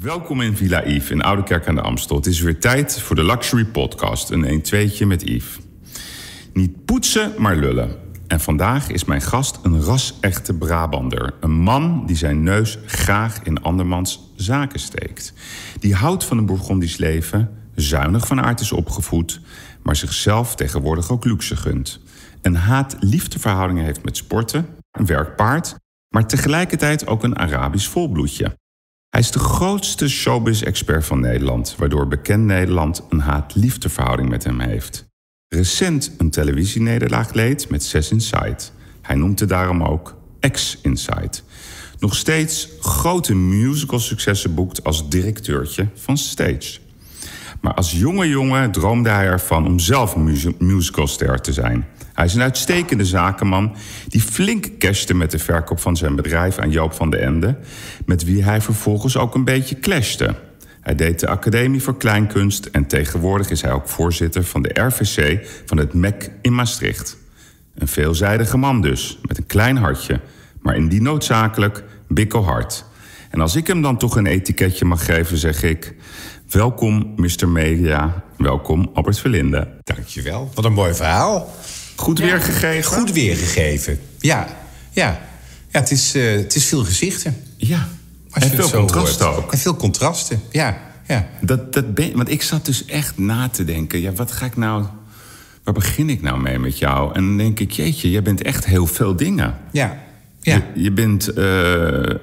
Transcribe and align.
Welkom 0.00 0.40
in 0.40 0.56
Villa 0.56 0.86
Yves 0.86 1.10
in 1.10 1.22
Oudekerk 1.22 1.68
aan 1.68 1.74
de 1.74 1.80
Amstel. 1.80 2.16
Het 2.16 2.26
is 2.26 2.40
weer 2.40 2.60
tijd 2.60 3.00
voor 3.00 3.16
de 3.16 3.24
Luxury 3.24 3.64
Podcast, 3.64 4.30
een 4.30 4.62
1-2'tje 4.62 5.06
met 5.06 5.22
Yves. 5.22 5.58
Niet 6.52 6.84
poetsen, 6.84 7.32
maar 7.38 7.56
lullen. 7.56 7.96
En 8.26 8.40
vandaag 8.40 8.88
is 8.88 9.04
mijn 9.04 9.20
gast 9.20 9.58
een 9.62 9.82
ras-echte 9.82 10.54
Brabander. 10.54 11.34
Een 11.40 11.60
man 11.60 12.06
die 12.06 12.16
zijn 12.16 12.42
neus 12.42 12.78
graag 12.86 13.42
in 13.42 13.62
andermans 13.62 14.32
zaken 14.36 14.80
steekt. 14.80 15.32
Die 15.80 15.94
houdt 15.94 16.24
van 16.24 16.38
een 16.38 16.46
Bourgondisch 16.46 16.96
leven, 16.96 17.50
zuinig 17.74 18.26
van 18.26 18.40
aard 18.40 18.60
is 18.60 18.72
opgevoed... 18.72 19.40
maar 19.82 19.96
zichzelf 19.96 20.54
tegenwoordig 20.54 21.10
ook 21.10 21.24
luxe 21.24 21.56
gunt. 21.56 22.00
Een 22.42 22.56
haat-liefdeverhouding 22.56 23.80
heeft 23.80 24.04
met 24.04 24.16
sporten, 24.16 24.66
een 24.90 25.06
werkpaard... 25.06 25.74
maar 26.08 26.26
tegelijkertijd 26.26 27.06
ook 27.06 27.22
een 27.22 27.38
Arabisch 27.38 27.88
volbloedje. 27.88 28.57
Hij 29.08 29.20
is 29.20 29.30
de 29.30 29.38
grootste 29.38 30.08
showbiz-expert 30.08 31.04
van 31.04 31.20
Nederland, 31.20 31.74
waardoor 31.78 32.08
bekend 32.08 32.44
Nederland 32.44 33.02
een 33.08 33.20
haat-liefdeverhouding 33.20 34.28
met 34.28 34.44
hem 34.44 34.60
heeft. 34.60 35.06
Recent 35.48 36.14
een 36.18 36.30
televisienederlaag 36.30 37.32
leed 37.32 37.68
met 37.68 37.84
Zes 37.84 38.10
Inside. 38.10 38.56
Hij 39.02 39.16
noemt 39.16 39.40
het 39.40 39.48
daarom 39.48 39.82
ook 39.82 40.16
Ex 40.40 40.78
Inside. 40.82 41.38
Nog 41.98 42.14
steeds 42.14 42.68
grote 42.80 43.34
musical-successen 43.34 44.54
boekt 44.54 44.84
als 44.84 45.08
directeurtje 45.08 45.88
van 45.94 46.16
Stage. 46.16 46.78
Maar 47.60 47.74
als 47.74 47.92
jonge 47.92 48.28
jongen 48.28 48.72
droomde 48.72 49.08
hij 49.08 49.26
ervan 49.26 49.66
om 49.66 49.78
zelf 49.78 50.16
musicalster 50.58 51.40
te 51.40 51.52
zijn. 51.52 51.86
Hij 52.18 52.26
is 52.26 52.34
een 52.34 52.42
uitstekende 52.42 53.04
zakenman 53.04 53.74
die 54.08 54.20
flink 54.20 54.78
cashte 54.78 55.14
met 55.14 55.30
de 55.30 55.38
verkoop 55.38 55.80
van 55.80 55.96
zijn 55.96 56.16
bedrijf 56.16 56.58
aan 56.58 56.70
Joop 56.70 56.92
van 56.92 57.10
de 57.10 57.16
Ende, 57.16 57.58
met 58.06 58.24
wie 58.24 58.44
hij 58.44 58.60
vervolgens 58.60 59.16
ook 59.16 59.34
een 59.34 59.44
beetje 59.44 59.78
clashte. 59.78 60.34
Hij 60.80 60.94
deed 60.94 61.20
de 61.20 61.28
Academie 61.28 61.82
voor 61.82 61.96
Kleinkunst 61.96 62.64
en 62.64 62.86
tegenwoordig 62.86 63.50
is 63.50 63.62
hij 63.62 63.72
ook 63.72 63.88
voorzitter 63.88 64.44
van 64.44 64.62
de 64.62 64.80
RVC 64.80 65.46
van 65.64 65.78
het 65.78 65.94
MEC 65.94 66.30
in 66.42 66.54
Maastricht. 66.54 67.16
Een 67.74 67.88
veelzijdige 67.88 68.56
man 68.56 68.80
dus, 68.80 69.18
met 69.22 69.38
een 69.38 69.46
klein 69.46 69.76
hartje, 69.76 70.20
maar 70.60 70.76
indien 70.76 71.02
noodzakelijk 71.02 71.84
bikkelhard. 72.08 72.84
En 73.30 73.40
als 73.40 73.56
ik 73.56 73.66
hem 73.66 73.82
dan 73.82 73.98
toch 73.98 74.16
een 74.16 74.26
etiketje 74.26 74.84
mag 74.84 75.04
geven, 75.04 75.36
zeg 75.36 75.62
ik... 75.62 75.94
Welkom, 76.50 77.12
Mr. 77.16 77.48
Media. 77.48 78.24
Welkom, 78.36 78.90
Albert 78.94 79.18
Verlinde. 79.18 79.68
Dankjewel. 79.82 80.50
Wat 80.54 80.64
een 80.64 80.72
mooi 80.72 80.94
verhaal. 80.94 81.54
Goed 81.98 82.18
weergegeven? 82.18 82.92
Goed 82.92 83.12
weergegeven, 83.12 84.00
ja. 84.18 84.48
Ja, 84.90 85.20
ja 85.68 85.80
het, 85.80 85.90
is, 85.90 86.16
uh, 86.16 86.36
het 86.36 86.54
is 86.54 86.64
veel 86.64 86.84
gezichten. 86.84 87.36
Ja, 87.56 87.88
en 88.32 88.50
veel 88.50 88.70
contrasten 88.70 89.36
ook. 89.36 89.52
En 89.52 89.58
veel 89.58 89.76
contrasten, 89.76 90.42
ja. 90.50 90.78
ja. 91.06 91.28
Dat, 91.40 91.72
dat 91.72 91.94
ben, 91.94 92.16
want 92.16 92.30
ik 92.30 92.42
zat 92.42 92.64
dus 92.64 92.84
echt 92.84 93.18
na 93.18 93.48
te 93.48 93.64
denken... 93.64 94.00
ja, 94.00 94.12
wat 94.12 94.32
ga 94.32 94.46
ik 94.46 94.56
nou... 94.56 94.84
waar 95.64 95.74
begin 95.74 96.10
ik 96.10 96.22
nou 96.22 96.40
mee 96.40 96.58
met 96.58 96.78
jou? 96.78 97.14
En 97.14 97.24
dan 97.24 97.36
denk 97.36 97.60
ik, 97.60 97.70
jeetje, 97.70 98.10
jij 98.10 98.22
bent 98.22 98.42
echt 98.42 98.66
heel 98.66 98.86
veel 98.86 99.16
dingen. 99.16 99.54
Ja, 99.72 99.98
ja. 100.40 100.54
Je, 100.54 100.82
je 100.82 100.92
bent... 100.92 101.38
Uh, 101.38 102.14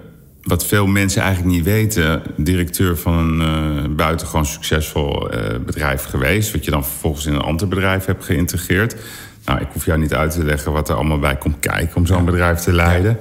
wat 0.42 0.66
veel 0.66 0.88
mensen 0.88 1.22
eigenlijk 1.22 1.56
niet 1.56 1.64
weten, 1.64 2.22
directeur 2.38 2.98
van 2.98 3.42
een 3.42 3.86
uh, 3.90 3.96
buitengewoon 3.96 4.46
succesvol 4.46 5.34
uh, 5.34 5.40
bedrijf 5.66 6.03
geweest. 6.03 6.52
Wat 6.52 6.66
je 6.66 6.72
dan 6.72 6.86
vervolgens 6.86 7.26
in 7.26 7.34
een 7.34 7.42
ander 7.42 7.68
bedrijf 7.68 8.06
hebt 8.06 8.26
geïntegreerd. 8.26 8.96
Nou, 9.46 9.62
ik 9.62 9.68
hoef 9.74 9.86
jou 9.86 10.00
niet 10.00 10.14
uit 10.14 10.32
te 10.32 10.44
leggen 10.44 10.72
wat 10.72 10.90
er 10.90 10.96
allemaal 10.96 11.20
bij 11.20 11.38
komt 11.38 11.60
kijken 11.60 11.96
om 11.96 12.06
zo'n 12.06 12.26
bedrijf 12.26 12.60
te 12.60 12.74
leiden. 12.74 13.18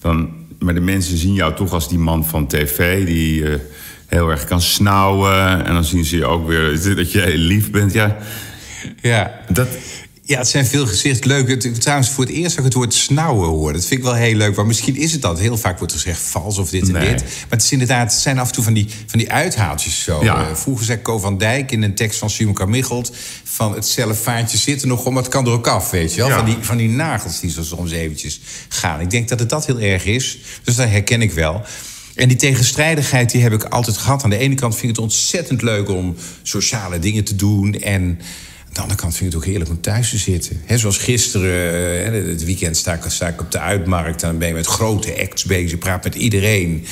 Dan, 0.00 0.30
maar 0.58 0.74
de 0.74 0.80
mensen 0.80 1.16
zien 1.16 1.34
jou 1.34 1.54
toch 1.54 1.72
als 1.72 1.88
die 1.88 1.98
man 1.98 2.24
van 2.24 2.46
tv 2.46 3.06
die 3.06 3.40
uh, 3.40 3.54
heel 4.06 4.30
erg 4.30 4.44
kan 4.44 4.60
snauwen. 4.60 5.64
En 5.64 5.72
dan 5.72 5.84
zien 5.84 6.04
ze 6.04 6.16
je 6.16 6.26
ook 6.26 6.46
weer 6.46 6.78
dat 6.96 7.12
je 7.12 7.20
heel 7.20 7.36
lief 7.38 7.70
bent. 7.70 7.92
Ja, 7.92 8.16
ja. 9.00 9.40
Dat, 9.48 9.68
ja, 10.26 10.38
het 10.38 10.48
zijn 10.48 10.66
veel 10.66 10.86
gezichten. 10.86 11.28
Leuk. 11.28 11.60
Trouwens, 11.60 12.10
voor 12.10 12.24
het 12.24 12.32
eerst 12.32 12.48
dat 12.48 12.58
ik 12.58 12.64
het 12.64 12.74
woord 12.74 12.94
snauwen 12.94 13.48
hoor. 13.48 13.72
Dat 13.72 13.84
vind 13.84 14.00
ik 14.00 14.06
wel 14.06 14.14
heel 14.14 14.34
leuk. 14.34 14.56
Maar 14.56 14.66
misschien 14.66 14.96
is 14.96 15.12
het 15.12 15.22
dat. 15.22 15.38
Heel 15.38 15.56
vaak 15.56 15.78
wordt 15.78 15.92
er 15.92 15.98
gezegd 15.98 16.20
vals 16.20 16.58
of 16.58 16.70
dit 16.70 16.88
en 16.88 17.00
dit. 17.00 17.22
Maar 17.22 17.46
het 17.48 17.62
is 17.62 17.72
inderdaad, 17.72 18.12
het 18.12 18.20
zijn 18.20 18.38
af 18.38 18.48
en 18.48 18.54
toe 18.54 18.64
van 18.64 18.72
die, 18.72 18.88
van 19.06 19.18
die 19.18 19.32
uithaaltjes 19.32 20.02
zo. 20.02 20.24
Ja. 20.24 20.48
Uh, 20.48 20.54
vroeger 20.54 20.84
zei 20.84 21.02
Co 21.02 21.18
van 21.18 21.38
Dijk 21.38 21.72
in 21.72 21.82
een 21.82 21.94
tekst 21.94 22.18
van 22.18 22.30
Simon 22.30 22.54
Carmichelt... 22.54 23.12
van 23.44 23.74
het 23.74 23.86
cellofaantje 23.86 24.58
zit 24.58 24.82
er 24.82 24.88
nog 24.88 25.04
om, 25.04 25.16
het 25.16 25.28
kan 25.28 25.46
er 25.46 25.52
ook 25.52 25.66
af, 25.66 25.90
weet 25.90 26.14
je 26.14 26.20
wel. 26.20 26.30
Van, 26.30 26.44
die, 26.44 26.56
van 26.60 26.76
die 26.76 26.88
nagels 26.88 27.40
die 27.40 27.50
zo 27.50 27.62
soms 27.62 27.90
eventjes 27.90 28.40
gaan. 28.68 29.00
Ik 29.00 29.10
denk 29.10 29.28
dat 29.28 29.38
het 29.38 29.48
dat 29.48 29.66
heel 29.66 29.80
erg 29.80 30.04
is. 30.04 30.38
Dus 30.64 30.74
dat 30.74 30.88
herken 30.88 31.22
ik 31.22 31.32
wel. 31.32 31.62
En 32.14 32.28
die 32.28 32.36
tegenstrijdigheid 32.36 33.30
die 33.30 33.42
heb 33.42 33.52
ik 33.52 33.64
altijd 33.64 33.96
gehad. 33.96 34.24
Aan 34.24 34.30
de 34.30 34.38
ene 34.38 34.54
kant 34.54 34.72
vind 34.72 34.84
ik 34.84 34.96
het 34.96 35.04
ontzettend 35.04 35.62
leuk 35.62 35.88
om 35.88 36.16
sociale 36.42 36.98
dingen 36.98 37.24
te 37.24 37.36
doen... 37.36 37.74
en 37.74 38.20
de 38.76 38.82
andere 38.82 39.00
kant 39.00 39.16
vind 39.16 39.26
ik 39.26 39.32
het 39.34 39.44
ook 39.44 39.50
heerlijk 39.50 39.70
om 39.70 39.80
thuis 39.80 40.10
te 40.10 40.18
zitten. 40.18 40.60
He, 40.64 40.78
zoals 40.78 40.98
gisteren, 40.98 42.04
eh, 42.04 42.28
het 42.28 42.44
weekend 42.44 42.76
sta 42.76 42.92
ik, 42.92 43.00
sta 43.06 43.28
ik 43.28 43.40
op 43.40 43.50
de 43.50 43.58
uitmarkt... 43.58 44.20
dan 44.20 44.38
ben 44.38 44.48
je 44.48 44.54
met 44.54 44.66
grote 44.66 45.20
acts 45.20 45.44
bezig, 45.44 45.78
praat 45.78 46.04
met 46.04 46.14
iedereen 46.14 46.86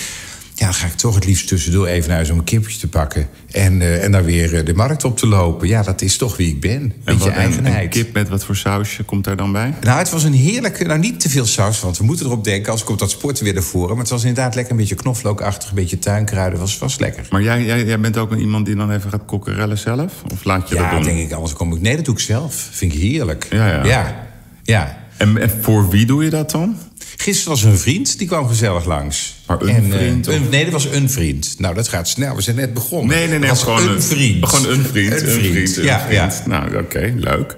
ja, 0.56 0.64
dan 0.64 0.74
ga 0.74 0.86
ik 0.86 0.92
toch 0.92 1.14
het 1.14 1.26
liefst 1.26 1.48
tussendoor 1.48 1.86
even 1.86 2.08
naar 2.08 2.16
huis 2.16 2.30
om 2.30 2.38
een 2.38 2.44
kipje 2.44 2.78
te 2.78 2.88
pakken. 2.88 3.28
En, 3.50 3.80
uh, 3.80 4.04
en 4.04 4.12
dan 4.12 4.22
weer 4.22 4.54
uh, 4.54 4.64
de 4.64 4.74
markt 4.74 5.04
op 5.04 5.16
te 5.16 5.26
lopen. 5.26 5.68
Ja, 5.68 5.82
dat 5.82 6.02
is 6.02 6.16
toch 6.16 6.36
wie 6.36 6.48
ik 6.48 6.60
ben. 6.60 6.80
Een 6.82 6.92
beetje 7.04 7.30
eigenheid. 7.30 7.82
Een 7.82 7.88
kip 7.88 8.12
met 8.12 8.28
wat 8.28 8.44
voor 8.44 8.56
sausje 8.56 9.02
komt 9.02 9.24
daar 9.24 9.36
dan 9.36 9.52
bij? 9.52 9.74
Nou, 9.80 9.98
het 9.98 10.10
was 10.10 10.24
een 10.24 10.32
heerlijke, 10.32 10.84
nou 10.84 10.98
niet 10.98 11.20
te 11.20 11.28
veel 11.28 11.46
saus, 11.46 11.80
want 11.80 11.98
we 11.98 12.04
moeten 12.04 12.26
erop 12.26 12.44
denken. 12.44 12.72
Als 12.72 12.84
komt 12.84 12.98
dat 12.98 13.10
sporten 13.10 13.44
weer 13.44 13.56
ervoor. 13.56 13.88
Maar 13.88 13.98
het 13.98 14.08
was 14.08 14.24
inderdaad 14.24 14.54
lekker 14.54 14.72
een 14.72 14.78
beetje 14.78 14.94
knoflookachtig, 14.94 15.68
een 15.68 15.74
beetje 15.74 15.98
tuinkruiden. 15.98 16.58
Was, 16.58 16.78
was 16.78 16.98
lekker. 16.98 17.26
Maar 17.30 17.42
jij, 17.42 17.64
jij, 17.64 17.84
jij 17.84 18.00
bent 18.00 18.16
ook 18.16 18.30
een 18.30 18.40
iemand 18.40 18.66
die 18.66 18.76
dan 18.76 18.90
even 18.90 19.10
gaat 19.10 19.24
kokkerellen 19.26 19.78
zelf? 19.78 20.12
Of 20.32 20.44
laat 20.44 20.68
je 20.68 20.74
ja, 20.74 20.80
dat 20.80 20.90
doen? 20.90 21.00
Ja, 21.00 21.06
denk 21.06 21.28
ik, 21.28 21.32
anders 21.32 21.52
kom 21.52 21.74
ik... 21.74 21.80
Nee, 21.80 21.96
dat 21.96 22.04
doe 22.04 22.14
ik 22.14 22.20
zelf. 22.20 22.68
Vind 22.70 22.94
ik 22.94 23.00
heerlijk. 23.00 23.46
Ja, 23.50 23.66
ja. 23.66 23.84
ja, 23.84 24.26
ja. 24.62 25.02
En, 25.16 25.36
en 25.40 25.50
voor 25.60 25.88
wie 25.88 26.06
doe 26.06 26.24
je 26.24 26.30
dat 26.30 26.50
dan? 26.50 26.76
Gisteren 27.16 27.50
was 27.52 27.62
een 27.62 27.78
vriend, 27.78 28.18
die 28.18 28.26
kwam 28.26 28.48
gezellig 28.48 28.84
langs. 28.84 29.34
Maar 29.46 29.60
een 29.60 29.68
en, 29.68 29.90
vriend? 29.90 30.28
Uh, 30.28 30.40
nee, 30.50 30.64
dat 30.64 30.72
was 30.72 30.84
een 30.84 31.10
vriend. 31.10 31.54
Nou, 31.58 31.74
dat 31.74 31.88
gaat 31.88 32.08
snel. 32.08 32.36
We 32.36 32.42
zijn 32.42 32.56
net 32.56 32.74
begonnen. 32.74 33.16
Nee, 33.16 33.28
nee, 33.28 33.38
nee. 33.38 33.48
was 33.48 33.62
gewoon 33.62 33.88
een 33.88 34.02
vriend. 34.02 34.48
Gewoon 34.48 34.70
een 34.72 34.84
vriend. 34.84 35.12
Een, 35.12 35.28
vriend. 35.28 35.52
vriend. 35.52 35.76
Een 35.76 35.84
ja, 35.84 36.00
vriend. 36.00 36.42
ja. 36.42 36.42
Nou, 36.46 36.76
oké, 36.76 37.14
leuk. 37.16 37.56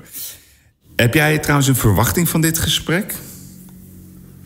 Heb 0.96 1.14
jij 1.14 1.38
trouwens 1.38 1.68
een 1.68 1.76
verwachting 1.76 2.28
van 2.28 2.40
dit 2.40 2.58
gesprek? 2.58 3.14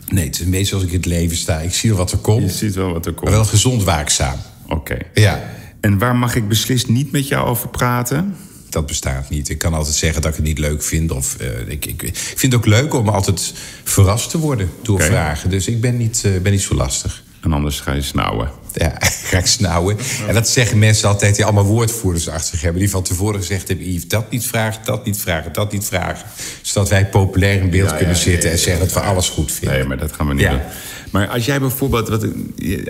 Nee, 0.07 0.25
het 0.25 0.35
is 0.35 0.45
een 0.45 0.51
beetje 0.51 0.65
zoals 0.65 0.83
ik 0.83 0.89
in 0.89 0.95
het 0.95 1.05
leven 1.05 1.37
sta. 1.37 1.59
Ik 1.59 1.73
zie 1.73 1.89
wel 1.89 1.97
wat 1.97 2.11
er 2.11 2.17
komt. 2.17 2.51
Je 2.51 2.57
ziet 2.57 2.75
wel 2.75 2.91
wat 2.91 3.05
er 3.05 3.11
komt. 3.11 3.23
Maar 3.23 3.33
wel 3.33 3.45
gezond 3.45 3.83
waakzaam. 3.83 4.39
Oké. 4.67 4.97
Ja. 5.13 5.43
En 5.81 5.97
waar 5.97 6.15
mag 6.15 6.35
ik 6.35 6.47
beslist 6.47 6.87
niet 6.87 7.11
met 7.11 7.27
jou 7.27 7.47
over 7.47 7.69
praten? 7.69 8.35
Dat 8.71 8.85
bestaat 8.85 9.29
niet. 9.29 9.49
Ik 9.49 9.57
kan 9.57 9.73
altijd 9.73 9.95
zeggen 9.95 10.21
dat 10.21 10.31
ik 10.31 10.37
het 10.37 10.45
niet 10.45 10.59
leuk 10.59 10.83
vind. 10.83 11.11
Of, 11.11 11.35
uh, 11.41 11.47
ik, 11.67 11.85
ik, 11.85 12.01
ik, 12.01 12.15
vind 12.15 12.41
het 12.41 12.55
ook 12.55 12.65
leuk 12.65 12.93
om 12.93 13.09
altijd 13.09 13.53
verrast 13.83 14.29
te 14.29 14.37
worden 14.37 14.71
door 14.81 14.95
okay. 14.95 15.07
vragen. 15.07 15.49
Dus 15.49 15.67
ik 15.67 15.81
ben 15.81 15.97
niet, 15.97 16.23
uh, 16.25 16.41
ben 16.41 16.51
niet 16.51 16.61
zo 16.61 16.75
lastig. 16.75 17.23
En 17.41 17.53
anders 17.53 17.79
ga 17.79 17.93
je 17.93 18.01
snauwen. 18.01 18.49
Ja, 18.73 18.95
ga 19.29 19.37
ik 19.37 19.45
snauwen. 19.45 19.97
En 20.27 20.33
dat 20.33 20.49
zeggen 20.49 20.79
mensen 20.79 21.09
altijd 21.09 21.35
die 21.35 21.45
allemaal 21.45 21.65
woordvoerders 21.65 22.27
achter 22.29 22.49
zich 22.49 22.61
hebben. 22.61 22.79
Die 22.81 22.89
van 22.89 23.03
tevoren 23.03 23.39
gezegd 23.39 23.67
hebben... 23.67 23.91
Yves, 23.91 24.07
dat 24.07 24.31
niet 24.31 24.45
vragen, 24.45 24.81
dat 24.85 25.05
niet 25.05 25.17
vragen, 25.17 25.53
dat 25.53 25.71
niet 25.71 25.85
vragen. 25.85 26.25
Zodat 26.61 26.89
wij 26.89 27.05
populair 27.05 27.61
in 27.61 27.69
beeld 27.69 27.89
ja, 27.89 27.95
kunnen 27.95 28.15
ja, 28.15 28.21
zitten... 28.21 28.51
en 28.51 28.57
zeggen 28.57 28.85
dat 28.85 28.93
we 28.93 28.99
alles 28.99 29.29
goed 29.29 29.51
vinden. 29.51 29.77
Nee, 29.77 29.87
maar 29.87 29.97
dat 29.97 30.11
gaan 30.13 30.27
we 30.27 30.33
niet 30.33 30.49
doen. 30.49 30.59
Maar 31.11 31.27
als 31.27 31.45
jij 31.45 31.59
bijvoorbeeld... 31.59 32.09
Wat, 32.09 32.23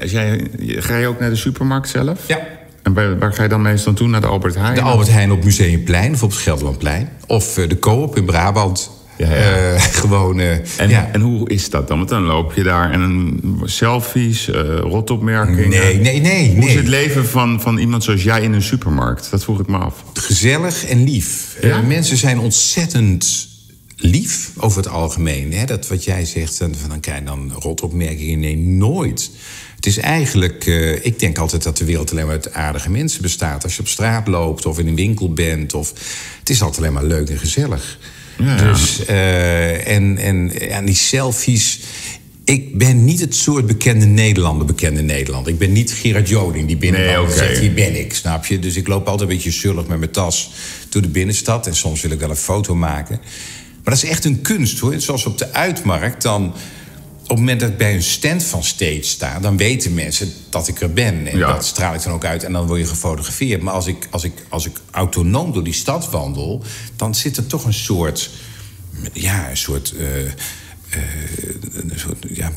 als 0.01 0.11
jij, 0.11 0.47
ga 0.57 0.97
je 0.97 1.07
ook 1.07 1.19
naar 1.19 1.29
de 1.29 1.35
supermarkt 1.35 1.89
zelf? 1.89 2.19
Ja. 2.27 2.47
En 2.83 2.93
waar, 2.93 3.19
waar, 3.19 3.33
ga 3.33 3.43
je 3.43 3.49
dan 3.49 3.61
meestal 3.61 3.93
toe? 3.93 4.07
Naar 4.07 4.21
de 4.21 4.27
Albert 4.27 4.55
Heijn? 4.55 4.75
De 4.75 4.81
Albert 4.81 5.09
Heijn 5.09 5.31
op 5.31 5.43
Museumplein 5.43 6.13
of 6.13 6.23
op 6.23 6.29
het 6.29 6.39
Gelderlandplein. 6.39 7.09
Of 7.27 7.57
uh, 7.57 7.69
de 7.69 7.79
Coop 7.79 8.17
in 8.17 8.25
Brabant. 8.25 8.91
Ja, 9.17 9.35
ja. 9.35 9.73
Uh, 9.73 9.81
gewoon, 10.01 10.39
uh, 10.39 10.51
en, 10.79 10.89
ja. 10.89 11.09
en 11.11 11.21
hoe 11.21 11.49
is 11.49 11.69
dat 11.69 11.87
dan? 11.87 11.97
Want 11.97 12.09
dan 12.09 12.23
loop 12.23 12.53
je 12.53 12.63
daar 12.63 12.91
en 12.91 13.39
selfies, 13.63 14.49
rotopmerkingen. 14.79 15.69
Nee, 15.69 15.97
nee, 15.97 16.21
nee. 16.21 16.49
Hoe 16.49 16.59
nee. 16.59 16.69
is 16.69 16.75
het 16.75 16.87
leven 16.87 17.25
van, 17.25 17.61
van 17.61 17.77
iemand 17.77 18.03
zoals 18.03 18.23
jij 18.23 18.41
in 18.41 18.53
een 18.53 18.61
supermarkt? 18.61 19.31
Dat 19.31 19.43
vroeg 19.43 19.59
ik 19.59 19.67
me 19.67 19.77
af. 19.77 20.03
Gezellig 20.13 20.85
en 20.85 21.03
lief. 21.03 21.57
Ja? 21.61 21.81
mensen 21.81 22.17
zijn 22.17 22.39
ontzettend 22.39 23.49
lief 24.01 24.51
over 24.57 24.77
het 24.77 24.91
algemeen. 24.91 25.53
Hè? 25.53 25.65
Dat 25.65 25.87
wat 25.87 26.03
jij 26.03 26.25
zegt, 26.25 26.57
van, 26.57 26.89
dan 26.89 26.99
krijg 26.99 27.19
je 27.19 27.25
dan 27.25 27.51
rotopmerkingen. 27.59 28.39
Nee, 28.39 28.57
nooit. 28.57 29.31
Het 29.81 29.89
is 29.89 29.97
eigenlijk, 29.97 30.65
uh, 30.65 31.05
ik 31.05 31.19
denk 31.19 31.37
altijd 31.37 31.63
dat 31.63 31.77
de 31.77 31.85
wereld 31.85 32.11
alleen 32.11 32.25
maar 32.25 32.33
uit 32.33 32.53
aardige 32.53 32.89
mensen 32.89 33.21
bestaat. 33.21 33.63
Als 33.63 33.75
je 33.75 33.81
op 33.81 33.87
straat 33.87 34.27
loopt 34.27 34.65
of 34.65 34.79
in 34.79 34.87
een 34.87 34.95
winkel 34.95 35.33
bent. 35.33 35.73
Of, 35.73 35.93
het 36.39 36.49
is 36.49 36.61
altijd 36.61 36.79
alleen 36.79 36.93
maar 36.93 37.03
leuk 37.03 37.29
en 37.29 37.37
gezellig. 37.37 37.99
Ja, 38.37 38.55
dus, 38.55 38.99
uh, 39.09 39.87
en, 39.87 40.17
en, 40.17 40.69
en 40.69 40.85
die 40.85 40.95
selfies. 40.95 41.79
Ik 42.43 42.77
ben 42.77 43.05
niet 43.05 43.19
het 43.19 43.35
soort 43.35 43.65
bekende 43.65 44.05
Nederlander, 44.05 44.65
bekende 44.65 45.01
Nederlander. 45.01 45.51
Ik 45.51 45.59
ben 45.59 45.71
niet 45.71 45.91
Gerard 45.91 46.29
Joling 46.29 46.67
die 46.67 46.77
binnenkomt 46.77 47.15
nee, 47.15 47.25
okay. 47.25 47.47
zegt, 47.47 47.59
hier 47.59 47.73
ben 47.73 47.99
ik, 47.99 48.13
snap 48.13 48.45
je? 48.45 48.59
Dus 48.59 48.75
ik 48.75 48.87
loop 48.87 49.07
altijd 49.07 49.29
een 49.29 49.35
beetje 49.35 49.51
zullig 49.51 49.87
met 49.87 49.99
mijn 49.99 50.11
tas 50.11 50.51
door 50.89 51.01
de 51.01 51.09
binnenstad. 51.09 51.67
En 51.67 51.75
soms 51.75 52.01
wil 52.01 52.11
ik 52.11 52.19
wel 52.19 52.29
een 52.29 52.35
foto 52.35 52.75
maken. 52.75 53.19
Maar 53.83 53.93
dat 53.93 54.03
is 54.03 54.09
echt 54.09 54.25
een 54.25 54.41
kunst, 54.41 54.79
hoor. 54.79 54.99
Zoals 54.99 55.25
op 55.25 55.37
de 55.37 55.53
uitmarkt, 55.53 56.21
dan 56.21 56.53
op 57.21 57.27
het 57.27 57.37
moment 57.37 57.59
dat 57.59 57.69
ik 57.69 57.77
bij 57.77 57.93
een 57.93 58.03
stand 58.03 58.43
van 58.43 58.63
stage 58.63 59.03
sta, 59.03 59.39
dan 59.39 59.57
weten 59.57 59.93
mensen 59.93 60.33
dat 60.49 60.67
ik 60.67 60.81
er 60.81 60.93
ben. 60.93 61.27
En 61.27 61.37
Ja. 61.37 61.53
dat 61.53 61.65
straal 61.65 61.93
ik 61.93 62.03
dan 62.03 62.13
ook 62.13 62.25
uit 62.25 62.43
en 62.43 62.53
dan 62.53 62.67
word 62.67 62.79
je 62.79 62.85
gefotografeerd. 62.85 63.61
Maar 63.61 63.73
als 63.73 63.87
ik, 63.87 64.07
als, 64.11 64.23
ik, 64.23 64.33
als 64.49 64.65
ik 64.65 64.77
autonoom 64.91 65.53
door 65.53 65.63
die 65.63 65.73
stad 65.73 66.09
wandel, 66.09 66.63
dan 66.95 67.15
zit 67.15 67.37
er 67.37 67.47
toch 67.47 67.65
een 67.65 67.73
soort. 67.73 68.29
Ja, 69.13 69.49
een 69.49 69.57
soort. 69.57 69.93
eh, 69.97 70.25
eh, 70.25 70.31
een 71.73 71.91
soort 71.95 72.25
ja, 72.33 72.51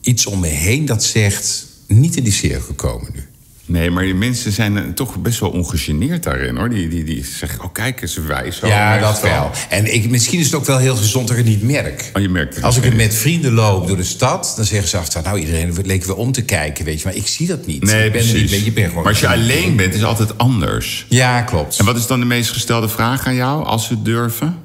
iets 0.00 0.26
om 0.26 0.40
me 0.40 0.46
heen 0.48 0.84
dat 0.86 1.04
zegt. 1.04 1.66
Niet 1.86 2.16
in 2.16 2.24
die 2.24 2.32
cirkel 2.32 2.74
komen 2.74 3.10
nu. 3.14 3.28
Nee, 3.70 3.90
maar 3.90 4.04
die 4.04 4.14
mensen 4.14 4.52
zijn 4.52 4.76
eh, 4.76 4.84
toch 4.94 5.18
best 5.18 5.40
wel 5.40 5.50
ongegeneerd 5.50 6.22
daarin, 6.22 6.56
hoor. 6.56 6.68
Die, 6.68 6.88
die, 6.88 7.04
die 7.04 7.24
zeggen, 7.24 7.64
oh 7.64 7.72
kijk, 7.72 8.02
eens 8.02 8.16
wijs. 8.16 8.58
Ja, 8.62 8.98
dat 8.98 9.20
wel. 9.20 9.50
En 9.68 9.94
ik, 9.94 10.10
misschien 10.10 10.38
is 10.38 10.44
het 10.44 10.54
ook 10.54 10.64
wel 10.64 10.78
heel 10.78 10.96
gezond 10.96 11.28
dat 11.28 11.36
ik 11.36 11.44
het 11.44 11.54
niet 11.54 11.62
merk. 11.62 12.10
Oh, 12.14 12.22
je 12.22 12.28
merkt 12.28 12.54
het 12.54 12.64
Als 12.64 12.76
ik 12.76 12.84
het 12.84 12.96
met 12.96 13.14
vrienden 13.14 13.52
loop 13.52 13.86
door 13.86 13.96
de 13.96 14.02
stad, 14.02 14.52
dan 14.56 14.64
zeggen 14.64 14.88
ze 14.88 14.96
af 14.96 15.22
nou 15.22 15.38
iedereen 15.38 15.76
leek 15.84 16.04
weer 16.04 16.16
om 16.16 16.32
te 16.32 16.42
kijken, 16.42 16.84
weet 16.84 16.98
je. 17.00 17.04
Maar 17.04 17.16
ik 17.16 17.26
zie 17.26 17.46
dat 17.46 17.66
niet. 17.66 17.82
Nee, 17.82 18.06
ik 18.06 18.12
ben 18.12 18.26
precies. 18.26 18.50
Niet, 18.50 18.64
je 18.64 18.72
bent 18.72 18.88
gewoon 18.88 19.02
maar 19.02 19.12
als 19.12 19.20
je 19.20 19.28
alleen 19.28 19.76
bent, 19.76 19.94
is 19.94 20.00
het 20.00 20.08
altijd 20.08 20.38
anders. 20.38 21.06
Ja, 21.08 21.42
klopt. 21.42 21.78
En 21.78 21.84
wat 21.84 21.96
is 21.96 22.06
dan 22.06 22.20
de 22.20 22.26
meest 22.26 22.50
gestelde 22.50 22.88
vraag 22.88 23.26
aan 23.26 23.34
jou, 23.34 23.64
als 23.64 23.86
ze 23.86 24.02
durven? 24.02 24.56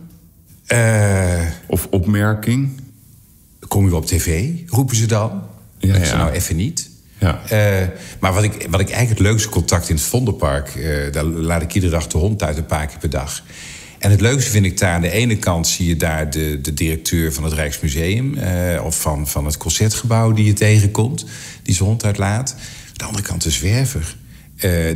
Eh, 0.65 1.41
Of 1.67 1.87
opmerking? 1.89 2.83
kom 3.67 3.87
je 3.87 3.95
op 3.95 4.05
tv? 4.05 4.49
Roepen 4.67 4.95
ze 4.95 5.05
dan? 5.05 5.43
Ja, 5.77 5.95
ja. 5.95 6.17
nou 6.17 6.31
even 6.31 6.55
niet. 6.55 6.89
Ja. 7.19 7.41
Eh, 7.49 7.87
maar 8.19 8.33
wat 8.33 8.43
ik, 8.43 8.67
wat 8.69 8.79
ik 8.79 8.89
eigenlijk 8.89 9.19
het 9.19 9.27
leukste 9.27 9.49
contact 9.49 9.89
in 9.89 9.95
het 9.95 10.03
Vondelpark... 10.03 10.75
eh, 10.75 11.11
daar 11.11 11.23
laat 11.23 11.61
ik 11.61 11.73
iedere 11.73 11.91
dag 11.91 12.07
de 12.07 12.17
hond 12.17 12.43
uit 12.43 12.57
een 12.57 12.65
paar 12.65 12.87
keer 12.87 12.97
per 12.97 13.09
dag. 13.09 13.43
En 13.99 14.11
het 14.11 14.21
leukste 14.21 14.51
vind 14.51 14.65
ik 14.65 14.79
daar... 14.79 14.93
aan 14.93 15.01
de 15.01 15.11
ene 15.11 15.37
kant 15.37 15.67
zie 15.67 15.87
je 15.87 15.95
daar 15.95 16.29
de, 16.29 16.61
de 16.61 16.73
directeur 16.73 17.33
van 17.33 17.43
het 17.43 17.53
Rijksmuseum... 17.53 18.37
eh, 18.37 18.85
of 18.85 19.01
van, 19.01 19.27
van 19.27 19.45
het 19.45 19.57
Concertgebouw 19.57 20.31
die 20.31 20.45
je 20.45 20.53
tegenkomt... 20.53 21.25
die 21.63 21.75
zijn 21.75 21.89
hond 21.89 22.05
uitlaat. 22.05 22.55
Aan 22.87 22.93
de 22.93 23.03
andere 23.03 23.23
kant 23.23 23.43
de 23.43 23.51
zwerver... 23.51 24.15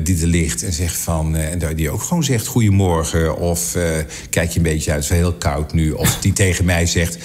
die 0.03 0.21
er 0.21 0.27
ligt 0.27 0.63
en 0.63 0.73
zegt 0.73 0.97
van... 0.97 1.35
en 1.35 1.75
die 1.75 1.89
ook 1.89 2.01
gewoon 2.01 2.23
zegt 2.23 2.47
goedemorgen... 2.47 3.37
of 3.37 3.75
kijk 4.29 4.51
je 4.51 4.57
een 4.57 4.63
beetje 4.63 4.91
uit, 4.91 5.03
het 5.03 5.11
is 5.11 5.17
heel 5.17 5.33
koud 5.33 5.73
nu... 5.73 5.91
of 5.91 6.17
die 6.19 6.33
tegen 6.33 6.65
mij 6.65 6.85
zegt... 6.85 7.17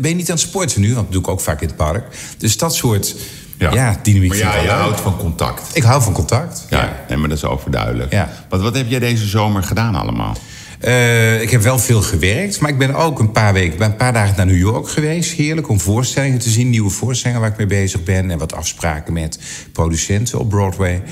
ben 0.00 0.08
je 0.10 0.14
niet 0.14 0.30
aan 0.30 0.36
het 0.36 0.44
sporten 0.44 0.80
nu? 0.80 0.86
Want 0.94 1.04
dat 1.04 1.12
doe 1.12 1.22
ik 1.22 1.28
ook 1.28 1.40
vaak 1.40 1.60
in 1.60 1.66
het 1.66 1.76
park. 1.76 2.04
Dus 2.38 2.56
dat 2.56 2.74
soort... 2.74 3.16
Ja, 3.58 3.98
dynamiek 4.02 4.28
Maar 4.28 4.38
ja, 4.38 4.54
ik 4.54 4.62
je 4.62 4.68
houdt 4.68 5.00
van 5.00 5.16
contact. 5.16 5.76
Ik 5.76 5.82
hou 5.82 6.02
van 6.02 6.12
contact. 6.12 6.66
Ja, 6.70 6.92
nee, 7.08 7.18
maar 7.18 7.28
dat 7.28 7.38
is 7.38 7.44
overduidelijk. 7.44 8.12
Ja. 8.12 8.28
Wat, 8.48 8.60
wat 8.60 8.76
heb 8.76 8.88
jij 8.90 8.98
deze 8.98 9.26
zomer 9.26 9.62
gedaan 9.62 9.94
allemaal? 9.94 10.36
Eh, 10.80 11.42
ik 11.42 11.50
heb 11.50 11.62
wel 11.62 11.78
veel 11.78 12.02
gewerkt, 12.02 12.60
maar 12.60 12.70
ik 12.70 12.78
ben 12.78 12.94
ook 12.94 13.18
een 13.18 13.32
paar 13.32 13.52
weken, 13.52 13.78
ben 13.78 13.90
een 13.90 13.96
paar 13.96 14.12
dagen 14.12 14.34
naar 14.36 14.46
New 14.46 14.58
York 14.58 14.88
geweest. 14.88 15.32
Heerlijk 15.32 15.68
om 15.68 15.80
voorstellingen 15.80 16.38
te 16.38 16.50
zien, 16.50 16.70
nieuwe 16.70 16.90
voorstellingen 16.90 17.42
waar 17.42 17.50
ik 17.50 17.56
mee 17.56 17.66
bezig 17.66 18.02
ben. 18.02 18.30
En 18.30 18.38
wat 18.38 18.54
afspraken 18.54 19.12
met 19.12 19.38
producenten 19.72 20.38
op 20.38 20.48
Broadway. 20.48 21.02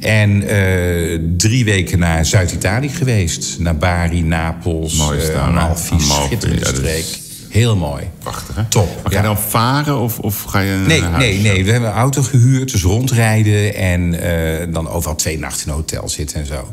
En 0.00 0.48
eh, 0.48 1.18
drie 1.36 1.64
weken 1.64 1.98
naar 1.98 2.26
Zuid-Italië 2.26 2.88
geweest. 2.88 3.58
Naar 3.58 3.76
Bari, 3.76 4.22
Napels, 4.22 4.96
Mooi 4.96 5.20
staan, 5.20 5.54
hè? 5.54 5.60
Amalfi, 5.60 5.94
Amalfi, 5.94 6.24
schitterende 6.26 6.64
ja, 6.64 6.72
dat 6.72 6.82
is- 6.84 7.04
streek. 7.04 7.29
Heel 7.50 7.76
mooi. 7.76 8.02
Prachtig, 8.18 8.54
hè? 8.56 8.64
Top, 8.68 8.88
Maar 9.02 9.12
ga 9.12 9.18
je 9.18 9.24
dan 9.24 9.38
varen 9.38 9.98
of, 9.98 10.18
of 10.18 10.42
ga 10.42 10.58
je 10.58 10.76
Nee, 10.86 11.02
huis? 11.02 11.16
nee, 11.16 11.38
nee. 11.40 11.64
We 11.64 11.70
hebben 11.70 11.88
een 11.90 11.96
auto 11.96 12.22
gehuurd, 12.22 12.72
dus 12.72 12.82
rondrijden 12.82 13.74
en 13.74 14.20
eh, 14.22 14.66
dan 14.72 14.88
overal 14.88 15.16
twee 15.16 15.38
nachten 15.38 15.66
in 15.66 15.70
een 15.72 15.76
hotel 15.78 16.08
zitten 16.08 16.40
en 16.40 16.46
zo. 16.46 16.68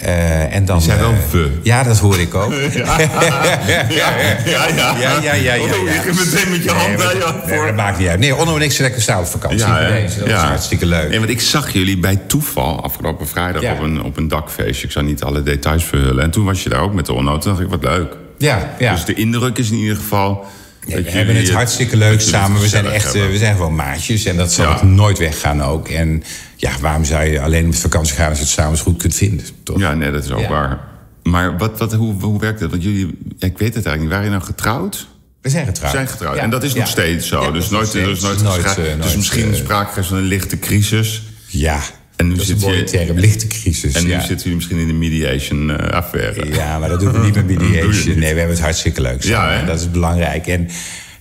Eh, 0.00 0.54
en 0.54 0.64
dan, 0.64 0.80
zei 0.80 1.00
wel 1.00 1.14
we. 1.30 1.50
Ja, 1.62 1.82
dat 1.82 1.98
hoor 1.98 2.18
ik 2.18 2.34
ook. 2.34 2.52
Ja, 2.78 2.98
ja, 2.98 4.10
ja. 4.44 4.68
Ja, 4.76 4.96
ja, 4.98 5.34
ja, 5.34 5.54
ja. 5.54 5.62
Oh, 5.62 6.04
meteen 6.04 6.50
met 6.50 6.62
je 6.62 6.70
hand 6.70 6.96
bij 6.96 7.14
je 7.14 7.64
dat 7.66 7.74
maakt 7.74 7.98
niet 7.98 8.08
uit. 8.08 8.18
Nee, 8.18 8.36
Onno 8.36 8.56
en 8.56 8.62
ik 8.62 8.72
zijn 8.72 8.82
lekker 8.82 9.02
samen 9.02 9.24
op 9.24 9.30
vakantie 9.30 9.58
Ja. 9.58 9.90
Dat 10.18 10.28
is 10.28 10.32
hartstikke 10.34 10.86
leuk. 10.86 11.08
Nee, 11.08 11.18
want 11.18 11.30
ik 11.30 11.40
zag 11.40 11.72
jullie 11.72 11.98
bij 11.98 12.16
toeval 12.16 12.82
afgelopen 12.82 13.28
vrijdag 13.28 13.62
op, 13.72 13.80
een, 13.80 14.02
op 14.02 14.16
een 14.16 14.28
dakfeestje. 14.28 14.86
Ik 14.86 14.92
zal 14.92 15.02
niet 15.02 15.22
alle 15.22 15.42
details 15.42 15.84
verhullen. 15.84 16.22
En 16.22 16.30
toen 16.30 16.44
was 16.44 16.62
je 16.62 16.68
daar 16.68 16.80
ook 16.80 16.94
met 16.94 17.06
de 17.06 17.12
Onno. 17.12 17.38
Toen 17.38 17.52
dacht 17.52 17.64
ik, 17.64 17.70
wat 17.70 17.82
leuk. 17.82 18.16
Ja, 18.38 18.74
ja. 18.78 18.92
Dus 18.94 19.04
de 19.04 19.14
indruk 19.14 19.58
is 19.58 19.70
in 19.70 19.76
ieder 19.76 19.96
geval... 19.96 20.46
We 20.86 21.10
hebben 21.10 21.36
het 21.36 21.50
hartstikke 21.50 21.96
leuk 21.96 22.12
het 22.12 22.22
samen. 22.22 22.60
We 22.60 22.68
zijn 22.68 22.86
echt, 22.86 23.06
eh, 23.06 23.12
hebben. 23.12 23.30
we 23.30 23.38
zijn 23.38 23.56
gewoon 23.56 23.74
maatjes. 23.74 24.24
En 24.24 24.36
dat 24.36 24.52
zal 24.52 24.64
Ja. 24.68 24.74
ook 24.74 24.82
nooit 24.82 25.18
weggaan 25.18 25.62
ook. 25.62 25.88
En 25.88 26.22
ja, 26.56 26.70
waarom 26.80 27.04
zou 27.04 27.24
je 27.24 27.40
alleen 27.40 27.66
met 27.66 27.78
vakantie 27.78 28.14
gaan 28.14 28.28
als 28.28 28.38
je 28.38 28.44
het 28.44 28.52
samen 28.52 28.78
goed 28.78 28.96
kunt 28.98 29.14
vinden? 29.14 29.46
Toch? 29.62 29.78
Ja, 29.78 29.94
nee, 29.94 30.10
dat 30.10 30.24
is 30.24 30.30
ook 30.30 30.40
Ja. 30.40 30.48
waar. 30.48 30.78
Maar 31.22 31.58
wat, 31.58 31.78
wat, 31.78 31.92
hoe, 31.92 32.20
hoe 32.22 32.40
werkt 32.40 32.60
dat? 32.60 32.70
Want 32.70 32.82
jullie, 32.82 33.06
ik 33.38 33.58
weet 33.58 33.74
het 33.74 33.86
eigenlijk 33.86 34.00
niet. 34.00 34.08
Waren 34.08 34.24
jullie 34.24 34.38
nou 34.38 34.42
getrouwd? 34.52 35.08
We 35.42 35.48
zijn 35.50 35.66
getrouwd. 35.66 35.92
zijn 35.92 36.08
getrouwd. 36.08 36.36
En 36.36 36.50
dat 36.50 36.62
is 36.62 36.74
nog 36.74 36.88
steeds 36.88 37.28
zo. 37.28 37.52
Dus 37.52 37.70
nooit, 37.70 37.92
dus 37.92 38.20
nooit, 38.20 38.42
Nooit, 38.42 39.02
Dus 39.02 39.16
misschien 39.16 39.52
eh, 39.52 39.58
sprake 39.58 40.04
van 40.04 40.16
een 40.16 40.22
lichte 40.22 40.58
crisis. 40.58 41.22
Ja, 41.46 41.80
En 42.18 42.26
nu 42.28 42.34
dat 42.34 42.42
is 42.42 42.48
een 42.48 42.58
mooie 42.58 42.76
je- 42.76 42.84
term. 42.84 43.18
Lichte 43.18 43.46
crisis. 43.46 43.94
En 43.94 44.04
nu 44.04 44.10
ja. 44.10 44.18
zitten 44.20 44.36
jullie 44.38 44.54
misschien 44.56 44.78
in 44.78 44.86
de 44.86 44.92
mediation-affaire. 44.92 46.52
Ja, 46.54 46.78
maar 46.78 46.88
dat 46.88 47.00
doen 47.00 47.12
we 47.12 47.18
niet 47.18 47.34
met 47.34 47.46
niet. 47.48 47.58
mediation. 47.58 48.18
Nee, 48.18 48.32
we 48.32 48.38
hebben 48.38 48.48
het 48.56 48.60
hartstikke 48.60 49.00
leuk 49.00 49.22
samen. 49.22 49.54
Ja, 49.58 49.64
dat 49.64 49.80
is 49.80 49.90
belangrijk. 49.90 50.46
En 50.46 50.68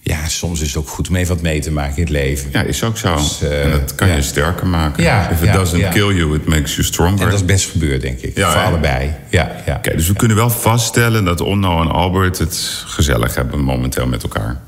ja, 0.02 0.28
soms 0.28 0.62
is 0.62 0.68
het 0.68 0.78
ook 0.78 0.90
goed 0.90 1.10
om 1.10 1.16
even 1.16 1.34
wat 1.34 1.44
mee 1.44 1.60
te 1.62 1.72
maken 1.72 1.96
in 1.96 2.02
het 2.02 2.12
leven. 2.12 2.50
Ja, 2.52 2.62
is 2.64 2.84
ook 2.84 2.98
zo. 2.98 3.18
eh, 3.42 3.64
en 3.64 3.72
dat 3.72 3.96
kan 3.96 4.08
ja. 4.08 4.16
je 4.16 4.22
sterker 4.22 4.68
maken. 4.68 5.04
Ja, 5.04 5.30
If 5.30 5.42
it 5.42 5.54
doesn't 5.54 5.90
kill 5.90 6.16
you, 6.16 6.36
it 6.36 6.46
makes 6.46 6.72
you 6.76 6.84
stronger. 6.88 7.20
En 7.22 7.30
dat 7.30 7.40
is 7.40 7.46
best 7.46 7.70
gebeurd, 7.72 8.02
denk 8.02 8.20
ik. 8.20 8.38
Ja, 8.38 8.52
Voor 8.52 8.62
allebei. 8.62 9.12
Ja, 9.30 9.56
ja. 9.66 9.76
Oké, 9.76 9.96
dus 9.96 10.08
we 10.08 10.14
kunnen 10.14 10.38
wel 10.38 10.50
vaststellen 10.50 11.24
dat 11.26 11.42
Onno 11.42 11.82
en 11.82 11.88
Albert 11.92 12.38
het 12.38 12.84
gezellig 12.86 13.36
hebben 13.36 13.60
momenteel 13.60 14.08
met 14.08 14.24
elkaar. 14.24 14.62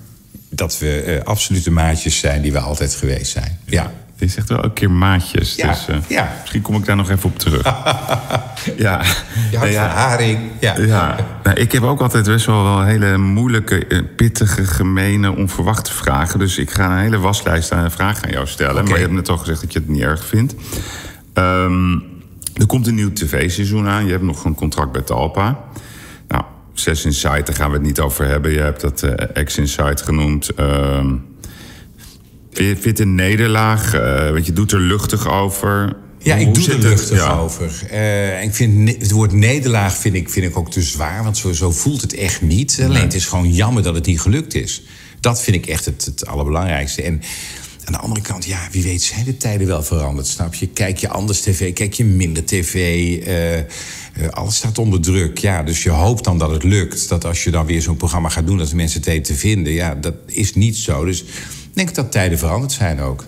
Dat 0.49 0.79
we 0.79 1.01
eh, 1.01 1.23
absolute 1.23 1.71
maatjes 1.71 2.19
zijn 2.19 2.41
die 2.41 2.51
we 2.51 2.59
altijd 2.59 2.95
geweest 2.95 3.31
zijn. 3.31 3.59
Ja. 3.65 3.91
Je 4.19 4.27
zegt 4.27 4.49
wel 4.49 4.63
een 4.63 4.73
keer 4.73 4.91
maatjes. 4.91 5.55
Ja, 5.55 5.67
dus, 5.67 5.87
eh, 5.87 5.97
ja. 6.07 6.31
Misschien 6.39 6.61
kom 6.61 6.75
ik 6.75 6.85
daar 6.85 6.95
nog 6.95 7.09
even 7.09 7.29
op 7.29 7.39
terug. 7.39 7.63
ja. 8.77 9.01
Je 9.51 9.57
Nou 9.57 9.69
ja, 9.69 9.87
haring. 9.87 10.39
Ja. 10.59 10.77
Ja, 10.77 11.15
nou, 11.43 11.57
ik 11.57 11.71
heb 11.71 11.83
ook 11.83 12.01
altijd 12.01 12.25
best 12.25 12.45
wel, 12.45 12.63
wel 12.63 12.83
hele 12.83 13.17
moeilijke, 13.17 13.85
eh, 13.87 13.99
pittige, 14.15 14.65
gemene, 14.65 15.35
onverwachte 15.35 15.93
vragen. 15.93 16.39
Dus 16.39 16.57
ik 16.57 16.71
ga 16.71 16.91
een 16.91 16.97
hele 16.97 17.17
waslijst 17.17 17.71
aan 17.71 17.91
vragen 17.91 18.23
aan 18.23 18.31
jou 18.31 18.47
stellen. 18.47 18.83
Maar 18.83 18.93
je 18.93 19.01
hebt 19.01 19.13
net 19.13 19.29
al 19.29 19.37
gezegd 19.37 19.61
dat 19.61 19.73
je 19.73 19.79
het 19.79 19.87
niet 19.87 20.01
erg 20.01 20.25
vindt. 20.25 20.55
Ehm, 21.33 21.93
er 22.53 22.65
komt 22.67 22.87
een 22.87 22.95
nieuw 22.95 23.13
tv-seizoen 23.13 23.87
aan. 23.87 24.05
Je 24.05 24.11
hebt 24.11 24.23
nog 24.23 24.45
een 24.45 24.55
contract 24.55 24.91
bij 24.91 25.01
Talpa. 25.01 25.59
Nou, 26.27 26.43
Zes 26.73 27.05
Inside, 27.05 27.43
daar 27.43 27.55
gaan 27.55 27.69
we 27.69 27.75
het 27.75 27.85
niet 27.85 27.99
over 27.99 28.25
hebben. 28.25 28.51
Je 28.51 28.59
hebt 28.59 28.81
dat 28.81 29.03
eh 29.03 29.43
X 29.45 29.57
Inside 29.57 30.03
genoemd. 30.03 30.53
Ehm 30.53 31.15
vind 32.51 32.83
je 32.83 32.89
het 32.89 32.99
een 32.99 33.15
nederlaag? 33.15 33.93
Eh, 33.93 34.31
want 34.31 34.45
je 34.45 34.53
doet 34.53 34.71
er 34.71 34.79
luchtig 34.79 35.27
over. 35.29 35.95
Ja, 36.19 36.35
ik 36.35 36.45
Hoe 36.45 36.53
doe 36.53 36.71
er 36.73 36.79
luchtig 36.79 37.17
Ja. 37.17 37.37
over. 37.37 37.81
Eh, 37.89 38.43
ik 38.43 38.53
vind 38.55 38.89
het 38.99 39.11
woord 39.11 39.31
nederlaag 39.31 39.97
vind 39.97 40.15
ik, 40.15 40.29
vind 40.29 40.45
ik 40.45 40.57
ook 40.57 40.71
te 40.71 40.81
zwaar, 40.81 41.23
want 41.23 41.37
zo, 41.37 41.53
zo 41.53 41.71
voelt 41.71 42.01
het 42.01 42.13
echt 42.15 42.41
niet. 42.41 42.79
Alleen 42.83 43.01
het 43.01 43.13
is 43.13 43.25
gewoon 43.25 43.53
jammer 43.53 43.83
dat 43.83 43.95
het 43.95 44.05
niet 44.05 44.21
gelukt 44.21 44.55
is. 44.55 44.83
Dat 45.19 45.41
vind 45.41 45.55
ik 45.55 45.65
echt 45.65 45.85
het, 45.85 46.05
het 46.05 46.25
allerbelangrijkste. 46.25 47.01
En 47.01 47.21
aan 47.83 47.93
de 47.93 47.99
andere 47.99 48.21
kant, 48.21 48.45
ja, 48.45 48.59
wie 48.71 48.83
weet 48.83 49.01
zijn 49.01 49.25
de 49.25 49.37
tijden 49.37 49.67
wel 49.67 49.83
veranderd, 49.83 50.27
snap 50.27 50.53
je? 50.53 50.67
Kijk 50.67 50.97
je 50.97 51.09
anders 51.09 51.41
tv, 51.41 51.73
kijk 51.73 51.93
je 51.93 52.05
minder 52.05 52.45
tv. 52.45 52.73
eh, 53.17 54.29
alles 54.29 54.55
staat 54.55 54.77
onder 54.77 55.01
druk. 55.01 55.37
Ja, 55.37 55.63
dus 55.63 55.83
je 55.83 55.89
hoopt 55.89 56.23
dan 56.23 56.37
dat 56.37 56.51
het 56.51 56.63
lukt. 56.63 57.09
Dat 57.09 57.25
als 57.25 57.43
je 57.43 57.51
dan 57.51 57.65
weer 57.65 57.81
zo'n 57.81 57.97
programma 57.97 58.29
gaat 58.29 58.47
doen, 58.47 58.57
dat 58.57 58.69
de 58.69 58.75
mensen 58.75 58.99
het 58.99 59.09
weten 59.09 59.33
te 59.33 59.39
vinden. 59.39 59.73
Ja, 59.73 59.95
dat 59.95 60.13
is 60.25 60.53
niet 60.55 60.77
zo. 60.77 61.05
Dus 61.05 61.23
denk 61.85 61.95
dat 61.95 62.11
tijden 62.11 62.37
veranderd 62.37 62.71
zijn 62.71 62.99
ook. 62.99 63.23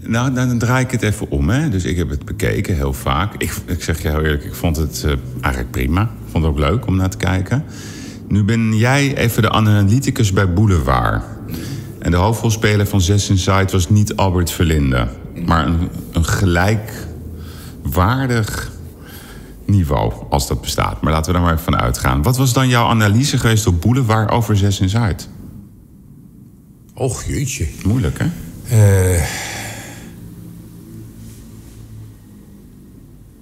Nou, 0.00 0.34
dan 0.34 0.58
draai 0.58 0.84
ik 0.84 0.90
het 0.90 1.02
even 1.02 1.30
om. 1.30 1.48
Hè. 1.48 1.68
Dus 1.68 1.84
ik 1.84 1.96
heb 1.96 2.10
het 2.10 2.24
bekeken 2.24 2.74
heel 2.74 2.92
vaak. 2.92 3.34
Ik, 3.38 3.54
ik 3.66 3.82
zeg 3.82 4.02
je 4.02 4.08
heel 4.08 4.22
eerlijk, 4.22 4.44
ik 4.44 4.54
vond 4.54 4.76
het 4.76 5.02
eh, 5.04 5.12
eigenlijk 5.40 5.72
prima. 5.72 6.02
Ik 6.02 6.08
vond 6.30 6.44
het 6.44 6.52
ook 6.52 6.58
leuk 6.58 6.86
om 6.86 6.96
naar 6.96 7.10
te 7.10 7.16
kijken. 7.16 7.64
Nu 8.28 8.44
ben 8.44 8.76
jij 8.76 9.16
even 9.16 9.42
de 9.42 9.50
analyticus 9.50 10.32
bij 10.32 10.52
Boulevard. 10.52 11.22
En 11.98 12.10
de 12.10 12.16
hoofdrolspeler 12.16 12.86
van 12.86 13.00
Zes 13.00 13.28
Inside 13.28 13.72
was 13.72 13.88
niet 13.88 14.16
Albert 14.16 14.50
Verlinde. 14.50 15.08
Maar 15.44 15.66
een, 15.66 15.88
een 16.12 16.24
gelijkwaardig 16.24 18.70
niveau, 19.64 20.12
als 20.30 20.48
dat 20.48 20.60
bestaat. 20.60 21.02
Maar 21.02 21.12
laten 21.12 21.26
we 21.26 21.32
daar 21.32 21.42
maar 21.46 21.52
even 21.52 21.72
van 21.72 21.80
uitgaan. 21.80 22.22
Wat 22.22 22.36
was 22.36 22.52
dan 22.52 22.68
jouw 22.68 22.86
analyse 22.86 23.38
geweest 23.38 23.66
op 23.66 23.80
Boulevard 23.80 24.30
over 24.30 24.56
Zes 24.56 24.80
Inside? 24.80 25.16
Och, 26.96 27.24
jeetje. 27.24 27.66
Moeilijk, 27.84 28.18
hè? 28.18 28.26
Eh. 29.16 29.22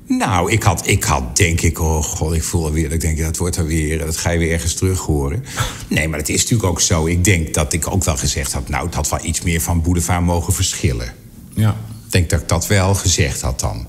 Nou, 0.07 0.51
ik 0.53 0.63
had, 0.63 0.87
ik 0.87 1.05
had 1.05 1.37
denk 1.37 1.61
ik, 1.61 1.81
oh 1.81 2.03
god, 2.03 2.35
ik 2.35 2.43
voel 2.43 2.65
alweer, 2.65 2.93
ik 2.93 3.01
denk, 3.01 3.19
dat 3.19 3.37
wordt 3.37 3.57
er 3.57 3.67
weer, 3.67 3.99
dat 3.99 4.17
ga 4.17 4.31
je 4.31 4.39
weer 4.39 4.53
ergens 4.53 4.75
terug 4.75 4.99
horen. 4.99 5.45
Nee, 5.89 6.09
maar 6.09 6.19
het 6.19 6.29
is 6.29 6.43
natuurlijk 6.43 6.69
ook 6.69 6.81
zo. 6.81 7.07
Ik 7.07 7.25
denk 7.25 7.55
dat 7.55 7.73
ik 7.73 7.91
ook 7.91 8.05
wel 8.05 8.17
gezegd 8.17 8.53
had, 8.53 8.69
nou, 8.69 8.87
het 8.87 8.95
had 8.95 9.09
wel 9.09 9.25
iets 9.25 9.43
meer 9.43 9.61
van 9.61 9.83
Boulevard 9.83 10.25
mogen 10.25 10.53
verschillen. 10.53 11.15
Ja. 11.55 11.71
Ik 12.05 12.13
denk 12.13 12.31
dat 12.31 12.41
ik 12.41 12.49
dat 12.49 12.67
wel 12.67 12.95
gezegd 12.95 13.41
had 13.41 13.61
dan. 13.61 13.87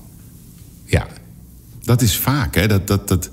Ja. 0.84 1.06
Dat 1.82 2.02
is 2.02 2.16
vaak, 2.16 2.54
hè? 2.54 2.66
Dat, 2.66 2.86
dat, 2.86 3.08
dat, 3.08 3.30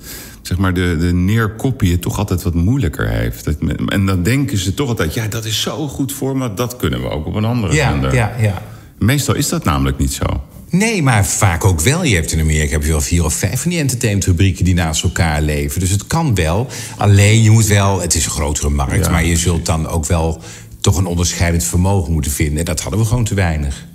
zeg 0.48 0.58
maar, 0.58 0.74
de, 0.74 0.98
de 1.00 1.14
neerkopie 1.14 1.92
het 1.92 2.02
toch 2.02 2.18
altijd 2.18 2.44
wat 2.44 2.54
moeilijker 2.54 3.10
heeft. 3.10 3.58
En 3.88 4.06
dan 4.06 4.24
denken 4.24 4.58
ze 4.58 4.74
toch 4.74 4.90
altijd, 4.90 5.14
ja, 5.14 5.28
dat 5.28 5.46
is 5.46 5.62
zo 5.62 5.88
goed 5.88 6.12
voor 6.14 6.38
me, 6.38 6.54
dat 6.54 6.76
kunnen 6.76 7.02
we 7.02 7.10
ook 7.10 7.26
op 7.26 7.36
een 7.36 7.46
andere 7.46 7.74
ja, 7.74 7.92
zender. 7.92 8.16
Ja, 8.16 8.36
ja. 8.40 8.62
Meestal 8.98 9.36
is 9.36 9.50
dat 9.50 9.64
namelijk 9.64 9.98
niet 9.98 10.14
zo. 10.14 10.44
Nee, 10.70 11.04
maar 11.04 11.26
vaak 11.26 11.66
ook 11.66 11.82
wel. 11.82 12.04
Je 12.04 12.16
hebt 12.16 12.32
in 12.32 12.40
Amerika 12.40 12.72
heb 12.72 12.84
je 12.84 12.90
wel 12.90 13.02
vier 13.02 13.26
of 13.26 13.34
vijf 13.34 13.62
van 13.62 13.72
die 13.72 13.80
entertainmentrubrieken 13.80 14.66
die 14.66 14.74
naast 14.74 15.04
elkaar 15.04 15.42
leven. 15.42 15.80
Dus 15.80 15.90
het 15.90 16.08
kan 16.08 16.36
wel. 16.36 16.68
Alleen 16.98 17.42
je 17.42 17.52
moet 17.52 17.66
wel, 17.68 18.02
het 18.02 18.16
is 18.16 18.26
een 18.26 18.32
grotere 18.32 18.70
markt, 18.70 19.06
Ja, 19.06 19.12
maar 19.12 19.26
je 19.26 19.38
zult 19.38 19.66
dan 19.66 19.88
ook 19.88 20.06
wel 20.06 20.42
toch 20.80 20.98
een 20.98 21.06
onderscheidend 21.06 21.64
vermogen 21.64 22.14
moeten 22.14 22.32
vinden. 22.32 22.58
En 22.58 22.66
dat 22.66 22.82
hadden 22.82 23.00
we 23.00 23.06
gewoon 23.06 23.24
te 23.24 23.34
weinig. 23.34 23.86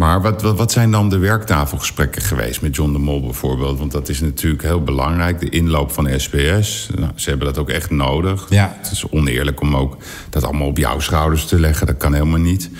Maar 0.00 0.22
wat, 0.22 0.42
wat, 0.42 0.56
wat 0.56 0.72
zijn 0.72 0.90
dan 0.90 1.08
de 1.08 1.18
werktafelgesprekken 1.18 2.22
geweest 2.22 2.60
met 2.60 2.76
John 2.76 2.92
de 2.92 2.98
Mol 2.98 3.20
bijvoorbeeld? 3.20 3.78
Want 3.78 3.92
dat 3.92 4.08
is 4.08 4.20
natuurlijk 4.20 4.62
heel 4.62 4.82
belangrijk, 4.82 5.40
de 5.40 5.48
inloop 5.48 5.92
van 5.92 6.08
SBS. 6.16 6.88
Nou, 6.98 7.12
ze 7.14 7.28
hebben 7.28 7.46
dat 7.46 7.58
ook 7.58 7.68
echt 7.68 7.90
nodig. 7.90 8.46
Ja. 8.48 8.76
Het 8.78 8.90
is 8.90 9.08
oneerlijk 9.10 9.60
om 9.60 9.76
ook 9.76 9.96
dat 10.30 10.44
allemaal 10.44 10.66
op 10.66 10.78
jouw 10.78 11.00
schouders 11.00 11.44
te 11.44 11.60
leggen. 11.60 11.86
Dat 11.86 11.96
kan 11.96 12.12
helemaal 12.12 12.40
niet. 12.40 12.70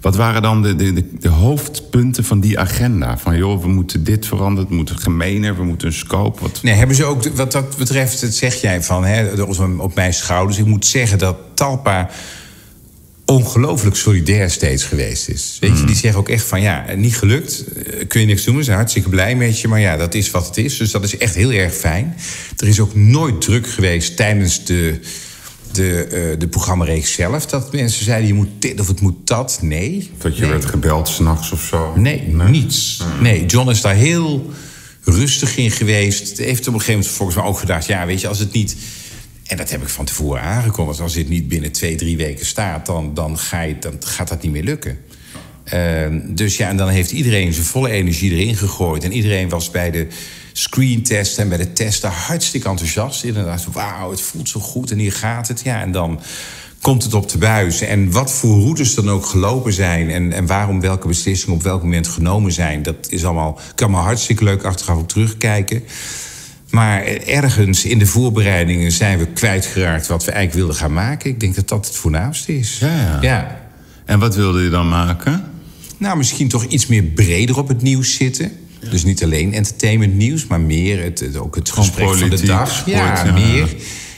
Wat 0.00 0.16
waren 0.16 0.42
dan 0.42 0.62
de, 0.62 0.76
de, 0.76 1.18
de, 1.20 1.28
hoofdpunten 1.28 2.24
van 2.24 2.40
die 2.40 2.58
agenda? 2.58 3.18
Van 3.18 3.36
joh, 3.36 3.62
we 3.62 3.68
moeten 3.68 4.04
dit 4.04 4.26
veranderen, 4.26 4.68
we 4.70 4.76
moeten 4.76 4.98
gemener, 4.98 5.56
we 5.56 5.64
moeten 5.64 5.86
een 5.86 5.94
scope. 5.94 6.40
Wat... 6.42 6.62
Nee, 6.62 6.74
hebben 6.74 6.96
ze 6.96 7.04
ook, 7.04 7.28
wat 7.28 7.52
dat 7.52 7.76
betreft, 7.76 8.20
dat 8.20 8.34
zeg 8.34 8.54
jij 8.54 8.82
van 8.82 9.04
hè, 9.04 9.42
op 9.78 9.94
mijn 9.94 10.14
schouders. 10.14 10.58
Ik 10.58 10.66
moet 10.66 10.86
zeggen 10.86 11.18
dat 11.18 11.36
Talpa 11.54 12.10
ongelooflijk 13.30 13.96
solidair 13.96 14.50
steeds 14.50 14.84
geweest 14.84 15.28
is. 15.28 15.56
Weet 15.60 15.78
je, 15.78 15.84
die 15.84 15.96
zeggen 15.96 16.20
ook 16.20 16.28
echt 16.28 16.44
van 16.44 16.60
ja, 16.60 16.84
niet 16.96 17.16
gelukt, 17.16 17.64
eh, 17.76 18.06
kun 18.06 18.20
je 18.20 18.26
niks 18.26 18.44
doen. 18.44 18.56
We 18.56 18.62
zijn 18.62 18.76
hartstikke 18.76 19.08
blij 19.08 19.36
met 19.36 19.60
je, 19.60 19.68
maar 19.68 19.80
ja, 19.80 19.96
dat 19.96 20.14
is 20.14 20.30
wat 20.30 20.46
het 20.46 20.56
is. 20.56 20.76
Dus 20.76 20.90
dat 20.90 21.04
is 21.04 21.16
echt 21.16 21.34
heel 21.34 21.50
erg 21.50 21.74
fijn. 21.74 22.16
Er 22.56 22.68
is 22.68 22.80
ook 22.80 22.94
nooit 22.94 23.40
druk 23.40 23.68
geweest 23.68 24.16
tijdens 24.16 24.64
de, 24.64 25.00
de, 25.72 26.04
eh, 26.04 26.38
de 26.38 26.48
programmareeks 26.48 27.12
zelf. 27.12 27.46
Dat 27.46 27.72
mensen 27.72 28.04
zeiden, 28.04 28.26
je 28.26 28.34
moet 28.34 28.48
dit 28.58 28.80
of 28.80 28.88
het 28.88 29.00
moet 29.00 29.26
dat. 29.26 29.58
Nee. 29.62 30.10
Dat 30.18 30.34
je 30.34 30.40
nee. 30.40 30.50
werd 30.50 30.64
gebeld 30.64 31.08
s'nachts 31.08 31.52
of 31.52 31.62
zo? 31.62 31.92
Nee, 31.96 32.22
niets. 32.48 33.02
Nee, 33.20 33.46
John 33.46 33.70
is 33.70 33.80
daar 33.80 33.94
heel 33.94 34.50
rustig 35.04 35.56
in 35.56 35.70
geweest. 35.70 36.38
Heeft 36.38 36.68
op 36.68 36.74
een 36.74 36.80
gegeven 36.80 36.92
moment 36.92 37.10
volgens 37.16 37.38
mij 37.38 37.46
ook 37.46 37.58
gedacht... 37.58 37.86
ja, 37.86 38.06
weet 38.06 38.20
je, 38.20 38.28
als 38.28 38.38
het 38.38 38.52
niet... 38.52 38.76
En 39.48 39.56
dat 39.56 39.70
heb 39.70 39.82
ik 39.82 39.88
van 39.88 40.04
tevoren 40.04 40.42
aangekondigd. 40.42 41.00
Als 41.00 41.12
dit 41.12 41.28
niet 41.28 41.48
binnen 41.48 41.72
twee, 41.72 41.94
drie 41.94 42.16
weken 42.16 42.46
staat... 42.46 42.86
dan, 42.86 43.14
dan, 43.14 43.38
ga 43.38 43.60
je, 43.60 43.78
dan 43.78 43.94
gaat 44.00 44.28
dat 44.28 44.42
niet 44.42 44.52
meer 44.52 44.62
lukken. 44.62 44.98
Ehm, 45.64 46.20
dus 46.34 46.56
ja, 46.56 46.68
en 46.68 46.76
dan 46.76 46.88
heeft 46.88 47.10
iedereen 47.10 47.52
zijn 47.52 47.66
volle 47.66 47.90
energie 47.90 48.30
erin 48.30 48.56
gegooid. 48.56 49.04
En 49.04 49.12
iedereen 49.12 49.48
was 49.48 49.70
bij 49.70 49.90
de 49.90 50.06
screentest 50.52 51.38
en 51.38 51.48
bij 51.48 51.58
de 51.58 51.72
testen 51.72 52.10
hartstikke 52.10 52.68
enthousiast. 52.68 53.24
Inderdaad, 53.24 53.66
wauw, 53.72 54.10
het 54.10 54.20
voelt 54.20 54.48
zo 54.48 54.60
goed 54.60 54.90
en 54.90 54.98
hier 54.98 55.12
gaat 55.12 55.48
het. 55.48 55.60
Ja, 55.64 55.80
en 55.80 55.92
dan 55.92 56.20
komt 56.80 57.02
het 57.02 57.14
op 57.14 57.28
de 57.28 57.38
buis. 57.38 57.80
En 57.80 58.10
wat 58.10 58.32
voor 58.32 58.60
routes 58.60 58.94
dan 58.94 59.10
ook 59.10 59.26
gelopen 59.26 59.72
zijn... 59.72 60.10
en, 60.10 60.32
en 60.32 60.46
waarom 60.46 60.80
welke 60.80 61.08
beslissingen 61.08 61.56
op 61.56 61.62
welk 61.62 61.82
moment 61.82 62.08
genomen 62.08 62.52
zijn... 62.52 62.82
dat 62.82 63.06
is 63.08 63.24
allemaal, 63.24 63.60
kan 63.74 63.90
maar 63.90 64.02
hartstikke 64.02 64.44
leuk 64.44 64.62
achteraf 64.62 64.98
op 64.98 65.08
terugkijken. 65.08 65.82
Maar 66.70 67.02
ergens 67.26 67.84
in 67.84 67.98
de 67.98 68.06
voorbereidingen 68.06 68.92
zijn 68.92 69.18
we 69.18 69.26
kwijtgeraakt... 69.26 70.06
wat 70.06 70.24
we 70.24 70.30
eigenlijk 70.30 70.64
wilden 70.64 70.82
gaan 70.82 70.92
maken. 70.92 71.30
Ik 71.30 71.40
denk 71.40 71.54
dat 71.54 71.68
dat 71.68 71.86
het 71.86 71.96
voornaamste 71.96 72.58
is. 72.58 72.78
Ja, 72.78 72.86
ja. 72.96 73.18
ja. 73.20 73.60
En 74.04 74.18
wat 74.18 74.34
wilde 74.34 74.62
je 74.62 74.70
dan 74.70 74.88
maken? 74.88 75.44
Nou, 75.98 76.16
misschien 76.16 76.48
toch 76.48 76.64
iets 76.64 76.86
meer 76.86 77.02
breder 77.02 77.58
op 77.58 77.68
het 77.68 77.82
nieuws 77.82 78.14
zitten. 78.14 78.52
Dus 78.90 79.04
niet 79.04 79.22
alleen 79.24 79.54
entertainment 79.54 80.14
nieuws, 80.14 80.46
maar 80.46 80.60
meer 80.60 81.02
het, 81.02 81.20
het- 81.20 81.36
ook 81.36 81.54
het 81.54 81.70
gesprek 81.70 82.14
van 82.14 82.28
de 82.30 82.46
dag. 82.46 82.70
sport, 82.74 82.86
ja, 82.96 83.24
ja. 83.24 83.32
meer. 83.32 83.74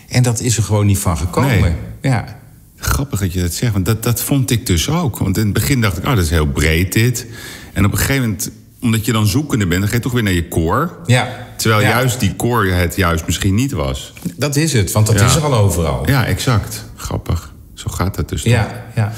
En 0.08 0.22
dat 0.22 0.40
is 0.40 0.56
er 0.56 0.62
gewoon 0.62 0.86
niet 0.86 0.98
van 0.98 1.16
gekomen. 1.18 1.60
Nee. 1.60 1.72
Ja. 2.02 2.38
Grappig 2.76 3.20
dat 3.20 3.32
je 3.32 3.40
dat 3.40 3.54
zegt, 3.54 3.72
want 3.72 3.84
dat, 3.86 4.02
dat 4.02 4.22
vond 4.22 4.50
ik 4.50 4.66
dus 4.66 4.88
ook. 4.88 5.18
Want 5.18 5.36
in 5.36 5.44
het 5.44 5.52
begin 5.52 5.80
dacht 5.80 5.98
ik, 5.98 6.04
oh, 6.04 6.14
dat 6.14 6.24
is 6.24 6.30
heel 6.30 6.46
breed 6.46 6.92
dit. 6.92 7.26
En 7.72 7.84
op 7.84 7.92
een 7.92 7.98
gegeven 7.98 8.22
moment, 8.22 8.50
omdat 8.80 9.04
je 9.06 9.12
dan 9.12 9.26
zoekende 9.26 9.66
bent... 9.66 9.80
dan 9.80 9.88
ga 9.88 9.94
je 9.96 10.02
toch 10.02 10.12
weer 10.12 10.22
naar 10.22 10.32
je 10.32 10.48
core. 10.48 10.90
ja. 11.06 11.48
Terwijl 11.56 11.82
Ja. 11.82 11.88
juist 11.88 12.20
die 12.20 12.36
core 12.36 12.70
het 12.70 12.96
juist 12.96 13.26
misschien 13.26 13.54
niet 13.54 13.72
was. 13.72 14.12
Dat 14.36 14.56
is 14.56 14.72
het, 14.72 14.92
want 14.92 15.06
dat 15.06 15.18
Ja. 15.18 15.26
is 15.26 15.34
er 15.34 15.42
al 15.44 15.54
overal. 15.54 16.08
Ja, 16.08 16.24
exact. 16.26 16.84
Grappig. 16.96 17.52
Zo 17.74 17.90
gaat 17.90 18.16
het 18.16 18.28
dus 18.28 18.42
toch. 18.42 18.52
ja. 18.52 18.84
ja. 18.94 19.12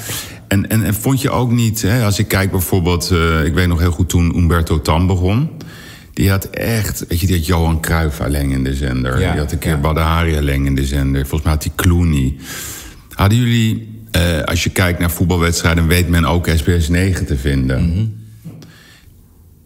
En, 0.47 0.69
en, 0.69 0.83
en 0.83 0.93
vond 0.93 1.21
je 1.21 1.29
ook 1.29 1.51
niet, 1.51 1.81
hè, 1.81 2.03
als 2.05 2.19
ik 2.19 2.27
kijk 2.27 2.51
bijvoorbeeld... 2.51 3.09
eh, 3.11 3.45
ik 3.45 3.53
weet 3.53 3.67
nog 3.67 3.79
heel 3.79 3.91
goed 3.91 4.09
toen 4.09 4.37
Umberto 4.37 4.81
Tan 4.81 5.07
begon... 5.07 5.49
die 6.13 6.29
had 6.29 6.45
echt, 6.45 7.05
weet 7.07 7.19
je, 7.19 7.27
die 7.27 7.35
had 7.35 7.45
Johan 7.45 7.81
Cruijff 7.81 8.19
alleen 8.21 8.49
in 8.51 8.63
de 8.63 8.75
zender. 8.75 9.19
Ja, 9.19 9.31
die 9.31 9.39
had 9.39 9.51
een 9.51 9.57
keer 9.59 9.71
ja. 9.71 9.77
Badahari 9.79 10.37
alleen 10.37 10.65
in 10.65 10.75
de 10.75 10.85
zender. 10.85 11.21
Volgens 11.21 11.41
mij 11.43 11.51
had 11.51 11.63
hij 11.63 11.71
Clooney. 11.75 12.35
Hadden 13.13 13.37
jullie, 13.37 14.01
eh, 14.11 14.41
als 14.43 14.63
je 14.63 14.69
kijkt 14.69 14.99
naar 14.99 15.11
voetbalwedstrijden... 15.11 15.87
weet 15.87 16.07
men 16.09 16.25
ook 16.25 16.47
SBS 16.55 16.89
9 16.89 17.25
te 17.25 17.37
vinden. 17.37 17.89
Mhm. 17.89 18.05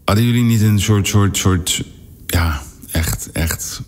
Hadden 0.08 0.26
jullie 0.26 0.42
niet 0.42 0.62
een 0.62 0.80
soort, 0.80 1.08
soort, 1.08 1.36
soort... 1.36 1.82
ja, 2.26 2.62
echt, 2.92 3.28
echt 3.32 3.80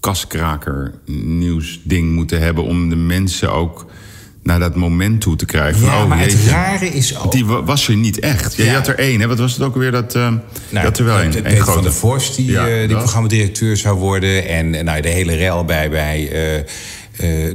kaskraker 0.00 0.92
nieuwsding 1.06 2.12
moeten 2.14 2.40
hebben... 2.40 2.64
om 2.64 2.88
de 2.88 2.96
mensen 2.96 3.52
ook 3.52 3.86
naar 4.42 4.58
dat 4.58 4.76
moment 4.76 5.20
toe 5.20 5.36
te 5.36 5.44
krijgen? 5.44 5.82
Ja, 5.84 6.02
oh, 6.02 6.08
maar 6.08 6.18
het 6.20 6.36
rare 6.48 6.86
is 6.86 7.18
ook... 7.18 7.32
Die 7.32 7.46
wa- 7.46 7.62
was 7.64 7.88
er 7.88 7.96
niet 7.96 8.18
echt. 8.18 8.54
Ja, 8.56 8.64
Je 8.64 8.70
had 8.70 8.86
er 8.88 8.98
één, 8.98 9.20
hè? 9.20 9.26
Wat 9.26 9.38
was 9.38 9.52
het 9.52 9.62
ook 9.62 9.76
weer? 9.76 9.90
Dat, 9.90 10.14
Nou, 10.14 10.40
had 10.72 10.98
er 10.98 11.04
wel 11.04 11.18
één. 11.18 11.30
Peter 11.30 11.44
één 11.52 11.64
van 11.64 11.82
der 11.82 11.92
Vorst, 11.92 12.36
die, 12.36 12.50
Ja, 12.50 12.66
die 12.66 12.86
dat. 12.88 12.98
programmadirecteur 12.98 13.76
zou 13.76 13.98
worden. 13.98 14.48
En 14.48 14.84
nou, 14.84 15.00
de 15.00 15.08
hele 15.08 15.34
rel 15.34 15.64
bij, 15.64 15.90
bij 15.90 16.24
eh, 16.30 16.62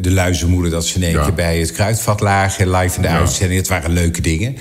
de 0.02 0.12
luizenmoeder... 0.12 0.72
dat 0.72 0.86
ze 0.88 0.96
in 0.96 1.04
één 1.04 1.22
keer 1.24 1.34
bij 1.34 1.60
het 1.60 1.72
kruidvat 1.72 2.20
lagen, 2.22 2.72
live 2.72 2.96
in 2.96 3.02
de 3.02 3.08
Ja. 3.08 3.18
uitzending. 3.20 3.60
Dat 3.60 3.70
waren 3.70 3.92
leuke 3.92 4.22
dingen. 4.22 4.58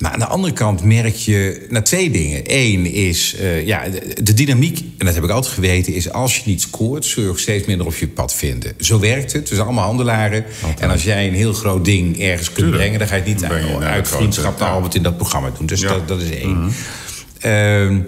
Maar 0.00 0.12
aan 0.12 0.18
de 0.18 0.26
andere 0.26 0.52
kant 0.52 0.84
merk 0.84 1.14
je 1.14 1.66
nou, 1.68 1.84
twee 1.84 2.10
dingen. 2.10 2.42
Eén 2.44 2.86
is, 2.86 3.34
eh, 3.34 3.66
ja, 3.66 3.88
de, 3.88 4.22
de 4.22 4.34
dynamiek, 4.34 4.78
en 4.98 5.06
dat 5.06 5.14
heb 5.14 5.24
ik 5.24 5.30
altijd 5.30 5.54
geweten... 5.54 5.94
is 5.94 6.12
als 6.12 6.36
je 6.36 6.42
niet 6.44 6.60
scoort, 6.60 7.04
zul 7.04 7.22
je 7.22 7.28
ook 7.28 7.38
steeds 7.38 7.66
minder 7.66 7.86
op 7.86 7.94
je 7.94 8.08
pad 8.08 8.34
vinden. 8.34 8.72
Zo 8.78 8.98
werkt 8.98 9.32
het, 9.32 9.48
dus 9.48 9.58
allemaal 9.58 9.84
handelaren. 9.84 10.44
En 10.78 10.90
als 10.90 11.02
jij 11.02 11.28
een 11.28 11.34
heel 11.34 11.52
groot 11.52 11.84
ding 11.84 12.20
ergens 12.20 12.46
kunt 12.46 12.56
Tuurlijk. 12.58 12.76
brengen... 12.76 12.98
dan 12.98 13.08
ga 13.08 13.14
je 13.14 13.20
het 13.20 13.30
niet 13.30 13.40
Dan 13.40 13.66
je 13.66 13.72
uit, 13.72 13.80
naar 13.80 14.06
vriendschap 14.06 14.58
naar. 14.58 14.68
Albert 14.70 14.94
in 14.94 15.02
dat 15.02 15.16
programma 15.16 15.50
doen. 15.58 15.66
Dus 15.66 15.80
Ja. 15.80 15.88
Mhm. 15.88 15.98
dat, 15.98 16.08
dat 16.08 16.20
is 16.20 16.30
één. 16.30 16.72
Ehm, 17.40 18.00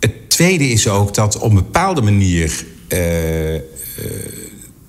het 0.00 0.30
tweede 0.30 0.68
is 0.68 0.88
ook 0.88 1.14
dat 1.14 1.38
op 1.38 1.48
een 1.48 1.54
bepaalde 1.54 2.02
manier 2.02 2.64
eh, 2.88 3.54
eh, 3.54 3.62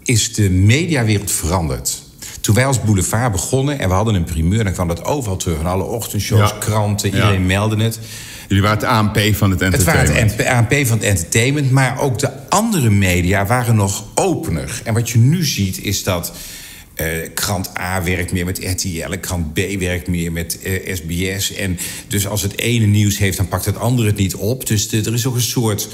is 0.03 0.33
de 0.33 0.49
mediawereld 0.49 1.31
veranderd. 1.31 2.03
Toen 2.45 2.55
wij 2.55 2.65
als 2.65 2.81
boulevard 2.81 3.31
begonnen 3.31 3.79
en 3.79 3.87
we 3.87 3.93
hadden 3.93 4.15
een 4.15 4.23
primeur... 4.23 4.63
dan 4.63 4.73
kwam 4.73 4.87
dat 4.87 5.03
overal 5.05 5.37
terug. 5.37 5.59
In 5.59 5.65
alle 5.65 5.83
ochtendshows, 5.83 6.49
Ja. 6.49 6.57
kranten, 6.59 7.09
Ja. 7.09 7.15
iedereen 7.15 7.45
meldde 7.45 7.83
het. 7.83 7.99
Jullie 8.47 8.63
waren 8.63 8.77
het 8.79 8.87
ANP 8.87 9.35
van 9.35 9.51
het 9.51 9.59
Het 9.59 9.83
waren 9.83 9.99
entertainment. 9.99 10.37
het 10.37 10.47
ANP 10.47 10.87
van 10.87 10.97
het 10.97 11.05
entertainment, 11.07 11.71
maar 11.71 11.99
ook 11.99 12.19
de 12.19 12.49
andere 12.49 12.89
media 12.89 13.45
waren 13.45 13.75
nog 13.75 14.03
opener. 14.15 14.81
En 14.83 14.93
wat 14.93 15.09
je 15.09 15.17
nu 15.17 15.45
ziet 15.45 15.81
is 15.83 16.03
dat 16.03 16.31
eh, 16.95 17.05
krant 17.33 17.71
A 17.79 18.03
werkt 18.03 18.31
meer 18.31 18.45
met 18.45 18.57
RTL, 18.63 19.13
krant 19.21 19.53
B 19.53 19.59
werkt 19.79 20.07
meer 20.07 20.31
met 20.31 20.59
eh, 20.61 20.95
SBS. 20.95 21.53
En 21.55 21.77
dus 22.07 22.27
als 22.27 22.41
het 22.41 22.57
ene 22.59 22.85
nieuws 22.85 23.17
heeft, 23.17 23.37
dan 23.37 23.47
pakt 23.47 23.65
het 23.65 23.77
andere 23.79 24.07
het 24.07 24.17
niet 24.17 24.35
op. 24.35 24.67
Dus 24.67 24.89
de- 24.89 25.01
er 25.05 25.13
is 25.13 25.25
ook 25.25 25.35
een 25.35 25.41
soort 25.41 25.87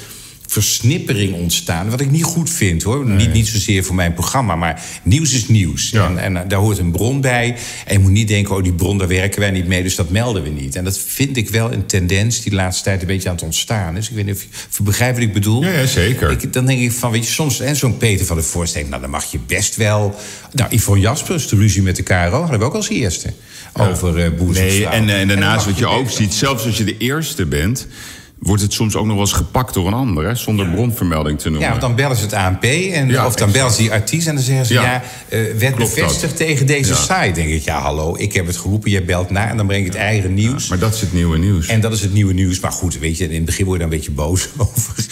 versnippering 0.51 1.34
ontstaan. 1.34 1.89
Wat 1.89 2.01
ik 2.01 2.12
niet 2.12 2.24
goed 2.24 2.50
vind 2.50 2.84
hoor. 2.84 3.05
Niet, 3.05 3.34
niet 3.34 3.48
zozeer 3.48 3.84
voor 3.84 3.96
mijn 3.96 4.13
programma, 4.13 4.55
maar 4.55 4.81
nieuws 5.03 5.34
is 5.34 5.48
nieuws. 5.48 5.89
Ja. 5.89 6.08
En, 6.08 6.17
en 6.17 6.48
daar 6.48 6.60
hoort 6.60 6.77
een 6.77 6.91
bron 6.91 7.22
bij. 7.22 7.55
En 7.86 7.93
je 7.93 8.00
moet 8.00 8.12
niet 8.12 8.27
denken, 8.27 8.55
oh 8.55 8.63
die 8.63 8.74
bron 8.74 8.98
daar 8.98 9.08
werken 9.08 9.39
wij 9.39 9.51
niet 9.51 9.67
mee, 9.67 9.84
dus 9.84 9.96
dat 9.96 10.10
melden 10.10 10.43
we 10.43 10.50
niet. 10.50 10.75
En 10.75 10.84
dat 10.84 11.00
vind 11.00 11.38
ik 11.38 11.50
wel 11.50 11.72
een 11.72 11.86
tendens 11.86 12.41
die 12.41 12.50
de 12.50 12.55
laatste 12.55 12.84
tijd 12.84 13.01
een 13.01 13.08
beetje 13.08 13.29
aan 13.29 13.36
het 13.36 13.43
ontstaan 13.43 13.98
is. 13.98 14.10
Ik 14.10 14.15
weet 14.15 14.25
niet 14.25 14.36
of 14.36 14.41
je, 14.41 14.48
of 14.70 14.77
je 14.77 14.84
begrijpt 14.84 15.17
wat 15.17 15.27
ik 15.27 15.34
bedoel. 15.34 15.63
Ja, 15.63 15.72
ja, 15.72 15.86
zeker. 15.86 16.31
Ik, 16.31 16.53
dan 16.53 16.65
denk 16.65 16.79
ik 16.79 16.91
van, 16.91 17.12
weet 17.12 17.25
je, 17.25 17.31
soms, 17.31 17.60
en 17.60 17.75
zo'n 17.75 17.98
Peter 17.98 18.25
van 18.25 18.36
der 18.36 18.46
Voorst 18.46 18.74
denkt, 18.74 18.89
nou 18.89 19.01
dan 19.01 19.12
mag 19.12 19.31
je 19.31 19.39
best 19.48 19.75
wel. 19.75 20.15
Nou, 20.51 20.75
Yvonne 20.75 21.01
Jaspers, 21.01 21.48
de 21.48 21.55
ruzie 21.55 21.81
met 21.81 21.96
de 21.96 22.03
KRO, 22.03 22.39
hadden 22.39 22.60
we 22.60 22.65
ook 22.65 22.75
als 22.75 22.89
eerste. 22.89 23.34
Over 23.74 24.17
uh, 24.17 24.48
Nee, 24.48 24.88
en, 24.88 25.10
en 25.10 25.27
daarnaast 25.27 25.65
wat 25.65 25.77
je 25.77 25.88
ook 25.88 26.10
ziet, 26.10 26.34
zelfs 26.34 26.65
als 26.65 26.77
je 26.77 26.84
de 26.84 26.98
eerste 26.98 27.46
bent... 27.46 27.88
wordt 28.41 28.62
het 28.62 28.74
soms 28.74 28.95
ook 28.95 29.05
nog 29.05 29.13
wel 29.13 29.24
eens 29.25 29.33
gepakt 29.33 29.74
door 29.74 29.88
een 29.88 29.93
ander, 29.93 30.25
hè, 30.25 30.36
zonder 30.36 30.69
bronvermelding 30.69 31.39
te 31.39 31.43
noemen. 31.50 31.62
Ja, 31.63 31.69
want 31.69 31.81
dan 31.81 31.95
bellen 31.95 32.15
ze 32.17 32.24
het 32.24 32.33
ANP 32.33 32.63
en, 32.63 33.07
Ja, 33.07 33.25
of 33.25 33.36
dan 33.36 33.48
exact. 33.48 33.51
bellen 33.51 33.71
ze 33.71 33.81
die 33.81 33.91
artiest 33.91 34.27
en 34.27 34.36
dan 34.36 34.43
zeggen 34.43 34.65
ze... 34.65 34.74
Ja. 34.74 34.81
ja, 34.81 35.03
eh, 35.29 35.39
werd 35.57 35.75
Klopt 35.75 35.95
bevestigd 35.95 36.38
dat. 36.38 36.48
tegen 36.48 36.65
deze 36.65 36.95
site. 36.95 37.31
denk 37.33 37.50
ik, 37.50 37.62
ja 37.62 37.81
hallo, 37.81 38.15
ik 38.17 38.33
heb 38.33 38.48
het 38.48 38.57
geroepen, 38.57 38.91
jij 38.91 39.05
belt 39.05 39.29
na... 39.29 39.50
en 39.50 39.57
dan 39.57 39.67
breng 39.67 39.86
ik 39.86 39.91
het 39.91 40.01
eigen 40.01 40.33
nieuws. 40.33 40.67
Maar 40.67 40.79
dat 40.79 40.93
is 40.93 41.01
het 41.01 41.13
nieuwe 41.13 41.38
nieuws. 41.38 41.67
En 41.67 41.81
dat 41.81 41.93
is 41.93 42.01
het 42.01 42.13
nieuwe 42.13 42.33
nieuws. 42.33 42.60
Maar 42.60 42.71
goed, 42.71 43.00
weet 43.00 43.17
je, 43.17 43.24
in 43.24 43.33
het 43.36 43.45
begin 43.45 43.65
word 43.65 43.79
je 43.79 43.83
daar 43.83 43.93
een 43.93 44.00
beetje 44.00 44.15
boos 44.15 44.50
over. 44.57 45.05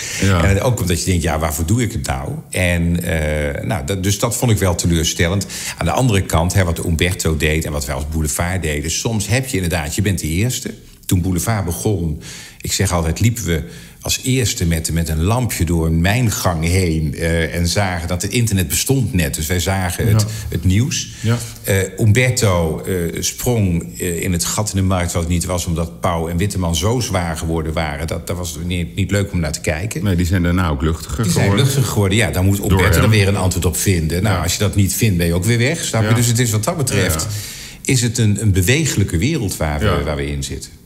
En 0.45 0.61
ook 0.61 0.79
omdat 0.79 0.99
je 0.99 1.05
denkt, 1.05 1.23
ja, 1.23 1.39
waarvoor 1.39 1.65
doe 1.65 1.81
ik 1.81 1.91
het 1.91 2.05
nou? 2.07 2.29
En 2.49 3.03
eh, 3.03 3.63
nou, 3.63 3.85
dat, 3.85 4.03
dus 4.03 4.19
dat 4.19 4.35
vond 4.37 4.51
ik 4.51 4.57
wel 4.57 4.75
teleurstellend. 4.75 5.45
Aan 5.77 5.85
de 5.85 5.91
andere 5.91 6.21
kant, 6.21 6.53
hè, 6.53 6.63
wat 6.63 6.85
Umberto 6.85 7.37
deed 7.37 7.65
en 7.65 7.71
wat 7.71 7.85
wij 7.85 7.95
als 7.95 8.09
boulevard 8.09 8.61
deden... 8.61 8.91
soms 8.91 9.27
heb 9.27 9.47
je 9.47 9.55
inderdaad, 9.55 9.95
je 9.95 10.01
bent 10.01 10.19
de 10.19 10.27
eerste... 10.27 10.73
toen 11.09 11.21
Boulevard 11.21 11.65
begon, 11.65 12.21
ik 12.61 12.73
zeg 12.73 12.91
altijd, 12.91 13.19
liepen 13.19 13.45
we 13.45 13.63
als 14.01 14.19
eerste 14.23 14.65
met, 14.65 14.91
met 14.91 15.09
een 15.09 15.23
lampje 15.23 15.65
door 15.65 15.85
een 15.85 16.01
mijngang 16.01 16.65
heen. 16.65 17.13
Uh, 17.15 17.55
en 17.55 17.67
zagen 17.67 18.07
dat 18.07 18.21
het 18.21 18.31
internet 18.31 18.67
bestond 18.67 19.13
net. 19.13 19.35
Dus 19.35 19.47
wij 19.47 19.59
zagen 19.59 20.07
het, 20.07 20.25
het 20.49 20.63
nieuws. 20.63 21.07
Ja. 21.21 21.37
Uh, 21.69 21.99
Umberto 21.99 22.83
uh, 22.87 23.21
sprong 23.21 23.99
in 23.99 24.31
het 24.31 24.45
gat 24.45 24.69
in 24.69 24.75
de 24.75 24.81
markt 24.81 25.11
wat 25.11 25.21
het 25.21 25.31
niet 25.31 25.45
was... 25.45 25.65
omdat 25.65 25.99
Pauw 25.99 26.27
en 26.27 26.37
Witteman 26.37 26.75
zo 26.75 26.99
zwaar 26.99 27.37
geworden 27.37 27.73
waren. 27.73 28.07
Dat, 28.07 28.27
dat 28.27 28.37
was 28.37 28.57
niet, 28.65 28.95
niet 28.95 29.11
leuk 29.11 29.31
om 29.31 29.39
naar 29.39 29.51
te 29.51 29.61
kijken. 29.61 30.03
Nee, 30.03 30.15
die 30.15 30.25
zijn 30.25 30.43
daarna 30.43 30.69
ook 30.69 30.81
luchtiger 30.81 31.11
geworden. 31.11 31.33
Die 31.33 31.43
zijn 31.43 31.55
luchtiger 31.55 31.91
geworden, 31.91 32.17
ja. 32.17 32.31
Dan 32.31 32.45
moet 32.45 32.59
Umberto 32.59 33.01
er 33.01 33.09
weer 33.09 33.27
een 33.27 33.37
antwoord 33.37 33.65
op 33.65 33.77
vinden. 33.77 34.23
Nou, 34.23 34.43
als 34.43 34.53
je 34.53 34.59
dat 34.59 34.75
niet 34.75 34.93
vindt, 34.93 35.17
ben 35.17 35.27
je 35.27 35.33
ook 35.33 35.45
weer 35.45 35.57
weg. 35.57 35.83
Snap 35.83 36.09
je? 36.09 36.13
Dus 36.13 36.27
het 36.27 36.39
is 36.39 36.51
wat 36.51 36.63
dat 36.63 36.77
betreft... 36.77 37.27
is 37.81 38.01
het 38.01 38.17
een, 38.17 38.41
een 38.41 38.51
bewegelijke 38.51 39.17
wereld 39.17 39.57
waar 39.57 39.79
we, 39.79 40.01
waar 40.03 40.15
we 40.15 40.31
in 40.31 40.43
zitten. 40.43 40.78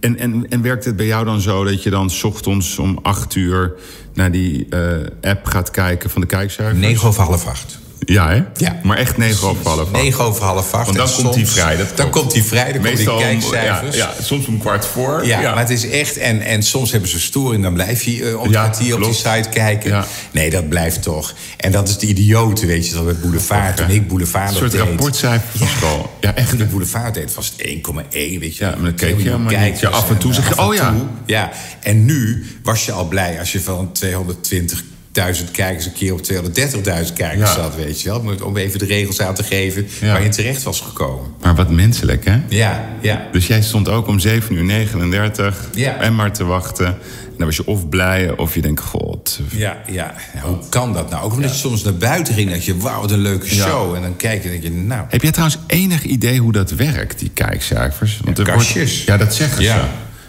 En, 0.00 0.18
en, 0.18 0.48
en 0.48 0.62
werkt 0.62 0.84
het 0.84 0.96
bij 0.96 1.06
jou 1.06 1.24
dan 1.24 1.40
zo 1.40 1.64
dat 1.64 1.82
je 1.82 1.90
dan 1.90 2.10
ochtends 2.22 2.78
om 2.78 2.98
acht 3.02 3.34
uur 3.34 3.72
naar 4.14 4.30
die 4.30 4.66
uh, 4.70 4.80
app 5.20 5.46
gaat 5.46 5.70
kijken 5.70 6.10
van 6.10 6.20
de 6.20 6.26
kijkcijfers? 6.26 6.78
9 6.78 7.08
over 7.08 7.22
half 7.22 7.46
acht. 7.46 7.78
Ja, 8.04 8.28
hè? 8.28 8.42
Ja. 8.56 8.80
Maar 8.82 8.96
echt 8.96 9.16
9 9.16 9.48
over 9.48 9.66
half 9.66 9.80
acht. 9.80 9.92
9 9.92 10.24
over 10.24 10.44
half 10.44 10.74
acht. 10.74 10.84
Want 10.84 10.96
dan 10.96 11.10
komt 11.22 11.34
hij 11.34 11.46
vrij. 11.46 11.76
Dat 11.76 11.96
dan 11.96 12.10
komt 12.10 12.32
hij 12.32 12.42
vrij, 12.42 12.72
dan 12.72 12.82
Meestal 12.82 13.14
komen 13.16 13.38
die 13.38 13.50
kijkcijfers. 13.50 13.96
Ja, 13.96 14.12
ja, 14.18 14.22
soms 14.22 14.46
om 14.46 14.58
kwart 14.58 14.86
voor. 14.86 15.26
Ja, 15.26 15.40
maar 15.40 15.58
het 15.58 15.70
is 15.70 15.88
echt... 15.88 16.16
En, 16.16 16.40
en 16.40 16.62
soms 16.62 16.90
hebben 16.90 17.10
ze 17.10 17.20
storing, 17.20 17.62
dan 17.62 17.74
blijf 17.74 18.02
je 18.02 18.16
uh, 18.16 18.50
ja, 18.50 18.72
hier 18.78 18.94
op 18.94 19.04
die 19.04 19.14
site 19.14 19.48
kijken. 19.50 20.04
Nee, 20.30 20.50
dat 20.50 20.68
blijft 20.68 21.02
toch. 21.02 21.34
En 21.56 21.72
dat 21.72 21.88
is 21.88 21.98
de 21.98 22.06
idiote, 22.06 22.66
weet 22.66 22.86
je, 22.86 22.94
dat 22.94 23.04
met 23.04 23.20
Boulevard. 23.20 23.76
Toen 23.76 23.90
ik 23.90 24.08
Boulevard 24.08 24.50
Een 24.50 24.56
soort 24.56 24.74
rapportcijfer 24.74 25.60
ja. 25.60 25.88
Ja, 26.20 26.34
echt. 26.34 26.58
De 26.58 26.64
Boulevard 26.64 27.14
deed, 27.14 27.34
was 27.34 27.52
het 27.56 27.68
1,1, 27.68 27.78
weet 28.10 28.56
je. 28.56 28.64
Ja, 28.64 28.70
maar 28.70 28.84
dan 28.84 28.94
keek 28.94 29.20
je 29.20 29.36
maar 29.36 29.66
je 29.80 29.88
af 29.88 30.10
en 30.10 30.18
toe 30.18 30.34
zeg 30.34 30.48
je, 30.48 30.62
oh 30.62 30.74
ja. 30.74 30.94
Ja, 31.26 31.50
en 31.80 32.04
nu 32.04 32.46
was 32.62 32.86
je 32.86 32.92
al 32.92 33.08
blij 33.08 33.38
als 33.38 33.52
je 33.52 33.60
van 33.60 33.92
220 33.92 34.82
duizend 35.12 35.50
kijkers 35.50 35.86
een 35.86 35.92
keer 35.92 36.12
op 36.12 36.20
230.000 36.32 37.12
kijkers 37.14 37.52
zat, 37.52 37.76
weet 37.76 38.00
je 38.00 38.08
wel. 38.08 38.34
Om 38.44 38.56
even 38.56 38.78
de 38.78 38.84
regels 38.84 39.20
aan 39.20 39.34
te 39.34 39.42
geven 39.42 39.86
waar 40.00 40.22
je 40.22 40.28
terecht 40.28 40.62
was 40.62 40.80
gekomen. 40.80 41.34
Maar 41.40 41.54
wat 41.54 41.70
menselijk, 41.70 42.24
hè? 42.24 42.40
Ja, 42.48 42.88
ja. 43.00 43.28
Dus 43.32 43.46
jij 43.46 43.62
stond 43.62 43.88
ook 43.88 44.06
om 44.06 44.18
7 44.18 44.54
uur 44.54 44.64
39 44.64 45.70
en 46.00 46.14
maar 46.14 46.32
te 46.32 46.44
wachten. 46.44 46.86
En 46.86 47.46
dan 47.46 47.46
was 47.46 47.56
je 47.56 47.66
of 47.66 47.88
blij 47.88 48.36
of 48.36 48.54
je 48.54 48.60
denkt, 48.60 48.80
god. 48.80 49.40
Ja, 49.50 49.82
ja. 49.86 50.14
hoe 50.42 50.58
kan 50.68 50.92
dat 50.92 51.10
nou? 51.10 51.24
Ook 51.24 51.32
omdat 51.32 51.50
je 51.50 51.56
soms 51.56 51.82
naar 51.82 51.96
buiten 51.96 52.34
ging 52.34 52.50
dat 52.50 52.64
je, 52.64 52.76
wauw, 52.76 53.00
wat 53.00 53.10
een 53.10 53.18
leuke 53.18 53.46
show. 53.46 53.94
En 53.94 54.02
dan 54.02 54.16
kijk 54.16 54.42
je 54.42 54.48
en 54.48 54.60
denk 54.60 54.74
je, 54.74 54.80
nou... 54.80 55.04
Heb 55.08 55.22
jij 55.22 55.30
trouwens 55.30 55.60
enig 55.66 56.04
idee 56.04 56.38
hoe 56.38 56.52
dat 56.52 56.70
werkt, 56.70 57.18
die 57.18 57.30
kijkcijfers? 57.34 58.20
Want 58.24 58.42
kastjes. 58.42 58.90
Wordt... 58.90 59.04
Ja, 59.04 59.16
dat 59.16 59.34
zeggen 59.34 59.64
ze. 59.64 59.80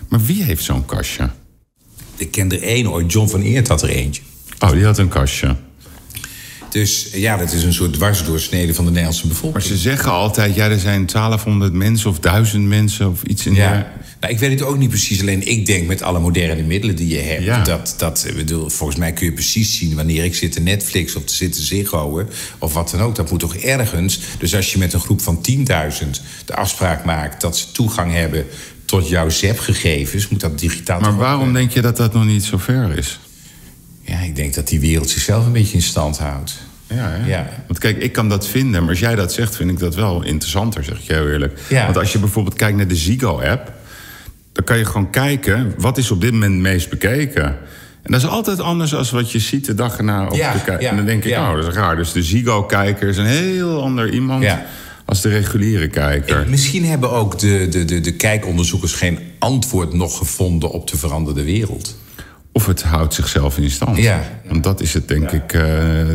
Maar 0.10 0.22
wie 0.26 0.44
heeft 0.44 0.64
zo'n 0.64 0.86
kastje? 0.86 1.30
Ik 2.16 2.32
ken 2.32 2.52
er 2.52 2.62
één 2.62 2.92
ooit, 2.92 3.12
John 3.12 3.30
van 3.30 3.42
Eert 3.42 3.68
had 3.68 3.82
er 3.82 3.90
eentje. 3.90 4.22
Oh, 4.62 4.72
die 4.72 4.86
had 4.86 4.98
een 4.98 5.08
kastje. 5.08 5.56
Dus 6.70 7.08
ja, 7.14 7.38
dat 7.38 7.52
is 7.52 7.64
een 7.64 7.74
soort 7.74 7.94
dwarsdoorsnede 7.94 8.74
van 8.74 8.84
de 8.86 8.92
Nederlandse 8.92 9.28
bevolking. 9.28 9.54
Maar 9.54 9.78
ze 9.78 9.78
zeggen 9.78 10.12
altijd, 10.12 10.56
ja, 10.56 10.70
er 10.70 10.80
zijn 10.80 11.06
1200 11.06 11.74
mensen 11.74 12.10
of 12.10 12.20
1000 12.20 12.68
mensen 12.68 13.10
of 13.10 13.24
iets 13.24 13.46
in 13.46 13.54
ja. 13.54 13.92
Nou, 14.20 14.34
ik 14.34 14.40
weet 14.40 14.60
het 14.60 14.62
ook 14.62 14.78
niet 14.78 14.90
precies. 14.90 15.22
Alleen 15.22 15.48
ik 15.48 15.66
denk 15.66 15.88
met 15.88 16.02
alle 16.02 16.20
moderne 16.20 16.62
middelen 16.62 16.96
die 16.96 17.08
je 17.08 17.20
hebt. 17.20 17.44
Ja. 17.44 17.64
Dat, 17.64 17.94
dat, 17.98 18.28
bedoel, 18.36 18.70
volgens 18.70 19.00
mij 19.00 19.14
kun 19.14 19.26
je 19.26 19.32
precies 19.32 19.78
zien 19.78 19.96
wanneer 19.96 20.24
ik 20.24 20.36
zit 20.36 20.52
te 20.52 20.60
Netflix 20.60 21.16
of 21.16 21.24
te 21.24 21.34
zitten 21.34 21.64
Ziggo 21.64 22.28
of 22.58 22.74
wat 22.74 22.90
dan 22.90 23.02
ook. 23.02 23.16
Dat 23.16 23.32
moet 23.32 23.40
toch 23.40 23.56
ergens. 23.56 24.20
Dus 24.40 24.56
als 24.56 24.72
je 24.72 24.78
met 24.78 24.94
een 24.94 25.00
groep 25.00 25.22
van 25.22 25.46
10.000 25.50 25.64
de 26.46 26.56
afspraak 26.56 27.06
maakt 27.06 27.42
dat 27.42 27.58
ze 27.58 27.72
toegang 27.72 28.14
hebben 28.14 28.46
tot 28.86 29.10
jouw 29.10 29.30
ZEP-gegevens, 29.30 30.28
moet 30.28 30.40
dat 30.40 30.60
digitaal. 30.60 31.00
Maar 31.00 31.18
waarom 31.18 31.54
denk 31.54 31.72
je 31.72 31.82
dat 31.82 31.98
dat 31.98 32.14
nog 32.14 32.26
niet 32.26 32.44
zo 32.44 32.58
ver 32.58 32.98
is? 32.98 33.20
Ja, 34.12 34.20
ik 34.20 34.36
denk 34.36 34.54
dat 34.54 34.68
die 34.68 34.80
wereld 34.80 35.10
zichzelf 35.10 35.46
een 35.46 35.52
beetje 35.52 35.74
in 35.74 35.82
stand 35.82 36.18
houdt. 36.18 36.54
Ja, 36.88 37.50
want 37.68 37.80
kijk, 37.80 37.98
ik 37.98 38.12
kan 38.12 38.30
dat 38.30 38.48
vinden, 38.48 38.82
maar 38.82 38.90
als 38.90 39.00
jij 39.00 39.16
dat 39.16 39.34
zegt, 39.34 39.56
vind 39.56 39.70
ik 39.70 39.80
dat 39.80 39.96
wel 39.96 40.24
interessanter, 40.24 40.84
zeg 40.84 41.00
ik 41.00 41.08
heel 41.08 41.28
eerlijk. 41.28 41.60
Ja. 41.70 41.86
Want 41.86 41.98
als 41.98 42.12
je 42.12 42.20
bijvoorbeeld 42.20 42.56
kijkt 42.56 42.78
naar 42.78 42.88
de 42.88 42.96
Zigo-app, 42.96 43.74
dan 44.52 44.64
kan 44.64 44.78
je 44.78 44.86
gewoon 44.86 45.10
kijken 45.10 45.74
wat 45.78 45.98
is 45.98 46.12
op 46.12 46.22
dit 46.22 46.32
moment 46.32 46.60
meest 46.60 46.90
bekeken. 46.90 47.46
En 48.02 48.12
dat 48.12 48.22
is 48.22 48.28
altijd 48.28 48.60
anders 48.60 48.92
dan 48.92 49.06
wat 49.12 49.32
je 49.32 49.40
ziet 49.40 49.66
de 49.66 49.74
dag 49.74 49.98
erna 49.98 50.28
op 50.28 50.36
ja, 50.36 50.54
de 50.66 50.72
En 50.72 50.96
dan 50.96 51.06
denk 51.06 51.24
ik, 51.24 51.38
oh, 51.38 51.56
dat 51.56 51.68
is 51.68 51.74
raar. 51.74 51.96
Dus 51.96 52.12
de 52.12 52.24
Zigo-kijker 52.24 53.08
is 53.08 53.18
een 53.18 53.26
heel 53.26 53.82
ander 53.82 54.10
iemand 54.10 54.46
als 55.06 55.22
de 55.22 55.30
reguliere 55.30 55.88
kijker. 55.88 56.46
misschien 56.50 56.86
hebben 56.86 57.12
ook 57.12 57.40
de, 57.40 57.68
de, 57.70 57.86
de, 57.86 58.02
de 58.02 58.14
kijkonderzoekers 58.14 58.94
geen 58.94 59.20
antwoord 59.40 59.94
nog 59.94 60.18
gevonden 60.18 60.72
op 60.72 60.88
de 60.88 60.98
veranderde 60.98 61.44
wereld. 61.44 61.96
Of 62.54 62.66
het 62.66 62.84
houdt 62.84 63.14
zichzelf 63.14 63.58
in 63.58 63.70
stand. 63.70 63.98
Ja. 63.98 64.22
Want 64.48 64.64
dat 64.64 64.82
is 64.82 64.94
het, 64.94 65.08
denk 65.08 65.32
ik. 65.32 65.54
Uh, 65.54 65.62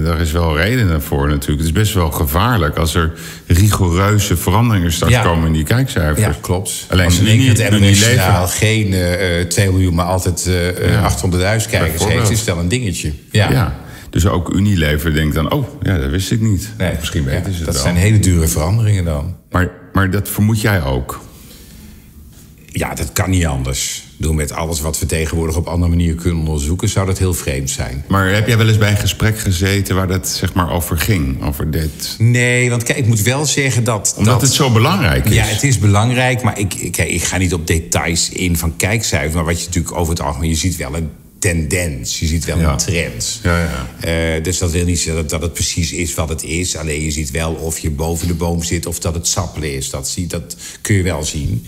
daar 0.05 0.21
is 0.21 0.33
wel 0.33 0.57
redenen 0.57 1.03
voor 1.03 1.29
natuurlijk. 1.29 1.59
Het 1.59 1.67
is 1.67 1.73
best 1.73 1.95
wel 1.95 2.11
gevaarlijk 2.11 2.77
als 2.77 2.95
er 2.95 3.13
rigoureuze 3.47 4.37
veranderingen 4.37 4.93
straks 4.93 5.23
komen 5.23 5.47
in 5.47 5.53
die 5.53 5.65
kijkcijfers. 5.65 6.21
Ja, 6.21 6.35
klopt. 6.41 6.87
Alleen 6.89 7.05
als 7.05 7.19
in 7.19 7.49
het 7.49 7.71
NOS 7.71 8.55
geen 8.55 8.93
uh, 8.93 9.41
2 9.41 9.71
miljoen, 9.71 9.95
maar 9.95 10.07
altijd 10.07 10.47
uh, 10.49 10.89
ja. 10.91 11.11
800.000 11.11 11.71
kijkers 11.71 12.05
heeft, 12.05 12.31
is 12.31 12.45
wel 12.45 12.59
een 12.59 12.69
dingetje. 12.69 13.13
Ja. 13.31 13.51
ja. 13.51 13.75
Dus 14.11 14.27
ook 14.27 14.55
Unilever 14.55 15.15
denkt 15.15 15.35
dan, 15.35 15.53
oh, 15.53 15.67
ja, 15.83 15.99
dat 15.99 16.11
wist 16.11 16.31
ik 16.31 16.41
niet. 16.41 16.69
Nee, 16.79 16.93
misschien 16.99 17.25
weten 17.25 17.53
ze 17.53 17.57
het 17.57 17.65
Dat 17.65 17.75
wel. 17.75 17.83
zijn 17.83 17.97
hele 17.97 18.19
dure 18.19 18.49
veranderingen 18.49 19.05
dan. 19.05 19.37
Maar, 19.51 19.71
maar 19.93 20.11
dat 20.11 20.29
vermoed 20.29 20.61
jij 20.61 20.83
ook? 20.83 21.21
Ja, 22.67 22.95
dat 22.95 23.13
kan 23.13 23.31
niet 23.31 23.47
anders. 23.47 24.06
Doen 24.17 24.37
met 24.37 24.53
alles 24.53 24.81
wat 24.81 24.99
we 24.99 25.07
tegenwoordig 25.07 25.57
op 25.57 25.67
andere 25.67 25.91
manieren 25.91 26.17
kunnen 26.17 26.39
onderzoeken, 26.39 26.89
zou 26.89 27.07
dat 27.07 27.19
heel 27.19 27.35
vreemd 27.35 27.71
zijn. 27.71 28.05
Maar 28.09 28.29
heb 28.29 28.47
jij 28.47 28.57
wel 28.57 28.69
eens 28.69 28.79
bij 28.79 28.91
een 28.91 28.97
gesprek 28.97 29.39
gezeten 29.39 29.95
waar 29.95 30.09
dat 30.09 30.29
zeg 30.29 30.53
maar 30.53 30.73
over 30.73 30.99
ging? 30.99 31.45
Over 31.45 31.71
dit? 31.71 32.15
Nee, 32.19 32.71
want 32.71 32.83
kijk, 32.83 32.99
ik 32.99 33.07
moet 33.07 33.23
wel 33.23 33.47
zeggen 33.47 33.85
dat. 33.85 34.15
Omdat 34.17 34.33
dat, 34.33 34.43
het 34.43 34.53
zo 34.53 34.71
belangrijk 34.71 35.25
is. 35.25 35.35
Ja, 35.35 35.45
het 35.45 35.63
is 35.63 35.79
belangrijk, 35.79 36.43
maar 36.43 36.59
ik, 36.59 36.75
ik, 36.75 36.97
ik 36.97 37.23
ga 37.23 37.37
niet 37.37 37.55
op 37.55 37.67
details 37.67 38.31
in 38.31 38.57
van 38.57 38.77
kijkcijfers. 38.77 39.35
Maar 39.35 39.45
wat 39.45 39.61
je 39.61 39.67
natuurlijk 39.67 39.97
over 39.97 40.13
het 40.13 40.23
algemeen, 40.23 40.51
je 40.51 40.57
ziet 40.57 40.77
wel 40.77 40.95
een 40.95 41.11
tendens. 41.39 42.19
Je 42.19 42.27
ziet 42.27 42.45
wel 42.45 42.59
Ja. 42.59 42.71
een 42.73 42.77
trend. 42.79 43.41
Ja, 43.43 43.59
ja. 43.61 43.87
Eh, 44.37 44.43
dus 44.43 44.59
dat 44.59 44.71
wil 44.71 44.85
niet 44.85 44.99
zeggen 44.99 45.15
dat, 45.23 45.31
dat 45.31 45.43
het 45.43 45.53
precies 45.53 45.93
is 45.93 46.15
wat 46.15 46.29
het 46.29 46.43
is. 46.43 46.77
Alleen 46.77 47.03
je 47.03 47.11
ziet 47.11 47.31
wel 47.31 47.53
of 47.53 47.79
je 47.79 47.91
boven 47.91 48.27
de 48.27 48.35
boom 48.35 48.63
zit 48.63 48.87
of 48.87 48.99
dat 48.99 49.15
het 49.15 49.27
sappelen 49.27 49.75
is. 49.75 49.91
Dat, 49.91 50.09
zie, 50.09 50.27
dat 50.27 50.57
kun 50.81 50.95
je 50.95 51.03
wel 51.03 51.25
zien. 51.25 51.67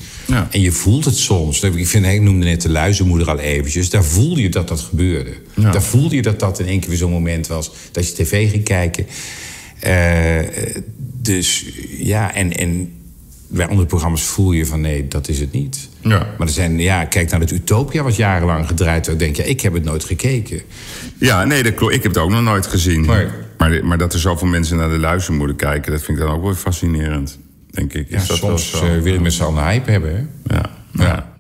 En 0.50 0.60
je 0.60 0.72
voelt 0.72 1.04
het 1.04 1.16
soms. 1.16 1.60
Ik, 1.62 1.86
vind, 1.88 2.06
ik 2.06 2.20
noemde 2.20 2.44
net 2.46 2.62
de 2.62 2.68
luizenmoeder 2.70 3.28
al 3.30 3.38
eventjes. 3.38 3.90
Daar 3.90 4.04
voelde 4.04 4.42
je 4.42 4.48
dat 4.48 4.68
dat 4.68 4.80
gebeurde. 4.80 5.32
Daar 5.54 5.82
voelde 5.82 6.14
je 6.16 6.22
dat 6.22 6.40
dat 6.40 6.58
in 6.60 6.66
één 6.66 6.80
keer 6.80 6.88
weer 6.88 6.98
zo'n 6.98 7.10
moment 7.10 7.46
was. 7.46 7.70
Dat 7.92 8.06
je 8.08 8.12
tv 8.14 8.50
ging 8.50 8.64
kijken. 8.64 9.06
Eh, 9.80 10.38
dus 11.22 11.64
ja, 11.98 12.34
en, 12.34 12.56
en 12.56 12.92
bij 13.48 13.66
andere 13.66 13.86
programma's 13.88 14.22
voel 14.22 14.52
je 14.52 14.66
van 14.66 14.80
nee, 14.80 15.08
dat 15.08 15.28
is 15.28 15.40
het 15.40 15.52
niet. 15.52 15.88
Ja. 16.08 16.26
Maar 16.38 16.46
er 16.46 16.52
zijn, 16.52 16.78
ja, 16.78 17.04
kijk 17.04 17.30
naar 17.30 17.40
het 17.40 17.50
Utopia 17.50 18.02
wat 18.02 18.16
jarenlang 18.16 18.66
gedraaid 18.66 19.06
werd. 19.06 19.18
denk 19.18 19.36
je, 19.36 19.44
ik 19.44 19.60
heb 19.60 19.72
het 19.72 19.84
nooit 19.84 20.04
gekeken. 20.04 20.60
Ja, 21.18 21.44
nee, 21.44 21.62
dat 21.62 21.74
klopt. 21.74 21.94
Ik 21.94 22.02
heb 22.02 22.14
het 22.14 22.22
ook 22.22 22.30
nog 22.30 22.42
nooit 22.42 22.66
gezien. 22.66 23.04
Maar, 23.04 23.84
maar 23.84 23.98
dat 23.98 24.12
er 24.12 24.18
zoveel 24.18 24.46
mensen 24.48 24.76
naar 24.76 24.88
de 24.88 24.98
luizenmoeder 24.98 25.56
kijken... 25.56 25.92
dat 25.92 26.02
vind 26.02 26.18
ik 26.18 26.24
dan 26.24 26.34
ook 26.34 26.42
wel 26.42 26.54
fascinerend, 26.54 27.38
denk 27.70 27.92
ik. 27.92 28.10
Ja, 28.10 28.16
Is 28.16 28.26
dat 28.26 28.40
wel 28.40 28.58
soms 28.58 28.70
zo? 28.70 28.86
eh, 28.86 29.02
wil 29.02 29.12
je 29.12 29.20
met 29.20 29.32
z'n 29.32 29.42
allen 29.42 29.64
hype 29.64 29.90
hebben. 29.90 30.14
Hè? 30.46 30.54
Ja. 30.54 30.70
ja. 30.92 31.32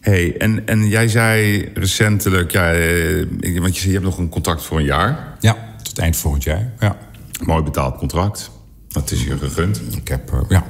hey, 0.00 0.36
en, 0.38 0.66
en 0.66 0.88
jij 0.88 1.08
zei 1.08 1.68
recentelijk... 1.74 2.50
Ja, 2.50 2.72
eh, 2.72 3.26
want 3.60 3.74
je 3.74 3.80
zei, 3.80 3.86
je 3.86 3.92
hebt 3.92 4.04
nog 4.04 4.18
een 4.18 4.28
contract 4.28 4.64
voor 4.64 4.78
een 4.78 4.84
jaar. 4.84 5.36
Ja, 5.40 5.56
tot 5.82 5.98
eind 5.98 6.16
volgend 6.16 6.42
jaar. 6.42 6.72
Ja. 6.78 6.96
Mooi 7.44 7.62
betaald 7.62 7.96
contract. 7.96 8.50
Dat 8.88 9.10
is 9.10 9.24
je 9.24 9.38
gegund. 9.38 9.80
Ik 9.96 10.08
heb, 10.08 10.32
eh, 10.32 10.38
ja. 10.48 10.66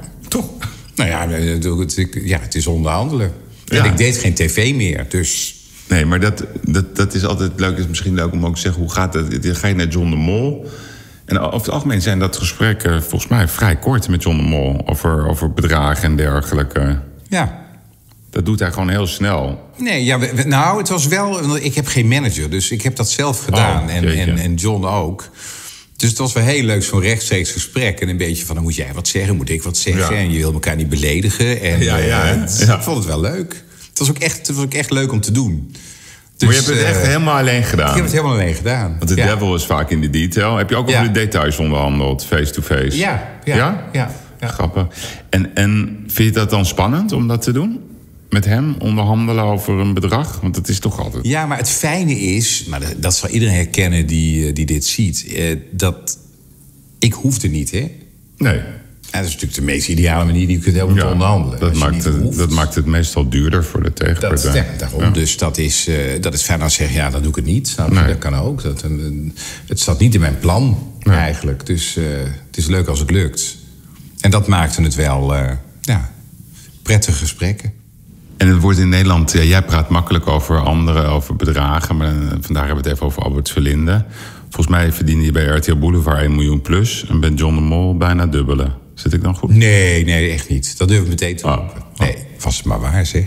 Nou 0.97 1.09
ja, 1.09 1.23
ja, 2.23 2.39
het 2.39 2.55
is 2.55 2.67
onderhandelen. 2.67 3.31
Ja. 3.65 3.77
En 3.77 3.91
ik 3.91 3.97
deed 3.97 4.17
geen 4.17 4.33
tv 4.33 4.75
meer, 4.75 5.05
dus... 5.09 5.55
Nee, 5.87 6.05
maar 6.05 6.19
dat, 6.19 6.43
dat, 6.63 6.95
dat 6.95 7.13
is 7.13 7.25
altijd 7.25 7.51
leuk. 7.55 7.69
Het 7.69 7.79
is 7.79 7.87
misschien 7.87 8.13
leuk 8.13 8.31
om 8.31 8.45
ook 8.45 8.55
te 8.55 8.61
zeggen, 8.61 8.81
hoe 8.81 8.91
gaat 8.91 9.13
het? 9.13 9.47
Ga 9.57 9.67
je 9.67 9.75
naar 9.75 9.87
John 9.87 10.09
de 10.09 10.15
Mol. 10.15 10.69
En 11.25 11.39
over 11.39 11.57
het 11.57 11.69
algemeen 11.69 12.01
zijn 12.01 12.19
dat 12.19 12.37
gesprekken 12.37 13.03
volgens 13.03 13.27
mij 13.27 13.47
vrij 13.47 13.75
kort 13.75 14.07
met 14.07 14.23
John 14.23 14.37
de 14.37 14.43
Mol. 14.43 14.81
Over, 14.85 15.27
over 15.27 15.53
bedragen 15.53 16.03
en 16.03 16.15
dergelijke. 16.15 16.99
Ja. 17.27 17.65
Dat 18.29 18.45
doet 18.45 18.59
hij 18.59 18.71
gewoon 18.71 18.89
heel 18.89 19.07
snel. 19.07 19.69
Nee, 19.77 20.03
ja, 20.03 20.19
nou, 20.45 20.77
het 20.77 20.89
was 20.89 21.07
wel... 21.07 21.57
Ik 21.57 21.75
heb 21.75 21.87
geen 21.87 22.07
manager, 22.07 22.49
dus 22.49 22.71
ik 22.71 22.81
heb 22.81 22.95
dat 22.95 23.09
zelf 23.09 23.43
gedaan. 23.43 23.83
Oh, 23.83 23.95
en, 23.95 24.17
en, 24.17 24.37
en 24.37 24.55
John 24.55 24.85
ook. 24.85 25.29
Dus 25.97 26.09
het 26.09 26.17
was 26.17 26.33
wel 26.33 26.43
heel 26.43 26.63
leuk, 26.63 26.83
zo'n 26.83 27.01
rechtstreeks 27.01 27.51
gesprek. 27.51 27.99
En 27.99 28.09
een 28.09 28.17
beetje 28.17 28.45
van, 28.45 28.55
dan 28.55 28.63
moet 28.63 28.75
jij 28.75 28.89
wat 28.93 29.07
zeggen, 29.07 29.35
moet 29.35 29.49
ik 29.49 29.63
wat 29.63 29.77
zeggen. 29.77 30.15
Ja. 30.15 30.21
En 30.21 30.31
je 30.31 30.37
wil 30.37 30.53
elkaar 30.53 30.75
niet 30.75 30.89
beledigen. 30.89 31.61
En, 31.61 31.79
Ja, 31.83 31.97
ja, 31.97 32.23
eh, 32.29 32.41
het- 32.41 32.63
Ja. 32.67 32.75
Ik 32.75 32.81
vond 32.83 32.97
het 32.97 33.05
wel 33.05 33.21
leuk. 33.21 33.63
Het 33.89 33.99
was 33.99 34.09
ook 34.09 34.17
echt, 34.17 34.47
het 34.47 34.55
was 34.55 34.65
ook 34.65 34.73
echt 34.73 34.91
leuk 34.91 35.11
om 35.11 35.21
te 35.21 35.31
doen. 35.31 35.71
Dus, 36.37 36.47
maar 36.49 36.57
je 36.57 36.63
hebt 36.63 36.77
het 36.77 36.87
echt 36.87 37.01
eh, 37.01 37.07
helemaal 37.07 37.37
alleen 37.37 37.63
gedaan. 37.63 37.87
Ik 37.89 37.93
heb 37.95 38.03
het 38.03 38.11
helemaal 38.13 38.33
alleen 38.33 38.53
gedaan. 38.53 38.95
Want 38.97 39.09
de 39.09 39.15
devil 39.15 39.55
is 39.55 39.65
vaak 39.65 39.89
in 39.89 40.01
de 40.01 40.09
detail. 40.09 40.55
Heb 40.57 40.69
je 40.69 40.75
ook 40.75 40.87
over 40.89 41.03
de 41.03 41.11
details 41.11 41.57
onderhandeld, 41.57 42.25
face-to-face? 42.25 42.97
Ja, 42.97 43.29
ja, 43.43 43.55
Ja? 43.55 43.89
ja, 43.91 44.11
ja. 44.39 44.47
Grappig. 44.47 44.87
En, 45.29 45.55
en 45.55 46.03
vind 46.07 46.27
je 46.27 46.39
dat 46.39 46.49
dan 46.49 46.65
spannend 46.65 47.11
om 47.11 47.27
dat 47.27 47.41
te 47.41 47.51
doen? 47.51 47.79
Met 48.29 48.45
hem 48.45 48.75
onderhandelen 48.79 49.43
over 49.43 49.73
een 49.73 49.93
bedrag? 49.93 50.39
Want 50.41 50.55
het 50.55 50.67
is 50.67 50.79
toch 50.79 50.99
altijd. 50.99 51.25
Ja, 51.25 51.45
maar 51.45 51.57
het 51.57 51.69
fijne 51.69 52.19
is, 52.19 52.65
maar 52.69 52.81
dat 52.97 53.15
zal 53.15 53.29
iedereen 53.29 53.55
herkennen 53.55 54.07
die, 54.07 54.53
die 54.53 54.65
dit 54.65 54.85
ziet, 54.85 55.37
dat 55.71 56.17
ik 56.99 57.13
hoefde 57.13 57.47
niet, 57.47 57.71
hè? 57.71 57.91
Nee. 58.37 58.61
Dat 59.11 59.25
is 59.25 59.27
natuurlijk 59.27 59.53
de 59.53 59.61
meest 59.61 59.87
ideale 59.87 60.25
manier 60.25 60.47
die 60.47 60.57
je 60.57 60.63
kunt 60.63 60.75
hebben 60.75 60.93
om 60.93 60.99
te 60.99 61.07
onderhandelen. 61.07 61.59
Dat 61.59 61.73
maakt, 61.73 62.03
het, 62.03 62.37
dat 62.37 62.49
maakt 62.49 62.75
het 62.75 62.85
meestal 62.85 63.29
duurder 63.29 63.63
voor 63.63 63.83
de 63.83 63.93
tegenpartij. 63.93 64.65
Dat, 64.69 64.79
daarom. 64.79 65.13
Dus 65.13 65.37
dat 65.37 65.57
is, 65.57 65.87
uh, 65.87 65.95
dat 66.21 66.33
is 66.33 66.41
fijn 66.41 66.61
als 66.61 66.77
je 66.77 66.83
zegt, 66.83 66.95
ja, 66.95 67.09
dan 67.09 67.21
doe 67.21 67.29
ik 67.29 67.35
het 67.35 67.45
niet. 67.45 67.73
Nou, 67.77 68.07
Dat 68.07 68.17
kan 68.17 68.35
ook. 68.35 68.63
Dat, 68.63 68.85
het 69.67 69.79
staat 69.79 69.99
niet 69.99 70.13
in 70.13 70.19
mijn 70.19 70.39
plan, 70.39 70.93
eigenlijk. 71.03 71.65
Dus 71.65 71.97
uh, 71.97 72.05
het 72.47 72.57
is 72.57 72.67
leuk 72.67 72.87
als 72.87 72.99
het 72.99 73.11
lukt. 73.11 73.57
En 74.19 74.31
dat 74.31 74.47
maakte 74.47 74.81
het 74.81 74.95
wel, 74.95 75.35
uh, 75.35 75.51
ja, 75.81 76.11
prettige 76.81 77.17
gesprekken. 77.17 77.73
En 78.37 78.47
het 78.47 78.61
wordt 78.61 78.79
in 78.79 78.89
Nederland, 78.89 79.31
ja, 79.31 79.41
jij 79.41 79.61
praat 79.61 79.89
makkelijk 79.89 80.27
over 80.27 80.59
anderen, 80.59 81.09
over 81.09 81.35
bedragen. 81.35 81.97
Maar 81.97 82.13
vandaag 82.41 82.65
hebben 82.65 82.83
we 82.83 82.89
het 82.89 82.97
even 82.97 83.05
over 83.05 83.23
Albert 83.23 83.49
Verlinde. 83.49 84.05
Volgens 84.49 84.67
mij 84.67 84.91
verdien 84.91 85.21
je 85.21 85.31
bij 85.31 85.45
RTL 85.45 85.75
Boulevard 85.75 86.21
1 86.21 86.35
miljoen 86.35 86.61
plus. 86.61 87.05
En 87.09 87.19
bij 87.19 87.29
John 87.29 87.55
de 87.55 87.61
Mol 87.61 87.97
bijna 87.97 88.25
dubbele. 88.25 88.71
Zit 88.93 89.13
ik 89.13 89.23
dan 89.23 89.35
goed? 89.35 89.49
Nee, 89.49 90.05
nee, 90.05 90.31
echt 90.31 90.49
niet. 90.49 90.77
Dat 90.77 90.87
durf 90.87 91.01
ik 91.01 91.07
meteen 91.07 91.35
te 91.35 91.45
oh. 91.45 91.55
roepen. 91.55 91.81
Oh. 91.81 91.99
Nee, 91.99 92.15
vast 92.37 92.65
maar 92.65 92.79
waar 92.79 93.05
zeg. 93.05 93.23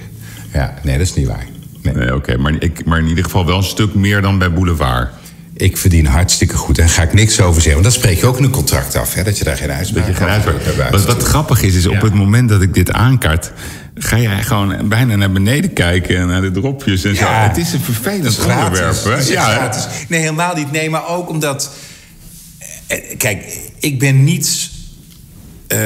Ja, 0.53 0.75
nee, 0.83 0.99
dat 0.99 1.07
is 1.07 1.15
niet 1.15 1.27
waar. 1.27 1.47
Nee, 1.83 1.95
nee 1.95 2.15
oké. 2.15 2.37
Maar, 2.37 2.59
maar 2.85 2.99
in 2.99 3.07
ieder 3.07 3.25
geval 3.25 3.47
wel 3.47 3.57
een 3.57 3.63
stuk 3.63 3.95
meer 3.95 4.23
dan 4.23 4.39
bij 4.39 4.53
Boulevard. 4.53 5.09
Ik 5.55 5.77
verdien 5.77 6.07
hartstikke 6.07 6.57
goed. 6.57 6.79
En 6.79 6.85
daar 6.85 6.95
ga 6.95 7.03
ik 7.03 7.13
niks 7.13 7.41
over 7.41 7.63
zeggen. 7.63 7.83
Want 7.83 7.95
dat 7.95 8.03
spreek 8.03 8.19
je 8.19 8.27
ook 8.27 8.39
in 8.39 8.45
een 8.45 8.51
contract 8.51 8.97
af. 8.97 9.15
Hè, 9.15 9.23
dat 9.23 9.39
je 9.39 9.45
daar 9.45 9.57
geen 9.57 9.71
uitspraak 9.71 10.19
hebt. 10.19 10.91
Wat, 10.91 11.05
wat 11.05 11.23
grappig 11.23 11.63
is, 11.63 11.75
is 11.75 11.87
op 11.87 12.01
het 12.01 12.15
moment 12.15 12.49
dat 12.49 12.63
ik 12.63 12.75
dit 12.75 12.93
aankaart... 12.93 13.53
ga 14.03 14.19
jij 14.19 14.43
gewoon 14.43 14.89
bijna 14.89 15.17
naar 15.17 15.33
beneden 15.33 15.73
kijken 15.73 16.17
en 16.17 16.27
naar 16.27 16.41
de 16.41 16.51
dropjes 16.51 17.05
en 17.05 17.17
zo. 17.17 17.25
Het 17.27 17.57
is 17.57 17.73
een 17.73 17.81
vervelend 17.81 18.39
onderwerp. 18.39 19.05
Hè? 19.05 19.33
Ja, 19.33 19.73
Nee, 20.09 20.21
helemaal 20.21 20.55
niet. 20.55 20.73
Nee, 20.73 20.91
maar 20.91 21.09
ook 21.09 21.29
omdat... 21.29 21.71
Eh, 22.87 23.17
kijk, 23.17 23.59
ik 23.79 23.99
ben 23.99 24.25
niet 24.25 24.71
uh, 25.69 25.79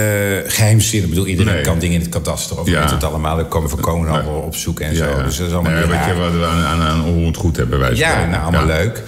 geheimzinnig. 0.47 1.09
Ik 1.09 1.15
bedoel, 1.15 1.27
iedereen 1.27 1.63
kan 1.63 1.79
dingen 1.79 1.95
in 1.95 2.01
het 2.01 2.11
kadaster 2.11 2.61
of 2.61 2.69
ja. 2.69 2.81
weet 2.81 2.91
het 2.91 3.05
allemaal. 3.05 3.39
Er 3.39 3.45
komen 3.45 3.71
voorkomen 3.71 4.09
allemaal 4.09 4.41
op 4.41 4.57
zoek 4.57 4.81
en 4.81 4.97
zo. 4.97 5.23
Dus 5.23 5.37
dat 5.37 5.47
is 5.47 5.53
allemaal 5.53 5.73
nee, 5.73 5.87
wat, 5.87 6.05
je, 6.07 6.15
wat 6.15 6.33
we 6.33 6.45
aan, 6.47 6.81
aan, 6.81 7.35
goed 7.37 7.57
hebben 7.57 7.79
wij 7.79 7.95
Ja, 7.95 8.27
nou, 8.27 8.43
allemaal 8.43 8.67
leuk. 8.67 9.03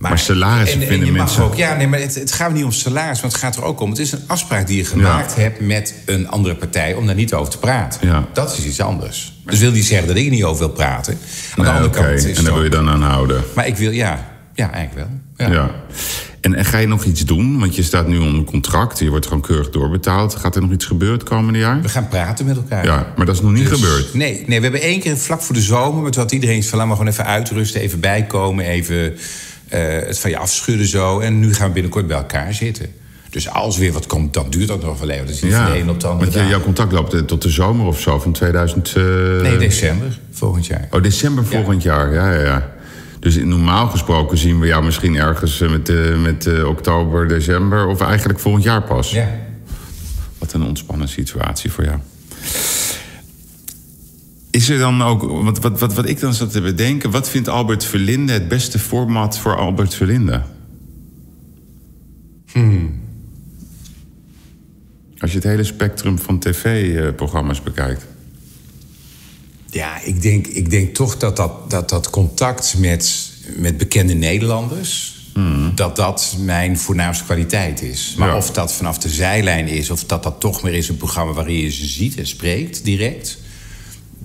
Maar, 0.00 0.10
maar 0.10 0.18
salarissen 0.18 0.82
vinden 0.82 1.08
en 1.08 1.14
mensen... 1.14 1.42
Ook, 1.42 1.54
ja, 1.54 1.76
nee, 1.76 1.86
maar 1.86 2.00
het, 2.00 2.14
het, 2.14 2.32
gaat 2.32 2.52
niet 2.52 2.64
om 2.64 2.72
salaris, 2.72 3.20
want 3.20 3.32
het 3.32 3.42
gaat 3.42 3.56
er 3.56 3.64
ook 3.64 3.80
om... 3.80 3.90
het 3.90 3.98
is 3.98 4.12
een 4.12 4.22
afspraak 4.26 4.66
die 4.66 4.76
je 4.76 4.84
gemaakt 4.84 5.34
hebt 5.34 5.60
met 5.60 5.94
een 6.06 6.28
andere 6.28 6.54
partij... 6.54 6.94
om 6.94 7.06
daar 7.06 7.14
niet 7.14 7.34
over 7.34 7.52
te 7.52 7.58
praten. 7.58 8.08
Ja. 8.08 8.26
Dat 8.32 8.58
is 8.58 8.64
iets 8.64 8.80
anders. 8.80 9.32
Dus 9.44 9.58
wil 9.58 9.72
die 9.72 9.82
zeggen 9.82 10.08
dat 10.08 10.16
ik 10.16 10.24
er 10.24 10.30
niet 10.30 10.44
over 10.44 10.58
wil 10.58 10.74
praten. 10.74 11.18
Aan 11.56 11.64
de 11.64 11.70
andere 11.70 11.90
kant 11.90 12.24
is 12.24 12.38
En 12.38 12.44
daar 12.44 12.52
wil 12.52 12.62
je 12.62 12.70
dan 12.70 12.88
aan 12.88 13.02
houden. 13.02 13.44
Maar 13.54 13.66
ik 13.66 13.76
wil, 13.76 13.90
ja, 13.90 14.28
ja 14.54 14.70
eigenlijk 14.72 15.08
wel. 15.08 15.48
Ja. 15.48 15.54
ja. 15.54 15.70
En, 16.40 16.54
en, 16.54 16.64
ga 16.64 16.78
je 16.78 16.86
nog 16.86 17.04
iets 17.04 17.24
doen? 17.24 17.58
Want 17.58 17.76
je 17.76 17.82
staat 17.82 18.06
nu 18.06 18.18
onder 18.18 18.44
contract. 18.44 18.98
Je 18.98 19.10
wordt 19.10 19.26
gewoon 19.26 19.42
keurig 19.42 19.70
doorbetaald. 19.70 20.34
Gaat 20.34 20.56
er 20.56 20.62
nog 20.62 20.72
iets 20.72 20.84
gebeuren 20.84 21.18
het 21.18 21.28
komende 21.28 21.58
jaar? 21.58 21.82
We 21.82 21.88
gaan 21.88 22.08
praten 22.08 22.46
met 22.46 22.56
elkaar. 22.56 22.84
Ja, 22.84 23.12
maar 23.16 23.26
dat 23.26 23.34
is 23.34 23.40
nog 23.40 23.52
niet 23.52 23.68
dus- 23.68 23.80
gebeurd. 23.80 24.14
Nee, 24.14 24.44
nee, 24.46 24.56
we 24.56 24.62
hebben 24.62 24.82
één 24.82 25.00
keer 25.00 25.18
vlak 25.18 25.42
voor 25.42 25.54
de 25.54 25.60
zomer... 25.60 26.10
toen 26.10 26.22
had 26.22 26.32
iedereen 26.32 26.64
van 26.64 26.78
laat 26.78 26.86
maar 26.86 26.96
gewoon 26.96 27.12
even 27.12 27.26
uitrusten... 27.26 27.80
even 27.80 28.00
bijkomen, 28.00 28.64
even 28.64 29.16
het 29.78 30.18
van 30.18 30.30
je 30.30 30.36
afschudden 30.36 30.86
zo. 30.86 31.18
En 31.18 31.40
nu 31.40 31.54
gaan 31.54 31.66
we 31.66 31.72
binnenkort 31.72 32.06
bij 32.06 32.16
elkaar 32.16 32.54
zitten. 32.54 32.86
Dus 33.30 33.48
als 33.48 33.78
weer 33.78 33.92
wat 33.92 34.06
komt, 34.06 34.34
dan 34.34 34.50
duurt 34.50 34.68
dat 34.68 34.82
nog 34.82 35.00
wel 35.00 35.08
even. 35.08 35.26
Dat 35.26 35.34
is 35.34 35.42
niet 35.42 35.52
ja, 35.52 35.66
van 35.66 35.86
de 35.86 35.92
op 35.92 36.00
de 36.00 36.06
andere 36.06 36.30
Want 36.30 36.48
jouw 36.48 36.60
contact 36.60 36.92
loopt 36.92 37.14
eh, 37.14 37.20
tot 37.20 37.42
de 37.42 37.50
zomer 37.50 37.86
of 37.86 38.00
zo 38.00 38.18
van 38.18 38.32
2000... 38.32 38.94
Uh... 38.96 39.36
Eh, 39.36 39.42
nee, 39.42 39.58
december 39.58 40.18
volgend 40.30 40.66
jaar. 40.66 40.88
Oh, 40.90 41.02
december 41.02 41.44
volgend 41.44 41.82
jaar, 41.82 42.12
ja, 42.12 42.32
ja, 42.32 42.40
ja. 42.40 42.70
Dus 43.20 43.36
normaal 43.36 43.86
gesproken 43.86 44.38
zien 44.38 44.60
we 44.60 44.66
jou 44.66 44.84
misschien 44.84 45.16
ergens 45.16 45.58
met, 45.58 45.88
uh, 45.88 46.22
met 46.22 46.64
oktober, 46.64 47.28
december... 47.28 47.86
of 47.86 48.00
eigenlijk 48.00 48.38
volgend 48.38 48.64
jaar 48.64 48.82
pas. 48.82 49.10
Ja. 49.10 49.28
Wat 50.38 50.52
een 50.52 50.62
ontspannen 50.62 51.08
situatie 51.08 51.72
voor 51.72 51.84
jou. 51.84 51.98
Is 54.50 54.68
er 54.68 54.78
dan 54.78 55.02
ook, 55.02 55.22
wat, 55.22 55.58
wat, 55.58 55.78
wat, 55.80 55.94
wat 55.94 56.08
ik 56.08 56.20
dan 56.20 56.34
zat 56.34 56.52
te 56.52 56.60
bedenken, 56.60 57.10
wat 57.10 57.28
vindt 57.28 57.48
Albert 57.48 57.84
Verlinde 57.84 58.32
het 58.32 58.48
beste 58.48 58.78
format 58.78 59.38
voor 59.38 59.56
Albert 59.56 59.94
Verlinde? 59.94 60.42
Hmm. 62.52 63.00
Als 65.18 65.30
je 65.30 65.36
het 65.36 65.46
hele 65.46 65.64
spectrum 65.64 66.18
van 66.18 66.38
tv-programma's 66.38 67.62
bekijkt. 67.62 68.06
Ja, 69.66 70.00
ik 70.02 70.22
denk, 70.22 70.46
ik 70.46 70.70
denk 70.70 70.94
toch 70.94 71.16
dat 71.16 71.36
dat, 71.36 71.70
dat, 71.70 71.88
dat 71.88 72.10
contact 72.10 72.74
met, 72.78 73.32
met 73.56 73.78
bekende 73.78 74.14
Nederlanders... 74.14 75.18
Hmm. 75.34 75.72
dat 75.74 75.96
dat 75.96 76.36
mijn 76.40 76.78
voornaamste 76.78 77.24
kwaliteit 77.24 77.82
is. 77.82 78.14
Maar 78.18 78.36
of 78.36 78.50
dat 78.50 78.72
vanaf 78.72 78.98
de 78.98 79.08
zijlijn 79.08 79.68
is... 79.68 79.90
of 79.90 80.04
dat 80.04 80.22
dat 80.22 80.40
toch 80.40 80.62
meer 80.62 80.74
is 80.74 80.88
een 80.88 80.96
programma 80.96 81.32
waarin 81.32 81.56
je 81.56 81.70
ze 81.70 81.86
ziet 81.86 82.18
en 82.18 82.26
spreekt 82.26 82.84
direct 82.84 83.38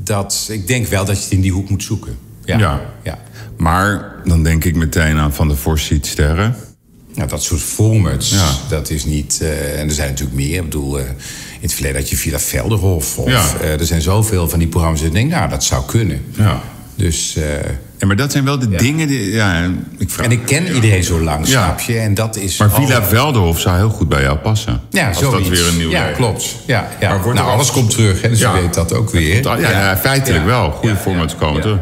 dat, 0.06 0.48
ik 0.52 0.68
denk 0.68 0.88
wel 0.88 1.06
dat 1.06 1.18
je 1.18 1.24
het 1.24 1.32
in 1.32 1.42
die 1.42 1.52
hoek 1.52 1.70
moet 1.70 1.84
zoeken. 1.84 2.18
Ja. 2.44 2.82
ja. 3.04 3.20
Maar 3.58 4.16
dan 4.26 4.44
denk 4.44 4.64
ik 4.64 4.76
meteen 4.76 5.18
aan 5.18 5.34
Van 5.34 5.48
de 5.48 5.56
Forsyth 5.56 6.06
Sterren. 6.06 6.56
Nou, 7.14 7.30
dat 7.30 7.44
soort 7.44 7.62
formats, 7.62 8.30
ja. 8.30 8.52
dat 8.70 8.90
is 8.90 9.06
niet... 9.06 9.40
Uh, 9.42 9.80
en 9.80 9.88
er 9.88 9.94
zijn 9.94 10.10
natuurlijk 10.10 10.38
meer. 10.38 10.56
Ik 10.56 10.64
bedoel, 10.64 11.00
uh, 11.00 11.06
in 11.06 11.62
het 11.62 11.74
verleden 11.74 12.00
had 12.00 12.10
je 12.10 12.18
Villa 12.18 12.40
Velderhof. 12.40 13.18
Of, 13.18 13.30
ja. 13.30 13.46
uh, 13.62 13.80
er 13.80 13.86
zijn 13.86 14.02
zoveel 14.02 14.50
van 14.50 14.60
die 14.60 14.68
programma's 14.68 15.00
dat 15.00 15.08
ik 15.08 15.14
denk, 15.14 15.30
nou, 15.30 15.50
dat 15.50 15.64
zou 15.64 15.86
kunnen. 15.86 16.26
Ja. 16.38 16.62
Dus 16.96 17.38
ja, 17.98 18.08
maar 18.08 18.16
dat 18.16 18.32
zijn 18.32 18.46
wel 18.46 18.60
de 18.60 18.70
dingen 18.70 19.08
die. 19.08 19.32
Ja, 19.32 19.70
ik 19.98 20.10
vraag, 20.10 20.26
en 20.26 20.32
ik 20.32 20.46
ken 20.46 20.74
iedereen 20.74 21.04
zo 21.04 21.22
lang, 21.22 21.48
snap 21.48 21.80
je? 21.80 21.98
En 21.98 22.14
dat 22.14 22.36
is. 22.36 22.58
Maar 22.58 22.72
Villa 22.72 23.04
Velderhof 23.04 23.60
zou 23.60 23.76
heel 23.76 23.90
goed 23.90 24.10
bij 24.10 24.22
jou 24.22 24.38
passen. 24.38 24.82
Ja, 24.90 25.08
als 25.08 25.20
dat 25.20 25.48
weer 25.48 25.68
een 25.68 25.78
nieuw. 25.78 25.90
Ja, 25.90 26.12
klopt. 26.12 26.56
Ja, 26.66 26.88
ja. 27.00 27.18
Maar 27.18 27.34
nou, 27.34 27.50
alles 27.50 27.72
komt 27.72 27.90
terug, 27.90 28.22
hè, 28.22 28.30
dus 28.30 28.40
je 28.40 28.52
weet 28.52 28.74
dat 28.74 28.94
ook 28.94 29.10
weer. 29.10 29.44
Ja, 29.44 29.58
ja, 29.58 29.98
feitelijk 29.98 30.46
wel. 30.46 30.72
Goede 30.72 30.96
formats 30.96 31.36
komen 31.36 31.62
terug. 31.62 31.80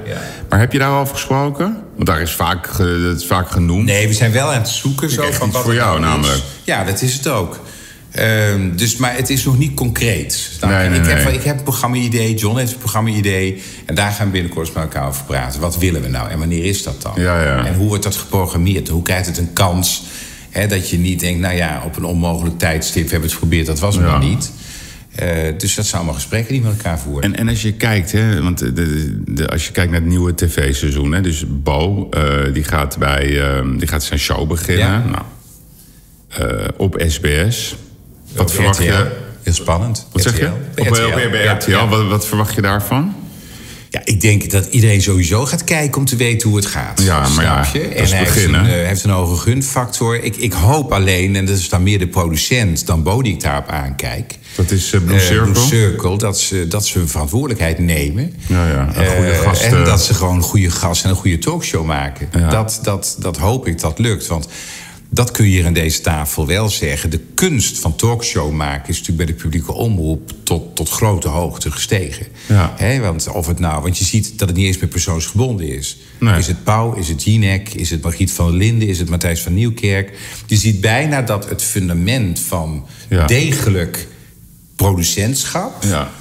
Maar 0.49 0.60
heb 0.60 0.71
je 0.71 0.80
daarover 0.80 1.13
gesproken? 1.13 1.78
Want 1.95 2.08
daar 2.08 2.21
is 2.21 2.32
vaak, 2.32 2.78
dat 2.78 3.17
is 3.17 3.26
vaak 3.26 3.49
genoemd. 3.49 3.86
Nee, 3.86 4.08
we 4.08 4.13
zijn 4.13 4.32
wel 4.32 4.47
aan 4.47 4.58
het 4.60 4.67
zoeken. 4.67 5.10
Zo, 5.10 5.32
van 5.32 5.52
wat 5.52 5.63
voor 5.63 5.73
jou 5.73 5.99
namelijk. 5.99 6.41
Ja, 6.63 6.84
dat 6.84 7.02
is 7.02 7.13
het 7.13 7.28
ook. 7.28 7.60
Um, 8.19 8.76
dus, 8.76 8.95
maar 8.95 9.15
het 9.15 9.30
is 9.30 9.45
nog 9.45 9.58
niet 9.58 9.73
concreet. 9.73 10.52
Nee, 10.62 10.89
nee, 10.89 10.99
ik, 10.99 11.06
heb, 11.06 11.34
ik 11.34 11.43
heb 11.43 11.58
een 11.58 11.63
programma-idee, 11.63 12.34
John 12.34 12.58
heeft 12.58 12.71
een 12.71 12.78
programma-idee. 12.78 13.62
En 13.86 13.95
daar 13.95 14.12
gaan 14.12 14.26
we 14.26 14.32
binnenkort 14.32 14.73
met 14.73 14.84
elkaar 14.84 15.08
over 15.08 15.23
praten. 15.23 15.62
Wat 15.62 15.78
willen 15.78 16.02
we 16.02 16.08
nou 16.08 16.30
en 16.30 16.39
wanneer 16.39 16.65
is 16.65 16.84
dat 16.84 17.02
dan? 17.02 17.13
Ja, 17.15 17.43
ja. 17.43 17.65
En 17.65 17.76
hoe 17.76 17.88
wordt 17.88 18.04
dat 18.04 18.15
geprogrammeerd? 18.15 18.88
Hoe 18.88 19.02
krijgt 19.02 19.26
het 19.26 19.38
een 19.38 19.54
kans? 19.54 20.04
Hè, 20.49 20.67
dat 20.67 20.89
je 20.89 20.97
niet 20.97 21.19
denkt, 21.19 21.39
nou 21.39 21.56
ja, 21.56 21.82
op 21.86 21.97
een 21.97 22.04
onmogelijk 22.04 22.58
tijdstip 22.58 23.02
hebben 23.02 23.19
we 23.19 23.26
het 23.26 23.34
geprobeerd, 23.34 23.65
dat 23.65 23.80
was 23.80 23.95
het 23.95 24.06
nog 24.06 24.19
niet. 24.19 24.52
Uh, 25.23 25.30
dus 25.58 25.76
dat 25.76 25.86
zijn 25.86 25.95
allemaal 25.95 26.13
gesprekken 26.13 26.54
die 26.54 26.62
we 26.62 26.67
met 26.67 26.78
elkaar 26.78 26.99
voeren. 26.99 27.23
En, 27.23 27.36
en 27.39 27.49
als 27.49 27.62
je 27.62 27.73
kijkt, 27.73 28.12
hè, 28.12 28.41
want 28.41 28.60
de, 28.60 29.23
de, 29.26 29.49
als 29.49 29.65
je 29.65 29.71
kijkt 29.71 29.91
naar 29.91 29.99
het 29.99 30.10
nieuwe 30.10 30.36
tv-seizoen, 30.36 31.12
hè, 31.12 31.21
dus 31.21 31.45
Bo, 31.47 32.10
uh, 32.17 32.54
die, 32.54 32.63
gaat 32.63 32.97
bij, 32.97 33.28
uh, 33.28 33.78
die 33.78 33.88
gaat 33.88 34.04
zijn 34.04 34.19
show 34.19 34.47
beginnen. 34.47 34.88
Ja. 34.88 35.04
Nou, 35.06 36.71
op 36.78 37.04
SBS. 37.08 37.76
Wat 38.36 38.52
verwacht 38.52 38.84
je? 38.84 39.12
Heel 39.43 39.54
spannend. 39.54 40.08
Wat 40.12 40.22
zeg 40.22 40.39
je? 40.39 40.50
Op, 40.76 40.88
RTL. 40.88 41.69
Ja, 41.69 41.88
Wat, 41.88 42.08
wat 42.08 42.28
verwacht 42.28 42.54
je 42.54 42.62
daarvan? 42.62 43.15
Ja, 43.93 44.02
ik 44.04 44.22
denk 44.22 44.52
dat 44.52 44.65
iedereen 44.65 45.02
sowieso 45.02 45.46
gaat 45.46 45.63
kijken 45.63 45.98
om 45.98 46.06
te 46.06 46.15
weten 46.15 46.50
hoe 46.50 46.58
het 46.58 46.65
gaat. 46.65 47.02
Ja, 47.02 47.28
maar 47.36 47.43
ja, 47.43 47.65
je? 47.74 47.80
En 47.80 48.08
hij 48.08 48.17
heeft 48.17 48.43
een, 48.43 48.54
uh, 48.54 48.62
heeft 48.65 49.04
een 49.04 49.10
hoge 49.10 49.41
gunfactor. 49.41 50.24
Ik, 50.24 50.36
ik 50.36 50.54
hoop 50.54 50.91
alleen, 50.91 51.36
en 51.36 51.46
dat 51.46 51.58
is 51.58 51.69
dan 51.69 51.84
meer 51.84 52.00
de 52.00 52.08
producent 52.08 52.86
dan 52.86 53.04
Bo 53.04 53.22
die 53.22 53.34
ik 53.34 53.41
daarop 53.41 53.67
aankijk. 53.67 54.38
Dat 54.56 54.72
is 54.72 54.93
uh, 54.93 55.02
Blue 55.02 55.19
Circle? 55.19 55.48
Uh, 55.48 55.52
Blue 55.52 55.63
Circle, 55.63 56.17
dat 56.17 56.39
ze, 56.39 56.67
dat 56.67 56.86
ze 56.86 56.98
hun 56.98 57.08
verantwoordelijkheid 57.08 57.80
nemen. 57.80 58.34
Ja, 58.48 58.67
ja. 58.67 58.93
En, 58.93 59.08
goede 59.15 59.34
gasten. 59.34 59.78
en 59.78 59.84
dat 59.84 60.04
ze 60.04 60.13
gewoon 60.13 60.36
een 60.36 60.41
goede 60.41 60.72
gast 60.72 61.04
en 61.04 61.10
een 61.10 61.15
goede 61.15 61.38
talkshow 61.38 61.86
maken. 61.86 62.30
Ja. 62.38 62.50
Dat, 62.50 62.80
dat, 62.82 63.15
dat 63.19 63.38
hoop 63.38 63.67
ik 63.67 63.80
dat 63.80 64.00
lukt. 64.00 64.28
Want 64.28 64.48
dat 65.13 65.32
kun 65.32 65.45
je 65.45 65.52
hier 65.52 65.65
aan 65.65 65.73
deze 65.73 66.02
tafel 66.02 66.47
wel 66.47 66.69
zeggen. 66.69 67.10
De 67.10 67.19
kunst 67.34 67.80
van 67.80 67.95
talkshow 67.95 68.52
maken 68.52 68.89
is 68.89 68.97
natuurlijk 68.99 69.26
bij 69.28 69.36
de 69.36 69.41
publieke 69.41 69.71
omroep 69.71 70.32
tot, 70.43 70.76
tot 70.76 70.89
grote 70.89 71.28
hoogte 71.28 71.71
gestegen. 71.71 72.26
Ja. 72.47 72.99
want, 72.99 73.28
of 73.28 73.47
het 73.47 73.60
nou, 73.60 73.82
want 73.82 73.97
je 73.97 74.04
ziet 74.04 74.39
dat 74.39 74.47
het 74.47 74.58
niet 74.58 74.67
eens 74.67 74.78
meer 74.78 74.89
persoonsgebonden 74.89 75.67
is. 75.67 75.97
Nee. 76.19 76.38
Is 76.38 76.47
het 76.47 76.63
Pauw, 76.63 76.93
is 76.93 77.08
het 77.08 77.23
Jinek, 77.23 77.73
is 77.73 77.89
het 77.89 78.02
Margriet 78.02 78.32
van 78.32 78.47
der 78.47 78.58
Linden, 78.58 78.88
is 78.88 78.99
het 78.99 79.10
Matthijs 79.10 79.41
van 79.41 79.54
Nieuwkerk. 79.54 80.17
Je 80.47 80.56
ziet 80.56 80.82
bijna 80.82 81.21
dat 81.21 81.49
het 81.49 81.63
fundament 81.63 82.39
van 82.39 82.86
degelijk 83.28 84.08
producentschap. 84.76 85.84
Ja 85.84 86.12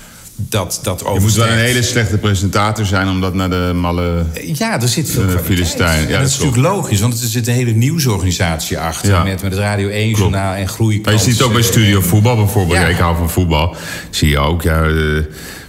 dat, 0.49 0.81
dat 0.83 1.05
Je 1.15 1.21
moet 1.21 1.35
wel 1.35 1.49
een 1.49 1.59
hele 1.59 1.83
slechte 1.83 2.19
presentator 2.19 2.87
zijn 2.87 3.09
om 3.09 3.21
dat 3.21 3.35
naar 3.35 3.51
de 3.51 3.73
malle... 3.75 4.25
Ja, 4.53 4.81
er 4.81 4.89
zit 4.89 5.11
veel 5.11 5.23
Eh. 5.29 5.37
Filistijn. 5.45 6.09
Ja, 6.09 6.19
dat 6.19 6.29
is 6.29 6.39
natuurlijk 6.39 6.63
logisch, 6.63 7.01
want 7.01 7.21
er 7.21 7.27
zit 7.29 7.47
een 7.47 7.55
hele 7.55 7.71
nieuwsorganisatie 7.73 8.79
achter. 8.79 9.11
Ja. 9.11 9.23
Met, 9.23 9.43
met 9.43 9.53
het 9.53 9.61
Radio 9.61 9.89
1-journaal 9.89 10.55
en 10.55 10.69
groei. 10.69 11.01
Maar 11.05 11.13
je 11.13 11.19
ziet 11.19 11.33
het 11.33 11.43
ook 11.43 11.53
bij 11.53 11.63
Studio 11.63 12.01
Voetbal 12.01 12.37
bijvoorbeeld. 12.37 12.79
Ja. 12.79 12.83
Ja, 12.83 12.89
ik 12.89 12.99
hou 12.99 13.17
van 13.17 13.31
voetbal. 13.31 13.77
Zie 14.11 14.29
je 14.29 14.39
ook, 14.39 14.63
ja... 14.63 14.83
eh, 14.85 14.95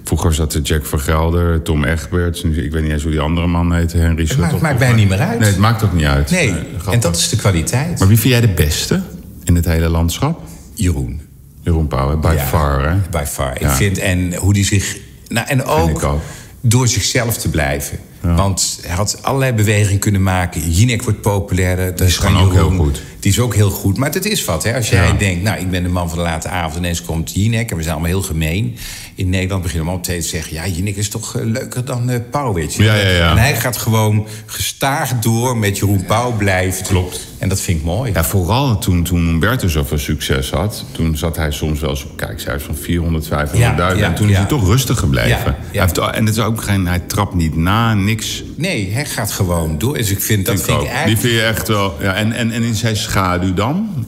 vroeger 0.04 0.34
zat 0.34 0.54
er 0.54 0.62
Jack 0.62 0.86
van 0.86 1.00
Gelder, 1.00 1.62
Tom 1.62 1.84
Egberts. 1.84 2.44
Ik 2.44 2.72
weet 2.72 2.84
niet 2.84 2.92
eens 2.92 3.04
hoe 3.04 3.12
die 3.12 3.20
andere 3.22 3.48
man 3.48 3.74
heet. 3.74 3.94
Henry 3.94 4.22
Het 4.22 4.32
Schuttel. 4.32 4.60
maakt, 4.60 4.80
mij 4.80 4.94
niet 4.94 5.10
meer 5.10 5.20
uit. 5.20 5.40
Nee, 5.40 5.50
het 5.50 5.58
maakt 5.58 5.84
ook 5.84 5.94
niet 5.94 6.06
uit. 6.06 6.32
Nee, 6.32 6.50
Eh, 6.50 6.94
en 6.94 7.00
dat 7.00 7.16
is 7.16 7.30
de 7.30 7.36
kwaliteit. 7.36 8.00
Maar 8.00 8.08
wie 8.08 8.18
vind 8.20 8.34
jij 8.34 8.42
de 8.42 8.54
beste 8.54 9.02
in 9.44 9.56
het 9.56 9.66
hele 9.66 9.90
landschap? 9.90 10.42
Jeroen. 10.76 11.22
Jeroen 11.64 11.88
Pauw, 11.88 12.18
by 12.18 12.34
Ja, 12.38 12.46
far, 12.46 12.90
hè? 12.90 12.96
By 13.12 13.24
far. 13.26 13.62
Ja. 13.62 13.70
Ik 13.70 13.76
vind, 13.76 13.98
en 13.98 14.36
hoe 14.36 14.54
die 14.54 14.66
zich... 14.66 14.98
Nou, 15.28 15.48
en 15.48 15.64
ook, 15.64 16.04
ook. 16.04 16.22
door 16.62 16.88
zichzelf 16.88 17.38
te 17.38 17.50
blijven. 17.50 18.00
Want 18.22 18.80
hij 18.82 18.96
had 18.96 19.20
allerlei 19.22 19.54
bewegingen 19.54 20.00
kunnen 20.00 20.24
maken. 20.24 20.72
Jinek 20.72 21.04
wordt 21.04 21.22
populairder. 21.22 21.96
Die 21.96 22.06
is 22.06 22.18
gewoon 22.18 22.44
ook 22.44 22.54
heel 22.54 22.72
goed. 22.72 23.02
Die 23.20 23.32
is 23.32 23.40
ook 23.40 23.56
heel 23.56 23.70
goed. 23.70 23.98
Maar 23.98 24.12
het 24.12 24.26
is 24.26 24.46
wat, 24.46 24.64
hè. 24.64 24.76
Als 24.76 24.90
jij 24.90 25.18
denkt, 25.18 25.44
nou, 25.44 25.60
ik 25.60 25.72
ben 25.72 25.84
de 25.84 25.90
man 25.90 26.10
van 26.10 26.18
de 26.18 26.24
late 26.24 26.48
avond... 26.48 26.76
ineens 26.76 27.02
komt 27.02 27.34
Jinek, 27.34 27.72
en 27.72 27.78
we 27.78 27.84
zijn 27.84 27.96
allemaal 27.96 28.12
heel 28.12 28.22
gemeen. 28.22 28.78
In 29.16 29.30
Nederland 29.30 29.62
beginnen 29.62 29.88
we 29.88 29.94
meteen 29.96 30.22
te 30.22 30.28
zeggen... 30.28 30.54
ja, 30.54 30.68
Jinek 30.68 30.96
is 30.96 31.10
toch 31.10 31.36
eh, 31.36 31.46
leuker 31.46 31.86
dan 31.86 32.10
je. 32.74 32.84
Ja, 32.84 32.96
ja, 32.96 33.10
ja. 33.10 33.32
En 33.32 33.38
hij 33.38 33.56
gaat 33.56 33.78
gewoon 33.78 34.28
gestaag 34.46 35.20
door 35.20 35.58
met 35.58 35.78
Jeroen 35.78 36.06
Pauw 36.06 36.32
blijft. 36.32 36.88
Klopt. 36.88 37.28
En 37.38 37.50
dat 37.50 37.62
vind 37.62 37.80
ik 37.80 37.86
mooi. 37.86 38.12
Ja, 38.14 38.24
vooral 38.24 38.78
toen, 38.78 39.04
toen 39.04 39.26
Humberto 39.26 39.68
zoveel 39.68 39.98
succes 39.98 40.50
had... 40.50 40.86
toen 40.92 41.18
zat 41.18 41.36
hij 41.36 41.52
soms 41.52 41.80
wel 41.80 41.90
eens 41.90 42.04
op 42.04 42.18
kijkcijfers 42.18 42.64
van 42.64 42.76
400, 42.76 43.26
500.000. 43.26 43.30
Ja, 43.58 43.76
ja, 43.78 43.96
en 43.96 44.16
toen 44.16 44.30
is 44.30 44.38
hij 44.38 44.46
toch 44.46 44.66
rustig 44.66 45.00
gebleven. 45.00 45.30
Ja, 45.30 45.46
ja. 45.46 45.56
Hij 45.72 45.82
heeft, 45.82 45.98
en 45.98 46.26
het 46.26 46.36
is 46.38 46.44
ook 46.44 46.62
geen, 46.62 46.88
hij 46.88 47.00
trapt 47.00 47.34
niet 47.34 47.56
na, 47.56 47.94
niks. 47.94 48.44
Nee, 48.56 48.92
hij 48.92 49.06
gaat 49.06 49.32
gewoon 49.32 49.78
door. 49.78 49.98
Dus 49.98 50.10
ik 50.10 50.22
vind 50.22 50.46
dat 50.46 50.56
Vind 50.56 50.66
vind 50.66 50.78
ik 50.78 50.84
ook. 50.84 50.90
Die 50.90 50.96
eigenlijk... 50.96 51.22
vind 51.22 51.34
je 51.34 51.48
echt 51.48 51.68
wel... 51.68 51.98
Ja, 52.00 52.14
en, 52.14 52.32
en, 52.32 52.52
en 52.52 52.64
in 52.64 52.76
zijn 52.76 52.96
schaduw 52.96 53.54
dan? 53.54 54.06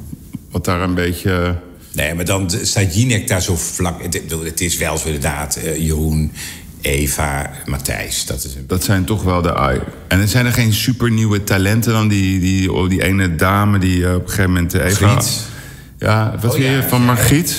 Wat 0.52 0.66
daar 0.66 0.82
een 0.82 0.94
beetje... 0.94 1.56
Nee, 1.96 2.14
maar 2.14 2.26
dan 2.26 2.52
staat 2.62 2.96
Jinek 2.96 3.28
daar 3.28 3.42
zo 3.42 3.56
vlak. 3.56 4.02
Het, 4.44 4.62
is 4.62 4.78
wel 4.78 4.98
zo 4.98 5.06
inderdaad 5.06 5.56
eh, 5.56 5.78
Jeroen, 5.78 6.32
Eva, 6.82 7.52
Matthijs. 7.66 8.26
Dat 8.26 8.44
is 8.44 8.56
een... 8.56 8.64
Dat 8.68 8.84
zijn 8.84 9.06
toch 9.06 9.24
wel 9.24 9.42
de... 9.42 9.82
En 10.08 10.20
er 10.20 10.28
zijn 10.28 10.46
er 10.46 10.54
geen 10.54 10.74
super 10.74 11.12
nieuwe 11.12 11.44
talenten 11.44 11.94
dan? 11.94 12.08
Die, 12.08 12.40
die, 12.40 12.74
oh, 12.74 12.90
die 12.90 13.04
ene 13.04 13.36
dame 13.36 13.80
die 13.80 14.06
eh, 14.06 14.16
op 14.16 14.22
een 14.24 14.30
gegeven 14.30 14.52
moment... 14.52 14.74
Eva, 14.74 15.06
Margriet. 15.06 15.42
Ja, 16.00 16.32
wat 16.42 16.52
Oh, 16.52 16.58
vind 16.58 16.70
ja. 16.70 16.76
je 16.76 16.84
van 16.84 17.02
Margriet? 17.02 17.56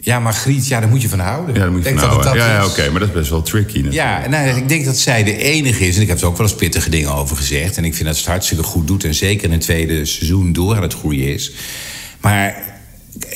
Ja, 0.00 0.20
Margriet, 0.20 0.68
ja, 0.68 0.80
daar 0.80 0.88
moet 0.88 1.02
je 1.02 1.08
van 1.08 1.18
houden. 1.18 1.54
Ja, 1.54 1.60
daar 1.60 1.70
moet 1.70 1.84
je 1.84 1.88
van 1.88 1.98
denk 1.98 2.12
dat 2.12 2.22
houden. 2.24 2.42
Ja, 2.42 2.48
dat 2.48 2.56
ja 2.56 2.72
is. 2.72 2.78
oké, 2.78 2.90
maar 2.90 3.00
dat 3.00 3.08
is 3.08 3.14
best 3.14 3.30
wel 3.30 3.42
tricky 3.42 3.80
natuurlijk. 3.80 3.94
Ja, 3.94 4.28
nou, 4.28 4.56
ik 4.56 4.68
denk 4.68 4.84
dat 4.84 4.98
zij 4.98 5.24
de 5.24 5.36
enige 5.36 5.86
is. 5.86 5.96
En 5.96 6.02
ik 6.02 6.08
heb 6.08 6.20
er 6.20 6.26
ook 6.26 6.36
wel 6.36 6.46
eens 6.46 6.56
pittige 6.56 6.90
dingen 6.90 7.14
over 7.14 7.36
gezegd. 7.36 7.76
En 7.76 7.84
ik 7.84 7.94
vind 7.94 8.06
dat 8.06 8.16
ze 8.16 8.22
het 8.22 8.30
hartstikke 8.30 8.62
goed 8.62 8.86
doet. 8.86 9.04
En 9.04 9.14
zeker 9.14 9.44
in 9.44 9.52
het 9.52 9.60
tweede 9.60 10.04
seizoen 10.04 10.52
door 10.52 10.76
aan 10.76 10.82
het 10.82 10.94
groeien 10.94 11.34
is. 11.34 11.52
Maar 12.20 12.62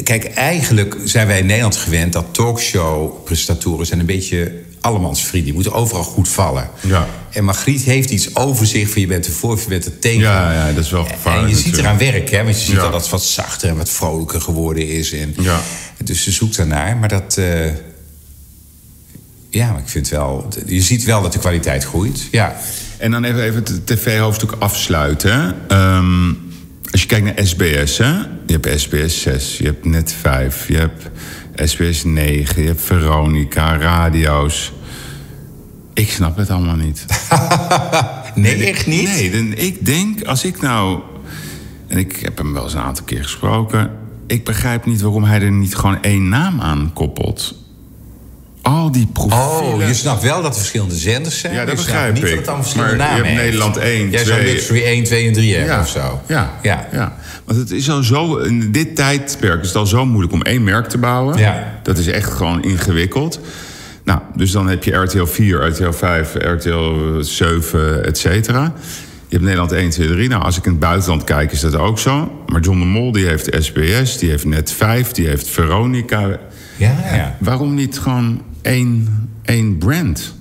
kijk, 0.03 0.25
eigenlijk 0.25 0.97
zijn 1.05 1.27
wij 1.27 1.39
in 1.39 1.47
Nederland 1.47 1.77
gewend... 1.77 2.13
dat 2.13 2.25
talkshow-presentatoren 2.31 3.87
zijn 3.87 4.01
een 4.01 4.07
beetje 4.07 4.53
allemans 4.81 5.21
vrienden. 5.21 5.45
Die 5.45 5.55
moeten 5.55 5.73
overal 5.73 6.03
goed 6.05 6.29
vallen. 6.29 6.71
Ja. 6.81 7.07
En 7.31 7.45
Margriet 7.45 7.83
heeft 7.83 8.11
iets 8.11 8.35
over 8.37 8.67
zich 8.67 8.91
van 8.91 9.01
je 9.01 9.07
bent 9.07 9.27
ervoor 9.27 9.53
of 9.53 9.63
je 9.63 9.69
bent 9.69 9.85
er 9.85 9.99
tegen. 9.99 10.21
Ja, 10.21 10.53
ja, 10.53 10.73
dat 10.73 10.85
is 10.85 10.91
wel 10.91 11.07
En 11.07 11.11
gevaarlijk 11.15 11.49
je 11.55 11.57
ziet 11.63 11.77
eraan 11.79 11.99
werken, 11.99 12.39
hè? 12.39 12.45
want 12.45 12.59
je 12.59 12.65
ziet 12.65 12.75
Ja. 12.75 12.83
dat 12.91 13.01
het 13.01 13.11
wat 13.11 13.25
zachter 13.25 13.69
en 13.69 13.77
wat 13.77 13.91
vrolijker 13.91 14.41
geworden 14.41 14.89
is. 14.89 15.13
En, 15.13 15.35
Ja. 15.41 15.61
Dus 16.05 16.23
ze 16.23 16.31
zoekt 16.31 16.57
daarnaar, 16.57 16.97
maar 16.97 17.09
dat... 17.09 17.37
eh, 17.39 17.67
ja, 19.51 19.71
maar 19.73 19.81
ik 19.81 19.89
vind 19.89 20.09
wel... 20.09 20.49
Je 20.67 20.81
ziet 20.81 21.05
wel 21.05 21.23
dat 21.23 21.33
de 21.33 21.39
kwaliteit 21.39 21.85
groeit, 21.85 22.29
ja. 22.31 22.57
En 22.99 23.11
dan 23.11 23.25
even, 23.25 23.43
even 23.43 23.63
het 23.65 23.87
tv-hoofdstuk 23.87 24.53
afsluiten. 24.59 25.57
Als 26.93 27.01
je 27.01 27.07
kijkt 27.07 27.25
naar 27.25 27.47
SBS, 27.47 27.99
hè? 27.99 28.13
je 28.47 28.59
hebt 28.61 28.81
SBS 28.81 29.23
6, 29.23 29.59
je 29.59 29.65
hebt 29.65 29.85
Net 29.85 30.13
5, 30.13 30.69
je 30.69 30.77
hebt 30.77 31.11
SBS 31.55 32.05
9, 32.05 32.63
je 32.63 32.69
hebt 32.69 32.81
Veronica, 32.81 33.77
radio's. 33.77 34.73
Ik 35.95 36.11
snap 36.11 36.37
het 36.37 36.51
allemaal 36.51 36.77
niet. 36.77 37.05
Nee, 38.35 38.67
echt 38.67 38.87
niet? 38.87 39.09
Nee, 39.09 39.31
dan, 39.31 39.53
ik 39.55 39.87
denk, 39.87 40.25
als 40.25 40.45
ik 40.45 40.61
nou... 40.61 41.01
En 41.87 41.99
ik 41.99 42.17
heb 42.17 42.39
hem 42.39 42.53
wel 42.53 42.63
eens 42.63 42.75
een 42.75 42.81
aantal 42.81 43.05
keer 43.05 43.23
gesproken... 43.23 43.91
Ik 44.27 44.45
begrijp 44.45 44.87
niet 44.87 45.01
waarom 45.01 45.25
hij 45.25 45.41
er 45.41 45.53
niet 45.53 45.75
gewoon 45.75 46.03
één 46.03 46.29
naam 46.29 46.61
aan 46.61 46.91
koppelt. 46.93 47.62
Al 48.63 48.93
die 48.93 49.07
profielen... 49.07 49.75
Oh, 49.75 49.87
je 49.87 49.95
snapt 49.95 50.23
wel 50.23 50.43
dat 50.43 50.53
er 50.53 50.59
verschillende 50.59 50.95
zenders 50.95 51.39
zijn. 51.39 51.55
Ja, 51.55 51.65
dat 51.65 51.71
Je 51.71 51.77
snapt 51.77 51.93
begrijp 51.93 52.15
niet 52.15 52.23
ik. 52.23 52.29
dat 52.29 52.39
het 52.39 52.47
allemaal 52.47 52.65
verschillende 52.65 52.97
Maar 52.97 53.07
je 53.07 53.13
namen 53.13 53.27
hebt 53.27 53.41
heeft. 53.41 53.51
Nederland 53.51 53.77
1, 53.77 54.11
Jij 54.11 54.25
zou 54.25 54.41
2. 54.41 54.53
Luxury 54.53 54.83
1, 54.83 55.05
2 55.05 55.27
en 55.27 55.33
3 55.33 55.55
hebben 55.55 55.75
ja. 55.75 55.81
of 55.81 55.89
zo. 55.89 56.21
Ja, 56.27 56.51
ja. 56.63 56.89
ja. 56.93 57.17
Want 57.45 57.59
het 57.59 57.71
is 57.71 57.91
al 57.91 58.03
zo, 58.03 58.37
in 58.37 58.73
dit 58.73 58.97
tijdperk 58.97 59.61
is 59.61 59.67
het 59.67 59.77
al 59.77 59.87
zo 59.87 60.07
moeilijk 60.07 60.33
om 60.33 60.43
één 60.43 60.65
merk 60.65 60.89
te 60.89 60.99
bouwen. 60.99 61.39
Ja. 61.39 61.81
Dat 61.83 61.99
is 61.99 62.07
echt 62.07 62.31
gewoon 62.33 62.63
ingewikkeld. 62.63 63.41
Nou, 64.05 64.21
dus 64.37 64.51
dan 64.51 64.69
heb 64.69 64.85
je 64.85 64.95
RTL 64.95 65.25
4, 65.25 65.67
RTL 65.69 65.91
5, 65.91 66.35
RTL 66.35 67.21
7, 67.21 68.05
et 68.05 68.19
cetera. 68.19 68.73
Je 69.29 69.39
hebt 69.39 69.43
Nederland 69.43 69.73
1, 69.73 69.91
2, 69.91 70.09
3. 70.09 70.29
Nou, 70.29 70.43
als 70.43 70.57
ik 70.59 70.65
in 70.65 70.71
het 70.71 70.81
buitenland 70.81 71.25
kijk, 71.25 71.53
is 71.53 71.61
dat 71.61 71.77
ook 71.77 71.99
zo. 71.99 72.43
Maar 72.47 72.61
John 72.61 72.79
de 72.79 72.85
Mol, 72.85 73.13
die 73.13 73.27
heeft 73.27 73.49
SBS, 73.59 74.19
die 74.19 74.31
heeft 74.31 74.45
Net 74.45 74.73
5, 74.73 75.11
die 75.11 75.27
heeft 75.27 75.49
Veronica. 75.49 76.39
Ja, 76.77 76.97
ja. 77.15 77.37
Waarom 77.39 77.75
niet 77.75 77.99
gewoon 77.99 78.43
één, 78.63 79.09
één 79.43 79.79
brand? 79.79 80.35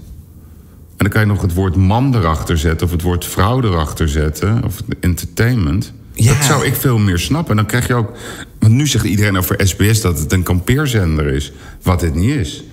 En 0.97 1.07
dan 1.07 1.09
kan 1.09 1.21
je 1.21 1.27
nog 1.27 1.41
het 1.41 1.53
woord 1.53 1.75
man 1.75 2.15
erachter 2.15 2.57
zetten... 2.57 2.85
of 2.87 2.91
het 2.93 3.01
woord 3.01 3.25
vrouw 3.25 3.61
erachter 3.63 4.09
zetten, 4.09 4.63
of 4.63 4.75
entertainment. 4.99 5.93
Ja. 6.13 6.33
Dat 6.33 6.43
zou 6.45 6.65
ik 6.65 6.75
veel 6.75 6.97
meer 6.97 7.19
snappen. 7.19 7.49
En 7.51 7.57
dan 7.57 7.65
krijg 7.65 7.87
je 7.87 7.93
ook... 7.93 8.11
Want 8.59 8.73
nu 8.73 8.87
zegt 8.87 9.05
iedereen 9.05 9.37
over 9.37 9.67
SBS 9.67 10.01
dat 10.01 10.19
het 10.19 10.31
een 10.31 10.43
kampeerzender 10.43 11.27
is. 11.27 11.51
Wat 11.83 12.01
het 12.01 12.15
niet 12.15 12.29
is. 12.35 12.63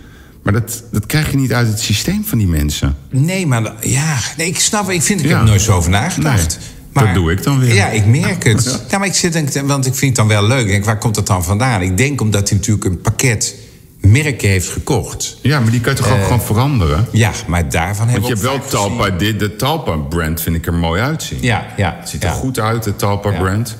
Maar 0.42 0.52
dat, 0.52 0.84
dat 0.92 1.06
krijg 1.06 1.30
je 1.30 1.36
niet 1.36 1.52
uit 1.52 1.68
het 1.68 1.80
systeem 1.80 2.24
van 2.24 2.38
die 2.38 2.46
mensen. 2.46 2.96
Nee, 3.10 3.46
maar 3.46 3.72
ja, 3.80 4.16
nee, 4.36 4.46
ik 4.46 4.58
snap, 4.58 4.90
ik 4.90 5.02
vind, 5.02 5.20
ik 5.20 5.26
Ja. 5.26 5.32
heb 5.32 5.40
er 5.42 5.48
nooit 5.48 5.60
zo 5.60 5.72
over 5.72 5.90
nagedacht. 5.90 6.58
Nee, 6.92 7.04
dat 7.04 7.14
doe 7.14 7.32
ik 7.32 7.42
dan 7.42 7.58
weer. 7.58 7.74
Ja, 7.74 7.88
ik 7.88 8.06
merk 8.06 8.42
het. 8.52 8.64
Ja. 8.64 8.78
Ja. 8.90 8.98
maar 8.98 9.06
ik 9.06 9.14
zit, 9.14 9.32
denk, 9.32 9.52
want 9.66 9.86
ik 9.86 9.94
vind 9.94 10.16
het 10.16 10.28
dan 10.28 10.38
wel 10.38 10.46
leuk. 10.48 10.60
Ik 10.64 10.68
denk, 10.70 10.84
waar 10.84 10.98
komt 10.98 11.14
dat 11.14 11.26
dan 11.26 11.44
vandaan? 11.44 11.82
Ik 11.82 11.96
denk 11.96 12.20
omdat 12.20 12.48
hij 12.48 12.58
natuurlijk 12.58 12.84
een 12.84 13.00
pakket 13.00 13.54
merken 14.00 14.48
heeft 14.48 14.68
gekocht. 14.68 15.38
Ja, 15.42 15.60
maar 15.60 15.70
die 15.70 15.80
kan 15.80 15.92
je 15.92 15.98
toch 15.98 16.12
ook 16.12 16.22
gewoon 16.22 16.42
veranderen? 16.42 17.06
Ja, 17.12 17.30
maar 17.46 17.68
daarvan 17.70 18.06
Want 18.06 18.10
hebben 18.10 18.28
je 18.28 18.42
we 18.42 18.48
hebt 18.48 18.50
wel 18.50 18.52
ook 18.52 18.70
vaak 18.70 18.80
gezien- 18.80 18.96
Talpa. 18.98 19.16
Dit, 19.18 19.38
de 19.38 19.56
Talpa-brand 19.56 20.40
vind 20.40 20.56
ik 20.56 20.66
er 20.66 20.74
mooi 20.74 21.02
uitzien. 21.02 21.38
Ja, 21.40 21.66
ja. 21.76 21.96
Het 22.00 22.08
ziet 22.08 22.22
ja. 22.22 22.28
er 22.28 22.34
goed 22.34 22.58
uit, 22.58 22.82
de 22.82 22.96
Talpa-brand. 22.96 23.76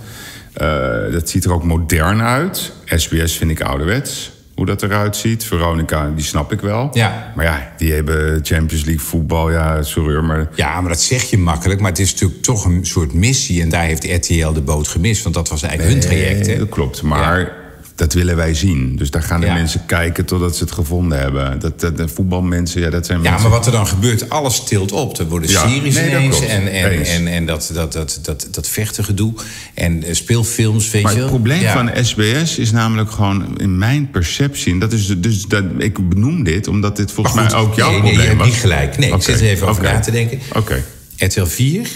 Eh, 0.53 0.69
dat 1.13 1.29
ziet 1.29 1.45
er 1.45 1.53
ook 1.53 1.65
modern 1.65 2.23
uit. 2.23 2.73
SBS 2.85 3.37
vind 3.37 3.51
ik 3.51 3.61
ouderwets, 3.61 4.31
hoe 4.55 4.67
dat 4.67 4.83
eruit 4.83 5.17
ziet. 5.17 5.45
Veronica, 5.45 6.11
die 6.17 6.25
snap 6.25 6.53
ik 6.53 6.61
wel. 6.61 6.91
Ja. 6.93 7.33
Maar 7.37 7.45
ja, 7.45 7.73
die 7.77 7.93
hebben 7.93 8.41
Champions 8.43 8.85
League 8.85 9.05
voetbal. 9.05 9.51
Ja, 9.51 9.83
sorry 9.83 10.21
maar... 10.25 10.49
Ja, 10.55 10.81
maar 10.81 10.91
dat 10.91 11.01
zeg 11.01 11.23
je 11.23 11.39
makkelijk. 11.39 11.81
Maar 11.81 11.91
het 11.91 11.99
is 11.99 12.13
natuurlijk 12.13 12.43
toch 12.43 12.65
een 12.65 12.87
soort 12.87 13.13
missie. 13.13 13.63
En 13.63 13.69
daar 13.69 13.85
heeft 13.85 14.05
RTL 14.05 14.53
de 14.53 14.61
boot 14.61 14.89
gemist. 14.89 15.23
Want 15.23 15.35
dat 15.35 15.49
was 15.49 15.63
eigenlijk 15.63 15.93
hun 15.93 16.03
traject. 16.11 16.47
Hè? 16.47 16.59
dat 16.59 16.69
klopt, 16.69 17.03
maar 17.03 17.53
dat 17.99 18.13
willen 18.13 18.37
wij 18.37 18.55
zien. 18.55 18.97
Dus 18.97 19.11
daar 19.11 19.23
gaan 19.23 19.41
de 19.41 19.47
Ja. 19.47 19.55
mensen 19.55 19.87
kijken 19.87 20.25
totdat 20.25 20.57
ze 20.57 20.63
het 20.63 20.73
gevonden 20.73 21.19
hebben. 21.19 21.61
Dat, 21.61 21.81
dat, 21.81 21.97
de 21.97 22.09
voetbalmensen, 22.09 22.81
ja, 22.81 22.91
dat 22.91 23.07
zijn 23.07 23.23
Ja, 23.23 23.31
mensen... 23.31 23.49
maar 23.49 23.59
wat 23.59 23.67
er 23.67 23.73
dan 23.73 23.87
gebeurt, 23.87 24.31
alles 24.31 24.65
tilt 24.65 24.93
op. 24.93 25.19
Er 25.19 25.29
worden 25.29 25.51
Ja, 25.51 25.69
series 25.69 25.95
nee, 25.95 26.09
ineens 26.11 26.41
en, 26.41 26.73
en, 26.73 26.91
Eens. 26.91 27.09
en, 27.09 27.27
en 27.27 27.47
dat, 27.47 27.71
dat, 27.75 27.93
dat, 27.93 28.19
dat, 28.23 28.49
dat 28.51 28.69
vechtengedoe. 28.69 29.33
En 29.75 30.03
eh, 30.05 30.15
speelfilms, 30.15 30.91
weet 30.91 31.03
Maar 31.03 31.13
je 31.15 31.19
het 31.19 31.29
probleem 31.29 31.61
Ja. 31.61 31.73
van 31.73 32.05
SBS 32.05 32.59
is 32.59 32.71
namelijk 32.71 33.11
gewoon 33.11 33.59
in 33.61 33.79
mijn 33.79 34.11
perceptie... 34.11 34.73
en 34.73 34.79
dat 34.79 34.93
is 34.93 35.21
dus 35.21 35.45
dat, 35.47 35.65
ik 35.79 36.09
benoem 36.09 36.43
dit 36.45 36.69
omdat 36.69 36.97
dit 36.97 37.13
volgens 37.13 37.37
goed, 37.41 37.51
mij 37.51 37.61
ook 37.61 37.75
jouw 37.75 37.91
nee, 37.91 38.01
nee, 38.01 38.11
probleem 38.11 38.27
hebt 38.29 38.39
was. 38.39 38.49
niet 38.49 38.57
gelijk. 38.57 38.99
Nee, 38.99 39.13
ik 39.13 39.23
zit 39.23 39.41
er 39.41 39.47
even 39.47 39.69
over 39.69 39.83
na 39.83 40.01
te 40.01 40.11
denken. 40.11 40.39
Oké, 40.55 40.85
RTL 41.17 41.45
4, 41.45 41.89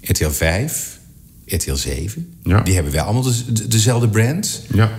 RTL 0.00 0.30
5, 0.30 0.98
RTL 1.46 1.74
7. 1.74 2.34
Ja. 2.42 2.60
Die 2.60 2.74
hebben 2.74 2.92
wel 2.92 3.04
allemaal 3.04 3.22
de- 3.22 3.52
de- 3.52 3.68
dezelfde 3.68 4.08
brand. 4.08 4.62
ja. 4.74 4.90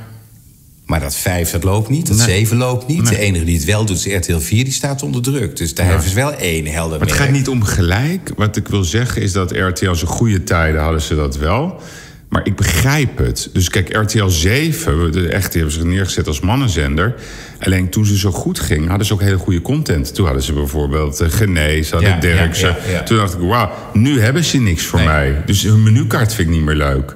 Maar 0.85 0.99
dat 0.99 1.15
5, 1.15 1.51
dat 1.51 1.63
loopt 1.63 1.89
niet. 1.89 2.07
Dat 2.07 2.17
Nee. 2.17 2.25
7 2.25 2.57
loopt 2.57 2.87
niet. 2.87 3.01
Nee. 3.01 3.09
De 3.11 3.17
enige 3.17 3.45
die 3.45 3.55
het 3.55 3.65
wel 3.65 3.85
doet 3.85 4.05
is 4.05 4.13
RTL 4.15 4.37
4. 4.37 4.63
Die 4.63 4.73
staat 4.73 5.03
onder 5.03 5.21
druk. 5.21 5.55
Dus 5.57 5.73
daar 5.73 5.85
Ja. 5.85 5.91
hebben 5.91 6.09
ze 6.09 6.15
wel 6.15 6.31
één 6.33 6.65
helder 6.65 6.99
Maar 6.99 7.07
het 7.07 7.17
merk. 7.17 7.21
gaat 7.29 7.31
niet 7.37 7.47
om 7.47 7.63
gelijk. 7.63 8.31
Wat 8.35 8.55
ik 8.55 8.67
wil 8.67 8.83
zeggen 8.83 9.21
is 9.21 9.31
dat 9.31 9.51
RTL 9.51 9.93
zijn 9.93 10.11
goede 10.11 10.43
tijden 10.43 10.81
hadden 10.81 11.01
ze 11.01 11.15
dat 11.15 11.37
wel. 11.37 11.81
Maar 12.29 12.45
ik 12.45 12.55
begrijp 12.55 13.17
het. 13.17 13.49
Dus 13.53 13.69
kijk, 13.69 13.95
RTL 13.97 14.27
7, 14.27 15.11
de, 15.11 15.27
echt, 15.27 15.51
die 15.51 15.61
hebben 15.61 15.79
zich 15.79 15.83
neergezet 15.89 16.27
als 16.27 16.39
mannenzender. 16.39 17.15
Alleen 17.59 17.89
toen 17.89 18.05
ze 18.05 18.17
zo 18.17 18.31
goed 18.31 18.59
ging, 18.59 18.87
hadden 18.87 19.07
ze 19.07 19.13
ook 19.13 19.21
hele 19.21 19.37
goede 19.37 19.61
content. 19.61 20.13
Toen 20.15 20.25
hadden 20.25 20.43
ze 20.43 20.53
bijvoorbeeld 20.53 21.21
uh, 21.21 21.27
Genees, 21.29 21.91
hadden 21.91 22.09
Ja, 22.09 22.19
Derksen. 22.19 22.67
ja, 22.69 22.77
ja, 22.85 22.91
ja. 22.91 23.03
Toen 23.03 23.17
dacht 23.17 23.33
ik, 23.33 23.39
wauw, 23.39 23.71
nu 23.93 24.19
hebben 24.21 24.43
ze 24.43 24.57
niks 24.57 24.83
voor 24.85 24.99
Nee. 24.99 25.07
mij. 25.07 25.41
Dus 25.45 25.63
hun 25.63 25.83
menukaart 25.83 26.33
vind 26.33 26.47
ik 26.49 26.53
niet 26.55 26.63
meer 26.65 26.75
leuk. 26.75 27.15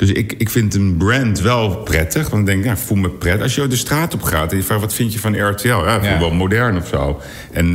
Dus 0.00 0.12
ik, 0.12 0.34
ik 0.38 0.50
vind 0.50 0.74
een 0.74 0.96
brand 0.96 1.40
wel 1.40 1.76
prettig. 1.76 2.28
Want 2.30 2.48
ik 2.48 2.54
denk, 2.54 2.64
ja, 2.64 2.76
voel 2.76 2.96
me 2.96 3.10
prettig. 3.10 3.42
Als 3.42 3.54
je 3.54 3.66
de 3.66 3.76
straat 3.76 4.14
op 4.14 4.22
gaat 4.22 4.50
en 4.50 4.56
je 4.56 4.62
vraagt, 4.62 4.80
wat 4.80 4.94
vind 4.94 5.12
je 5.12 5.18
van 5.18 5.48
RTL? 5.48 5.68
Ja, 5.68 5.94
ik 5.96 6.00
voel 6.00 6.10
Ja. 6.10 6.18
wel 6.18 6.30
modern 6.32 6.76
of 6.76 6.88
zo. 6.88 7.20
En 7.52 7.66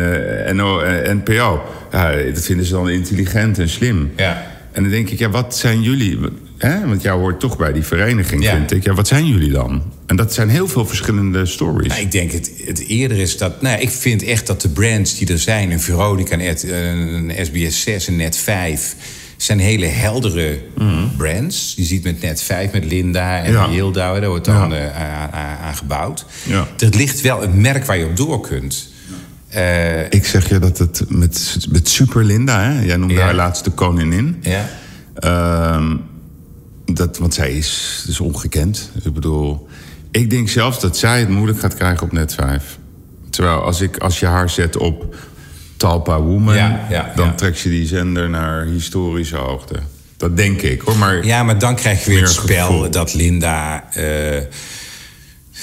eh, 0.48 0.54
NO, 0.54 0.80
eh, 0.80 1.14
NPO, 1.14 1.62
ja, 1.92 2.12
dat 2.34 2.44
vinden 2.46 2.66
ze 2.66 2.72
dan 2.72 2.90
intelligent 2.90 3.60
en 3.60 3.70
slim. 3.70 4.12
Ja. 4.16 4.54
En 4.72 4.82
dan 4.82 4.92
denk 4.92 5.10
ik, 5.10 5.20
ja, 5.20 5.30
wat 5.30 5.58
zijn 5.58 5.82
jullie? 5.82 6.20
Hè? 6.58 6.88
Want 6.88 7.02
jij 7.02 7.12
hoort 7.12 7.40
toch 7.40 7.58
bij 7.58 7.74
die 7.74 7.84
vereniging, 7.84 8.44
Ja. 8.44 8.52
vind 8.52 8.72
ik. 8.72 8.84
Ja, 8.84 8.94
wat 8.94 9.08
zijn 9.08 9.28
jullie 9.28 9.52
dan? 9.52 9.84
En 10.06 10.16
dat 10.16 10.34
zijn 10.34 10.50
heel 10.50 10.68
veel 10.68 10.86
verschillende 10.86 11.46
stories. 11.46 11.88
Nou, 11.88 12.02
ik 12.02 12.12
denk 12.12 12.32
het, 12.32 12.52
het 12.66 12.88
eerder 12.88 13.18
is 13.18 13.38
dat. 13.38 13.62
Nou, 13.62 13.80
ik 13.82 13.90
vind 13.90 14.24
echt 14.24 14.48
dat 14.48 14.62
de 14.62 14.70
brands 14.70 15.18
die 15.18 15.28
er 15.32 15.40
zijn, 15.40 15.72
een 15.72 15.80
Veronica, 15.80 16.40
een, 16.40 16.52
RT 16.52 16.64
een 16.64 17.34
SBS 17.42 17.82
6, 17.82 18.08
een 18.08 18.16
Net 18.16 18.38
5, 18.38 18.96
zijn 19.46 19.60
hele 19.60 19.86
heldere 19.86 20.60
brands. 21.18 21.74
Je 21.76 21.84
ziet 21.84 22.04
met 22.04 22.22
Net 22.22 22.42
5, 22.42 22.72
met 22.72 22.86
Linda 22.86 23.44
en. 23.44 23.52
Ja. 23.52 23.70
Yildau, 23.70 24.20
daar 24.20 24.30
wordt 24.30 24.46
dan 24.46 24.70
Ja. 24.70 24.78
eh, 24.78 25.04
aan, 25.04 25.32
aan- 25.32 25.58
aan 25.58 25.76
gebouwd. 25.76 26.26
Ja. 26.44 26.68
Er 26.80 26.90
ligt 26.96 27.22
wel 27.22 27.44
een 27.44 27.62
merk 27.62 27.86
waar 27.86 27.98
je 27.98 28.06
op 28.06 28.16
door 28.18 28.42
kunt. 28.42 28.88
Eh, 29.48 30.02
Ik 30.12 30.26
zeg 30.26 30.50
je 30.50 30.60
dat 30.60 30.78
het 30.78 31.04
met, 31.10 31.58
met 31.70 31.90
Super 31.90 32.24
Linda, 32.24 32.62
hè? 32.64 32.82
jij 32.86 32.98
noemde 32.98 33.14
Ja. 33.14 33.22
haar 33.22 33.34
laatst 33.36 33.64
de 33.64 33.72
koningin. 33.72 34.38
ja. 34.42 34.70
Ehm, 35.16 35.96
dat, 36.86 37.18
want 37.18 37.34
zij 37.34 37.52
is, 37.52 38.04
is 38.08 38.20
ongekend. 38.20 38.92
Ik 39.04 39.14
bedoel, 39.14 39.68
ik 40.12 40.30
denk 40.30 40.50
zelfs 40.50 40.80
dat 40.80 40.98
zij 40.98 41.20
het 41.20 41.30
moeilijk 41.30 41.60
gaat 41.60 41.74
krijgen 41.76 42.04
op 42.04 42.12
net 42.12 42.34
5. 42.34 42.78
Terwijl 43.30 43.62
als, 43.62 43.82
ik, 43.82 43.98
als 43.98 44.20
je 44.20 44.26
haar 44.26 44.50
zet 44.50 44.78
op 44.78 45.16
Talpa 45.78 46.22
Woman, 46.22 46.56
Ja, 46.56 46.86
ja, 46.90 47.12
dan 47.16 47.26
ja. 47.26 47.34
trekt 47.34 47.58
ze 47.58 47.70
die 47.70 47.88
zender 47.88 48.30
naar 48.30 48.66
historische 48.66 49.36
hoogte. 49.38 49.76
Dat 50.18 50.38
denk 50.38 50.62
ik 50.62 50.82
hoor. 50.82 50.98
Maar 50.98 51.26
Ja, 51.26 51.44
maar 51.44 51.60
dan 51.60 51.76
krijg 51.76 52.06
je 52.06 52.12
weer 52.12 52.22
het 52.22 52.30
spel 52.32 52.68
gevoel. 52.68 52.90
dat 52.92 53.14
Linda. 53.14 53.84
eh, 53.94 54.40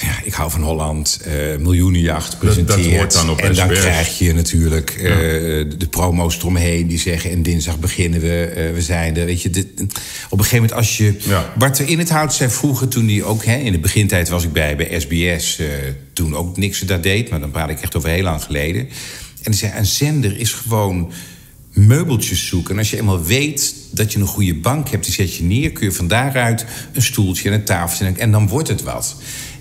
ja, 0.01 0.19
ik 0.25 0.33
hou 0.33 0.51
van 0.51 0.63
Holland. 0.63 1.21
eh 1.25 1.35
miljoenenjacht 1.59 2.39
presenteert. 2.39 2.97
hoort 2.97 3.13
dan 3.13 3.31
op 3.31 3.39
en 3.41 3.55
dan 3.55 3.69
SBS. 3.69 3.81
krijg 3.81 4.19
je 4.19 4.35
natuurlijk 4.35 4.91
eh, 4.91 5.03
de 5.79 5.87
promo's 5.91 6.39
eromheen 6.39 6.87
die 6.89 6.99
zeggen... 6.99 7.31
en 7.31 7.43
dinsdag 7.43 7.79
beginnen 7.79 8.21
we, 8.21 8.71
we 8.75 8.83
zijn 8.83 9.17
er. 9.17 9.25
Weet 9.27 9.43
je, 9.43 9.51
dit, 9.51 9.67
op 10.29 10.39
een 10.39 10.45
gegeven 10.45 10.57
moment 10.57 10.73
als 10.73 10.97
je... 10.97 11.15
Bart 11.59 11.79
in 11.79 11.99
het 11.99 12.11
hout 12.11 12.35
zei 12.35 12.51
vroeger 12.51 12.89
toen 12.89 13.09
hij 13.09 13.23
ook... 13.23 13.45
Hè, 13.45 13.57
in 13.57 13.73
de 13.73 13.79
begintijd 13.79 14.29
was 14.29 14.45
ik 14.45 14.53
bij, 14.53 14.77
bij 14.77 15.01
SBS. 15.01 15.61
toen 16.13 16.37
ook 16.37 16.57
niks 16.57 16.81
daar 16.81 17.01
deed. 17.01 17.31
Maar 17.31 17.41
dan 17.41 17.51
praat 17.51 17.71
ik 17.71 17.81
echt 17.81 17.97
over 17.97 18.09
heel 18.09 18.23
lang 18.23 18.43
geleden. 18.43 18.89
En 19.43 19.51
hij 19.51 19.55
zei, 19.55 19.73
een 19.77 19.87
zender 19.87 20.39
is 20.39 20.53
gewoon 20.53 21.11
meubeltjes 21.73 22.47
zoeken. 22.47 22.73
En 22.73 22.79
als 22.79 22.91
je 22.91 22.97
eenmaal 22.99 23.25
weet 23.25 23.75
dat 23.91 24.13
je 24.13 24.19
een 24.19 24.27
goede 24.27 24.55
bank 24.55 24.89
hebt, 24.89 25.05
die 25.05 25.13
zet 25.15 25.35
je 25.37 25.43
neer, 25.45 25.73
kun 25.73 25.87
je 25.87 25.93
van 25.93 26.09
daaruit 26.09 26.65
een 26.93 27.03
stoeltje 27.03 27.49
en 27.49 27.55
een 27.55 27.65
tafeltje 27.65 28.13
en, 28.21 28.31
dan 28.31 28.49
wordt 28.49 28.69
het 28.69 28.83
wat. 28.83 29.17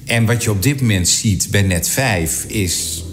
En 0.05 0.25
wat 0.25 0.43
je 0.43 0.51
op 0.51 0.63
dit 0.63 0.81
moment 0.81 1.07
ziet 1.07 1.47
bij 1.51 1.61
Net 1.61 1.87
5 1.89 2.45
is 2.47 3.03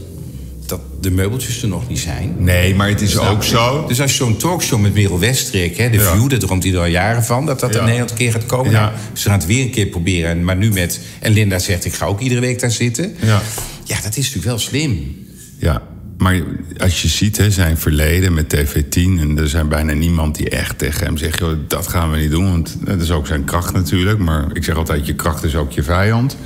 dat 0.67 0.81
de 1.01 1.11
meubeltjes 1.11 1.63
er 1.63 1.69
nog 1.69 1.89
niet 1.89 1.99
zijn. 1.99 2.35
nee, 2.39 2.75
maar 2.75 2.89
het 2.89 3.01
is 3.01 3.19
ook 3.19 3.43
zo. 3.43 3.87
Dus 3.87 4.01
als 4.01 4.11
je 4.11 4.17
zo'n 4.17 4.37
talkshow 4.37 4.81
met 4.81 4.95
Merel 4.95 5.19
Westrik, 5.19 5.77
hè, 5.77 5.91
de 5.91 5.97
Ja. 5.99 6.13
View, 6.17 6.31
daar 6.31 6.39
droomt 6.39 6.63
hij 6.63 6.73
er 6.73 6.79
al 6.79 6.87
jaren 6.87 7.25
van, 7.25 7.47
dat 7.47 7.61
dat 7.61 7.73
Ja. 7.73 7.79
in 7.79 7.85
Nederland 7.85 8.11
een 8.11 8.17
keer 8.17 8.33
gaat 8.33 8.47
komen. 8.47 8.71
Ja. 8.73 8.81
Nou, 8.81 8.93
ze 9.13 9.29
gaan 9.29 9.39
het 9.39 9.47
weer 9.47 9.63
een 9.63 9.71
keer 9.71 9.87
proberen. 9.87 10.45
Maar 10.45 10.57
nu 10.57 10.71
met. 10.73 11.01
En 11.21 11.33
Linda 11.33 11.59
zegt: 11.59 11.85
ik 11.85 11.93
ga 11.93 12.07
ook 12.07 12.21
iedere 12.21 12.41
week 12.41 12.61
daar 12.61 12.71
zitten. 12.71 13.17
Ja. 13.23 13.43
ja 13.85 14.01
dat 14.01 14.11
is 14.17 14.17
natuurlijk 14.17 14.45
wel 14.45 14.59
slim. 14.59 15.17
Ja, 15.59 15.83
maar 16.19 16.43
als 16.79 17.03
je 17.03 17.09
ziet 17.09 17.37
hè, 17.37 17.51
zijn 17.51 17.79
verleden 17.79 18.35
met 18.35 18.57
TV10... 18.57 18.93
en 18.95 19.39
er 19.39 19.49
zijn 19.49 19.69
bijna 19.69 19.93
niemand 19.93 20.37
die 20.37 20.49
echt 20.51 20.79
tegen 20.79 21.07
hem 21.07 21.17
zegt... 21.17 21.39
Joh, 21.39 21.59
dat 21.67 21.87
gaan 21.87 22.11
we 22.11 22.17
niet 22.17 22.31
doen, 22.31 22.51
want 22.51 22.77
dat 22.81 23.01
is 23.01 23.11
ook 23.11 23.27
zijn 23.27 23.45
kracht 23.45 23.73
natuurlijk. 23.73 24.19
Maar 24.19 24.47
ik 24.53 24.65
zeg 24.65 24.77
altijd, 24.77 25.07
je 25.07 25.15
kracht 25.15 25.45
is 25.45 25.57
ook 25.57 25.73
je 25.73 25.83
vijand. 25.83 26.37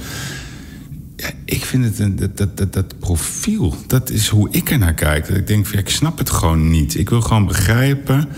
Ja, 1.17 1.31
ik 1.45 1.65
vind 1.65 1.85
het, 1.85 1.99
een, 1.99 2.17
dat, 2.17 2.37
dat, 2.37 2.57
dat, 2.57 2.73
dat 2.73 2.99
profiel, 2.99 3.77
dat 3.87 4.11
is 4.11 4.29
hoe 4.29 4.49
ik 4.51 4.71
er 4.71 4.79
naar 4.79 4.95
kijk. 4.95 5.29
Dat 5.29 5.37
ik 5.37 5.47
denk, 5.47 5.67
van, 5.67 5.79
ja, 5.79 5.81
ik 5.81 5.91
snap 5.91 6.19
het 6.19 6.31
gewoon 6.31 6.71
niet. 6.71 6.99
Ik 6.99 7.11
wil 7.11 7.21
gewoon 7.21 7.47
begrijpen, 7.47 8.29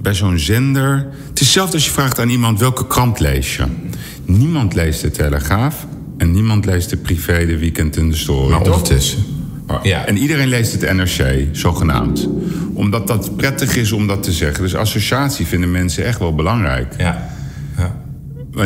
bij 0.00 0.14
zo'n 0.14 0.38
zender... 0.38 0.96
Het 1.28 1.40
is 1.40 1.46
hetzelfde 1.46 1.74
als 1.74 1.84
je 1.84 1.90
vraagt 1.90 2.18
aan 2.18 2.28
iemand, 2.28 2.58
welke 2.58 2.86
krant 2.86 3.20
lees 3.20 3.56
je? 3.56 3.64
Niemand 4.24 4.74
leest 4.74 5.00
de 5.00 5.10
Telegraaf... 5.10 5.86
en 6.16 6.32
niemand 6.32 6.64
leest 6.64 6.90
de 6.90 6.96
privé, 6.96 7.46
de 7.46 7.58
weekend 7.58 7.96
en 7.96 8.10
de 8.10 8.16
story. 8.16 8.50
Maar 8.50 8.62
toch? 8.62 8.74
ondertussen. 8.74 9.39
Ja. 9.82 10.06
En 10.06 10.16
iedereen 10.16 10.48
leest 10.48 10.72
het 10.72 10.92
NRC, 10.92 11.48
zogenaamd. 11.52 12.28
Omdat 12.74 13.06
dat 13.06 13.36
prettig 13.36 13.76
is 13.76 13.92
om 13.92 14.06
dat 14.06 14.22
te 14.22 14.32
zeggen. 14.32 14.62
Dus 14.62 14.74
associatie 14.74 15.46
vinden 15.46 15.70
mensen 15.70 16.04
echt 16.04 16.18
wel 16.18 16.34
belangrijk. 16.34 16.94
Ja. 16.98 17.28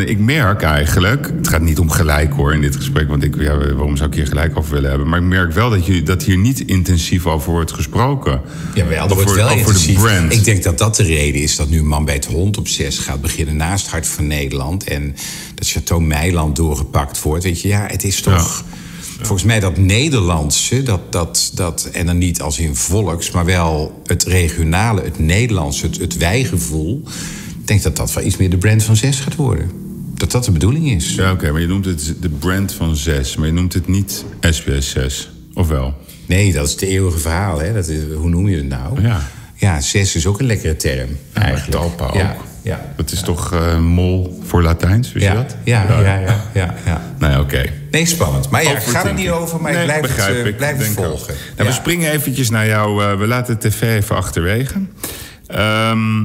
ik 0.06 0.18
merk 0.18 0.62
eigenlijk, 0.62 1.30
het 1.36 1.48
gaat 1.48 1.60
niet 1.60 1.78
om 1.78 1.90
gelijk 1.90 2.32
hoor 2.32 2.54
in 2.54 2.60
dit 2.60 2.76
gesprek, 2.76 3.08
want 3.08 3.24
ik, 3.24 3.34
ja, 3.38 3.56
waarom 3.56 3.96
zou 3.96 4.08
ik 4.08 4.14
hier 4.14 4.26
gelijk 4.26 4.58
over 4.58 4.72
willen 4.72 4.90
hebben? 4.90 5.08
Maar 5.08 5.18
ik 5.18 5.24
merk 5.24 5.52
wel 5.52 5.70
dat, 5.70 5.86
je, 5.86 6.02
dat 6.02 6.22
hier 6.22 6.38
niet 6.38 6.60
intensief 6.60 7.26
over 7.26 7.52
wordt 7.52 7.72
gesproken. 7.72 8.40
Ja, 8.74 8.86
wel, 8.86 8.96
er 8.96 9.02
over, 9.04 9.14
wordt 9.14 9.34
wel 9.34 9.44
over 9.44 9.58
intensief. 9.58 9.96
de 9.96 10.02
brand. 10.02 10.32
Ik 10.32 10.44
denk 10.44 10.62
dat 10.62 10.78
dat 10.78 10.96
de 10.96 11.02
reden 11.02 11.42
is 11.42 11.56
dat 11.56 11.68
nu 11.68 11.82
man 11.82 12.04
bij 12.04 12.14
het 12.14 12.26
hond 12.26 12.58
op 12.58 12.68
zes 12.68 12.98
gaat 12.98 13.20
beginnen 13.20 13.56
naast 13.56 13.86
Hart 13.88 14.06
van 14.06 14.26
Nederland. 14.26 14.84
En 14.84 15.14
dat 15.54 15.68
Chateau 15.68 16.02
Meiland 16.02 16.56
doorgepakt 16.56 17.22
wordt. 17.22 17.44
Weet 17.44 17.60
je, 17.60 17.68
ja, 17.68 17.86
het 17.86 18.04
is 18.04 18.20
toch. 18.20 18.64
Volgens 19.16 19.42
mij 19.42 19.60
dat 19.60 19.76
Nederlandse, 19.76 20.82
dat, 20.82 21.12
dat, 21.12 21.50
dat, 21.54 21.88
en 21.92 22.06
dan 22.06 22.18
niet 22.18 22.40
als 22.40 22.58
in 22.58 22.76
volks, 22.76 23.30
maar 23.30 23.44
wel 23.44 24.02
het 24.06 24.22
regionale, 24.22 25.02
het 25.02 25.18
Nederlandse, 25.18 25.86
het, 25.86 25.98
het 25.98 26.16
wijgevoel. 26.16 27.02
Ik 27.60 27.66
denk 27.66 27.82
dat 27.82 27.96
dat 27.96 28.12
wel 28.12 28.24
iets 28.24 28.36
meer 28.36 28.50
de 28.50 28.58
brand 28.58 28.82
van 28.82 28.96
zes 28.96 29.20
gaat 29.20 29.34
worden. 29.34 29.70
Dat 30.14 30.30
dat 30.30 30.44
de 30.44 30.52
bedoeling 30.52 30.90
is. 30.90 31.14
Ja, 31.14 31.32
oké, 31.32 31.50
maar 31.52 31.60
je 31.60 31.66
noemt 31.66 31.84
het 31.84 32.14
de 32.20 32.28
brand 32.28 32.72
van 32.72 32.96
6, 32.96 33.36
maar 33.36 33.46
je 33.46 33.52
noemt 33.52 33.72
het 33.72 33.88
niet 33.88 34.24
SBS 34.40 34.90
6. 34.90 35.30
Of 35.54 35.68
wel? 35.68 35.94
Nee, 36.26 36.52
dat 36.52 36.66
is 36.66 36.72
het 36.72 36.82
eeuwige 36.82 37.18
verhaal. 37.18 37.60
Hè? 37.60 37.72
Dat 37.72 37.88
is, 37.88 38.00
hoe 38.16 38.28
noem 38.28 38.48
je 38.48 38.56
het 38.56 38.68
nou? 38.68 39.02
Ja. 39.02 39.30
Ja, 39.54 39.80
zes 39.80 40.14
is 40.14 40.26
ook 40.26 40.40
een 40.40 40.46
lekkere 40.46 40.76
term. 40.76 41.08
Maar 41.34 41.42
Eigenlijk. 41.42 41.70
Talpa 41.70 42.06
ook. 42.06 42.14
Ja, 42.14 42.36
ja. 42.64 42.80
Dat 42.96 43.12
is 43.12 43.20
toch 43.20 43.52
eh, 43.52 43.78
mol 43.78 44.40
voor 44.46 44.62
Latijns, 44.62 45.12
wist 45.12 45.24
je 45.26 45.30
Ja, 45.32 45.36
dat? 45.36 45.56
ja, 45.64 45.86
ja, 45.88 46.00
ja, 46.18 46.40
ja, 46.54 46.74
ja. 46.86 47.02
Nee, 47.18 47.38
oké. 47.40 47.62
Nee, 47.90 48.06
spannend. 48.06 48.50
Maar 48.50 48.62
ja, 48.62 48.78
ga 48.80 49.04
er 49.06 49.14
niet 49.14 49.30
over, 49.30 49.60
maar 49.60 49.70
ik 49.70 49.76
Nee, 49.76 49.86
blijf 49.86 50.00
begrijp 50.00 50.28
het, 50.34 50.42
eh, 50.44 50.46
ik. 50.50 50.56
blijf 50.56 50.78
het 50.78 50.88
ook. 50.98 51.04
volgen. 51.04 51.34
Nou. 51.56 51.68
We 51.68 51.74
springen 51.74 52.12
eventjes 52.12 52.50
naar 52.50 52.66
jou. 52.66 53.04
eh, 53.04 53.18
we 53.18 53.26
laten 53.26 53.58
de 53.60 53.68
tv 53.68 53.82
even 53.82 54.16
achterwege. 54.16 54.74
Ehm, 55.46 56.22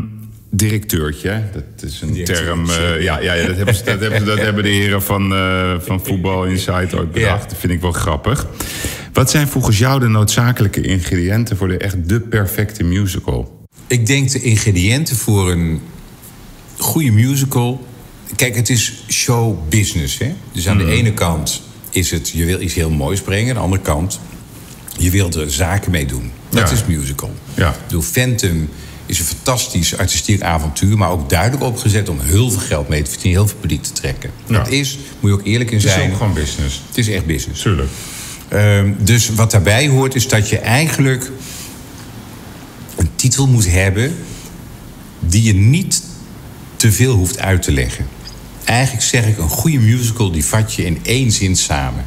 directeurtje, 0.52 1.42
dat 1.54 1.90
is 1.90 2.02
een 2.02 2.24
term. 2.24 2.70
eh, 2.70 3.02
ja, 3.02 3.20
ja, 3.20 3.34
ja, 3.34 3.48
dat, 3.48 3.56
hebben, 3.56 3.76
ze- 3.76 3.84
dat, 3.84 4.00
hebben, 4.00 4.26
dat 4.26 4.38
hebben 4.48 4.64
de 4.64 4.70
heren 4.70 5.04
van, 5.04 5.34
eh, 5.34 5.74
van 5.80 6.02
Voetbal 6.06 6.46
Insight 6.46 6.96
ooit 6.96 7.12
bedacht. 7.12 7.50
Dat 7.50 7.60
vind 7.60 7.74
ik 7.74 7.82
wel 7.82 7.92
grappig. 7.92 8.48
Wat 9.14 9.30
zijn 9.32 9.48
volgens 9.48 9.78
jou 9.78 10.00
de 10.00 10.08
noodzakelijke 10.08 10.82
ingrediënten 10.82 11.58
voor 11.58 11.68
de 11.68 11.78
echt 11.78 12.10
de 12.10 12.20
perfecte 12.20 12.84
musical? 12.84 13.68
Ik 13.88 14.06
denk 14.06 14.32
de 14.32 14.42
ingrediënten 14.42 15.16
voor 15.16 15.52
een 15.52 15.82
goede 16.80 17.12
musical. 17.12 17.86
Kijk, 18.36 18.56
het 18.56 18.70
is 18.70 19.04
showbusiness. 19.10 20.18
Hè? 20.18 20.34
Dus 20.52 20.68
aan 20.68 20.78
Mm. 20.78 20.86
de 20.86 20.92
ene 20.92 21.14
kant 21.14 21.62
is 21.90 22.12
het, 22.12 22.30
je 22.30 22.46
wil 22.46 22.62
iets 22.62 22.74
heel 22.74 22.90
moois 22.90 23.22
brengen. 23.22 23.50
Aan 23.50 23.56
de 23.56 23.60
andere 23.62 23.82
kant, 23.82 24.20
je 24.98 25.10
wilt 25.10 25.36
er 25.36 25.52
zaken 25.52 25.92
mee 25.92 26.06
doen. 26.06 26.32
Dat 26.50 26.70
Ja. 26.70 26.76
is 26.76 26.86
musical. 26.86 27.34
Ja. 27.54 27.76
Bedoel, 27.88 28.02
Phantom 28.02 28.70
is 29.06 29.20
een 29.20 29.26
fantastisch 29.26 29.98
artistiek 29.98 30.42
avontuur... 30.42 30.98
maar 30.98 31.10
ook 31.10 31.30
duidelijk 31.30 31.64
opgezet 31.64 32.10
om 32.10 32.20
heel 32.20 32.50
veel 32.52 32.60
geld 32.62 32.90
mee 32.90 33.02
te 33.02 33.10
verdienen... 33.12 33.40
heel 33.40 33.50
veel 33.50 33.58
publiek 33.60 33.84
te 33.84 33.92
trekken. 33.92 34.32
Ja. 34.48 34.58
Dat 34.58 34.68
is, 34.70 34.98
moet 35.20 35.32
je 35.32 35.38
ook 35.38 35.46
eerlijk 35.46 35.70
in 35.72 35.78
Het 35.78 35.86
is 35.86 35.92
zijn... 35.94 36.12
ook 36.12 36.18
gewoon 36.18 36.34
business. 36.34 36.82
Het 36.88 36.98
is 36.98 37.08
echt 37.08 37.26
business. 37.26 37.62
Tuurlijk. 37.62 37.90
Ehm, 38.48 38.92
dus 39.00 39.30
wat 39.30 39.52
daarbij 39.52 39.88
hoort 39.88 40.16
is 40.16 40.28
dat 40.28 40.50
je 40.50 40.58
eigenlijk 40.60 41.32
een 42.96 43.10
titel 43.16 43.48
moet 43.48 43.72
hebben 43.72 44.16
die 45.20 45.44
je 45.44 45.54
niet 45.54 46.02
te 46.80 46.92
veel 46.92 47.14
hoeft 47.16 47.40
uit 47.40 47.62
te 47.62 47.72
leggen. 47.72 48.08
Eigenlijk 48.64 49.04
zeg 49.06 49.26
ik, 49.28 49.38
een 49.38 49.50
goede 49.50 49.80
musical 49.80 50.32
die 50.32 50.46
vat 50.46 50.74
je 50.74 50.86
in 50.86 51.00
één 51.04 51.32
zin 51.32 51.56
samen. 51.56 52.06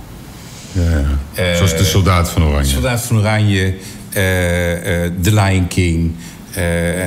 Ja, 0.73 1.19
ja. 1.35 1.57
Zoals 1.57 1.77
de 1.77 1.85
soldaat 1.85 2.31
van 2.31 2.45
Oranje. 2.45 2.71
Soldaat 2.71 3.03
van 3.03 3.19
Oranje, 3.19 3.75
eh, 4.13 5.05
eh, 5.05 5.13
The 5.23 5.33
Lion 5.35 5.69
King, 5.69 6.13
eh 6.55 6.63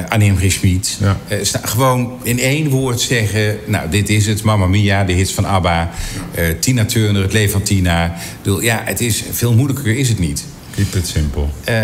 Annie 0.09 0.31
M. 0.31 0.37
G. 0.37 0.51
Schmid. 0.51 0.97
Ja. 1.01 1.17
Eh, 1.27 1.37
sta- 1.41 1.61
gewoon 1.63 2.13
in 2.23 2.39
één 2.39 2.69
woord 2.69 3.01
zeggen, 3.01 3.57
nou, 3.65 3.89
dit 3.89 4.09
is 4.09 4.25
het. 4.27 4.43
Mamma 4.43 4.65
Mia, 4.67 5.03
de 5.03 5.13
hits 5.13 5.33
van 5.33 5.45
ABBA. 5.45 5.89
eh, 6.33 6.43
Tina 6.59 6.85
Turner, 6.85 7.21
het 7.21 7.33
leven 7.33 7.51
van 7.51 7.61
Tina. 7.63 8.13
Bedoel, 8.43 8.61
ja, 8.61 8.81
het 8.85 9.01
is, 9.01 9.23
veel 9.31 9.53
moeilijker 9.53 9.97
is 9.97 10.09
het 10.09 10.19
niet. 10.19 10.43
Keep 10.75 10.95
it 10.95 11.07
simple. 11.07 11.45
Eh, 11.63 11.75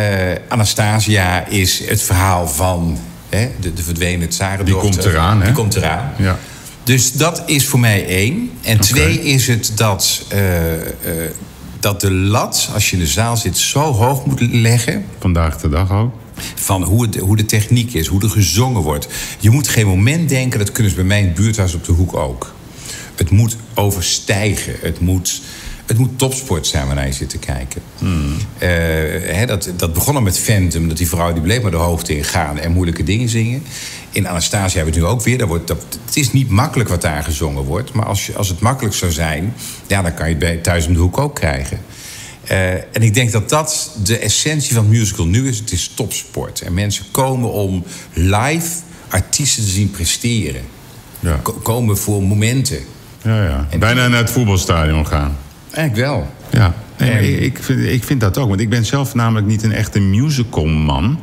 Anastasia 0.47 1.47
is 1.47 1.81
het 1.87 2.01
verhaal 2.01 2.47
van 2.47 2.97
hè, 3.31 3.49
de, 3.59 3.73
de 3.73 3.83
verdwenen 3.83 4.29
tsarendochter. 4.29 4.91
Die 4.91 5.01
komt 5.01 5.13
eraan, 5.13 5.39
hè? 5.39 5.45
Die 5.45 5.53
komt 5.53 5.75
eraan. 5.75 6.13
Ja. 6.17 6.39
Dus 6.83 7.11
dat 7.11 7.43
is 7.45 7.67
voor 7.67 7.79
mij 7.79 8.07
één. 8.07 8.51
En 8.61 8.79
twee 8.79 9.21
is 9.21 9.47
het 9.47 9.71
dat 9.75 10.25
eh, 10.29 10.73
eh, 10.75 10.81
dat 11.81 12.01
de 12.01 12.11
lat, 12.11 12.69
als 12.73 12.89
je 12.89 12.95
in 12.95 13.01
de 13.01 13.07
zaal 13.07 13.37
zit, 13.37 13.57
zo 13.57 13.79
hoog 13.79 14.25
moet 14.25 14.41
leggen. 14.41 15.05
Vandaag 15.19 15.57
de 15.57 15.69
dag 15.69 15.91
ook. 15.91 16.13
Van 16.55 16.83
hoe, 16.83 17.01
het, 17.01 17.15
hoe 17.15 17.37
de 17.37 17.45
techniek 17.45 17.93
is, 17.93 18.07
hoe 18.07 18.21
er 18.21 18.29
gezongen 18.29 18.81
wordt. 18.81 19.07
Je 19.39 19.49
moet 19.49 19.67
geen 19.67 19.87
moment 19.87 20.29
denken, 20.29 20.59
dat 20.59 20.71
kunnen 20.71 20.91
ze 20.91 20.97
bij 20.97 21.07
mij 21.07 21.19
in 21.19 21.25
het 21.25 21.35
buurthuis 21.35 21.73
op 21.73 21.85
de 21.85 21.91
hoek 21.91 22.15
ook. 22.15 22.53
Het 23.15 23.29
moet 23.29 23.57
overstijgen. 23.73 24.75
Het 24.81 24.99
moet, 24.99 25.41
het 25.85 25.97
moet 25.97 26.17
topsport 26.17 26.67
zijn 26.67 26.87
wanneer 26.87 27.05
je 27.05 27.11
zit 27.13 27.29
te 27.29 27.37
kijken. 27.37 27.81
Eh, 28.57 29.47
dat, 29.47 29.69
dat 29.75 29.93
begon 29.93 30.15
al 30.15 30.21
met 30.21 30.39
Phantom, 30.39 30.87
dat 30.87 30.97
die 30.97 31.07
vrouw 31.07 31.33
die 31.33 31.41
bleef 31.41 31.61
maar 31.61 31.71
de 31.71 31.77
hoogte 31.77 32.17
in 32.17 32.23
gaan 32.23 32.59
en 32.59 32.71
moeilijke 32.71 33.03
dingen 33.03 33.29
zingen. 33.29 33.63
In 34.11 34.27
Anastasia 34.27 34.75
hebben 34.75 34.93
we 34.93 34.99
het 34.99 35.07
nu 35.09 35.15
ook 35.15 35.23
weer. 35.23 35.37
Daar 35.37 35.47
wordt, 35.47 35.67
dat, 35.67 35.85
het 36.05 36.15
is 36.17 36.31
niet 36.31 36.49
makkelijk 36.49 36.89
wat 36.89 37.01
daar 37.01 37.23
gezongen 37.23 37.63
wordt. 37.63 37.93
Maar 37.93 38.05
als, 38.05 38.25
je, 38.25 38.35
als 38.35 38.49
het 38.49 38.59
makkelijk 38.59 38.95
zou 38.95 39.11
zijn, 39.11 39.53
ja, 39.87 40.01
dan 40.01 40.13
kan 40.13 40.25
je 40.25 40.31
het 40.31 40.39
bij 40.39 40.57
thuis 40.57 40.87
om 40.87 40.93
de 40.93 40.99
hoek 40.99 41.17
ook 41.17 41.35
krijgen. 41.35 41.79
Uh, 42.51 42.71
en 42.73 43.01
ik 43.01 43.13
denk 43.13 43.31
dat 43.31 43.49
dat 43.49 43.91
de 44.03 44.17
essentie 44.17 44.75
van 44.75 44.89
musical 44.89 45.25
nu 45.25 45.47
is. 45.47 45.57
Het 45.59 45.71
is 45.71 45.91
topsport. 45.95 46.61
En 46.61 46.73
mensen 46.73 47.05
komen 47.11 47.51
om 47.51 47.83
live 48.13 48.67
artiesten 49.09 49.63
te 49.63 49.69
zien 49.69 49.91
presteren. 49.91 50.61
Ja. 51.19 51.39
Ko- 51.43 51.51
komen 51.63 51.97
voor 51.97 52.23
momenten. 52.23 52.79
Ja, 53.23 53.43
ja. 53.43 53.67
En- 53.69 53.79
Bijna 53.79 54.07
naar 54.07 54.19
het 54.19 54.31
voetbalstadion 54.31 55.07
gaan. 55.07 55.37
Eigenlijk 55.71 56.07
wel. 56.07 56.27
Ja, 56.49 56.73
nee, 56.97 57.39
ik, 57.39 57.57
vind, 57.61 57.79
ik 57.79 58.03
vind 58.03 58.21
dat 58.21 58.37
ook. 58.37 58.47
Want 58.47 58.61
ik 58.61 58.69
ben 58.69 58.85
zelf 58.85 59.13
namelijk 59.13 59.47
niet 59.47 59.63
een 59.63 59.73
echte 59.73 59.99
musicalman. 59.99 61.19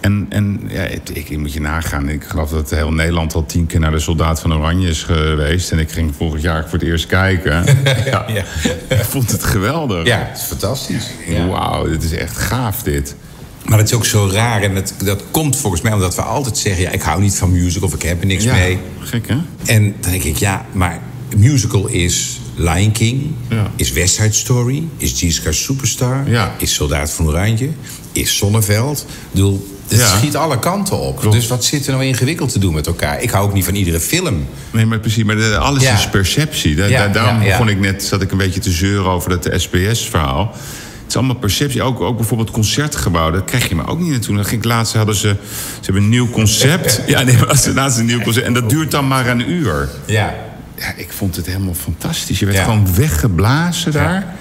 En, 0.00 0.26
en 0.28 0.60
ja, 0.68 0.82
ik, 0.82 1.08
ik 1.12 1.38
moet 1.38 1.52
je 1.52 1.60
nagaan. 1.60 2.08
Ik 2.08 2.24
geloof 2.24 2.50
dat 2.50 2.70
heel 2.70 2.92
Nederland 2.92 3.34
al 3.34 3.46
tien 3.46 3.66
keer 3.66 3.80
naar 3.80 3.90
de 3.90 3.98
Soldaat 3.98 4.40
van 4.40 4.54
Oranje 4.54 4.88
is 4.88 5.02
geweest. 5.02 5.72
En 5.72 5.78
ik 5.78 5.90
ging 5.90 6.14
vorig 6.16 6.42
jaar 6.42 6.62
voor 6.62 6.78
het 6.78 6.88
eerst 6.88 7.06
kijken. 7.06 7.64
ja, 8.10 8.24
Ja. 8.28 8.44
Ik 8.88 9.04
vond 9.04 9.30
het 9.30 9.44
geweldig. 9.44 10.06
Ja, 10.06 10.26
het 10.28 10.38
is 10.38 10.44
fantastisch. 10.44 11.10
Ja. 11.26 11.46
Wauw, 11.46 11.88
dit 11.88 12.02
is 12.02 12.12
echt 12.12 12.36
gaaf 12.36 12.82
dit. 12.82 13.16
Maar 13.64 13.78
het 13.78 13.88
is 13.88 13.94
ook 13.94 14.04
zo 14.04 14.28
raar. 14.32 14.62
En 14.62 14.74
dat, 14.74 14.94
dat 15.04 15.22
komt 15.30 15.56
volgens 15.56 15.82
mij 15.82 15.92
omdat 15.92 16.14
we 16.14 16.22
altijd 16.22 16.58
zeggen... 16.58 16.82
ja, 16.82 16.90
ik 16.90 17.02
hou 17.02 17.20
niet 17.20 17.34
van 17.34 17.52
musical 17.52 17.88
of 17.88 17.94
ik 17.94 18.02
heb 18.02 18.20
er 18.20 18.26
niks 18.26 18.44
mee. 18.44 18.78
Gek 19.00 19.28
hè? 19.28 19.36
En 19.64 19.94
dan 20.00 20.10
denk 20.10 20.22
ik, 20.22 20.36
ja, 20.36 20.66
maar 20.72 21.00
musical 21.36 21.86
is 21.86 22.40
Lion 22.56 22.92
King, 22.92 23.22
Ja. 23.48 23.70
is 23.76 23.92
West 23.92 24.14
Side 24.14 24.32
Story, 24.32 24.82
is 24.96 25.20
Jesus 25.20 25.62
Superstar, 25.64 26.22
Ja. 26.30 26.54
is 26.58 26.74
Soldaat 26.74 27.10
van 27.10 27.26
Oranje, 27.26 27.68
is 28.12 28.36
Zonneveld. 28.36 28.98
Ik 29.08 29.14
bedoel, 29.30 29.66
het 29.88 29.98
Ja. 30.00 30.06
schiet 30.16 30.36
alle 30.36 30.58
kanten 30.58 30.98
op. 30.98 31.18
Klopt. 31.20 31.34
Dus 31.36 31.46
wat 31.46 31.64
zit 31.64 31.86
er 31.86 31.92
nou 31.92 32.04
ingewikkeld 32.04 32.52
te 32.52 32.58
doen 32.58 32.74
met 32.74 32.86
elkaar? 32.86 33.22
Ik 33.22 33.30
hou 33.30 33.44
ook 33.48 33.52
niet 33.54 33.64
van 33.64 33.74
iedere 33.74 34.00
film. 34.00 34.46
Nee, 34.70 34.86
maar 34.86 34.98
precies. 34.98 35.24
Maar 35.24 35.36
de- 35.36 35.56
alles 35.58 35.82
is 35.82 36.08
perceptie. 36.08 36.74
Da- 36.74 36.84
Ja, 36.86 37.06
da- 37.06 37.12
daarom 37.12 37.38
begon 37.44 37.68
ik 37.68 37.78
net, 37.80 38.02
zat 38.04 38.22
ik 38.22 38.30
een 38.30 38.38
beetje 38.38 38.60
te 38.60 38.70
zeuren 38.70 39.10
over 39.10 39.30
dat 39.30 39.48
SBS-verhaal. 39.60 40.50
Het 40.52 41.14
is 41.14 41.16
allemaal 41.16 41.40
perceptie. 41.40 41.82
Ook, 41.82 42.00
ook 42.00 42.16
bijvoorbeeld 42.16 42.50
concertgebouw, 42.50 43.30
daar 43.30 43.44
krijg 43.44 43.68
je 43.68 43.74
me 43.74 43.86
ook 43.86 44.00
niet 44.00 44.10
naartoe. 44.10 44.34
Dan 44.34 44.44
ging 44.44 44.60
ik 44.60 44.66
laatst, 44.66 44.94
hadden 44.94 45.14
ze, 45.14 45.20
ze 45.28 45.84
hebben 45.84 46.02
een 46.02 46.08
nieuw 46.08 46.30
concept. 46.30 47.00
ja, 47.06 47.22
nee, 47.22 47.36
maar 47.46 47.56
ze 47.56 47.74
laatst 47.74 47.98
een 47.98 48.04
nieuw 48.06 48.20
concept. 48.20 48.46
En 48.46 48.52
dat 48.54 48.70
duurt 48.70 48.90
dan 48.90 49.06
maar 49.08 49.26
een 49.26 49.50
uur. 49.50 49.88
Ja. 50.06 50.34
Ja, 50.78 50.92
ik 50.96 51.08
vond 51.12 51.36
het 51.36 51.46
helemaal 51.46 51.74
fantastisch. 51.74 52.38
Je 52.38 52.44
werd 52.44 52.56
Ja. 52.58 52.64
gewoon 52.64 52.94
weggeblazen 52.94 53.92
daar. 53.92 54.34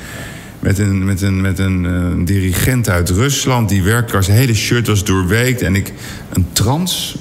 Met 0.59 0.79
een, 0.79 1.05
met 1.05 1.21
een, 1.21 1.41
met 1.41 1.59
een 1.59 1.85
eh, 1.85 2.25
dirigent 2.25 2.89
uit 2.89 3.09
Rusland. 3.09 3.69
Die 3.69 3.83
werkte, 3.83 4.21
zijn 4.21 4.37
hele 4.37 4.53
shirt 4.53 4.87
was 4.87 5.03
doorweekt. 5.03 5.61
En 5.61 5.75
ik, 5.75 5.93
een 6.33 6.45
trans. 6.51 7.15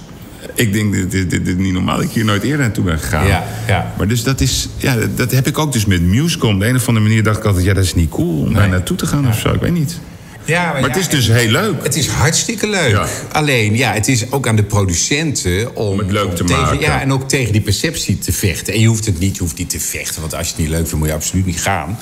Ik 0.55 0.73
denk, 0.73 0.93
dit, 0.93 1.11
dit, 1.11 1.31
dit, 1.31 1.45
dit 1.45 1.57
is 1.59 1.63
niet 1.65 1.73
normaal 1.73 1.97
dat 1.97 2.05
ik 2.05 2.11
hier 2.11 2.25
nooit 2.25 2.43
eerder 2.43 2.59
naartoe 2.61 2.85
ben 2.85 2.99
gegaan. 2.99 3.27
Ja, 3.27 3.45
ja. 3.67 3.93
Maar 3.99 4.09
dus 4.09 4.23
dat 4.23 4.41
is, 4.41 4.69
ja, 4.77 4.97
dat- 4.97 5.17
dat 5.17 5.31
heb 5.31 5.47
ik 5.47 5.59
ook 5.59 5.73
dus 5.73 5.87
met 5.87 6.03
musical. 6.03 6.51
Op 6.51 6.61
de 6.61 6.67
een 6.69 6.75
of 6.77 6.89
andere 6.89 7.07
manier 7.07 7.23
dacht 7.23 7.39
ik 7.39 7.45
altijd, 7.45 7.65
ja, 7.65 7.75
dat 7.75 7.85
is 7.85 7.95
niet 7.95 8.11
cool 8.11 8.41
om 8.41 8.55
daar 8.55 8.69
naartoe 8.69 8.97
te 8.97 9.07
gaan 9.07 9.29
of 9.29 9.39
zo. 9.39 9.53
Ik 9.53 9.61
weet 9.61 9.73
niet. 9.73 10.01
Ja, 10.45 10.73
Maar 10.73 10.83
het 10.83 10.97
is 10.97 11.09
dus 11.09 11.27
heel 11.27 11.51
leuk. 11.51 11.83
Het 11.83 11.97
is 11.97 12.07
hartstikke 12.07 12.69
leuk. 12.69 12.91
Ja. 12.91 13.07
Alleen, 13.33 13.77
ja, 13.77 13.93
het 13.93 14.09
is 14.09 14.33
ook 14.33 14.49
aan 14.49 14.57
de 14.57 14.63
producenten 14.63 15.77
om, 15.77 15.87
Om 15.87 15.99
het 15.99 16.11
leuk 16.11 16.37
te 16.37 16.45
tegen, 16.45 16.63
maken. 16.63 16.81
Ja, 16.81 17.01
en 17.01 17.13
ook 17.13 17.29
tegen 17.29 17.53
die 17.53 17.61
perceptie 17.61 18.19
te 18.19 18.33
vechten. 18.33 18.75
En 18.75 18.81
je 18.81 18.87
hoeft 18.87 19.07
het 19.07 19.19
niet, 19.19 19.37
je 19.37 19.43
hoeft 19.43 19.59
niet 19.59 19.71
te 19.71 19.81
vechten, 19.81 20.21
want 20.21 20.35
als 20.35 20.47
je 20.47 20.53
het 20.53 20.63
niet 20.63 20.71
leuk 20.71 20.81
vindt, 20.81 20.95
moet 20.95 21.09
je 21.09 21.15
absoluut 21.15 21.47
niet 21.47 21.61
gaan. 21.61 21.99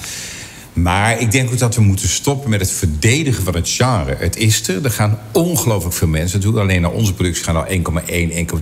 Maar 0.73 1.21
ik 1.21 1.31
denk 1.31 1.51
ook 1.51 1.59
dat 1.59 1.75
we 1.75 1.81
moeten 1.83 2.09
stoppen 2.09 2.51
met 2.51 2.61
het 2.61 2.71
verdedigen 2.71 3.45
van 3.45 3.55
het 3.55 3.69
genre. 3.69 4.17
Het 4.19 4.37
is 4.37 4.69
er. 4.69 4.85
Er 4.85 4.91
gaan 4.91 5.19
ongelooflijk 5.33 5.95
veel 5.95 6.09
mensen 6.09 6.41
naartoe. 6.41 6.61
Alleen 6.61 6.81
naar 6.81 6.91
onze 6.91 7.15
productie 7.15 7.45
gaan 7.45 7.57
al 7.57 7.67
1,1, 7.69 7.73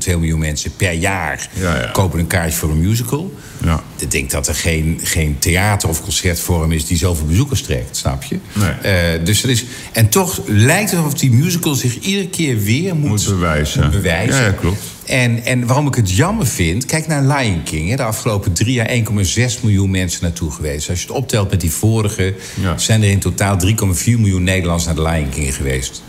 1,2 0.09 0.19
miljoen 0.19 0.39
mensen 0.39 0.77
per 0.77 0.93
jaar 0.93 1.49
Ja, 1.53 1.77
ja. 1.81 1.91
kopen 1.93 2.19
een 2.19 2.27
kaartje 2.27 2.57
voor 2.59 2.71
een 2.71 2.81
musical. 2.81 3.35
Ja. 3.65 3.83
Ik 3.99 4.11
denk 4.11 4.31
dat 4.31 4.49
er 4.49 4.55
geen, 4.55 5.01
geen 5.03 5.37
theater- 5.39 5.89
of 5.89 6.03
concertvorm 6.03 6.73
is 6.73 6.87
die 6.87 6.97
zoveel 6.97 7.27
bezoekers 7.27 7.63
trekt, 7.63 7.97
snap 7.97 8.23
je? 8.23 8.39
Nee. 8.53 8.71
Eh, 8.71 9.25
dus 9.25 9.41
dat 9.41 9.51
is, 9.51 9.65
en 9.93 10.09
toch 10.09 10.41
lijkt 10.47 10.91
het 10.91 10.99
alsof 11.01 11.19
die 11.19 11.31
musical 11.31 11.75
zich 11.75 11.99
iedere 11.99 12.29
keer 12.29 12.59
weer 12.63 12.97
moet, 12.97 13.09
Moet 13.09 13.27
bewijzen. 13.27 13.83
moet 13.83 13.91
bewijzen. 13.91 14.43
Ja, 14.45 14.51
klopt. 14.51 14.83
En, 15.11 15.45
en 15.45 15.67
waarom 15.67 15.87
ik 15.87 15.95
het 15.95 16.11
jammer 16.11 16.47
vind, 16.47 16.85
kijk 16.87 17.07
naar 17.07 17.23
Lion 17.23 17.63
King. 17.63 17.89
Hè, 17.91 17.97
de 17.97 18.03
afgelopen 18.03 18.53
drie 18.53 18.73
jaar 18.73 18.89
1,6 18.89 19.61
miljoen 19.63 19.91
mensen 19.91 20.23
naartoe 20.23 20.51
geweest. 20.51 20.89
Als 20.91 21.01
je 21.01 21.07
het 21.07 21.17
optelt 21.17 21.51
met 21.51 21.61
die 21.61 21.71
vorige, 21.73 22.35
Ja. 22.61 22.79
zijn 22.79 23.03
er 23.03 23.11
in 23.11 23.19
totaal 23.19 23.57
3,4 23.57 24.19
miljoen 24.19 24.43
Nederlanders 24.43 24.87
naar 24.87 24.95
de 24.95 25.03
Lion 25.03 25.29
King 25.29 25.55
geweest. 25.55 26.03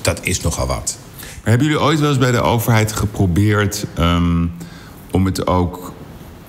Dat 0.00 0.18
is 0.22 0.40
nogal 0.40 0.66
wat. 0.66 0.98
Maar 1.18 1.50
hebben 1.50 1.66
jullie 1.66 1.82
ooit 1.82 2.00
wel 2.00 2.08
eens 2.08 2.18
bij 2.18 2.30
de 2.30 2.40
overheid 2.40 2.92
geprobeerd 2.92 3.84
ehm, 3.94 4.46
om 5.10 5.24
het 5.24 5.46
ook 5.46 5.92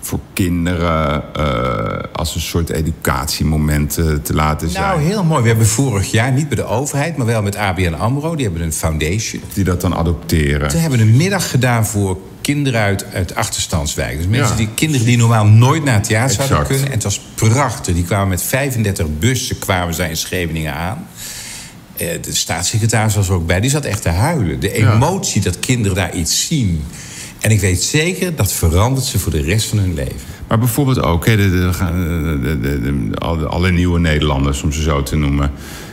voor 0.09 0.19
kinderen 0.33 1.23
eh, 1.35 2.03
als 2.13 2.35
een 2.35 2.41
soort 2.41 2.69
educatiemoment 2.69 3.97
eh, 3.97 4.05
te 4.13 4.33
laten 4.33 4.69
zijn? 4.69 4.83
Nou, 4.83 5.01
heel 5.01 5.23
mooi. 5.23 5.41
We 5.41 5.47
hebben 5.47 5.67
vorig 5.67 6.11
jaar, 6.11 6.31
niet 6.31 6.47
bij 6.47 6.55
de 6.57 6.63
overheid, 6.65 7.17
maar 7.17 7.25
wel 7.25 7.41
met 7.41 7.55
ABN 7.55 7.93
AMRO... 7.93 8.35
die 8.35 8.45
hebben 8.45 8.63
een 8.63 8.73
foundation. 8.73 9.41
Die 9.53 9.63
dat 9.63 9.81
dan 9.81 9.95
adopteren. 9.95 10.71
We 10.71 10.77
hebben 10.77 10.99
een 10.99 11.17
middag 11.17 11.49
gedaan 11.49 11.85
voor 11.85 12.17
kinderen 12.41 12.81
uit, 12.81 13.05
uit 13.13 13.35
achterstandswijken. 13.35 14.17
Dus 14.17 14.27
mensen 14.27 14.51
Ja. 14.51 14.55
die, 14.57 14.69
kinderen 14.75 15.05
die 15.05 15.17
normaal 15.17 15.45
nooit 15.45 15.83
naar 15.83 15.93
het 15.93 16.03
theater 16.03 16.35
zouden 16.35 16.67
kunnen. 16.67 16.85
En 16.85 16.91
het 16.91 17.03
was 17.03 17.21
prachtig. 17.35 17.93
Die 17.95 18.03
kwamen 18.03 18.27
met 18.27 18.43
35 18.43 19.05
bussen 19.19 19.59
kwamen 19.59 19.93
zij 19.93 20.09
in 20.09 20.17
Scheveningen 20.17 20.73
aan. 20.73 21.07
Eh, 21.97 22.07
de 22.21 22.35
staatssecretaris 22.35 23.15
was 23.15 23.27
er 23.27 23.33
ook 23.33 23.45
bij. 23.47 23.59
Die 23.59 23.69
zat 23.69 23.85
echt 23.85 24.01
te 24.01 24.09
huilen. 24.09 24.59
De 24.59 24.77
Ja. 24.79 24.93
emotie 24.93 25.41
dat 25.41 25.59
kinderen 25.59 25.95
daar 25.97 26.13
iets 26.15 26.47
zien. 26.47 26.83
En 27.39 27.51
ik 27.51 27.59
weet 27.59 27.83
zeker, 27.83 28.35
dat 28.35 28.53
verandert 28.53 29.05
ze 29.05 29.19
voor 29.19 29.31
de 29.31 29.41
rest 29.41 29.67
van 29.67 29.77
hun 29.77 29.93
leven. 29.93 30.15
Maar 30.47 30.59
bijvoorbeeld 30.59 31.01
ook 31.01 31.25
hè, 31.25 31.35
de, 31.37 31.49
de, 32.59 33.09
alle, 33.47 33.71
nieuwe 33.71 33.99
Nederlanders, 33.99 34.61
om 34.63 34.71
ze 34.71 34.81
zo 34.81 35.03
te 35.03 35.15
noemen. 35.15 35.51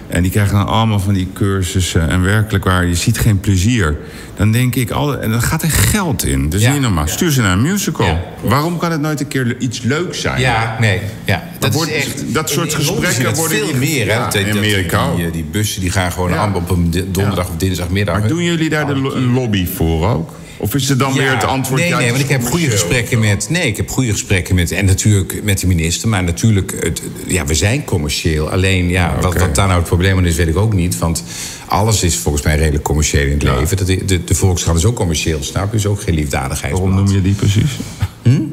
En 0.09 0.23
die 0.23 0.31
krijgen 0.31 0.55
dan 0.57 0.67
allemaal 0.67 1.01
van 1.01 1.15
die 1.15 1.29
cursussen. 1.33 2.09
En 2.09 2.23
werkelijk 2.23 2.65
waar, 2.65 2.87
je 2.87 2.95
ziet 2.95 3.19
geen 3.19 3.41
plezier. 3.41 3.97
Dan 4.37 4.53
denk 4.53 4.75
ik, 4.75 4.91
alle, 4.91 5.17
en 5.17 5.31
dan 5.31 5.43
gaat 5.43 5.63
er 5.63 5.71
geld 5.71 6.25
in. 6.25 6.51
Is 6.55 6.63
Ja. 6.63 6.73
niet 6.73 6.81
normaal. 6.81 7.09
Stuur 7.09 7.31
ze 7.31 7.41
naar 7.41 7.53
een 7.53 7.63
musical. 7.63 8.07
Ja. 8.07 8.21
Waarom 8.43 8.77
kan 8.79 8.91
het 8.91 9.01
nooit 9.01 9.21
een 9.21 9.29
keer 9.29 9.57
iets 9.59 9.81
leuks 9.83 10.21
zijn? 10.21 10.41
Ja, 10.41 10.77
nee. 10.81 11.01
Ja, 11.25 11.45
dat 11.59 11.75
wordt- 11.75 11.91
is 11.91 11.97
echt, 11.97 12.35
dat 12.35 12.51
soort 12.51 12.73
in- 12.73 12.79
gesprekken 12.79 13.35
worden 13.35 13.59
veel 13.59 13.77
meer. 13.79 14.07
Hè? 14.07 14.13
Ja, 14.13 14.25
Dat- 14.25 14.35
in 14.35 14.57
Amerika 14.57 15.07
ook. 15.07 15.17
Die, 15.17 15.31
die 15.31 15.45
bussen 15.51 15.81
die 15.81 15.91
gaan 15.91 16.13
gewoon 16.13 16.31
Ja. 16.31 16.37
aan 16.37 16.55
op 16.55 16.71
een 16.71 16.91
donderdag 17.13 17.49
of 17.49 17.57
dinsdagmiddag. 17.57 18.19
Maar 18.19 18.29
doen 18.29 18.43
jullie 18.43 18.69
daar 18.69 18.87
de, 18.87 18.97
lo- 18.97 19.15
een 19.15 19.33
lobby 19.33 19.67
voor 19.67 20.09
ook? 20.09 20.31
Of 20.59 20.75
is 20.75 20.89
het 20.89 20.99
dan 20.99 21.13
weer 21.13 21.31
het 21.35 21.45
antwoord... 21.45 21.81
Nee, 21.81 21.89
ja, 21.91 21.99
nee, 21.99 22.11
want 22.11 22.23
ik 22.23 22.29
heb 22.29 22.45
goede 22.45 22.71
gesprekken 22.71 23.19
met. 23.19 23.47
Nee, 23.51 23.67
ik 23.67 23.77
heb 23.77 23.91
goede 23.91 24.11
gesprekken 24.13 24.55
met. 24.55 24.71
En 24.71 24.85
natuurlijk 24.85 25.41
met 25.43 25.61
de 25.61 25.67
minister. 25.67 26.09
Maar 26.09 26.25
natuurlijk, 26.25 26.75
het, 26.81 27.03
ja, 27.27 27.47
we 27.47 27.55
zijn 27.55 27.85
commercieel. 27.85 28.51
Alleen, 28.51 28.89
ja, 28.89 29.15
wat, 29.21 29.39
wat 29.39 29.55
daar 29.55 29.67
nou 29.67 29.79
het 29.79 29.89
probleem 29.89 30.17
aan 30.17 30.27
is, 30.27 30.37
weet 30.37 30.49
ik 30.49 30.57
ook 30.57 30.73
niet. 30.75 30.99
Want 30.99 31.25
alles 31.67 32.03
is 32.03 32.17
volgens 32.17 32.45
mij 32.45 32.57
redelijk 32.57 32.85
commercieel 32.85 33.25
in 33.27 33.33
het 33.33 33.43
Ja. 33.43 33.59
leven. 33.59 33.77
De, 33.87 34.05
de, 34.05 34.25
de 34.25 34.35
Volkskrant 34.35 34.79
is 34.79 34.85
ook 34.85 34.97
commercieel, 34.97 35.43
snap 35.43 35.71
je? 35.71 35.77
Is 35.77 35.87
ook 35.87 36.01
geen 36.01 36.15
liefdadigheidsblad. 36.15 36.89
Waarom 36.89 37.05
noem 37.05 37.15
je 37.15 37.23
die 37.23 37.35
precies? 37.35 37.71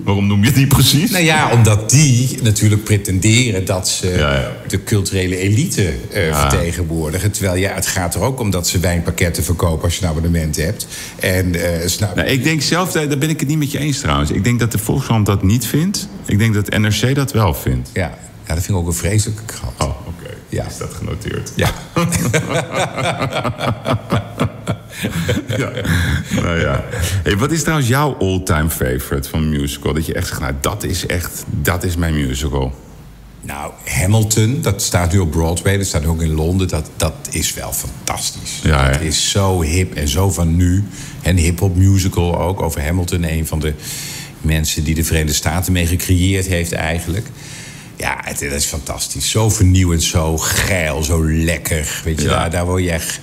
Waarom 0.03 0.27
noem 0.27 0.43
je 0.43 0.51
die 0.51 0.67
precies? 0.67 1.11
Nou 1.11 1.23
ja, 1.23 1.51
omdat 1.51 1.89
die 1.89 2.37
natuurlijk 2.41 2.83
pretenderen 2.83 3.65
dat 3.65 3.87
ze 3.89 4.07
Ja, 4.09 4.33
ja. 4.33 4.51
de 4.67 4.83
culturele 4.83 5.37
elite 5.37 5.93
eh, 6.11 6.27
Ja. 6.27 6.49
vertegenwoordigen. 6.49 7.31
Terwijl 7.31 7.55
ja, 7.55 7.73
het 7.73 7.87
gaat 7.87 8.15
er 8.15 8.21
ook 8.21 8.39
om 8.39 8.49
dat 8.49 8.67
ze 8.67 8.79
wijnpakketten 8.79 9.43
verkopen 9.43 9.83
als 9.83 9.95
je 9.95 10.03
een 10.03 10.09
abonnement 10.09 10.55
hebt. 10.55 10.87
En 11.19 11.55
eh, 11.81 11.87
snap 11.87 12.15
Nou, 12.15 12.27
ik 12.27 12.43
denk 12.43 12.61
zelf, 12.61 12.91
daar 12.91 13.17
ben 13.17 13.29
ik 13.29 13.39
het 13.39 13.49
niet 13.49 13.57
met 13.57 13.71
je 13.71 13.79
eens 13.79 13.99
trouwens. 13.99 14.31
Ik 14.31 14.43
denk 14.43 14.59
dat 14.59 14.71
de 14.71 14.77
Volkskrant 14.77 15.25
dat 15.25 15.43
niet 15.43 15.65
vindt. 15.65 16.07
Ik 16.25 16.37
denk 16.39 16.53
dat 16.53 16.69
NRC 16.69 17.15
dat 17.15 17.31
wel 17.31 17.53
vindt. 17.53 17.89
ja, 17.93 18.17
ja, 18.47 18.53
dat 18.53 18.63
vind 18.63 18.77
ik 18.77 18.83
ook 18.83 18.87
een 18.87 18.93
vreselijke 18.93 19.43
krant. 19.45 19.73
Oh. 19.81 20.02
Ja. 20.53 20.65
Is 20.65 20.77
dat 20.77 20.93
genoteerd? 20.93 21.51
Ja. 21.55 21.69
ja. 25.57 25.71
Nou 26.29 26.59
ja. 26.59 26.83
Hey, 27.23 27.37
wat 27.37 27.51
is 27.51 27.61
trouwens 27.61 27.87
jouw 27.89 28.17
all-time 28.19 28.69
favorite 28.69 29.29
van 29.29 29.41
een 29.41 29.49
musical? 29.49 29.93
Dat 29.93 30.05
je 30.05 30.13
echt 30.13 30.27
zegt, 30.27 30.39
nou, 30.39 30.53
dat 30.61 30.83
is 30.83 31.05
echt, 31.05 31.43
dat 31.49 31.83
is 31.83 31.95
mijn 31.95 32.13
musical. 32.13 32.73
Nou, 33.41 33.71
Hamilton, 33.85 34.61
dat 34.61 34.81
staat 34.81 35.11
nu 35.11 35.19
op 35.19 35.31
Broadway, 35.31 35.77
dat 35.77 35.85
staat 35.85 36.05
ook 36.05 36.21
in 36.21 36.33
Londen. 36.33 36.67
Dat, 36.67 36.89
dat 36.97 37.13
is 37.31 37.53
wel 37.53 37.73
fantastisch. 37.73 38.59
Ja, 38.63 38.89
is 38.89 39.29
zo 39.29 39.61
hip 39.61 39.93
en 39.95 40.07
zo 40.07 40.31
van 40.31 40.55
nu. 40.55 40.83
En 41.21 41.37
hip-hop 41.37 41.75
musical 41.75 42.39
ook 42.39 42.61
over 42.61 42.83
Hamilton, 42.83 43.23
een 43.23 43.47
van 43.47 43.59
de 43.59 43.73
mensen 44.41 44.83
die 44.83 44.95
de 44.95 45.03
Verenigde 45.03 45.33
Staten 45.33 45.73
mee 45.73 45.87
gecreëerd 45.87 46.45
heeft 46.45 46.71
eigenlijk. 46.71 47.27
Ja, 47.95 48.19
het, 48.23 48.39
dat 48.39 48.51
is 48.51 48.65
fantastisch. 48.65 49.29
Zo 49.29 49.49
vernieuwend, 49.49 50.03
zo 50.03 50.37
geil, 50.37 51.03
zo 51.03 51.25
lekker. 51.25 52.01
Weet 52.03 52.21
je, 52.21 52.27
daar, 52.27 52.49
daar 52.49 52.65
word 52.65 52.83
je 52.83 52.91
echt... 52.91 53.19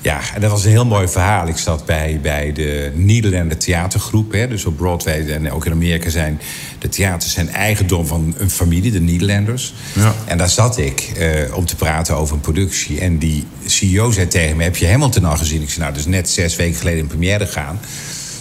Ja, 0.00 0.20
en 0.34 0.40
dat 0.40 0.50
was 0.50 0.64
een 0.64 0.70
heel 0.70 0.86
mooi 0.86 1.08
verhaal. 1.08 1.48
Ik 1.48 1.56
zat 1.56 1.84
bij, 1.86 2.18
bij 2.22 2.52
de 2.52 2.90
Nederlander 2.94 3.56
theatergroep. 3.56 4.32
Hè, 4.32 4.48
dus 4.48 4.64
op 4.64 4.76
Broadway 4.76 5.28
en 5.28 5.52
ook 5.52 5.66
in 5.66 5.72
Amerika 5.72 6.10
zijn 6.10 6.40
de 6.78 6.88
theaters 6.88 7.32
zijn 7.32 7.48
eigendom 7.48 8.06
van 8.06 8.34
een 8.38 8.50
familie, 8.50 8.90
de 8.92 9.00
Nederlanders. 9.00 9.74
Ja. 9.92 10.14
En 10.24 10.38
daar 10.38 10.48
zat 10.48 10.78
ik 10.78 11.00
eh, 11.00 11.56
om 11.56 11.64
te 11.66 11.76
praten 11.76 12.16
over 12.16 12.34
een 12.34 12.40
productie. 12.40 13.00
En 13.00 13.18
die 13.18 13.44
CEO 13.66 14.10
zei 14.10 14.28
tegen 14.28 14.56
me, 14.56 14.62
heb 14.62 14.76
je 14.76 14.88
Hamilton 14.88 15.24
al 15.24 15.36
gezien? 15.36 15.62
Ik 15.62 15.70
zei, 15.70 15.84
nou, 15.84 15.98
is 15.98 16.06
net 16.06 16.30
zes 16.30 16.56
weken 16.56 16.78
geleden 16.78 17.00
in 17.00 17.06
première 17.06 17.46
gegaan. 17.46 17.80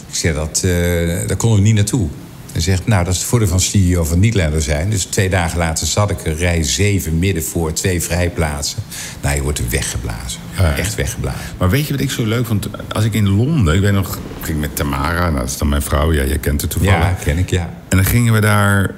Ik 0.09 0.15
zei, 0.15 0.33
dat, 0.33 0.61
uh, 0.65 0.71
daar 1.27 1.37
konden 1.37 1.59
we 1.59 1.65
niet 1.65 1.75
naartoe. 1.75 2.07
En 2.57 2.63
zegt, 2.63 2.87
nou, 2.87 3.03
dat 3.03 3.13
is 3.13 3.19
het 3.19 3.29
voordeel 3.29 3.47
van 3.47 3.59
CEO 3.59 4.03
van 4.03 4.19
Nietlander 4.19 4.61
zijn. 4.61 4.89
Dus 4.89 5.03
twee 5.03 5.29
dagen 5.29 5.57
later 5.57 5.87
zat 5.87 6.09
ik 6.09 6.25
er, 6.25 6.35
rij 6.35 6.63
zeven 6.63 7.19
midden 7.19 7.43
voor, 7.43 7.73
twee 7.73 8.01
vrijplaatsen. 8.01 8.79
Nou, 9.21 9.35
je 9.35 9.41
wordt 9.41 9.59
er 9.59 9.69
weggeblazen. 9.69 10.39
Echt 10.77 10.95
weggeblazen. 10.95 11.39
Maar 11.57 11.69
weet 11.69 11.87
je 11.87 11.93
wat 11.93 12.01
ik 12.01 12.11
zo 12.11 12.25
leuk 12.25 12.45
vond? 12.45 12.67
Als 12.91 13.05
ik 13.05 13.13
in 13.13 13.29
Londen, 13.29 13.75
ik 13.75 13.81
weet 13.81 13.91
nog, 13.91 14.19
ging 14.41 14.59
met 14.59 14.75
Tamara, 14.75 15.29
nou, 15.29 15.35
dat 15.35 15.49
is 15.49 15.57
dan 15.57 15.69
mijn 15.69 15.81
vrouw, 15.81 16.13
ja, 16.13 16.23
je 16.23 16.37
kent 16.37 16.61
het 16.61 16.69
toevallig. 16.69 16.97
Ja, 16.97 17.15
ken 17.23 17.37
ik, 17.37 17.49
ja. 17.49 17.69
En 17.89 17.97
dan 17.97 18.05
gingen 18.05 18.33
we 18.33 18.39
daar 18.39 18.93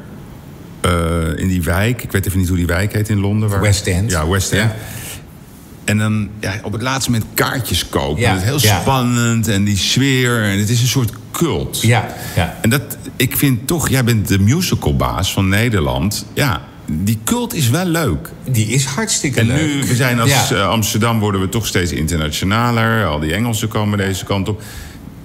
uh, 0.85 0.91
in 1.35 1.47
die 1.47 1.63
wijk, 1.63 2.03
ik 2.03 2.11
weet 2.11 2.25
even 2.25 2.39
niet 2.39 2.47
hoe 2.47 2.57
die 2.57 2.65
wijk 2.65 2.93
heet 2.93 3.09
in 3.09 3.19
Londen. 3.19 3.49
Waar... 3.49 3.61
West 3.61 3.87
End. 3.87 4.11
Ja, 4.11 4.27
West 4.27 4.51
End. 4.51 4.71
Ja. 4.71 4.75
En 5.85 5.97
dan 5.97 6.29
ja, 6.39 6.59
op 6.63 6.71
het 6.71 6.81
laatste 6.81 7.11
moment 7.11 7.29
kaartjes 7.33 7.89
kopen. 7.89 8.21
Ja, 8.21 8.29
dat 8.29 8.39
is 8.39 8.47
heel 8.47 8.59
ja. 8.61 8.79
spannend 8.79 9.47
en 9.47 9.63
die 9.63 9.77
sfeer. 9.77 10.43
En 10.43 10.59
het 10.59 10.69
is 10.69 10.81
een 10.81 10.87
soort 10.87 11.11
cult. 11.39 11.81
Ja, 11.81 12.07
ja. 12.35 12.57
En 12.61 12.69
dat, 12.69 12.97
ik 13.15 13.37
vind 13.37 13.67
toch, 13.67 13.89
jij 13.89 14.03
bent 14.03 14.27
de 14.27 14.39
musicalbaas 14.39 15.33
van 15.33 15.49
Nederland. 15.49 16.25
Ja, 16.33 16.61
die 16.85 17.19
cult 17.23 17.53
is 17.53 17.69
wel 17.69 17.85
leuk. 17.85 18.29
Die 18.43 18.67
is 18.67 18.85
hartstikke 18.85 19.39
en 19.39 19.47
leuk. 19.47 19.59
En 19.59 19.65
nu, 19.65 19.87
we 19.87 19.95
zijn 19.95 20.19
als 20.19 20.49
ja. 20.49 20.63
Amsterdam 20.63 21.19
worden 21.19 21.41
we 21.41 21.49
toch 21.49 21.67
steeds 21.67 21.91
internationaler. 21.91 23.05
Al 23.05 23.19
die 23.19 23.33
Engelsen 23.33 23.67
komen 23.67 23.97
deze 23.97 24.25
kant 24.25 24.49
op. 24.49 24.61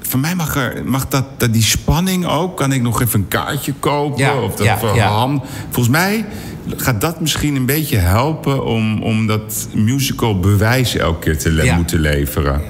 Voor 0.00 0.20
mij 0.20 0.34
mag, 0.34 0.56
er, 0.56 0.82
mag 0.84 1.08
dat, 1.08 1.24
dat, 1.40 1.52
die 1.52 1.62
spanning 1.62 2.26
ook. 2.26 2.56
Kan 2.56 2.72
ik 2.72 2.82
nog 2.82 3.02
even 3.02 3.20
een 3.20 3.28
kaartje 3.28 3.72
kopen? 3.78 4.18
Ja, 4.18 4.40
of 4.40 4.54
dat 4.54 4.66
ja, 4.66 4.78
ja. 4.94 5.40
Volgens 5.64 5.88
mij 5.88 6.24
gaat 6.76 7.00
dat 7.00 7.20
misschien 7.20 7.56
een 7.56 7.66
beetje 7.66 7.96
helpen 7.96 8.64
om, 8.64 9.02
om 9.02 9.26
dat 9.26 9.68
musical 9.72 10.40
bewijs 10.40 10.96
elke 10.96 11.18
keer 11.18 11.38
te 11.38 11.50
le 11.50 11.74
moeten 11.74 12.00
leveren. 12.00 12.62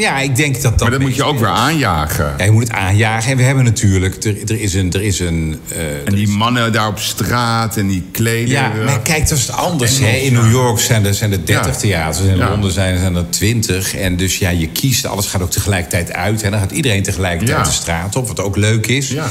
Ja, 0.00 0.18
ik 0.18 0.36
denk 0.36 0.54
dat 0.54 0.62
dat. 0.62 0.80
Maar 0.80 0.90
dat 0.90 1.00
moet 1.00 1.16
je 1.16 1.24
ook 1.24 1.38
weer 1.38 1.48
aanjagen. 1.48 2.34
Ja, 2.38 2.44
je 2.44 2.50
moet 2.50 2.62
het 2.62 2.72
aanjagen. 2.72 3.30
En 3.30 3.36
we 3.36 3.42
hebben 3.42 3.64
natuurlijk. 3.64 4.24
Er, 4.24 4.36
er 4.46 4.60
is 4.60 4.74
een. 4.74 4.92
Er 4.92 5.02
is 5.02 5.20
een 5.20 5.60
uh, 5.72 5.78
en 6.04 6.14
die 6.14 6.28
mannen 6.28 6.72
daar 6.72 6.88
op 6.88 6.98
straat 6.98 7.76
en 7.76 7.88
die 7.88 8.04
kleding. 8.12 8.50
Ja, 8.50 8.72
maar 8.84 9.00
kijk, 9.00 9.28
dat 9.28 9.38
is 9.38 9.46
het 9.46 9.56
anders. 9.56 9.98
Hè? 9.98 10.10
In 10.10 10.32
New 10.32 10.50
York 10.50 10.78
zijn 10.78 11.06
er, 11.06 11.14
zijn 11.14 11.32
er 11.32 11.46
30 11.46 11.72
ja. 11.72 11.78
theaters. 11.78 12.26
In 12.26 12.36
ja. 12.36 12.48
Londen 12.48 12.72
zijn, 12.72 12.98
zijn 12.98 13.14
er 13.14 13.30
20. 13.30 13.96
En 13.96 14.16
dus 14.16 14.38
ja, 14.38 14.50
je 14.50 14.68
kiest. 14.68 15.06
Alles 15.06 15.26
gaat 15.26 15.42
ook 15.42 15.50
tegelijkertijd 15.50 16.12
uit. 16.12 16.42
En 16.42 16.50
dan 16.50 16.60
gaat 16.60 16.70
iedereen 16.70 17.02
tegelijkertijd 17.02 17.58
ja. 17.58 17.64
de 17.64 17.70
straat 17.70 18.16
op. 18.16 18.28
Wat 18.28 18.40
ook 18.40 18.56
leuk 18.56 18.86
is. 18.86 19.08
Ja. 19.08 19.26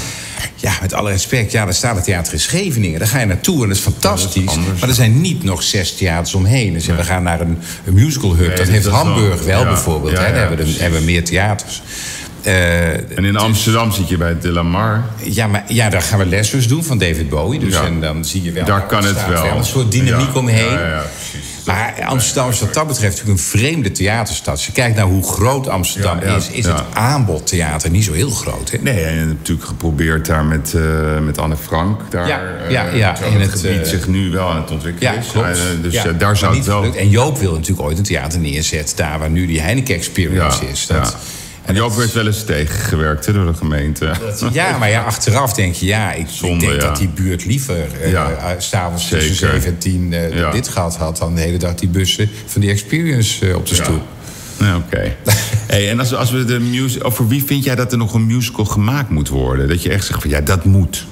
Ja, 0.56 0.74
met 0.82 0.94
alle 0.94 1.12
respect. 1.12 1.52
Ja, 1.52 1.66
daar 1.66 1.74
staat 1.74 1.96
het 1.96 2.04
theater 2.04 2.34
in 2.34 2.40
Scheveningen. 2.40 3.00
Daar 3.00 3.08
ga 3.08 3.20
je 3.20 3.26
naartoe 3.26 3.62
en 3.62 3.68
dat 3.68 3.78
is 3.78 3.84
fantastisch. 3.84 4.46
Dat 4.46 4.58
is 4.74 4.80
maar 4.80 4.90
er 4.90 4.96
zijn 4.96 5.22
niet 5.22 5.44
nog 5.44 5.64
zes 5.64 5.96
theaters 5.96 6.34
omheen. 6.34 6.74
Dus 6.74 6.88
nee. 6.88 6.98
we 6.98 7.04
gaan 7.04 7.24
naar 7.24 7.42
een, 7.42 7.58
een 7.86 7.94
musical 7.94 8.36
hub. 8.36 8.48
Nee, 8.48 8.58
dat 8.58 8.68
heeft 8.68 8.88
Hamburg 8.88 9.44
wel 9.44 9.64
bijvoorbeeld. 9.64 10.18
Hè? 10.18 10.18
Daar 10.18 10.36
hebben 10.36 10.58
hebben 10.66 11.00
we 11.00 11.06
meer 11.06 11.24
theaters. 11.24 11.82
Uh, 12.44 13.18
en 13.18 13.26
in 13.26 13.38
Amsterdam 13.38 13.92
zit 13.92 14.10
je 14.10 14.18
bij 14.18 14.40
De 14.40 14.52
La 14.52 14.64
Mar. 14.64 15.04
Ja, 15.24 15.48
maar 15.48 15.64
ja, 15.68 15.90
daar 15.90 16.02
gaan 16.02 16.20
we 16.20 16.26
lessons 16.26 16.68
doen 16.68 16.84
van 16.84 16.98
David 16.98 17.30
Bowie. 17.30 17.60
Dus 17.60 17.76
en 17.76 18.02
dan 18.02 18.26
zie 18.26 18.44
je 18.44 18.52
wel... 18.52 18.66
Daar 18.66 18.86
kan 18.86 19.04
het 19.04 19.28
wel. 19.28 19.58
Een 19.58 19.66
soort 19.66 19.92
dynamiek 19.92 20.36
omheen. 20.36 20.72
Ja, 20.72 21.06
maar 21.70 22.06
Amsterdam 22.06 22.50
is 22.50 22.60
wat 22.60 22.74
dat 22.74 22.88
betreft 22.88 23.16
natuurlijk 23.16 23.40
een 23.40 23.46
vreemde 23.46 23.92
theaterstad. 23.92 24.54
Als 24.54 24.66
je 24.66 24.72
kijkt 24.72 24.96
naar 24.96 25.06
hoe 25.06 25.24
groot 25.24 25.68
Amsterdam 25.68 26.20
is... 26.20 26.50
is 26.50 26.66
het 26.66 26.82
aanbod 26.94 27.48
theater 27.48 27.90
niet 27.90 28.04
zo 28.04 28.14
heel 28.14 28.30
groot. 28.30 28.72
Hè? 28.72 28.78
Nee, 28.82 29.04
en 29.04 29.28
natuurlijk 29.28 29.68
geprobeerd 29.68 30.26
daar 30.26 30.46
met, 30.46 30.74
uh, 30.76 31.20
met 31.20 31.38
Anne 31.38 31.58
Frank... 31.58 32.02
Daar, 32.10 32.28
ja, 32.28 32.42
ja, 32.70 32.84
ja. 32.84 33.22
Uh, 33.22 33.34
in 33.34 33.40
het, 33.40 33.52
het 33.52 33.60
gebied 33.60 33.88
zich 33.88 34.08
nu 34.08 34.32
wel 34.32 34.50
aan 34.50 34.62
het 34.62 34.72
ontwikkelen 34.72 35.14
ja, 35.14 35.22
klopt. 35.32 35.48
is. 35.48 35.60
dus 35.82 36.04
daar 36.18 36.38
zou 36.38 36.56
het 36.56 36.66
wel... 36.66 36.96
En 36.96 37.10
Joop 37.10 37.38
wil 37.38 37.54
natuurlijk 37.54 37.88
ooit 37.88 37.98
een 37.98 38.04
theater 38.04 38.40
neerzetten... 38.40 38.98
daar 38.98 39.20
waar 39.20 39.30
nu 39.30 39.46
die 39.46 39.62
Heineken 39.62 39.96
Experience 39.96 40.68
is. 40.68 40.88
Dat, 40.88 41.16
en 41.70 41.76
Joop 41.76 41.96
werd 41.96 42.14
wel 42.14 42.26
eens 42.26 42.44
tegengewerkt 42.44 43.26
hè, 43.26 43.34
door 43.34 43.46
de 43.46 43.54
gemeente. 43.54 44.12
Ja, 44.52 44.78
maar 44.78 44.90
ja, 44.90 45.04
achteraf 45.04 45.54
denk 45.54 45.76
je, 45.76 45.86
ja, 45.86 46.14
ik, 46.14 46.26
Zonde, 46.28 46.66
denk 46.66 46.82
ja. 46.82 46.88
dat 46.88 46.98
die 46.98 47.08
buurt 47.08 47.46
liever 47.46 47.88
uh, 48.02 48.12
ja, 48.12 48.32
uh, 48.32 48.46
s'avonds 48.58 49.08
tussen 49.08 49.36
7 49.36 49.66
en 49.66 49.78
10 49.78 50.12
uh, 50.12 50.36
ja. 50.36 50.52
dit 50.52 50.68
gehad 50.68 50.98
had... 50.98 51.18
dan 51.18 51.36
de 51.36 51.42
hele 51.42 51.58
dag 51.58 51.76
die 51.76 51.90
bussen 51.90 52.30
van 52.46 52.62
die 52.62 52.70
experience 52.70 53.56
op 53.56 53.68
de 53.68 53.76
stoep. 53.76 54.02
Ja, 54.60 54.76
Oké. 54.76 54.86
Okay. 54.86 55.16
hey, 55.68 55.90
en 55.90 56.00
als, 56.00 56.14
als 56.14 56.32
we 56.32 56.46
de 56.46 56.60
music, 56.60 57.06
over 57.06 57.28
wie 57.28 57.44
vind 57.44 57.64
jij 57.64 57.76
dat 57.76 57.92
er 57.92 57.98
nog 57.98 58.14
een 58.14 58.26
musical 58.26 58.66
gemaakt 58.66 59.10
moet 59.10 59.30
worden? 59.30 59.68
Dat 59.68 59.84
je 59.84 59.90
echt 59.90 60.06
zegt 60.06 60.22
van 60.22 60.30
ja, 60.30 60.42
dat 60.42 60.66
moet. 60.66 61.06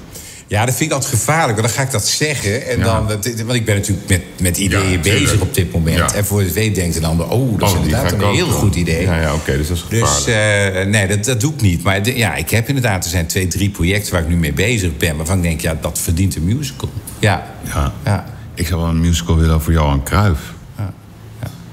Ja, 0.48 0.64
dat 0.64 0.74
vind 0.74 0.90
ik 0.90 0.96
altijd 0.96 1.14
gevaarlijk. 1.14 1.58
Dan 1.58 1.70
ga 1.70 1.82
ik 1.82 1.90
dat 1.90 2.06
zeggen. 2.06 2.66
En 2.66 2.78
ja. 2.78 2.84
dan, 2.84 3.06
want 3.06 3.54
ik 3.54 3.64
ben 3.64 3.76
natuurlijk 3.76 4.08
met, 4.08 4.22
met 4.40 4.56
ideeën 4.56 4.90
ja, 4.90 4.98
bezig 4.98 5.40
op 5.40 5.54
dit 5.54 5.72
moment. 5.72 5.96
Ja. 5.96 6.12
En 6.14 6.24
voor 6.24 6.40
het 6.40 6.52
weet 6.52 6.74
denkt 6.74 6.96
een 6.96 7.04
ander... 7.04 7.28
oh, 7.28 7.58
dat 7.58 7.68
is 7.68 7.74
oh, 7.74 7.84
inderdaad 7.84 8.12
een 8.12 8.34
heel 8.34 8.48
goed 8.48 8.74
idee. 8.74 9.02
Ja, 9.02 9.20
ja 9.20 9.34
oké, 9.34 9.56
dus 9.56 9.68
dat 9.68 9.76
is 9.76 9.82
gevaarlijk. 9.82 10.24
Dus 10.24 10.84
uh, 10.84 10.92
nee, 10.92 11.06
dat, 11.06 11.24
dat 11.24 11.40
doe 11.40 11.52
ik 11.52 11.60
niet. 11.60 11.82
Maar 11.82 12.02
de, 12.02 12.16
ja, 12.16 12.34
ik 12.34 12.50
heb 12.50 12.68
inderdaad... 12.68 13.04
er 13.04 13.10
zijn 13.10 13.26
twee, 13.26 13.46
drie 13.46 13.70
projecten 13.70 14.12
waar 14.12 14.22
ik 14.22 14.28
nu 14.28 14.36
mee 14.36 14.52
bezig 14.52 14.96
ben... 14.96 15.16
waarvan 15.16 15.36
ik 15.36 15.42
denk, 15.42 15.60
ja, 15.60 15.76
dat 15.80 15.98
verdient 15.98 16.36
een 16.36 16.44
musical. 16.44 16.90
Ja. 17.18 17.46
ja. 17.64 17.92
ja. 18.04 18.24
Ik 18.54 18.66
zou 18.66 18.80
wel 18.80 18.90
een 18.90 19.00
musical 19.00 19.36
willen 19.36 19.54
over 19.54 19.72
Johan 19.72 20.02
Cruijff. 20.02 20.40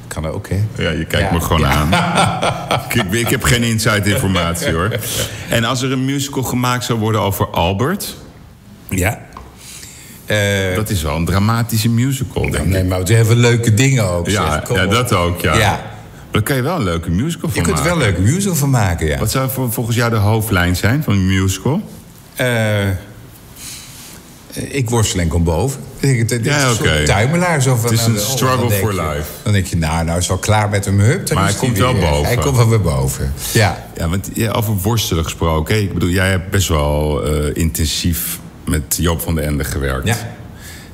Kan 0.08 0.28
ook, 0.28 0.50
hè? 0.50 0.84
Ja, 0.84 0.90
je 0.90 1.06
kijkt 1.06 1.32
me 1.32 1.42
gewoon 1.42 1.66
aan. 1.66 1.94
ik, 2.90 3.12
ik 3.12 3.28
heb 3.28 3.44
geen 3.44 3.64
inside 3.64 4.14
informatie, 4.14 4.72
hoor. 4.72 4.90
En 5.50 5.64
als 5.64 5.82
er 5.82 5.92
een 5.92 6.06
musical 6.06 6.44
gemaakt 6.44 6.84
zou 6.84 7.00
worden 7.00 7.22
over 7.22 7.48
Albert... 7.50 8.16
Ja. 8.90 9.20
Uh, 10.28 10.76
dat 10.76 10.90
is 10.90 11.02
wel 11.02 11.16
een 11.16 11.26
dramatische 11.26 11.90
musical, 11.90 12.42
denk 12.42 12.56
ik. 12.56 12.66
Nee, 12.66 12.84
maar 12.84 13.00
het 13.00 13.10
hebben 13.10 13.38
leuke 13.38 13.74
dingen 13.74 14.04
ook. 14.04 14.30
Ja, 14.30 14.64
ja 14.74 14.86
dat 14.86 15.14
ook, 15.14 15.42
ja. 15.42 15.58
ja. 15.58 15.92
daar 16.32 16.42
kan 16.42 16.56
je 16.56 16.62
wel 16.62 16.76
een 16.76 16.84
leuke 16.84 17.10
musical 17.10 17.50
van 17.50 17.62
maken. 17.62 17.62
Je 17.62 17.68
kunt 17.68 17.78
er 17.78 17.84
wel 17.84 17.94
een 17.94 18.14
leuke 18.14 18.32
musical 18.32 18.56
van 18.56 18.70
maken, 18.70 19.08
ja. 19.08 19.20
Wat 19.20 19.32
zou 19.32 19.50
volgens 19.70 19.96
jou 19.96 20.10
de 20.10 20.16
hoofdlijn 20.16 20.76
zijn 20.76 21.04
van 21.04 21.14
een 21.14 21.26
musical? 21.26 21.82
Uh, 22.42 22.88
ik 24.54 24.90
worstel 24.90 25.20
en 25.20 25.28
kom 25.28 25.44
boven. 25.44 25.82
Is 26.00 26.26
ja, 26.42 26.72
oké. 26.72 26.82
Okay. 26.82 27.06
tuimelaar. 27.06 27.62
Zo 27.62 27.76
van, 27.76 27.90
het 27.90 28.00
is 28.00 28.06
een 28.06 28.20
struggle 28.20 28.72
for 28.72 28.94
life. 28.94 29.26
Dan 29.44 29.54
denk 29.54 29.66
je, 29.66 29.78
nou, 29.78 30.06
nou 30.06 30.20
is 30.20 30.28
wel 30.28 30.38
klaar 30.38 30.70
met 30.70 30.86
hem 30.86 31.00
hup. 31.00 31.34
Maar 31.34 31.44
hij 31.44 31.54
komt 31.54 31.78
wel 31.78 31.94
boven. 31.94 32.26
Hij 32.26 32.38
komt 32.38 32.56
wel 32.56 32.70
weer 32.70 32.82
boven. 32.82 33.34
Ja. 33.52 33.86
Ja, 33.98 34.10
want 34.10 34.30
ja, 34.34 34.52
over 34.52 34.74
worstelen 34.74 35.24
gesproken. 35.24 35.82
Ik 35.82 35.94
bedoel, 35.94 36.10
jij 36.10 36.30
hebt 36.30 36.50
best 36.50 36.68
wel 36.68 37.28
uh, 37.28 37.50
intensief 37.54 38.40
met 38.66 38.98
Joop 38.98 39.22
van 39.22 39.36
den 39.36 39.44
Ende 39.44 39.64
gewerkt. 39.64 40.08
Ja. 40.08 40.18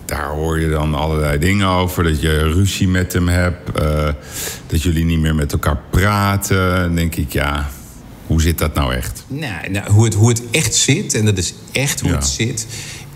Daar 0.06 0.28
hoor 0.28 0.60
je 0.60 0.70
dan 0.70 0.96
allerlei 0.96 1.38
dingen 1.38 1.68
over. 1.68 2.04
Dat 2.04 2.22
je 2.22 2.38
ruzie 2.38 2.88
met 2.88 3.14
hem 3.14 3.28
hebt. 3.28 3.80
Uh, 3.82 4.10
dat 4.68 4.82
jullie 4.82 5.06
niet 5.06 5.20
meer 5.20 5.36
met 5.36 5.52
elkaar 5.52 5.80
praten. 5.90 6.76
Dan 6.76 6.96
denk 6.96 7.16
ik, 7.16 7.34
ja, 7.34 7.70
hoe 8.28 8.42
zit 8.42 8.58
dat 8.58 8.74
nou 8.74 8.94
echt? 8.94 9.24
Nou, 9.28 9.70
nou 9.70 9.92
hoe, 9.92 10.04
het, 10.06 10.14
hoe 10.14 10.30
het 10.30 10.42
echt 10.52 10.76
zit, 10.76 11.14
en 11.14 11.26
dat 11.26 11.38
is 11.38 11.54
echt 11.72 12.00
hoe 12.02 12.10
ja. 12.10 12.16
het 12.16 12.28
zit 12.28 12.68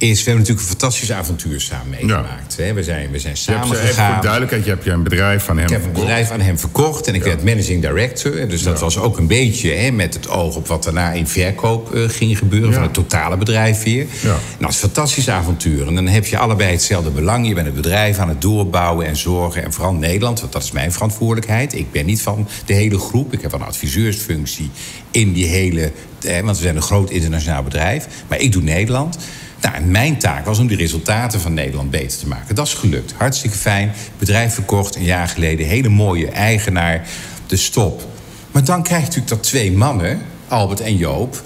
is, 0.10 0.18
we 0.24 0.30
hebben 0.30 0.42
natuurlijk 0.42 0.60
een 0.60 0.78
fantastisch 0.80 1.12
avontuur 1.12 1.62
samen 1.62 1.90
meegemaakt. 1.90 2.56
Ja. 2.58 2.74
We, 2.74 2.84
zijn, 2.84 3.12
we 3.12 3.20
zijn 3.20 3.38
samen 3.38 3.68
hebt, 3.68 3.80
gegaan. 3.80 4.14
Voor 4.14 4.22
duidelijkheid, 4.22 4.64
je 4.64 4.70
hebt 4.70 4.84
je 4.84 4.92
een 4.92 5.04
bedrijf 5.04 5.50
aan 5.50 5.58
hem 5.58 5.66
Ik 5.66 5.72
heb 5.72 5.86
een 5.86 5.92
bedrijf 5.92 6.32
aan 6.32 6.42
hem 6.42 6.60
verkocht 6.60 7.08
en 7.08 7.16
ik 7.16 7.24
ja. 7.24 7.28
werd 7.28 7.44
managing 7.44 7.82
director. 7.82 8.48
Dus 8.48 8.64
dat 8.64 8.78
ja. 8.78 8.84
was 8.84 8.98
ook 8.98 9.18
een 9.18 9.28
beetje 9.28 9.72
hè, 9.72 9.92
met 9.92 10.14
het 10.14 10.30
oog 10.30 10.56
op 10.56 10.68
wat 10.68 10.84
daarna 10.84 11.12
in 11.12 11.28
verkoop 11.28 11.96
uh, 11.96 12.10
ging 12.10 12.38
gebeuren... 12.38 12.74
van 12.74 12.82
het 12.82 12.94
totale 12.94 13.38
bedrijf 13.38 13.84
weer. 13.84 14.06
Nou, 14.24 14.38
dat 14.60 14.70
is 14.70 14.76
een 14.76 14.82
fantastisch 14.82 15.30
avontuur. 15.30 15.88
En 15.88 15.96
dan 15.96 16.08
heb 16.08 16.26
je 16.26 16.38
allebei 16.38 16.72
hetzelfde 16.72 17.10
belang. 17.10 17.48
Je 17.48 17.54
bent 17.54 17.66
het 17.66 17.76
bedrijf 17.76 18.18
aan 18.18 18.30
het 18.30 18.42
doorbouwen 18.42 19.06
en 19.06 19.16
zorgen. 19.16 19.64
En 19.64 19.74
vooral 19.74 19.94
Nederland, 19.94 20.40
want 20.40 20.52
dat 20.52 20.64
is 20.64 20.72
mijn 20.72 20.92
verantwoordelijkheid. 20.92 21.76
Ik 21.76 21.92
ben 21.92 22.06
niet 22.06 22.22
van 22.22 22.48
de 22.66 22.74
hele 22.74 22.98
groep. 22.98 23.34
Ik 23.34 23.42
heb 23.42 23.54
een 23.54 23.62
adviseursfunctie 23.62 24.70
in 25.12 25.34
die 25.34 25.46
hele... 25.46 25.92
Hè, 26.22 26.44
want 26.44 26.58
we 26.58 26.64
zijn 26.64 26.76
een 26.76 26.82
groot 26.82 27.10
internationaal 27.10 27.64
bedrijf. 27.64 28.08
Maar 28.28 28.40
ik 28.40 28.52
doe 28.52 28.62
Nederland... 28.62 29.18
Nou, 29.66 29.78
en 29.78 29.92
mijn 29.92 30.18
taak 30.18 30.46
was 30.46 30.60
om 30.60 30.68
die 30.68 30.78
resultaten 30.78 31.42
van 31.42 31.54
Nederland 31.54 31.90
beter 31.90 32.18
te 32.18 32.28
maken. 32.28 32.56
Dat 32.56 32.68
is 32.68 32.74
gelukt. 32.74 33.14
Hartstikke 33.18 33.58
fijn. 33.58 33.92
Bedrijf 34.18 34.54
verkocht 34.54 34.96
een 34.96 35.04
jaar 35.04 35.28
geleden. 35.28 35.68
Hele 35.68 35.90
mooie 35.90 36.30
eigenaar. 36.30 37.08
De 37.48 37.56
stop. 37.56 38.08
Maar 38.52 38.64
dan 38.64 38.84
krijg 38.84 39.02
je 39.02 39.08
natuurlijk 39.08 39.36
dat 39.36 39.44
twee 39.44 39.72
mannen, 39.72 40.22
Albert 40.48 40.80
en 40.80 40.98
Joop... 40.98 41.44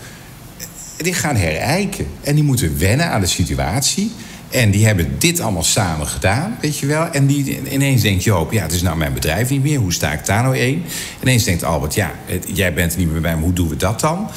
die 0.97 1.13
gaan 1.13 1.35
herijken. 1.35 2.07
En 2.21 2.35
die 2.35 2.43
moeten 2.43 2.77
wennen 2.77 3.09
aan 3.09 3.21
de 3.21 3.27
situatie. 3.27 4.11
En 4.49 4.71
die 4.71 4.85
hebben 4.85 5.15
dit 5.17 5.39
allemaal 5.39 5.63
samen 5.63 6.07
gedaan, 6.07 6.57
weet 6.61 6.77
je 6.77 6.85
wel. 6.85 7.05
En 7.11 7.25
die, 7.25 7.71
ineens 7.71 8.01
denkt 8.01 8.23
Joop, 8.23 8.51
ja, 8.51 8.61
het 8.61 8.71
is 8.71 8.81
nou 8.81 8.97
mijn 8.97 9.13
bedrijf 9.13 9.49
niet 9.49 9.63
meer. 9.63 9.79
Hoe 9.79 9.93
sta 9.93 10.11
ik 10.11 10.25
daar 10.25 10.43
nou 10.43 10.57
één? 10.57 10.83
Ineens 11.21 11.43
denkt 11.43 11.63
Albert, 11.63 11.93
ja, 11.93 12.11
jij 12.53 12.73
bent 12.73 12.91
er 12.93 12.99
niet 12.99 13.11
meer 13.11 13.21
bij 13.21 13.35
me. 13.35 13.41
Hoe 13.41 13.53
doen 13.53 13.69
we 13.69 13.75
dat 13.75 13.99
dan? 13.99 14.29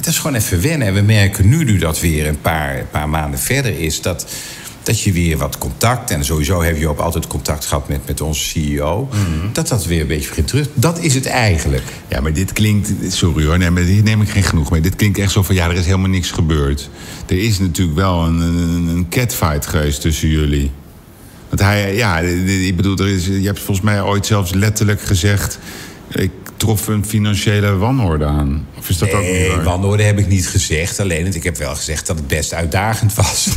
Het 0.00 0.08
is 0.08 0.18
gewoon 0.18 0.36
even 0.36 0.62
wennen. 0.62 0.88
En 0.88 0.94
we 0.94 1.00
merken 1.00 1.48
nu, 1.48 1.64
nu 1.64 1.78
dat 1.78 2.00
weer 2.00 2.26
een 2.26 2.40
paar, 2.40 2.78
een 2.78 2.90
paar 2.90 3.08
maanden 3.08 3.40
verder 3.40 3.78
is... 3.78 4.00
dat 4.00 4.26
dat 4.82 5.00
je 5.00 5.12
weer 5.12 5.36
wat 5.36 5.58
contact... 5.58 6.10
en 6.10 6.24
sowieso 6.24 6.62
heb 6.62 6.78
je 6.78 6.88
ook 6.88 6.98
altijd 6.98 7.26
contact 7.26 7.66
gehad 7.66 7.88
met, 7.88 8.06
met 8.06 8.20
onze 8.20 8.42
CEO... 8.42 9.08
Mhm. 9.10 9.52
dat 9.52 9.68
dat 9.68 9.86
weer 9.86 10.00
een 10.00 10.06
beetje 10.06 10.28
begint 10.28 10.48
terug. 10.48 10.68
Dat 10.74 10.98
is 10.98 11.14
het 11.14 11.26
eigenlijk. 11.26 11.82
Ja, 12.08 12.20
maar 12.20 12.32
dit 12.32 12.52
klinkt... 12.52 12.92
Sorry 13.08 13.46
hoor, 13.46 13.58
nee, 13.58 13.70
maar 13.70 13.82
hier 13.82 14.02
neem 14.02 14.22
ik 14.22 14.28
geen 14.28 14.42
genoeg 14.42 14.70
mee. 14.70 14.80
Dit 14.80 14.96
klinkt 14.96 15.18
echt 15.18 15.32
zo 15.32 15.42
van, 15.42 15.54
ja, 15.54 15.68
er 15.68 15.76
is 15.76 15.84
helemaal 15.84 16.10
niks 16.10 16.30
gebeurd. 16.30 16.90
Er 17.26 17.42
is 17.42 17.58
natuurlijk 17.58 17.96
wel 17.96 18.24
een, 18.24 18.40
een, 18.40 18.88
een 18.88 19.06
catfight 19.08 19.66
geweest 19.66 20.00
tussen 20.00 20.28
jullie. 20.28 20.70
Want 21.48 21.60
hij, 21.60 21.96
ja, 21.96 22.18
ik 22.18 22.76
bedoel, 22.76 22.96
er 22.96 23.08
is, 23.08 23.26
je 23.26 23.46
hebt 23.46 23.58
volgens 23.58 23.86
mij 23.86 24.02
ooit 24.02 24.26
zelfs 24.26 24.52
letterlijk 24.52 25.00
gezegd... 25.00 25.58
ik 26.08 26.30
trof 26.60 26.86
een 26.88 27.04
financiële 27.06 27.76
wanorde 27.76 28.24
aan. 28.24 28.66
Of 28.78 28.88
is 28.88 28.98
dat 28.98 29.12
ook 29.12 29.20
niet 29.22 29.30
Nee, 29.30 29.48
waar? 29.50 29.62
wanorde 29.62 30.02
heb 30.02 30.18
ik 30.18 30.28
niet 30.28 30.48
gezegd. 30.48 31.00
Alleen, 31.00 31.24
het- 31.24 31.34
ik 31.34 31.42
heb 31.44 31.56
wel 31.56 31.74
gezegd 31.74 32.06
dat 32.06 32.16
het 32.16 32.26
best 32.28 32.54
uitdagend 32.54 33.14
was. 33.14 33.48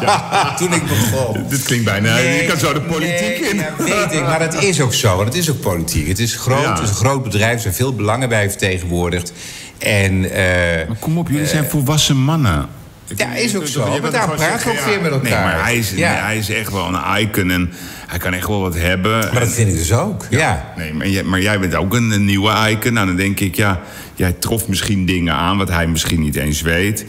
Toen 0.58 0.72
ik 0.72 0.82
begon. 0.86 1.48
Dit 1.48 1.62
klinkt 1.62 1.84
bijna... 1.84 2.16
je 2.18 2.44
kan 2.48 2.58
zo 2.58 2.72
de 2.72 2.80
politiek 2.80 3.40
nee, 3.40 3.50
in. 3.50 3.56
ja, 3.56 3.74
weet 3.78 4.12
ik, 4.12 4.20
maar 4.20 4.38
dat 4.38 4.62
is 4.62 4.80
ook 4.80 4.94
zo. 4.94 5.16
Want 5.16 5.28
het 5.28 5.36
is 5.36 5.50
ook 5.50 5.60
politiek. 5.60 6.08
Het 6.08 6.18
is 6.18 6.34
groot, 6.34 6.62
Ja. 6.62 6.72
het 6.74 6.82
is 6.82 6.88
een 6.88 6.94
groot 6.94 7.22
bedrijf. 7.22 7.54
Er 7.54 7.60
zijn 7.60 7.74
veel 7.74 7.94
belangen 7.94 8.28
bij 8.28 8.50
vertegenwoordigd. 8.50 9.32
En... 9.78 10.30
eh, 10.30 10.88
Maar 10.88 10.96
kom 10.98 11.18
op, 11.18 11.28
jullie 11.28 11.46
zijn 11.46 11.64
volwassen 11.64 12.16
mannen. 12.16 12.68
Ja, 13.16 13.34
is 13.34 13.56
ook 13.56 13.66
zo. 13.66 13.94
Je 13.94 14.00
Maar 14.00 14.10
daar 14.10 14.20
gewoon 14.22 14.36
praten 14.36 14.54
we 14.56 14.62
zeggen, 14.62 14.80
ook 14.82 14.88
weer 14.88 15.02
met 15.02 15.10
elkaar. 15.12 15.44
Nee, 15.44 15.54
maar 15.54 15.64
hij 15.64 15.76
is, 15.76 15.90
Ja. 15.90 16.12
nee, 16.12 16.20
hij 16.20 16.36
is 16.38 16.50
echt 16.50 16.72
wel 16.72 16.86
een 16.86 17.20
icon 17.20 17.50
en 17.50 17.72
hij 18.06 18.18
kan 18.18 18.32
echt 18.32 18.46
wel 18.46 18.60
wat 18.60 18.74
hebben. 18.74 19.18
maar 19.18 19.32
dat 19.32 19.42
En- 19.42 19.50
vind 19.50 19.68
ik 19.68 19.74
dus 19.76 19.92
ook. 19.92 20.26
Ja. 20.30 20.72
Nee, 20.76 20.92
maar 20.92 21.08
jij, 21.08 21.22
maar 21.22 21.40
jij 21.40 21.58
bent 21.60 21.74
ook 21.74 21.94
een, 21.94 22.10
een 22.10 22.24
nieuwe 22.24 22.70
icon. 22.70 22.92
Nou, 22.92 23.06
dan 23.06 23.16
denk 23.16 23.40
ik, 23.40 23.54
ja, 23.54 23.80
jij 24.14 24.32
trof 24.32 24.68
misschien 24.68 25.06
dingen 25.06 25.34
aan 25.34 25.56
wat 25.58 25.68
hij 25.68 25.86
misschien 25.86 26.20
niet 26.20 26.36
eens 26.36 26.60
weet. 26.60 27.04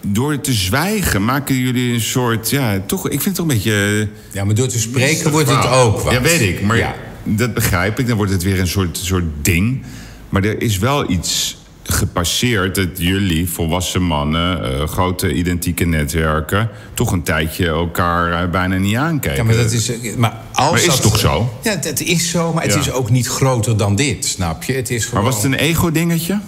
Door 0.00 0.40
te 0.40 0.52
zwijgen 0.52 1.24
maken 1.24 1.54
jullie 1.56 1.92
een 1.94 2.00
soort, 2.00 2.50
ja, 2.50 2.80
toch, 2.86 3.04
ik 3.04 3.10
vind 3.22 3.24
het 3.24 3.34
toch 3.34 3.44
een 3.46 3.54
beetje... 3.54 4.08
ja, 4.30 4.44
maar 4.44 4.54
door 4.54 4.68
te 4.68 4.78
spreken 4.80 5.30
wordt 5.30 5.48
het 5.50 5.66
ook 5.68 6.00
wat. 6.00 6.12
Ja, 6.12 6.20
weet 6.20 6.40
ik, 6.40 6.60
maar 6.60 6.76
Ja. 6.76 6.94
dat 7.24 7.54
begrijp 7.54 7.98
ik. 7.98 8.06
Dan 8.08 8.16
wordt 8.16 8.32
het 8.32 8.42
weer 8.42 8.60
een 8.60 8.66
soort, 8.68 8.98
soort 9.02 9.24
ding. 9.42 9.82
Maar 10.28 10.44
er 10.44 10.62
is 10.62 10.78
wel 10.78 11.10
iets 11.10 11.56
gepasseerd 11.92 12.74
dat 12.74 12.88
jullie, 12.96 13.48
volwassen 13.48 14.02
mannen, 14.02 14.64
eh, 14.80 14.88
grote 14.88 15.32
identieke 15.32 15.84
netwerken, 15.84 16.68
toch 16.94 17.12
een 17.12 17.22
tijdje 17.22 17.66
elkaar 17.66 18.42
eh, 18.42 18.50
bijna 18.50 18.76
niet 18.76 18.96
aankijken. 18.96 19.42
Ja, 19.42 19.48
maar 19.48 19.62
dat 19.62 19.72
is. 19.72 19.88
eh, 19.90 20.16
Maar, 20.16 20.36
als 20.52 20.70
Maar 20.70 20.80
is 20.80 20.86
dat, 20.86 21.02
toch 21.02 21.18
zo? 21.18 21.52
Ja, 21.62 21.78
het 21.80 22.00
is 22.00 22.30
zo, 22.30 22.52
maar 22.52 22.62
het 22.62 22.72
Ja. 22.74 22.78
is 22.80 22.90
ook 22.90 23.10
niet 23.10 23.28
groter 23.28 23.76
dan 23.76 23.96
dit, 23.96 24.24
snap 24.24 24.62
je? 24.62 24.72
Het 24.72 24.90
is 24.90 25.04
gewoon. 25.04 25.22
Maar 25.24 25.32
was 25.32 25.42
het 25.42 25.52
een 25.52 25.58
ego-dingetje? 25.58 26.38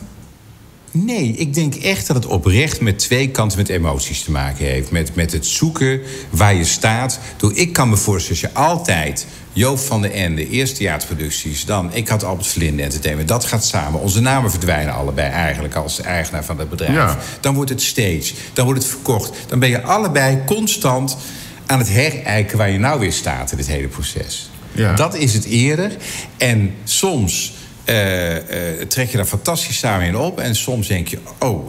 Nee, 1.05 1.33
ik 1.33 1.55
denk 1.55 1.75
echt 1.75 2.07
dat 2.07 2.17
het 2.17 2.27
oprecht 2.27 2.81
met 2.81 2.99
twee 2.99 3.31
kanten 3.31 3.59
met 3.59 3.69
emoties 3.69 4.23
te 4.23 4.31
maken 4.31 4.65
heeft. 4.65 4.91
Met, 4.91 5.15
met 5.15 5.33
het 5.33 5.47
zoeken 5.47 6.01
waar 6.31 6.55
je 6.55 6.65
staat. 6.65 7.21
Door, 7.37 7.57
ik 7.57 7.73
kan 7.73 7.89
me 7.89 7.97
voorstellen, 7.97 8.43
als 8.43 8.53
je 8.53 8.59
altijd 8.59 9.27
Joop 9.53 9.79
van 9.79 10.03
den 10.03 10.13
Ende, 10.13 10.49
eerste 10.49 10.77
theaterproducties... 10.77 11.65
dan, 11.65 11.91
ik 11.93 12.09
had 12.09 12.25
Albert 12.25 12.47
Verlinde 12.47 12.83
Entertainment, 12.83 13.29
dat 13.29 13.45
gaat 13.45 13.65
samen. 13.65 14.01
Onze 14.01 14.21
namen 14.21 14.51
verdwijnen 14.51 14.95
allebei 14.95 15.31
eigenlijk 15.31 15.75
als 15.75 16.01
eigenaar 16.01 16.45
van 16.45 16.59
het 16.59 16.71
bedrijf. 16.71 16.95
Ja. 16.95 17.19
Dan 17.41 17.55
wordt 17.55 17.71
het 17.71 17.83
stage, 17.83 18.33
dan 18.53 18.65
wordt 18.65 18.83
het 18.83 18.91
verkocht. 18.91 19.37
Dan 19.47 19.59
ben 19.59 19.69
je 19.69 19.83
allebei 19.83 20.39
constant 20.47 21.17
aan 21.67 21.79
het 21.79 21.89
herijken 21.89 22.59
waar 22.59 22.71
je 22.71 22.79
nou 22.79 23.01
weer 23.01 23.13
staat 23.13 23.51
in 23.51 23.57
dit 23.57 23.67
hele 23.67 23.89
proces. 23.89 24.51
Ja. 24.73 24.95
Dat 24.95 25.15
is 25.15 25.35
het 25.35 25.45
eerder. 25.45 25.97
En 26.37 26.75
soms 26.85 27.53
eh, 27.89 28.37
eh, 28.37 28.87
trek 28.89 29.11
je 29.11 29.17
daar 29.17 29.27
fantastisch 29.27 29.79
samen 29.79 30.07
in 30.07 30.17
op. 30.17 30.41
En 30.41 30.55
soms 30.55 30.87
denk 30.87 31.09
je, 31.09 31.19
oh, 31.39 31.69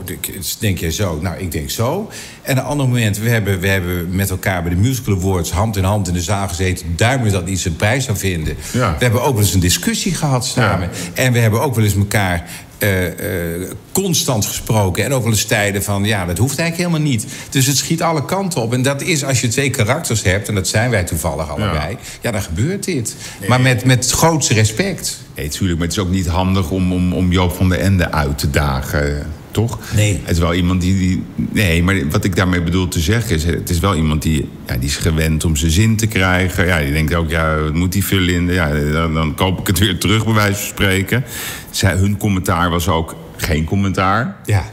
denk 0.59 0.77
je 0.77 0.91
zo. 0.91 1.19
Nou, 1.21 1.37
ik 1.37 1.51
denk 1.51 1.69
zo. 1.69 2.11
En 2.41 2.57
een 2.57 2.63
ander 2.63 2.87
moment, 2.87 3.17
we 3.17 3.29
hebben, 3.29 3.59
we 3.59 3.67
hebben 3.67 4.15
met 4.15 4.29
elkaar 4.29 4.61
bij 4.61 4.71
de 4.71 4.77
Musical 4.77 5.15
Awards... 5.15 5.51
hand 5.51 5.77
in 5.77 5.83
hand 5.83 6.07
in 6.07 6.13
de 6.13 6.21
zaal 6.21 6.47
gezeten. 6.47 6.93
Duimen 6.95 7.31
dat 7.31 7.47
iets 7.47 7.65
een 7.65 7.75
prijs 7.75 8.05
zou 8.05 8.17
vinden. 8.17 8.57
Ja. 8.71 8.95
We 8.97 9.03
hebben 9.03 9.21
ook 9.21 9.33
wel 9.33 9.43
eens 9.43 9.53
een 9.53 9.59
discussie 9.59 10.15
gehad 10.15 10.45
samen. 10.45 10.89
En 11.13 11.33
we 11.33 11.39
hebben 11.39 11.61
ook 11.61 11.75
wel 11.75 11.83
eens 11.83 11.95
elkaar... 11.95 12.49
eh, 12.79 13.05
eh, 13.05 13.71
constant 13.91 14.45
gesproken. 14.45 15.03
En 15.05 15.13
ook 15.13 15.23
wel 15.23 15.31
eens 15.31 15.45
tijden 15.45 15.83
van, 15.83 16.03
ja, 16.03 16.25
dat 16.25 16.37
hoeft 16.37 16.59
eigenlijk 16.59 16.89
helemaal 16.89 17.11
niet. 17.11 17.25
Dus 17.49 17.65
het 17.65 17.77
schiet 17.77 18.01
alle 18.01 18.25
kanten 18.25 18.61
op. 18.61 18.73
En 18.73 18.81
dat 18.81 19.01
is 19.01 19.23
als 19.23 19.41
je 19.41 19.47
twee 19.47 19.69
karakters 19.69 20.23
hebt... 20.23 20.47
en 20.47 20.55
dat 20.55 20.67
zijn 20.67 20.89
wij 20.89 21.03
toevallig 21.03 21.49
allebei... 21.49 21.97
ja, 22.21 22.31
dan 22.31 22.41
gebeurt 22.41 22.83
dit. 22.83 23.15
Maar 23.47 23.61
met, 23.61 23.85
met 23.85 24.11
grootste 24.11 24.53
respect. 24.53 25.19
Nee, 25.35 25.49
tuurlijk, 25.49 25.79
maar 25.79 25.87
het 25.87 25.97
is 25.97 26.03
ook 26.03 26.11
niet 26.11 26.27
handig 26.27 26.71
om, 26.71 26.93
om, 26.93 27.13
om 27.13 27.31
Joop 27.31 27.55
van 27.55 27.69
der 27.69 27.79
Ende 27.79 28.11
uit 28.11 28.37
te 28.37 28.49
dagen, 28.49 29.27
toch? 29.51 29.79
Nee. 29.95 30.19
Het 30.23 30.35
is 30.35 30.39
wel 30.39 30.53
iemand 30.53 30.81
die, 30.81 30.97
die... 30.97 31.23
Nee, 31.35 31.83
maar 31.83 32.09
wat 32.09 32.23
ik 32.23 32.35
daarmee 32.35 32.61
bedoel 32.61 32.87
te 32.87 32.99
zeggen 32.99 33.35
is... 33.35 33.43
het 33.43 33.69
is 33.69 33.79
wel 33.79 33.95
iemand 33.95 34.21
die, 34.21 34.49
ja, 34.67 34.77
die 34.77 34.89
is 34.89 34.97
gewend 34.97 35.45
om 35.45 35.55
zijn 35.55 35.71
zin 35.71 35.95
te 35.95 36.07
krijgen. 36.07 36.65
Ja, 36.65 36.79
die 36.79 36.91
denkt 36.91 37.13
ook, 37.13 37.29
ja, 37.29 37.59
wat 37.59 37.73
moet 37.73 37.91
die 37.91 38.05
Verlinde? 38.05 38.53
Ja, 38.53 38.73
dan, 38.73 39.13
dan 39.13 39.35
koop 39.35 39.59
ik 39.59 39.67
het 39.67 39.79
weer 39.79 39.97
terug, 39.97 40.25
bij 40.25 40.33
wijze 40.33 40.59
van 40.59 40.67
spreken. 40.67 41.23
Zij, 41.69 41.95
hun 41.95 42.17
commentaar 42.17 42.69
was 42.69 42.87
ook 42.87 43.15
geen 43.37 43.63
commentaar. 43.63 44.35
Ja. 44.45 44.65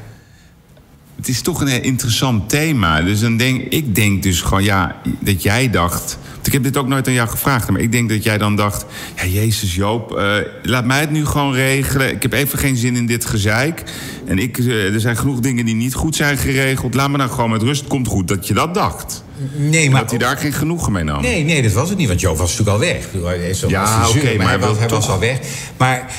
Het 1.17 1.29
is 1.29 1.41
toch 1.41 1.61
een 1.61 1.83
interessant 1.83 2.49
thema. 2.49 3.03
Dus 3.03 3.21
dan 3.21 3.37
denk 3.37 3.63
ik 3.73 3.95
denk 3.95 4.23
dus 4.23 4.41
gewoon 4.41 4.65
ja, 4.65 5.01
dat 5.21 5.43
jij 5.43 5.71
dacht. 5.71 6.19
Ik 6.47 6.53
heb 6.53 6.63
dit 6.63 6.77
ook 6.77 6.89
nooit 6.89 7.07
aan 7.07 7.13
jou 7.13 7.29
gevraagd, 7.29 7.71
maar 7.71 7.81
ik 7.81 7.93
denk 7.93 8.09
dat 8.09 8.23
jij 8.23 8.39
dan 8.39 8.57
dacht: 8.57 8.87
ja, 9.17 9.27
Jezus 9.27 9.75
Joop, 9.75 10.17
eh, 10.17 10.35
laat 10.63 10.85
mij 10.85 11.01
het 11.01 11.11
nu 11.11 11.27
gewoon 11.27 11.53
regelen. 11.55 12.11
Ik 12.11 12.23
heb 12.23 12.33
even 12.33 12.59
geen 12.59 12.77
zin 12.77 12.97
in 12.97 13.07
dit 13.07 13.25
gezeik. 13.25 13.83
En 14.27 14.39
ik, 14.39 14.59
eh, 14.59 14.95
er 14.95 15.01
zijn 15.01 15.17
genoeg 15.17 15.41
dingen 15.41 15.65
die 15.65 15.75
niet 15.75 15.95
goed 15.95 16.17
zijn 16.17 16.39
geregeld. 16.39 16.95
Laat 16.95 17.11
me 17.11 17.17
nou 17.17 17.31
gewoon 17.31 17.51
met 17.51 17.63
rust. 17.63 17.87
Komt 17.87 18.07
goed 18.07 18.29
dat 18.29 18.47
je 18.47 18.55
dat 18.55 18.75
dacht. 18.75 19.25
Nee, 19.57 19.91
Maar 19.91 20.01
dat 20.01 20.11
hij 20.11 20.19
daar 20.19 20.37
geen 20.37 20.53
genoegen 20.53 20.93
mee 20.93 21.05
nam. 21.05 21.23
Nee, 21.23 21.45
nee, 21.45 21.63
dat 21.63 21.73
was 21.73 21.89
het 21.89 21.99
niet, 21.99 22.09
want 22.09 22.21
Joop 22.21 22.37
was 22.37 22.59
natuurlijk 22.59 22.77
al 22.77 23.23
weg. 23.23 23.37
Hij 23.39 23.51
is 23.51 23.61
Ja, 23.61 24.09
oké, 24.09 24.37
maar 24.37 24.49
hij, 24.49 24.89
was 24.89 25.09
al 25.09 25.19
weg. 25.19 25.39
Maar 25.77 26.13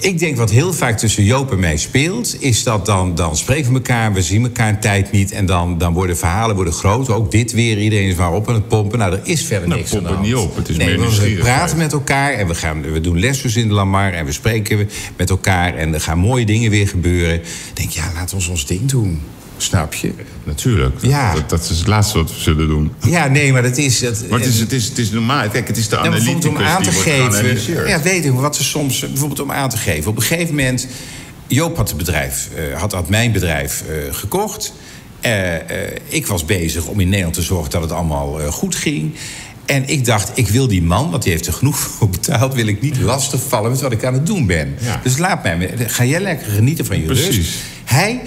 ik 0.00 0.18
denk 0.18 0.36
wat 0.36 0.50
heel 0.50 0.72
vaak 0.72 0.98
tussen 0.98 1.24
Joop 1.24 1.52
en 1.52 1.60
mij 1.60 1.76
speelt... 1.76 2.36
is 2.42 2.62
dat 2.62 2.86
dan, 2.86 3.14
dan 3.14 3.36
spreken 3.36 3.68
we 3.68 3.74
elkaar, 3.74 4.12
we 4.12 4.22
zien 4.22 4.42
elkaar 4.42 4.68
een 4.68 4.80
tijd 4.80 5.12
niet... 5.12 5.32
en 5.32 5.46
dan, 5.46 5.78
dan 5.78 5.92
worden 5.92 6.16
verhalen 6.16 6.54
worden 6.54 6.72
groter. 6.72 7.14
Ook 7.14 7.30
dit 7.30 7.52
weer, 7.52 7.78
iedereen 7.78 8.08
is 8.08 8.14
maar 8.14 8.32
op 8.32 8.48
aan 8.48 8.54
het 8.54 8.68
pompen. 8.68 8.98
Nou, 8.98 9.12
er 9.12 9.20
is 9.22 9.44
verder 9.44 9.68
Nou, 9.68 9.80
niks 9.80 9.94
aan 9.94 10.02
de 10.02 10.08
pomp 10.08 10.18
het 10.22 10.26
hand. 10.28 10.40
niet 10.40 10.50
op, 10.50 10.56
het 10.56 10.68
is 10.68 10.76
nee, 10.76 10.98
meer 10.98 11.10
we- 11.10 11.34
We 11.34 11.40
praten 11.40 11.78
met 11.78 11.92
elkaar 11.92 12.32
en 12.32 12.46
we, 12.46 12.54
gaan, 12.54 12.92
we 12.92 13.00
doen 13.00 13.18
lesjes 13.18 13.56
in 13.56 13.68
de 13.68 13.74
Lamar... 13.74 14.12
en 14.12 14.24
we 14.24 14.32
spreken 14.32 14.88
met 15.16 15.30
elkaar 15.30 15.74
en 15.76 15.94
er 15.94 16.00
gaan 16.00 16.18
mooie 16.18 16.46
dingen 16.46 16.70
weer 16.70 16.88
gebeuren. 16.88 17.34
Ik 17.34 17.42
denk, 17.74 17.90
ja, 17.90 18.10
laten 18.14 18.38
we 18.38 18.50
ons 18.50 18.66
ding 18.66 18.88
doen. 18.90 19.20
Snap 19.62 19.94
je? 19.94 20.12
Natuurlijk. 20.44 20.96
Ja. 21.00 21.34
Dat, 21.34 21.50
dat 21.50 21.70
is 21.70 21.78
het 21.78 21.86
laatste 21.86 22.18
wat 22.18 22.30
we 22.34 22.40
zullen 22.40 22.68
doen. 22.68 22.92
Ja, 23.00 23.28
nee, 23.28 23.52
maar 23.52 23.62
dat 23.62 23.76
is... 23.76 24.00
Dat, 24.00 24.24
Maar 24.28 24.38
het 24.38 24.48
is, 24.48 24.60
het 24.60 24.72
is, 24.72 24.88
het 24.88 24.98
is 24.98 25.10
normaal. 25.10 25.48
Kijk, 25.48 25.68
het 25.68 25.76
is 25.76 25.88
de 25.88 25.98
analyticus 25.98 26.44
om 26.44 26.58
aan 26.58 26.82
te 26.82 26.92
geven. 26.92 27.88
Ja, 27.88 28.02
weet 28.02 28.24
ik 28.24 28.32
wat 28.32 28.56
ze 28.56 28.64
soms. 28.64 29.00
Bijvoorbeeld 29.00 29.40
om 29.40 29.52
aan 29.52 29.68
te 29.68 29.76
geven. 29.76 30.10
Op 30.10 30.16
een 30.16 30.22
gegeven 30.22 30.54
moment. 30.54 30.86
Joop 31.46 31.76
had 31.76 31.88
het 31.88 31.98
bedrijf, 31.98 32.48
eh, 32.56 32.78
had, 32.78 32.92
had 32.92 33.08
mijn 33.08 33.32
bedrijf 33.32 33.82
eh, 33.88 34.14
gekocht. 34.14 34.72
Eh, 35.20 35.54
ik 36.08 36.26
was 36.26 36.44
bezig 36.44 36.86
om 36.86 37.00
in 37.00 37.08
Nederland 37.08 37.34
te 37.34 37.42
zorgen 37.42 37.70
dat 37.70 37.82
het 37.82 37.92
allemaal 37.92 38.38
goed 38.50 38.74
ging. 38.74 39.14
En 39.64 39.88
ik 39.88 40.04
dacht, 40.04 40.30
ik 40.34 40.48
wil 40.48 40.68
die 40.68 40.82
man, 40.82 41.10
want 41.10 41.22
die 41.22 41.32
heeft 41.32 41.46
er 41.46 41.52
genoeg 41.52 41.78
voor 41.78 42.08
betaald... 42.08 42.54
wil 42.54 42.66
ik 42.66 42.80
niet 42.80 43.00
lastigvallen 43.00 43.70
met 43.70 43.80
wat 43.80 43.92
ik 43.92 44.04
aan 44.04 44.14
het 44.14 44.26
doen 44.26 44.46
ben. 44.46 44.74
Ja. 44.80 45.00
Dus 45.02 45.18
laat 45.18 45.42
mij, 45.42 45.74
ga 45.86 46.04
jij 46.04 46.20
lekker 46.20 46.50
genieten 46.52 46.86
van 46.86 47.00
je 47.00 47.06
Precies. 47.06 47.36
rust. 47.36 47.58
Hij 47.84 48.20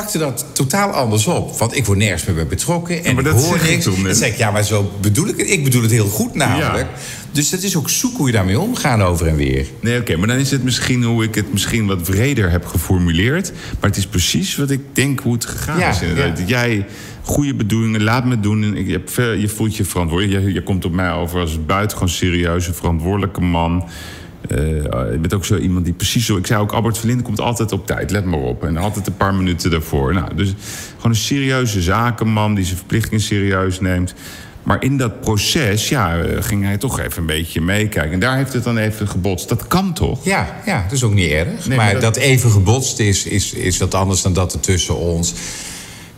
pakte 0.00 0.18
dat 0.18 0.46
totaal 0.52 0.90
anders 0.90 1.26
op. 1.26 1.58
Want 1.58 1.76
ik 1.76 1.84
word 1.86 1.98
nergens 1.98 2.24
meer 2.24 2.34
bij 2.34 2.46
betrokken. 2.46 3.04
En 3.04 3.14
maar 3.14 3.26
ik 3.26 3.32
hoor 3.32 3.58
niks. 3.68 3.84
toen 3.84 4.14
zeg 4.14 4.28
ik, 4.28 4.36
ja, 4.36 4.50
maar 4.50 4.64
zo 4.64 4.90
bedoel 5.00 5.26
ik 5.28 5.36
het. 5.36 5.50
Ik 5.50 5.64
bedoel 5.64 5.82
het 5.82 5.90
heel 5.90 6.06
goed 6.06 6.34
namelijk. 6.34 6.88
Ja. 6.94 7.00
Dus 7.32 7.50
dat 7.50 7.62
is 7.62 7.76
ook 7.76 7.90
zoek 7.90 8.16
hoe 8.16 8.26
je 8.26 8.32
daarmee 8.32 8.60
omgaan 8.60 9.02
over 9.02 9.26
en 9.26 9.36
weer. 9.36 9.66
Nee, 9.80 10.00
oké, 10.00 10.16
maar 10.16 10.28
dan 10.28 10.36
is 10.36 10.50
het 10.50 10.64
misschien 10.64 11.02
hoe 11.04 11.24
ik 11.24 11.34
het 11.34 11.52
misschien 11.52 11.86
wat 11.86 12.02
breder 12.02 12.50
heb 12.50 12.64
geformuleerd. 12.66 13.52
Maar 13.80 13.90
het 13.90 13.98
is 13.98 14.06
precies 14.06 14.56
wat 14.56 14.70
ik 14.70 14.80
denk 14.92 15.20
hoe 15.20 15.32
het 15.32 15.44
gegaan 15.44 15.78
Ja, 15.78 15.90
is. 15.90 16.00
Inderdaad. 16.00 16.38
ja. 16.38 16.44
Jij 16.46 16.86
goede 17.22 17.54
bedoelingen, 17.54 18.02
laat 18.02 18.24
me 18.24 18.40
doen. 18.40 18.62
En 18.62 18.76
ik 18.76 18.88
heb 18.88 19.10
veel- 19.10 19.32
je 19.32 19.48
voelt 19.48 19.76
je 19.76 19.84
verantwoordelijk. 19.84 20.44
Je, 20.44 20.52
je 20.52 20.62
komt 20.62 20.84
op 20.84 20.92
mij 20.92 21.12
over 21.12 21.40
als 21.40 21.64
buitengewoon 21.66 22.08
serieuze, 22.12 22.72
verantwoordelijke 22.72 23.40
man. 23.40 23.84
Eh, 24.48 24.58
je 25.12 25.18
bent 25.20 25.34
ook 25.34 25.44
zo 25.44 25.56
iemand 25.56 25.84
die 25.84 25.94
precies 25.94 26.26
zo... 26.26 26.36
Ik 26.36 26.46
zei 26.46 26.60
ook, 26.60 26.72
Albert 26.72 26.98
Verlinde 26.98 27.22
komt 27.22 27.40
altijd 27.40 27.72
op 27.72 27.86
tijd, 27.86 28.10
let 28.10 28.24
maar 28.24 28.38
op. 28.38 28.64
En 28.64 28.76
altijd 28.76 29.06
een 29.06 29.16
paar 29.16 29.34
minuten 29.34 29.70
daarvoor. 29.70 30.14
Nou, 30.14 30.34
dus 30.34 30.54
gewoon 30.96 31.10
een 31.10 31.16
serieuze 31.18 31.82
zakenman 31.82 32.54
die 32.54 32.64
zijn 32.64 32.76
verplichtingen 32.76 33.20
serieus 33.20 33.80
neemt. 33.80 34.14
Maar 34.62 34.82
in 34.82 34.96
dat 34.96 35.20
proces, 35.20 35.88
ja, 35.88 36.18
eh, 36.18 36.42
ging 36.42 36.64
hij 36.64 36.76
toch 36.76 37.00
even 37.00 37.20
een 37.20 37.26
beetje 37.26 37.60
meekijken. 37.60 38.12
En 38.12 38.20
daar 38.20 38.36
heeft 38.36 38.52
het 38.52 38.64
dan 38.64 38.76
even 38.78 39.08
gebotst. 39.08 39.48
Dat 39.48 39.66
kan 39.66 39.92
toch? 39.92 40.24
Ja, 40.24 40.56
ja, 40.66 40.82
dat 40.82 40.92
is 40.92 41.02
ook 41.02 41.14
niet 41.14 41.30
erg. 41.30 41.66
Nee, 41.66 41.76
maar 41.76 41.86
maar 41.86 41.92
dat... 41.92 42.02
dat- 42.02 42.16
even 42.16 42.50
gebotst 42.50 42.98
is, 42.98 43.26
is, 43.26 43.52
is 43.52 43.78
wat 43.78 43.94
anders 43.94 44.22
dan 44.22 44.32
dat 44.32 44.52
er 44.52 44.60
tussen 44.60 44.96
ons... 44.96 45.34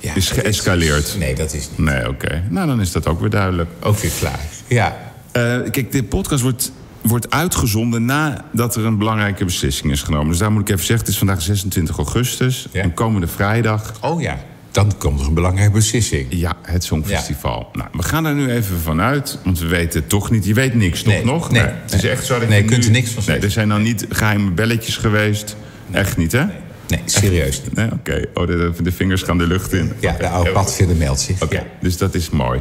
Ja, 0.01 0.14
Is 0.14 0.31
geëscaleerd. 0.31 1.14
Nee, 1.18 1.35
dat 1.35 1.55
is 1.55 1.68
niet. 1.76 1.79
Nee, 1.89 2.09
oké. 2.09 2.43
Nou, 2.51 2.66
dan 2.66 2.81
is 2.81 2.93
dat 2.93 3.07
ook 3.07 3.20
weer 3.20 3.31
duidelijk. 3.31 3.70
Ook 3.83 3.99
weer 3.99 4.11
klaar. 4.18 4.41
Ja. 4.66 4.97
Eh, 5.33 5.70
kijk, 5.70 5.93
de 5.93 6.03
podcast 6.05 6.43
wordt, 6.43 6.72
wordt 7.09 7.31
uitgezonden 7.31 8.05
nadat 8.05 8.77
er 8.77 8.85
een 8.85 8.99
belangrijke 8.99 9.45
beslissing 9.45 9.93
is 9.93 10.03
genomen. 10.03 10.29
Dus 10.29 10.39
daar 10.39 10.53
moet 10.53 10.61
ik 10.61 10.69
even 10.69 10.81
zeggen, 10.87 10.99
het 10.99 11.09
is 11.09 11.19
vandaag 11.19 11.43
26 11.43 11.97
augustus. 11.97 12.67
Ja. 12.73 12.83
En 12.83 12.95
komende 12.95 13.27
vrijdag 13.27 13.93
Oh 14.01 14.21
ja. 14.21 14.39
Dan 14.71 14.97
komt 14.99 15.21
er 15.21 15.27
een 15.27 15.35
belangrijke 15.35 15.73
beslissing. 15.73 16.27
Ja, 16.31 16.57
het 16.63 16.85
Songfestival. 16.85 17.69
Nou, 17.73 17.89
we 17.93 18.03
gaan 18.03 18.25
er 18.25 18.35
nu 18.35 18.51
even 18.51 18.79
vanuit, 18.79 19.39
want 19.45 19.59
we 19.59 19.67
weten 19.67 20.07
toch 20.07 20.31
niet. 20.31 20.45
Je 20.45 20.55
weet 20.55 20.75
niks, 20.75 21.03
toch 21.03 21.13
Nee, 21.13 21.25
nog? 21.25 21.51
nee. 21.51 21.63
Het 21.63 21.93
is 21.93 22.05
echt 22.05 22.27
zo 22.27 22.39
dat 22.39 22.49
Nee, 22.49 22.63
je 22.63 22.69
kunt 22.69 22.81
nu- 22.81 22.87
er 22.87 22.93
niks 22.93 23.07
van 23.11 23.15
Nee, 23.17 23.25
zeggen. 23.25 23.45
er 23.45 23.51
zijn 23.51 23.69
dan 23.69 23.83
niet 23.83 24.07
geheime 24.09 24.51
belletjes 24.51 24.97
geweest. 24.97 25.57
Echt 25.91 26.17
niet, 26.17 26.33
hè? 26.33 26.45
Nee, 26.89 27.01
serieus 27.05 27.63
niet. 27.63 27.75
Nee, 27.75 27.93
oké. 27.93 28.25
Oh, 28.35 28.47
de, 28.47 28.73
de 28.83 28.93
vingers 28.93 29.23
gaan 29.23 29.39
de 29.39 29.47
lucht 29.47 29.73
in. 29.73 29.93
Ja, 30.01 30.13
de 30.19 30.29
oude 30.29 30.51
padvinder 30.51 30.97
meldt 30.97 31.21
zich. 31.21 31.43
Oké, 31.43 31.67
dus 31.81 31.97
dat 31.97 32.15
is 32.15 32.31
mooi. 32.31 32.61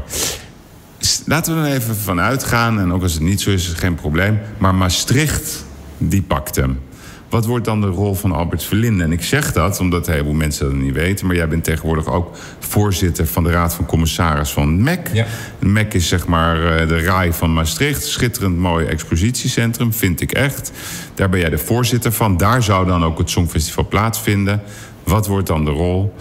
Laten 1.25 1.61
we 1.61 1.67
er 1.67 1.75
even 1.75 1.95
van 1.95 2.19
uitgaan, 2.19 2.79
en 2.79 2.93
ook 2.93 3.01
als 3.01 3.13
het 3.13 3.21
niet 3.21 3.41
zo 3.41 3.49
is, 3.49 3.61
is 3.61 3.67
het 3.67 3.77
geen 3.77 3.95
probleem. 3.95 4.39
Maar 4.57 4.75
Maastricht, 4.75 5.65
die 5.97 6.21
pakt 6.21 6.55
hem. 6.55 6.79
Wat 7.29 7.45
wordt 7.45 7.65
dan 7.65 7.81
de 7.81 7.87
rol 7.87 8.13
van 8.13 8.31
Albert 8.31 8.63
Verlinde? 8.63 9.03
En 9.03 9.11
ik 9.11 9.23
zeg 9.23 9.53
dat 9.53 9.79
omdat 9.79 10.07
een 10.07 10.13
heleboel 10.13 10.33
mensen 10.33 10.65
dat 10.65 10.79
niet 10.79 10.93
weten. 10.93 11.27
Maar 11.27 11.35
jij 11.35 11.47
bent 11.47 11.63
tegenwoordig 11.63 12.05
ook 12.05 12.37
voorzitter 12.59 13.27
van 13.27 13.43
de 13.43 13.51
Raad 13.51 13.73
van 13.73 13.85
Commissaris 13.85 14.49
van 14.49 14.83
MEC. 14.83 15.09
Ja. 15.13 15.25
MEC 15.59 15.93
is 15.93 16.07
zeg 16.07 16.27
maar 16.27 16.77
eh, 16.77 16.87
de 16.87 16.99
RAI 16.99 17.33
van 17.33 17.53
Maastricht. 17.53 18.05
Schitterend 18.05 18.57
mooi 18.57 18.85
expositiecentrum, 18.85 19.93
vind 19.93 20.21
ik 20.21 20.31
echt. 20.31 20.71
Daar 21.15 21.29
ben 21.29 21.39
jij 21.39 21.49
de 21.49 21.57
voorzitter 21.57 22.11
van. 22.11 22.37
Daar 22.37 22.63
zou 22.63 22.87
dan 22.87 23.03
ook 23.03 23.17
het 23.17 23.29
Songfestival 23.29 23.87
plaatsvinden. 23.87 24.61
Wat 25.03 25.27
wordt 25.27 25.47
dan 25.47 25.65
de 25.65 25.71
rol 25.71 26.13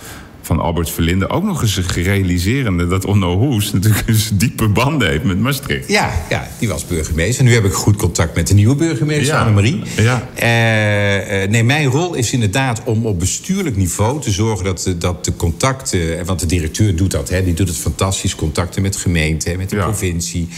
van 0.46 0.60
Albert 0.60 0.90
Verlinde? 0.90 1.28
Ook 1.28 1.44
nog 1.44 1.62
eens 1.62 1.80
gerealiserende 1.86 2.86
dat 2.86 3.04
Onno 3.04 3.36
Hoes 3.38 3.72
natuurlijk 3.72 4.08
eens 4.08 4.30
diepe 4.34 4.68
banden 4.68 5.08
heeft 5.08 5.24
met 5.24 5.38
Maastricht. 5.40 5.88
Ja, 5.88 6.10
ja, 6.30 6.48
die 6.58 6.68
was 6.68 6.86
burgemeester. 6.86 7.40
En 7.44 7.44
nu 7.50 7.54
heb 7.54 7.64
ik 7.64 7.72
goed 7.72 7.96
contact 7.96 8.34
met 8.34 8.46
de 8.46 8.54
nieuwe 8.54 8.74
burgemeester, 8.74 9.34
Ja. 9.34 9.40
Annemarie. 9.40 9.82
Ja. 9.96 10.28
Eh, 10.34 11.42
eh, 11.42 11.50
nee, 11.50 11.64
mijn 11.64 11.86
rol 11.86 12.14
is 12.14 12.32
inderdaad 12.32 12.82
om 12.84 13.06
op 13.06 13.18
bestuurlijk 13.18 13.76
niveau 13.76 14.20
te 14.20 14.30
zorgen 14.30 14.64
dat, 14.64 14.82
de- 14.82 14.98
dat 14.98 15.24
de 15.24 15.36
contacten... 15.36 16.24
Want 16.24 16.40
de 16.40 16.46
directeur 16.46 16.96
doet 16.96 17.10
dat, 17.10 17.28
hè, 17.28 17.44
die 17.44 17.54
doet 17.54 17.68
het 17.68 17.76
fantastisch. 17.78 18.34
Contacten 18.34 18.82
met 18.82 18.96
gemeenten, 18.96 19.58
met 19.58 19.70
de 19.70 19.76
Ja. 19.76 19.82
provincie. 19.84 20.48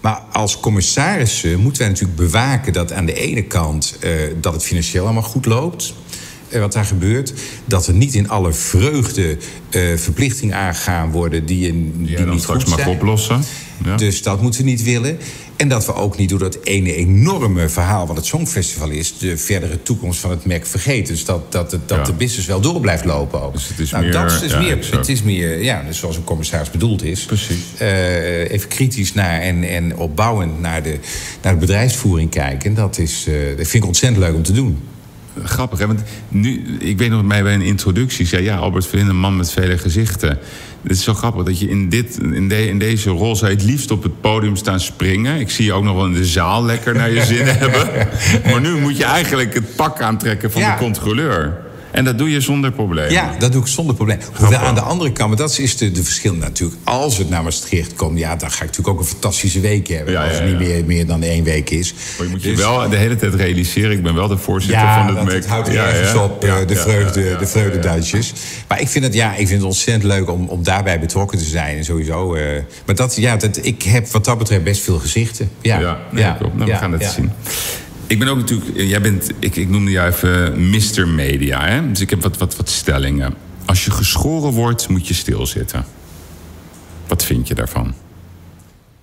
Maar 0.00 0.20
als 0.32 0.60
commissarissen 0.60 1.60
moeten 1.60 1.80
wij 1.82 1.90
natuurlijk 1.90 2.18
bewaken 2.18 2.72
dat 2.72 2.92
aan 2.92 3.06
de 3.06 3.14
ene 3.14 3.42
kant... 3.42 3.96
eh, 4.00 4.10
dat 4.40 4.52
het 4.52 4.62
financieel 4.64 5.04
allemaal 5.04 5.22
goed 5.22 5.46
loopt... 5.46 5.94
wat 6.60 6.72
daar 6.72 6.84
gebeurt. 6.84 7.32
Dat 7.64 7.86
er 7.86 7.94
niet 7.94 8.14
in 8.14 8.28
alle 8.28 8.52
vreugde 8.52 9.36
eh, 9.70 9.82
verplichtingen 9.96 10.56
aangegaan 10.56 11.10
worden 11.10 11.46
die, 11.46 11.66
in, 11.68 11.92
die 11.96 12.16
Die 12.16 12.26
niet 12.26 12.42
straks 12.42 12.64
mag 12.64 12.86
oplossen. 12.86 13.42
Ja. 13.84 13.96
Dus 13.96 14.22
dat 14.22 14.42
moeten 14.42 14.64
we 14.64 14.70
niet 14.70 14.82
willen. 14.82 15.18
En 15.56 15.68
dat 15.68 15.86
we 15.86 15.94
ook 15.94 16.16
niet 16.18 16.28
door 16.28 16.38
dat 16.38 16.58
ene 16.62 16.94
enorme 16.94 17.68
verhaal 17.68 18.06
wat 18.06 18.16
het 18.16 18.26
Songfestival 18.26 18.90
is... 18.90 19.18
de 19.18 19.36
verdere 19.36 19.82
toekomst 19.82 20.20
van 20.20 20.30
het 20.30 20.44
MEC 20.44 20.66
vergeten. 20.66 21.14
Dus 21.14 21.24
dat, 21.24 21.52
dat, 21.52 21.70
dat 21.70 21.80
Ja. 21.88 22.02
de 22.02 22.12
business 22.12 22.46
wel 22.46 22.60
door 22.60 22.80
blijft 22.80 23.04
lopen 23.04 23.42
ook. 23.42 23.52
Dus 23.52 23.68
het 23.68 23.78
is 23.78 23.90
nou, 23.90 24.02
meer- 24.02 24.12
dat 24.12 24.32
is 24.32 24.40
dus 24.40 24.50
ja, 24.50 24.58
meer, 24.58 24.76
exact. 24.76 24.96
het 24.96 25.08
is 25.08 25.22
meer 25.22 25.62
ja, 25.62 25.82
dus 25.86 25.98
zoals 25.98 26.16
een 26.16 26.24
commissaris 26.24 26.70
bedoeld 26.70 27.02
is. 27.04 27.24
Precies. 27.24 27.56
Eh, 27.78 28.50
even 28.50 28.68
kritisch 28.68 29.12
naar 29.14 29.40
en, 29.40 29.64
en 29.64 29.96
opbouwend 29.96 30.60
naar 30.60 30.82
de, 30.82 30.98
naar 31.42 31.52
de 31.52 31.58
bedrijfsvoering 31.58 32.30
kijken. 32.30 32.74
Dat, 32.74 32.98
is, 32.98 33.24
eh, 33.28 33.34
dat 33.56 33.66
vind 33.68 33.74
ik 33.82 33.84
ontzettend 33.84 34.24
leuk 34.24 34.34
om 34.34 34.42
te 34.42 34.52
doen. 34.52 34.78
Grappig, 35.44 35.78
hè? 35.78 35.86
Want 35.86 36.00
nu, 36.28 36.76
ik 36.78 36.98
weet 36.98 37.10
nog 37.10 37.22
mij 37.24 37.42
bij 37.42 37.54
een 37.54 37.62
introductie 37.62 38.26
zei... 38.26 38.42
ja, 38.44 38.56
Albert 38.56 38.86
Verlinde, 38.86 39.10
een 39.10 39.18
man 39.18 39.36
met 39.36 39.52
vele 39.52 39.78
gezichten. 39.78 40.38
Het 40.82 40.92
is 40.96 41.02
zo 41.04 41.14
grappig 41.14 41.44
dat 41.44 41.60
je 41.60 41.68
in, 41.68 41.88
dit, 41.88 42.18
in, 42.22 42.48
de, 42.48 42.68
in 42.68 42.78
deze 42.78 43.10
rol... 43.10 43.36
zou 43.36 43.50
je 43.50 43.56
het 43.56 43.66
liefst 43.66 43.90
op 43.90 44.02
het 44.02 44.20
podium 44.20 44.56
staan 44.56 44.80
springen. 44.80 45.40
Ik 45.40 45.50
zie 45.50 45.64
je 45.64 45.72
ook 45.72 45.84
nog 45.84 45.94
wel 45.94 46.06
in 46.06 46.12
de 46.12 46.24
zaal 46.24 46.64
lekker 46.64 46.94
naar 46.94 47.10
je 47.10 47.24
zin 47.24 47.46
hebben. 47.62 48.08
Maar 48.44 48.60
nu 48.60 48.74
moet 48.80 48.96
je 48.96 49.04
eigenlijk 49.04 49.54
het 49.54 49.74
pak 49.76 50.00
aantrekken 50.00 50.52
van 50.52 50.60
Ja. 50.60 50.72
de 50.72 50.78
controleur. 50.78 51.64
En 51.96 52.04
dat 52.04 52.18
doe 52.18 52.30
je 52.30 52.40
zonder 52.40 52.72
probleem. 52.72 53.10
Ja, 53.10 53.34
dat 53.38 53.52
doe 53.52 53.60
ik 53.60 53.66
zonder 53.66 53.94
probleem. 53.94 54.18
Hoewel 54.34 54.58
aan 54.58 54.74
de 54.74 54.80
andere 54.80 55.12
kant, 55.12 55.28
maar 55.28 55.38
dat 55.38 55.58
is 55.58 55.76
de, 55.76 55.90
de 55.92 56.02
verschil 56.02 56.34
natuurlijk. 56.34 56.80
Als 56.84 57.18
het 57.18 57.28
naar 57.28 57.42
Maastricht 57.42 57.94
komt, 57.94 58.18
ja, 58.18 58.36
dan 58.36 58.50
ga 58.50 58.56
ik 58.56 58.60
natuurlijk 58.60 58.88
ook 58.88 58.98
een 59.00 59.06
fantastische 59.06 59.60
week 59.60 59.88
hebben. 59.88 60.12
Ja, 60.14 60.24
als 60.24 60.32
het 60.38 60.44
niet 60.44 60.58
meer, 60.58 60.84
meer 60.84 61.06
dan 61.06 61.22
één 61.22 61.44
week 61.44 61.70
is. 61.70 61.94
Maar 62.18 62.26
je 62.26 62.32
moet 62.32 62.42
je 62.42 62.48
Dus- 62.50 62.58
wel 62.58 62.88
de 62.88 62.96
hele 62.96 63.16
tijd 63.16 63.34
realiseren... 63.34 63.90
ik 63.90 64.02
ben 64.02 64.14
wel 64.14 64.28
de 64.28 64.36
voorzitter 64.38 64.80
van 64.80 65.06
het 65.06 65.16
dat, 65.16 65.32
het 65.32 65.46
houdt 65.46 65.68
er 65.68 65.74
Ja, 65.74 65.86
ergens 65.88 66.14
op, 66.22 66.44
eh, 66.44 66.54
de 66.66 66.76
vreugde, 66.76 67.36
de 67.38 67.46
vreugdeduitjes. 67.46 68.32
Maar 68.68 68.80
ik 68.80 68.88
vind, 68.88 69.04
het, 69.04 69.14
ja, 69.14 69.30
ik 69.30 69.36
vind 69.48 69.50
het 69.60 69.62
ontzettend 69.62 70.04
leuk 70.12 70.30
om, 70.30 70.48
om 70.48 70.62
daarbij 70.62 71.00
betrokken 71.00 71.38
te 71.38 71.44
zijn. 71.44 71.76
En 71.76 71.84
sowieso. 71.84 72.34
eh, 72.34 72.62
maar 72.86 72.94
dat, 72.94 73.16
ja, 73.16 73.36
dat, 73.36 73.58
ik 73.62 73.82
heb 73.82 74.08
wat 74.08 74.24
dat 74.24 74.38
betreft 74.38 74.64
best 74.64 74.82
veel 74.82 74.98
gezichten. 74.98 75.50
Ja, 75.60 75.78
Ja, 75.80 75.98
nee. 76.10 76.24
Nou, 76.24 76.70
we 76.70 76.74
gaan 76.76 76.92
het 76.92 77.04
zien. 77.16 77.30
Ik 78.06 78.18
ben 78.18 78.28
ook 78.28 78.36
natuurlijk, 78.36 78.76
eh, 78.76 78.88
jij 78.88 79.00
bent, 79.00 79.30
ik, 79.38 79.56
ik 79.56 79.68
noemde 79.68 79.90
jou 79.90 80.08
even 80.08 80.68
Mr. 80.70 81.08
Media, 81.08 81.66
hè? 81.66 81.90
Dus 81.90 82.00
ik 82.00 82.10
heb 82.10 82.22
wat, 82.22 82.36
wat, 82.36 82.56
wat 82.56 82.68
stellingen. 82.68 83.34
Als 83.64 83.84
je 83.84 83.90
geschoren 83.90 84.52
wordt, 84.52 84.88
moet 84.88 85.08
je 85.08 85.14
stilzitten. 85.14 85.84
Wat 87.06 87.24
vind 87.24 87.48
je 87.48 87.54
daarvan? 87.54 87.94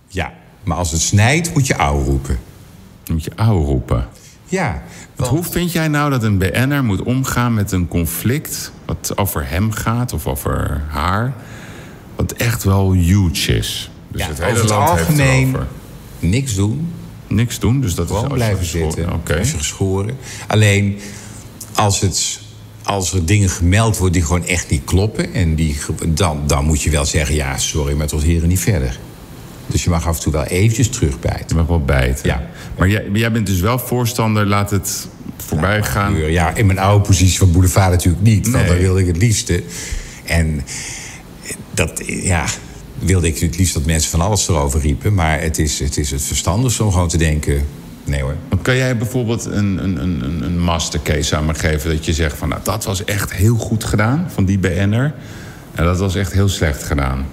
Ja, 0.08 0.34
maar 0.64 0.78
als 0.78 0.92
het 0.92 1.02
snijdt, 1.02 1.54
moet 1.54 1.68
je 1.68 1.78
ouw 1.78 2.04
roepen. 2.04 2.40
Moet 3.12 3.24
je 3.24 3.32
auw 3.36 3.64
roepen. 3.64 4.08
Ja, 4.46 4.84
Want 5.16 5.30
hoe 5.30 5.44
vind 5.44 5.72
jij 5.72 5.88
nou 5.88 6.10
dat 6.10 6.24
een 6.24 6.38
BN'er 6.38 6.84
moet 6.84 7.02
omgaan 7.02 7.54
met 7.54 7.72
een 7.72 7.88
conflict... 7.88 8.72
wat 8.86 9.12
over 9.16 9.50
hem 9.50 9.72
gaat 9.72 10.14
of 10.14 10.28
over 10.28 10.82
haar... 10.88 11.34
wat 12.16 12.32
echt 12.32 12.64
wel 12.64 12.92
huge 12.94 13.58
is? 13.58 13.92
Dus 14.08 14.22
ja, 14.22 14.28
het 14.28 14.44
hele 14.44 14.60
het 14.60 14.70
land 14.70 14.90
heeft 14.90 15.08
algemeen 15.08 15.50
erover. 15.50 15.68
niks 16.20 16.56
doen. 16.56 16.93
Niks 17.34 17.60
doen, 17.60 17.82
dus 17.82 17.96
dat 17.96 18.06
is 18.06 18.12
Gewoon 18.12 18.30
je 18.30 18.34
blijven 18.34 18.66
zitten. 18.66 19.14
Oké. 19.14 19.38
Als 19.38 19.52
je 19.52 19.58
geschoren. 19.58 20.18
Alleen 20.48 21.00
als, 21.74 22.00
het, 22.00 22.40
als 22.84 23.14
er 23.14 23.26
dingen 23.26 23.50
gemeld 23.50 23.98
worden 23.98 24.14
die 24.14 24.24
gewoon 24.24 24.46
echt 24.46 24.70
niet 24.70 24.82
kloppen. 24.86 25.34
En 25.34 25.56
die, 25.56 25.78
dan, 26.08 26.44
dan 26.48 26.66
moet 26.66 26.82
je 26.82 26.90
wel 26.90 27.06
zeggen: 27.06 27.36
ja, 27.36 27.58
sorry, 27.58 27.94
maar 27.94 28.08
tot 28.08 28.24
hier 28.24 28.42
en 28.42 28.48
niet 28.48 28.60
verder. 28.60 29.00
Dus 29.68 29.84
je 29.84 29.90
mag 29.90 30.08
af 30.08 30.16
en 30.16 30.22
toe 30.22 30.32
wel 30.32 30.44
eventjes 30.44 30.90
terugbijten. 30.90 31.46
Je 31.48 31.56
mag 31.56 31.68
wel 31.68 31.86
bijten. 31.86 32.28
Ja. 32.30 32.50
Maar 32.78 32.90
jij, 32.90 33.10
jij 33.14 33.32
bent 33.32 33.48
dus 33.48 33.60
wel 33.60 33.80
voorstander, 33.80 34.46
laat 34.46 34.70
het 34.70 35.08
voorbij 35.38 35.84
gaan. 35.84 36.16
Ja, 36.16 36.56
in 36.56 36.66
mijn 36.66 36.80
oude 36.80 37.06
positie 37.06 37.38
van 37.38 37.52
boulevard 37.52 37.92
natuurlijk 37.92 38.24
niet. 38.24 38.44
Want 38.50 38.64
Nee. 38.64 38.68
dan 38.74 38.78
wilde 38.78 39.00
ik 39.00 39.08
het 39.08 39.18
liefste. 39.18 39.64
En 40.24 40.66
dat, 41.74 42.02
ja, 42.06 42.46
wilde 43.06 43.28
ik 43.28 43.40
het 43.40 43.58
liefst 43.58 43.74
dat 43.74 43.86
mensen 43.86 44.12
van 44.12 44.22
alles 44.22 44.48
erover 44.48 44.80
riepen. 44.80 45.14
Maar 45.14 45.42
het 45.42 45.60
is 45.60 45.80
het, 45.80 45.98
is 45.98 46.12
het 46.12 46.22
verstandigste 46.22 46.84
om 46.84 46.92
gewoon 46.92 47.08
te 47.08 47.18
denken... 47.18 47.66
Nee 48.06 48.22
hoor. 48.22 48.36
Kan 48.62 48.76
jij 48.76 48.98
bijvoorbeeld 48.98 49.46
een, 49.46 49.84
een, 49.84 50.02
een, 50.02 50.44
een- 50.44 50.60
mastercase 50.60 51.36
aan 51.36 51.46
me 51.46 51.54
geven... 51.54 51.90
dat 51.90 52.06
je 52.06 52.14
zegt 52.14 52.38
van, 52.38 52.50
nou, 52.50 52.62
dat 52.64 52.84
was 52.86 53.04
echt 53.04 53.34
heel 53.34 53.56
goed 53.56 53.84
gedaan 53.84 54.28
van 54.34 54.46
die 54.46 54.60
BN'er... 54.60 55.14
en 55.76 55.84
dat 55.86 56.00
was 56.00 56.16
echt 56.16 56.34
heel 56.34 56.50
slecht 56.50 56.84
gedaan. 56.84 57.26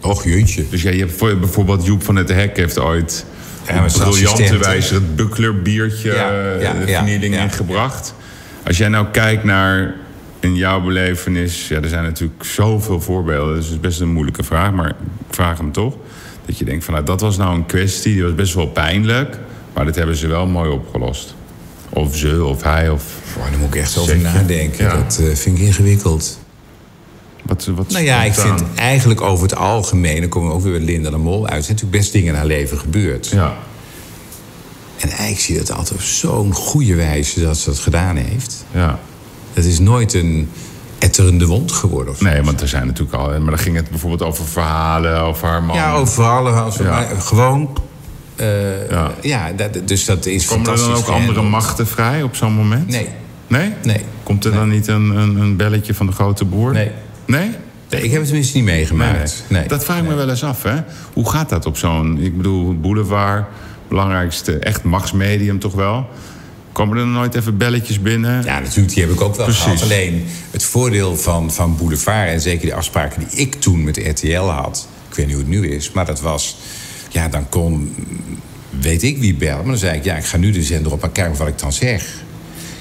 Och, 0.00 0.24
jeetje. 0.24 0.64
Dus 0.70 0.82
jij, 0.82 0.96
hebt 0.96 1.12
voor- 1.12 1.38
bijvoorbeeld 1.38 1.86
Joep 1.86 2.02
van 2.02 2.16
het 2.16 2.28
Hek 2.28 2.56
heeft 2.56 2.78
ooit... 2.78 3.24
Ja, 3.66 3.84
op 3.84 3.92
briljante 3.92 4.58
wijze 4.58 4.94
het 4.94 5.16
Buckler 5.16 5.62
biertje 5.62 6.12
Ja, 6.12 6.32
ja, 6.60 6.72
de 6.72 6.86
ja, 6.86 6.96
vernieling 6.96 7.34
ja, 7.34 7.42
ingebracht. 7.42 8.14
Als 8.66 8.78
jij 8.78 8.88
nou 8.88 9.06
kijkt 9.12 9.44
naar 9.44 9.94
in 10.40 10.54
jouw 10.54 10.80
belevenis... 10.80 11.68
ja, 11.68 11.80
er 11.80 11.88
zijn 11.88 12.04
natuurlijk 12.04 12.44
zoveel 12.44 13.00
voorbeelden... 13.00 13.54
dus 13.54 13.64
het 13.64 13.74
is 13.74 13.80
best 13.80 14.00
een 14.00 14.12
moeilijke 14.12 14.42
vraag, 14.42 14.72
maar 14.72 14.88
ik 14.88 14.94
vraag 15.30 15.58
hem 15.58 15.72
toch... 15.72 15.94
dat 16.46 16.58
je 16.58 16.64
denkt 16.64 16.84
van, 16.84 16.94
nou, 16.94 17.06
dat 17.06 17.20
was 17.20 17.36
nou 17.36 17.54
een 17.54 17.66
kwestie... 17.66 18.12
die 18.12 18.22
was 18.22 18.34
best 18.34 18.54
wel 18.54 18.66
pijnlijk, 18.66 19.38
maar 19.74 19.84
dat 19.84 19.94
hebben 19.94 20.16
ze 20.16 20.26
wel 20.26 20.46
mooi 20.46 20.70
opgelost. 20.70 21.34
Of 21.88 22.16
ze, 22.16 22.44
of 22.44 22.62
hij, 22.62 22.90
of... 22.90 23.04
Boah, 23.36 23.50
daar 23.50 23.58
moet 23.58 23.74
ik 23.74 23.80
echt 23.80 23.98
over 23.98 24.18
nadenken. 24.18 24.84
Ja. 24.84 24.96
Dat 24.96 25.18
eh, 25.18 25.34
vind 25.34 25.58
ik 25.58 25.64
ingewikkeld. 25.64 26.38
Wat, 27.42 27.64
wat 27.74 27.90
Nou 27.90 28.04
ja, 28.04 28.22
ik 28.22 28.34
vind 28.34 28.62
eigenlijk 28.74 29.20
over 29.20 29.42
het 29.42 29.56
algemeen... 29.56 30.20
dan 30.20 30.28
komen 30.28 30.48
we 30.48 30.54
ook 30.54 30.62
weer 30.62 30.72
bij 30.72 30.80
Linda 30.80 31.10
de 31.10 31.16
Mol 31.16 31.46
uit... 31.46 31.56
er 31.56 31.62
zijn 31.62 31.74
natuurlijk 31.74 32.02
best 32.02 32.12
dingen 32.12 32.28
in 32.28 32.34
haar 32.34 32.46
leven 32.46 32.78
gebeurd. 32.78 33.26
Ja, 33.26 33.56
En 34.98 35.08
eigenlijk 35.08 35.40
zie 35.40 35.54
je 35.54 35.60
dat 35.60 35.72
altijd 35.72 35.98
op 35.98 36.04
zo'n 36.04 36.52
goede 36.52 36.94
wijze 36.94 37.40
dat 37.40 37.58
ze 37.58 37.70
dat 37.70 37.78
gedaan 37.78 38.16
heeft. 38.16 38.64
ja. 38.72 38.98
Het 39.52 39.64
is 39.64 39.78
nooit 39.78 40.14
een 40.14 40.48
etterende 40.98 41.46
wond 41.46 41.72
geworden. 41.72 42.12
Of. 42.12 42.20
Nee, 42.20 42.42
want 42.42 42.60
er 42.60 42.68
zijn 42.68 42.86
natuurlijk 42.86 43.16
al... 43.16 43.26
maar 43.28 43.50
dan 43.50 43.58
ging 43.58 43.76
het 43.76 43.90
bijvoorbeeld 43.90 44.22
over 44.22 44.44
verhalen, 44.44 45.20
over 45.20 45.48
haar 45.48 45.62
man. 45.62 45.76
Ja, 45.76 45.92
over 45.94 46.14
verhalen. 46.14 46.62
Als 46.62 46.76
Ja. 46.76 47.02
gewoon... 47.18 47.78
eh, 48.36 48.90
Ja. 48.90 49.10
ja, 49.22 49.52
dat, 49.52 49.78
dus 49.84 50.04
dat 50.04 50.26
is 50.26 50.46
Komen 50.46 50.66
er 50.66 50.70
dan 50.70 50.78
fantastisch 50.78 51.08
ook 51.08 51.20
andere 51.20 51.42
machten 51.42 51.86
vrij 51.86 52.22
op 52.22 52.36
zo'n 52.36 52.52
moment? 52.52 52.88
Nee. 52.88 53.08
Nee? 53.46 53.72
Nee. 53.82 54.00
Komt 54.22 54.44
er 54.44 54.52
dan 54.52 54.68
niet 54.68 54.86
een, 54.86 55.10
een, 55.16 55.36
een 55.36 55.56
belletje 55.56 55.94
van 55.94 56.06
de 56.06 56.12
grote 56.12 56.44
broer? 56.44 56.72
Nee. 56.72 56.90
Nee? 57.26 57.50
Nee, 57.90 58.02
ik 58.02 58.08
heb 58.10 58.18
het 58.18 58.26
tenminste 58.26 58.56
niet 58.56 58.66
meegemaakt. 58.66 59.44
Nee. 59.48 59.66
Dat 59.68 59.84
vraag 59.84 59.98
ik 59.98 60.04
me 60.08 60.14
wel 60.14 60.28
eens 60.30 60.44
af, 60.44 60.62
hè? 60.62 60.74
Hoe 61.12 61.30
gaat 61.30 61.48
dat 61.48 61.66
op 61.66 61.76
zo'n... 61.76 62.18
Ik 62.18 62.36
bedoel, 62.36 62.78
Boulevard, 62.80 63.44
belangrijkste 63.88 64.58
echt 64.58 64.82
machtsmedium 64.84 65.58
toch 65.58 65.74
wel? 65.74 66.06
Komen 66.72 66.98
er 66.98 67.06
nooit 67.06 67.34
even 67.34 67.56
belletjes 67.56 68.00
binnen? 68.00 68.44
Ja, 68.44 68.60
natuurlijk, 68.60 68.94
die 68.94 69.02
heb 69.02 69.12
ik 69.12 69.20
ook 69.20 69.36
wel 69.36 69.44
Precies. 69.44 69.62
gehad. 69.62 69.82
Alleen 69.82 70.24
het 70.50 70.64
voordeel 70.64 71.16
van, 71.16 71.52
van 71.52 71.76
Boulevard... 71.76 72.28
en 72.28 72.40
zeker 72.40 72.60
die 72.60 72.74
afspraken 72.74 73.26
die 73.28 73.38
ik 73.40 73.54
toen 73.54 73.84
met 73.84 73.96
RTL 73.96 74.36
had... 74.40 74.88
ik 75.08 75.14
weet 75.14 75.26
niet 75.26 75.34
hoe 75.34 75.44
het 75.44 75.52
nu 75.52 75.68
is, 75.68 75.92
maar 75.92 76.06
dat 76.06 76.20
was... 76.20 76.56
ja, 77.08 77.28
dan 77.28 77.48
kon... 77.48 77.94
weet 78.80 79.02
ik 79.02 79.18
wie 79.18 79.34
bellen. 79.34 79.56
Maar 79.56 79.64
dan 79.64 79.76
zei 79.76 79.96
ik, 79.96 80.04
ja, 80.04 80.16
ik 80.16 80.24
ga 80.24 80.36
nu 80.36 80.50
de 80.50 80.62
zender 80.62 80.92
op... 80.92 81.00
maar 81.00 81.10
kijk 81.10 81.36
wat 81.36 81.48
ik 81.48 81.58
dan 81.58 81.72
zeg. 81.72 82.22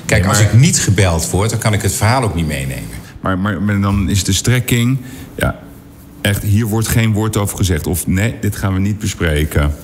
Kijk, 0.06 0.22
Nee, 0.22 0.30
als 0.30 0.40
ik 0.40 0.54
niet 0.54 0.80
gebeld 0.80 1.30
word... 1.30 1.50
dan 1.50 1.60
kan 1.60 1.74
ik 1.74 1.82
het 1.82 1.94
verhaal 1.94 2.24
ook 2.24 2.36
niet 2.36 2.48
meenemen. 2.48 2.98
Maar, 3.22 3.40
maar, 3.40 3.62
maar 3.62 3.82
dan 3.82 4.10
is 4.10 4.24
de 4.24 4.34
strekking... 4.34 4.98
Ja, 5.36 5.60
echt, 6.22 6.44
hier 6.44 6.66
wordt 6.66 6.88
geen 6.88 7.14
woord 7.14 7.38
over 7.38 7.58
gezegd. 7.58 7.88
Of 7.88 8.08
nee, 8.08 8.36
dit 8.42 8.56
gaan 8.56 8.74
we 8.74 8.80
niet 8.80 9.00
bespreken. 9.00 9.76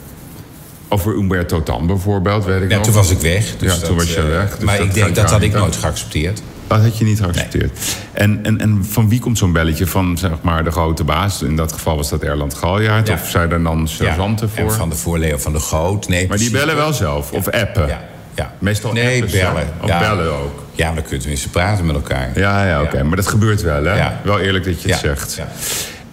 Over 0.96 1.14
Umberto 1.14 1.64
Tan 1.64 1.88
bijvoorbeeld, 1.88 2.46
weet 2.46 2.62
ik 2.62 2.70
ja, 2.70 2.76
nog. 2.76 2.86
toen 2.86 2.94
was 2.94 3.10
ik 3.12 3.20
weg. 3.20 3.44
Dus 3.58 3.74
Ja, 3.74 3.80
dat, 3.80 3.86
toen 3.86 3.96
was 3.98 4.14
je 4.14 4.22
eh, 4.22 4.28
weg, 4.28 4.56
dus 4.56 4.66
maar 4.66 4.78
dat 4.78 4.86
ik 4.86 4.94
denk 4.94 5.16
dat 5.16 5.32
had 5.32 5.42
ik 5.42 5.54
nooit 5.54 5.76
geaccepteerd. 5.76 6.42
Dat 6.68 6.82
had 6.82 6.98
je 6.98 7.06
niet 7.06 7.20
geaccepteerd. 7.20 7.80
En, 8.12 8.40
en, 8.44 8.62
en 8.62 8.86
van 8.90 9.10
wie 9.10 9.20
komt 9.20 9.38
zo'n 9.38 9.52
belletje? 9.52 9.88
Van 9.88 10.18
zeg 10.18 10.32
maar 10.42 10.64
de 10.64 10.72
grote 10.72 11.04
baas? 11.04 11.42
In 11.42 11.56
dat 11.56 11.72
geval 11.72 11.96
was 11.96 12.10
dat 12.10 12.22
Erland 12.24 12.54
Galjaard. 12.54 13.08
Ja. 13.08 13.14
Of 13.14 13.30
zijn 13.30 13.52
er 13.52 13.64
dan 13.64 13.88
sergeanten 13.88 14.50
Ja, 14.54 14.62
voor? 14.62 14.72
En 14.72 14.78
van 14.78 14.90
de 14.90 14.96
voorleo 14.96 15.38
van 15.38 15.54
de 15.54 15.60
Goot. 15.60 16.08
Nee, 16.08 16.28
Maar 16.28 16.38
die 16.38 16.52
bellen 16.52 16.76
wel 16.76 16.94
zelf? 16.94 17.32
Of 17.32 17.48
appen? 17.50 17.88
Ja, 17.88 18.02
ja. 18.36 18.54
Meestal 18.60 18.92
nee, 18.92 19.16
appen 19.16 19.30
ze. 19.30 19.38
bellen. 19.38 19.68
Of 19.82 19.88
ja. 19.88 20.00
bellen 20.00 20.34
ook? 20.34 20.64
Ja, 20.72 20.86
maar 20.86 20.96
dan 20.96 21.04
kun 21.04 21.14
je 21.14 21.20
tenminste 21.20 21.50
praten 21.50 21.86
met 21.86 21.96
elkaar. 21.96 22.32
Ja, 22.36 22.66
ja 22.68 22.82
oké. 22.82 23.04
Maar 23.04 23.16
dat 23.16 23.28
gebeurt 23.28 23.62
wel, 23.62 23.84
hè? 23.84 24.08
Wel 24.24 24.40
eerlijk 24.40 24.66
dat 24.66 24.82
je 24.82 24.90
het 24.90 25.00
zegt. 25.00 25.36
ja. 25.36 25.48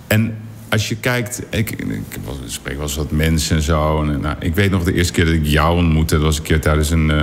En 0.07 0.37
als 0.73 0.89
je 0.89 0.97
kijkt... 0.97 1.43
Ik, 1.51 1.71
ik 1.71 2.03
spreek 2.47 2.75
wel 2.75 2.83
eens 2.83 2.97
wat 2.97 3.11
mensen 3.11 3.57
en 3.57 3.63
zo. 3.63 4.03
En, 4.03 4.21
nou, 4.21 4.37
ik 4.39 4.55
weet 4.55 4.71
nog 4.71 4.85
de 4.85 4.95
eerste 4.95 5.13
keer 5.13 5.25
dat 5.25 5.35
ik 5.35 5.47
jou 5.47 5.77
ontmoette... 5.77 6.15
dat 6.15 6.25
was 6.25 6.37
een 6.37 6.43
keer 6.43 6.61
tijdens 6.61 6.91
een, 6.91 7.11
eh, 7.11 7.23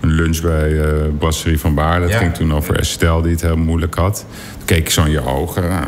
een 0.00 0.10
lunch 0.10 0.40
bij 0.40 0.80
eh 0.80 0.92
Brasserie 1.18 1.58
van 1.58 1.74
Baar. 1.74 2.00
Dat 2.00 2.10
Ja. 2.10 2.18
ging 2.18 2.34
toen 2.34 2.54
over 2.54 2.78
Estelle, 2.78 3.22
die 3.22 3.30
het 3.32 3.40
heel 3.40 3.56
moeilijk 3.56 3.94
had. 3.94 4.26
Toen 4.56 4.64
keek 4.64 4.78
ik 4.78 4.90
zo 4.90 5.04
in 5.04 5.10
je 5.10 5.26
ogen. 5.26 5.62
Nou, 5.68 5.84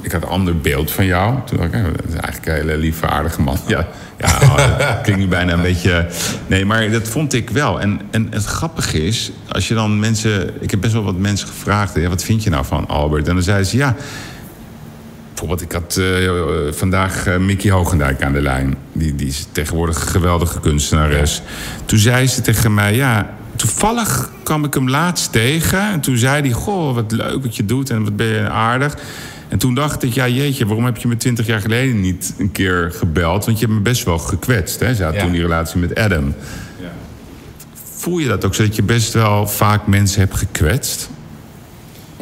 ik 0.00 0.12
had 0.12 0.22
een 0.22 0.28
ander 0.28 0.60
beeld 0.60 0.90
van 0.90 1.06
jou. 1.06 1.34
Toen 1.46 1.56
dacht 1.56 1.68
ik, 1.68 1.74
eh, 1.74 1.84
dat 1.84 2.04
is 2.08 2.14
eigenlijk 2.14 2.46
een 2.46 2.54
hele 2.54 2.76
lieve, 2.76 3.06
aardige 3.06 3.42
man. 3.42 3.56
Ja, 3.66 3.88
ja 4.18 4.38
oh, 4.42 4.78
dat 4.78 5.00
klinkt 5.02 5.20
nu 5.20 5.28
bijna 5.28 5.52
een 5.52 5.62
beetje... 5.62 6.06
Nee, 6.46 6.64
maar 6.64 6.90
dat 6.90 7.08
vond 7.08 7.32
ik 7.32 7.50
wel. 7.50 7.80
En, 7.80 8.00
en 8.10 8.26
het 8.30 8.44
grappige 8.44 9.06
is, 9.06 9.30
als 9.48 9.68
je 9.68 9.74
dan 9.74 9.98
mensen... 9.98 10.50
Ik 10.60 10.70
heb 10.70 10.80
best 10.80 10.92
wel 10.92 11.02
wat 11.04 11.16
mensen 11.18 11.48
gevraagd... 11.48 11.94
Ja, 11.94 12.08
wat 12.08 12.22
vind 12.24 12.42
je 12.42 12.50
nou 12.50 12.64
van 12.64 12.88
Albert? 12.88 13.28
En 13.28 13.34
dan 13.34 13.42
zeiden 13.42 13.66
ze, 13.66 13.76
ja... 13.76 13.96
Bijvoorbeeld, 15.40 15.70
ik 15.70 15.82
had 15.82 15.96
eh, 15.96 16.26
eh, 16.26 16.72
vandaag 16.72 17.26
eh, 17.26 17.36
Mickey 17.36 17.70
Hogendijk 17.70 18.22
aan 18.22 18.32
de 18.32 18.40
lijn. 18.42 18.74
Die, 18.92 19.14
die 19.14 19.26
is 19.26 19.46
tegenwoordig 19.52 20.00
een 20.00 20.08
geweldige 20.08 20.60
kunstenares. 20.60 21.42
Toen 21.84 21.98
zei 21.98 22.26
ze 22.26 22.40
tegen 22.40 22.74
mij, 22.74 22.94
ja... 22.94 23.38
Toevallig 23.56 24.30
kwam 24.42 24.64
ik 24.64 24.74
hem 24.74 24.88
laatst 24.88 25.32
tegen. 25.32 25.80
En 25.80 26.00
toen 26.00 26.16
zei 26.16 26.40
hij, 26.40 26.50
goh, 26.50 26.94
wat 26.94 27.12
leuk 27.12 27.42
wat 27.42 27.56
je 27.56 27.64
doet 27.64 27.90
en 27.90 28.04
wat 28.04 28.16
ben 28.16 28.26
je 28.26 28.48
aardig. 28.48 28.96
En 29.48 29.58
toen 29.58 29.74
dacht 29.74 30.02
ik, 30.02 30.12
ja 30.12 30.28
jeetje, 30.28 30.66
waarom 30.66 30.84
heb 30.84 30.96
je 30.96 31.08
me 31.08 31.16
twintig 31.16 31.46
jaar 31.46 31.60
geleden 31.60 32.00
niet 32.00 32.34
een 32.38 32.52
keer 32.52 32.92
gebeld? 32.96 33.44
Want 33.44 33.58
je 33.58 33.64
hebt 33.66 33.78
me 33.78 33.82
best 33.82 34.04
wel 34.04 34.18
gekwetst. 34.18 34.80
Hè? 34.80 34.94
Ze 34.94 35.04
had 35.04 35.14
Ja. 35.14 35.20
toen 35.20 35.32
die 35.32 35.42
relatie 35.42 35.80
met 35.80 35.94
Adam. 35.94 36.34
Voel 37.96 38.18
je 38.18 38.28
dat 38.28 38.44
ook 38.44 38.54
zo, 38.54 38.62
dat 38.62 38.76
je 38.76 38.82
best 38.82 39.12
wel 39.12 39.46
vaak 39.46 39.86
mensen 39.86 40.20
hebt 40.20 40.36
gekwetst? 40.36 41.10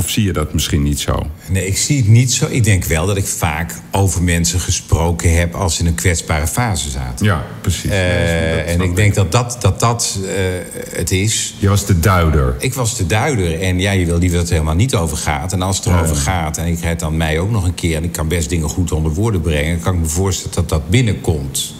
Of 0.09 0.15
zie 0.15 0.25
je 0.25 0.33
dat 0.33 0.53
misschien 0.53 0.83
niet 0.83 1.01
zo? 1.01 1.27
Nee, 1.51 1.67
ik 1.67 1.77
zie 1.77 1.97
het 1.97 2.09
niet 2.09 2.33
zo. 2.33 2.47
Ik 2.51 2.65
denk 2.65 2.85
wel 2.85 3.07
dat 3.07 3.17
ik 3.17 3.27
vaak 3.27 3.75
over 3.91 4.23
mensen 4.23 4.61
gesproken 4.61 5.37
heb 5.37 5.55
als 5.55 5.75
ze 5.75 5.81
in 5.81 5.87
een 5.87 5.95
kwetsbare 5.95 6.47
fase 6.47 6.91
zaten. 6.91 7.27
Ja, 7.27 7.47
precies. 7.61 7.91
Eh, 7.91 8.73
en 8.73 8.81
ik 8.81 8.97
denk 8.97 9.15
dat 9.15 9.33
dat, 9.33 9.57
dat, 9.61 9.81
dat 9.81 10.19
eh, 10.25 10.35
het 10.91 11.11
is. 11.11 11.55
Je 11.59 11.69
was 11.69 11.87
de 11.87 12.01
duider. 12.01 12.55
Ik 12.59 12.75
was 12.75 12.97
de 12.97 13.07
duider 13.07 13.61
en 13.61 13.81
ja, 13.81 13.91
je 13.91 14.07
wil 14.07 14.19
liever 14.19 14.37
dat 14.37 14.47
het 14.47 14.57
helemaal 14.57 14.75
niet 14.75 14.95
over 14.95 15.17
gaat. 15.17 15.53
En 15.53 15.63
als 15.63 15.77
het 15.77 15.87
erover 15.87 16.17
gaat 16.17 16.59
en 16.59 16.67
ik 16.67 16.81
red 16.81 17.01
dan 17.01 17.17
mij 17.17 17.39
ook 17.39 17.51
nog 17.51 17.65
een 17.65 17.75
keer... 17.75 17.97
en 17.97 18.05
ik 18.05 18.13
kan 18.13 18.29
best 18.29 18.49
dingen 18.49 18.69
goed 18.69 18.93
onder 18.93 19.13
woorden 19.13 19.41
brengen... 19.41 19.81
kan 19.81 19.95
ik 19.95 20.01
me 20.01 20.07
voorstellen 20.07 20.55
dat 20.55 20.69
dat 20.69 20.89
binnenkomt. 20.89 21.75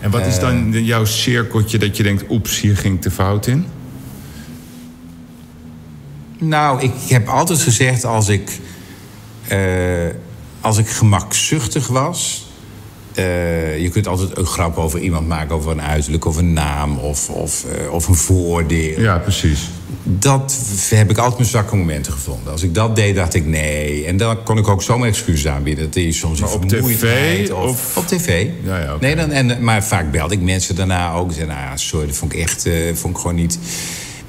En 0.00 0.10
wat 0.10 0.26
is 0.26 0.38
dan 0.38 0.84
jouw 0.84 1.04
cirkeltje 1.04 1.78
dat 1.78 1.96
je 1.96 2.02
denkt... 2.02 2.24
oeps, 2.30 2.60
hier 2.60 2.76
ging 2.76 2.94
ik 2.94 3.00
te 3.00 3.10
fout 3.10 3.46
in? 3.46 3.66
Nou, 6.40 6.82
ik 6.82 6.92
heb 7.08 7.28
altijd 7.28 7.60
gezegd 7.60 8.04
als 8.04 8.28
ik, 8.28 8.58
eh, 9.48 9.58
als 10.60 10.78
ik 10.78 10.88
gemakzuchtig 10.88 11.86
was. 11.86 12.48
eh, 13.14 13.78
je 13.82 13.88
kunt 13.88 14.06
altijd 14.06 14.36
een 14.36 14.46
grap 14.46 14.76
over 14.76 14.98
iemand 15.00 15.28
maken, 15.28 15.54
over 15.54 15.70
een 15.72 15.82
uiterlijk 15.82 16.24
of 16.24 16.36
een 16.36 16.52
naam 16.52 16.98
of, 16.98 17.28
of, 17.28 17.64
eh, 17.64 17.92
of 17.92 18.08
een 18.08 18.14
vooroordeel. 18.14 19.00
Ja, 19.00 19.18
precies. 19.18 19.60
Dat 20.02 20.58
heb 20.88 21.10
ik 21.10 21.16
altijd 21.18 21.36
mijn 21.38 21.50
zwakke 21.50 21.76
momenten 21.76 22.12
gevonden. 22.12 22.52
Als 22.52 22.62
ik 22.62 22.74
dat 22.74 22.96
deed, 22.96 23.14
dacht 23.14 23.34
ik 23.34 23.46
nee. 23.46 24.04
En 24.04 24.16
dan 24.16 24.42
kon 24.42 24.58
ik 24.58 24.68
ook 24.68 24.82
zomaar 24.82 25.08
excuses 25.08 25.46
aanbieden. 25.46 25.84
Dat 25.84 25.96
is 25.96 26.18
soms 26.18 26.38
een 26.40 26.44
Maar 26.44 26.54
op 26.54 26.68
vermoeidheid 26.70 27.46
tv 27.46 27.52
of- 27.52 27.96
Op 27.96 28.06
tv. 28.06 28.46
Ja, 28.64 28.78
ja, 28.78 28.96
nee, 29.00 29.16
dan, 29.16 29.30
en, 29.30 29.64
maar 29.64 29.84
vaak 29.84 30.10
belde 30.10 30.34
ik 30.34 30.40
mensen 30.40 30.74
daarna 30.74 31.12
ook. 31.12 31.28
En 31.28 31.34
zei, 31.34 31.46
nou 31.46 31.78
sorry, 31.78 32.06
dat 32.06 32.16
vond 32.16 32.32
ik 32.32 32.38
echt 32.38 32.68
vond 32.94 33.14
ik 33.16 33.20
gewoon 33.20 33.36
niet... 33.36 33.58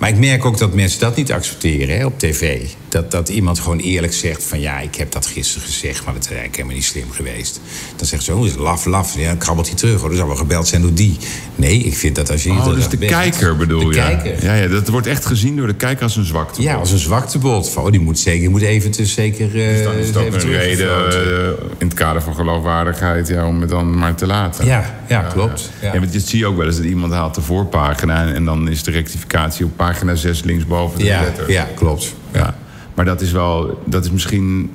Maar 0.02 0.10
ik 0.10 0.18
merk 0.18 0.46
ook 0.46 0.58
dat 0.58 0.74
mensen 0.74 1.00
dat 1.00 1.16
niet 1.16 1.32
accepteren 1.32 1.98
hè, 1.98 2.06
op 2.06 2.20
tv. 2.20 2.68
Dat, 2.92 3.12
dat 3.12 3.30
iemand 3.30 3.60
gewoon 3.60 3.80
eerlijk 3.80 4.14
zegt 4.14 4.44
van... 4.44 4.60
ja, 4.60 4.80
ik 4.80 4.96
heb 4.96 5.12
dat 5.12 5.26
gisteren 5.26 5.68
gezegd, 5.68 6.04
maar 6.06 6.14
dat 6.14 6.22
is 6.24 6.28
eigenlijk 6.30 6.56
helemaal 6.56 6.78
niet 6.78 6.86
slim 6.86 7.12
geweest. 7.12 7.60
Dan 7.96 8.08
zegt 8.08 8.24
ze, 8.24 8.34
oh, 8.34 8.46
is 8.46 8.56
laf, 8.56 8.86
laf. 8.86 9.18
Ja, 9.18 9.28
dan 9.28 9.38
krabbelt 9.38 9.68
hij 9.68 9.76
terug. 9.76 10.04
Oh, 10.04 10.10
er 10.10 10.16
zal 10.16 10.28
wel 10.28 10.36
gebeld 10.36 10.68
zijn 10.68 10.82
door 10.82 10.94
die. 10.94 11.18
Nee, 11.56 11.78
ik 11.80 11.96
vind 11.98 12.16
dat 12.16 12.32
als 12.32 12.44
je... 12.44 12.50
Oh, 12.50 12.66
dus 12.74 12.88
de 12.90 12.98
bent- 12.98 13.12
kijker 13.12 13.58
bedoel 13.58 13.80
de 13.80 13.86
je? 13.86 13.94
kijker. 13.94 14.44
Ja, 14.44 14.54
ja, 14.54 14.68
dat 14.68 14.88
wordt 14.88 15.08
echt 15.08 15.26
gezien 15.26 15.56
door 15.56 15.68
de 15.68 15.74
kijker 15.74 16.04
als 16.04 16.16
een 16.16 16.26
zwakte. 16.26 16.62
Ja, 16.62 16.76
als 16.76 16.92
een 16.92 16.98
zwaktebod. 16.98 17.70
Van, 17.70 17.84
oh, 17.84 17.92
die 17.92 18.00
moet 18.00 18.20
zeker, 18.20 18.50
moet 18.50 18.62
even, 18.62 18.92
te, 18.92 19.06
zeker, 19.06 19.46
eh 19.48 19.76
Dus 19.76 19.84
dan 19.84 19.94
is 19.94 20.08
het 20.08 20.18
ook 20.18 20.26
even 20.26 20.42
een 20.42 20.58
reden 20.58 20.88
eh, 21.12 21.48
in 21.78 21.86
het 21.88 21.94
kader 21.94 22.22
van 22.22 22.36
geloofwaardigheid... 22.36 23.28
Ja, 23.28 23.48
om 23.48 23.62
het 23.62 23.70
dan 23.70 23.98
maar 23.98 24.16
te 24.16 24.26
laten. 24.26 24.66
Ja, 24.66 25.00
ja, 25.08 25.22
klopt. 25.22 25.70
Ja. 25.82 25.94
Ja. 25.94 26.00
want 26.00 26.30
je 26.32 26.46
ook 26.46 26.58
wel 26.58 26.66
eens 26.66 26.76
dat 26.76 26.86
iemand 26.86 27.14
haalt 27.14 27.36
de 27.36 27.42
voorpagina... 27.42 28.26
en, 28.28 28.36
en 28.36 28.46
dan 28.46 28.70
is 28.70 28.84
de 28.84 28.92
rectificatie 28.92 29.66
op 29.66 29.72
pagina 29.76 30.16
6 30.16 30.44
linksboven 30.44 31.00
de 31.00 31.06
Ja, 31.06 31.22
letter. 31.22 31.52
ja, 31.52 31.68
klopt. 31.76 32.14
Ja. 32.34 32.56
Maar 32.94 33.06
dat 33.06 33.22
is 33.22 33.32
wel, 33.32 33.82
dat 33.86 34.06
is 34.06 34.12
misschien 34.12 34.72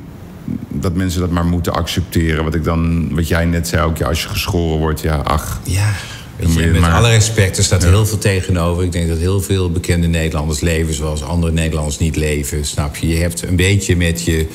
dat 0.69 0.95
mensen 0.95 1.21
dat 1.21 1.31
maar 1.31 1.45
moeten 1.47 1.73
accepteren. 1.73 2.45
Wat 2.45 2.55
ik 2.55 2.65
dan, 2.65 3.15
wat 3.15 3.29
jij 3.29 3.45
net 3.45 3.69
zei 3.69 3.83
ook, 3.85 3.97
ja, 3.97 4.07
als 4.07 4.23
je 4.23 4.29
geschoren 4.29 4.79
wordt, 4.79 5.01
ja, 5.01 5.17
ach. 5.17 5.61
Ja, 5.63 5.93
weet 6.37 6.55
je, 6.55 6.67
met 6.67 6.81
maar- 6.81 6.93
alle 6.93 7.09
respect, 7.11 7.59
er 7.59 7.65
staat 7.65 7.85
heel 7.85 8.07
veel 8.07 8.19
tegenover. 8.19 8.85
Ik 8.85 8.93
denk 8.93 9.09
dat 9.09 9.19
heel 9.19 9.41
veel 9.41 9.71
bekende 9.71 10.07
Nederlanders 10.07 10.61
leven 10.61 10.95
zoals 10.95 11.23
andere 11.23 11.53
Nederlanders 11.53 11.99
niet 11.99 12.17
leven. 12.17 12.65
Snap 12.65 12.97
je? 12.97 13.09
Je 13.09 13.17
hebt 13.17 13.43
een 13.43 13.57
beetje 13.57 13.97
met 13.97 14.25
je, 14.25 14.47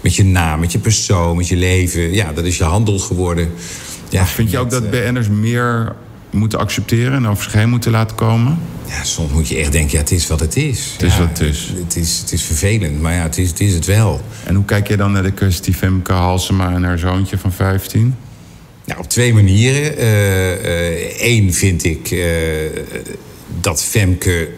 met 0.00 0.14
je 0.14 0.24
naam, 0.24 0.60
met 0.60 0.72
je 0.72 0.78
persoon, 0.78 1.36
met 1.36 1.48
je 1.48 1.56
leven. 1.56 2.12
Ja, 2.12 2.32
dat 2.32 2.44
is 2.44 2.56
je 2.58 2.64
handel 2.64 2.98
geworden. 2.98 3.50
Ja, 4.08 4.26
Vind 4.26 4.50
je 4.50 4.58
ook 4.58 4.70
dat 4.70 4.82
eh, 4.84 4.90
BN'ers 4.90 5.28
meer 5.28 5.94
moeten 6.30 6.58
accepteren 6.58 7.12
en 7.12 7.28
over 7.28 7.42
zich 7.44 7.52
heen 7.52 7.68
moeten 7.68 7.90
laten 7.90 8.16
komen? 8.16 8.58
Ja, 8.86 9.04
soms 9.04 9.32
moet 9.32 9.48
je 9.48 9.56
echt 9.56 9.72
denken, 9.72 9.92
ja, 9.92 9.98
het 9.98 10.10
is 10.10 10.26
wat 10.26 10.40
het 10.40 10.56
is. 10.56 10.92
Het 10.92 11.02
is 11.02 11.12
Ja, 11.12 11.18
wat 11.18 11.28
het 11.28 11.40
is. 11.40 11.72
Het 11.84 11.96
is, 11.96 12.18
het 12.18 12.32
is 12.32 12.42
vervelend, 12.42 13.00
maar 13.00 13.14
ja, 13.14 13.22
het 13.22 13.38
is 13.38 13.48
het, 13.48 13.60
is 13.60 13.74
het 13.74 13.86
wel. 13.86 14.20
En 14.44 14.54
hoe 14.54 14.64
kijk 14.64 14.88
jij 14.88 14.96
dan 14.96 15.12
naar 15.12 15.22
de 15.22 15.32
kwestie 15.32 15.74
Femke 15.74 16.12
Halsema 16.12 16.74
en 16.74 16.82
haar 16.82 16.98
zoontje 16.98 17.38
van 17.38 17.52
15? 17.52 18.14
Nou, 18.84 19.00
op 19.00 19.08
twee 19.08 19.34
manieren. 19.34 19.94
Eén 21.26 21.54
vind 21.54 21.84
ik 21.84 22.10
eh, 22.10 22.26
dat 23.60 23.84
Femke 23.84 24.48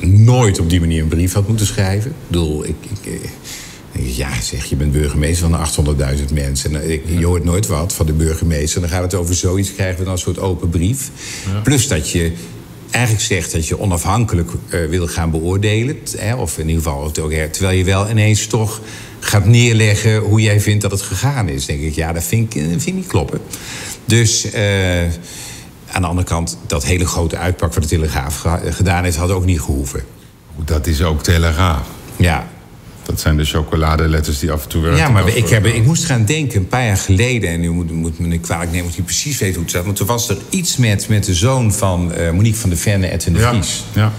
nooit 0.00 0.60
op 0.60 0.70
die 0.70 0.80
manier 0.80 1.02
een 1.02 1.08
brief 1.08 1.32
had 1.32 1.48
moeten 1.48 1.66
schrijven. 1.66 2.10
Ik 2.10 2.16
bedoel, 2.26 2.64
ik, 2.64 2.76
eh, 3.04 3.12
ik, 3.12 3.30
ja, 4.02 4.40
zeg, 4.40 4.64
je 4.64 4.76
bent 4.76 4.92
burgemeester 4.92 5.48
van 5.50 5.58
800.000 6.18 6.32
mensen. 6.32 6.74
En, 6.74 6.90
ik- 6.90 7.02
je 7.18 7.26
hoort 7.26 7.44
nooit 7.44 7.66
wat 7.66 7.92
van 7.92 8.06
de 8.06 8.12
burgemeester. 8.12 8.80
Dan 8.80 8.90
gaat 8.90 9.02
het 9.02 9.14
over 9.14 9.34
zoiets, 9.34 9.74
krijgen 9.74 9.98
we 9.98 10.04
dan 10.04 10.12
een 10.12 10.18
soort 10.18 10.38
open 10.38 10.68
brief. 10.68 11.10
Plus 11.62 11.88
dat 11.88 12.10
je 12.10 12.32
eigenlijk 12.90 13.24
zegt 13.24 13.52
dat 13.52 13.66
je 13.66 13.78
onafhankelijk 13.80 14.50
eh, 14.68 14.84
wil 14.88 15.06
gaan 15.06 15.30
beoordelen. 15.30 16.02
t- 16.02 16.14
Hè, 16.18 16.34
of 16.34 16.58
in 16.58 16.68
ieder 16.68 16.82
geval, 16.82 17.04
het 17.04 17.18
ook 17.18 17.32
terwijl 17.32 17.78
je 17.78 17.84
wel 17.84 18.10
ineens 18.10 18.46
toch 18.46 18.80
gaat 19.20 19.44
neerleggen 19.46 20.16
hoe 20.18 20.40
jij 20.40 20.60
vindt 20.60 20.82
dat 20.82 20.90
het 20.90 21.02
gegaan 21.02 21.48
is. 21.48 21.66
denk 21.66 21.80
ik, 21.80 21.94
ja, 21.94 22.12
dat 22.12 22.24
vind 22.24 22.54
ik, 22.54 22.62
eh, 22.62 22.68
vind 22.68 22.86
ik 22.86 22.94
niet 22.94 23.06
kloppen. 23.06 23.40
Dus 24.04 24.50
eh, 24.50 25.02
aan 25.90 26.02
de 26.02 26.06
andere 26.08 26.26
kant, 26.26 26.58
dat 26.66 26.84
hele 26.84 27.06
grote 27.06 27.36
uitpak 27.36 27.74
wat 27.74 27.82
de 27.82 27.88
Telegraaf 27.88 28.36
ge- 28.38 28.72
gedaan 28.72 29.04
heeft, 29.04 29.16
had 29.16 29.30
ook 29.30 29.44
niet 29.44 29.60
gehoeven. 29.60 30.02
Dat 30.64 30.86
is 30.86 31.02
ook 31.02 31.22
Telegraaf. 31.22 31.86
Ja, 32.16 32.48
Dat 33.08 33.20
zijn 33.20 33.36
de 33.36 33.44
chocoladeletters 33.44 34.38
die 34.38 34.52
af 34.52 34.62
en 34.62 34.68
toe 34.68 34.86
uit 34.86 34.98
ja 34.98 35.08
maar 35.08 35.28
ik, 35.36 35.48
heb, 35.48 35.66
ik 35.66 35.84
moest 35.84 36.04
gaan 36.04 36.24
denken, 36.24 36.58
een 36.58 36.68
paar 36.68 36.84
jaar 36.84 36.96
geleden... 36.96 37.50
en 37.50 37.60
nu 37.60 37.70
moet, 37.70 37.90
moet 37.90 38.18
me 38.18 38.26
niet 38.26 38.40
kwalijk 38.40 38.66
nemen, 38.70 38.82
want 38.84 38.94
hij 38.96 39.04
precies 39.04 39.38
weet 39.38 39.54
hoe 39.54 39.62
het 39.62 39.72
zat... 39.72 39.84
maar 39.84 39.94
toen 39.94 40.06
was 40.06 40.28
er 40.28 40.36
iets 40.48 40.76
met, 40.76 41.08
met 41.08 41.24
de 41.24 41.34
zoon 41.34 41.72
van 41.72 42.12
eh, 42.12 42.30
Monique 42.30 42.58
van 42.58 42.68
der 42.68 42.78
Venne, 42.78 43.10
Edwin 43.10 43.32
de 43.32 43.38
Ja, 43.38 43.48
Vries. 43.50 43.84
ja. 43.92 44.12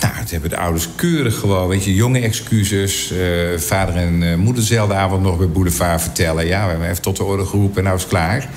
Nou, 0.00 0.14
het 0.16 0.30
hebben 0.30 0.50
de 0.50 0.56
ouders 0.58 0.88
keurig 0.94 1.38
gewoon, 1.38 1.68
weet 1.68 1.84
je, 1.84 1.94
jonge 1.94 2.20
excuses. 2.20 3.10
eh, 3.10 3.58
vader 3.58 3.94
en 3.96 4.22
eh, 4.30 4.36
moeder 4.36 4.62
dezelfde 4.62 4.94
avond 4.94 5.22
nog 5.22 5.38
bij 5.38 5.48
Boulevard 5.48 6.02
vertellen. 6.02 6.46
Ja, 6.46 6.64
we 6.64 6.70
hebben 6.70 6.88
even 6.90 7.02
tot 7.02 7.16
de 7.16 7.24
orde 7.24 7.46
geroepen 7.46 7.76
en 7.76 7.84
nou 7.84 7.96
is 7.96 8.02
het 8.02 8.10
klaar. 8.10 8.48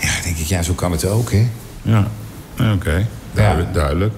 Ja, 0.00 0.08
denk 0.24 0.36
ik, 0.36 0.46
ja, 0.46 0.62
zo 0.62 0.72
kan 0.72 0.92
het 0.92 1.04
ook, 1.04 1.30
hè. 1.32 1.46
Ja, 1.82 2.10
Ja, 2.58 2.72
oké. 2.72 3.06
Duidelijk, 3.32 3.74
duidelijk. 3.74 4.14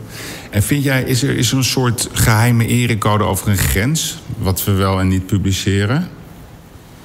En 0.50 0.62
vind 0.62 0.84
jij, 0.84 1.02
is 1.02 1.22
er, 1.22 1.36
is 1.36 1.50
er 1.50 1.56
een 1.56 1.64
soort 1.64 2.08
geheime 2.12 2.66
erecode 2.66 3.24
over 3.24 3.48
een 3.48 3.56
grens... 3.58 4.18
wat 4.38 4.64
we 4.64 4.72
wel 4.72 5.00
en 5.00 5.08
niet 5.08 5.26
publiceren? 5.26 6.08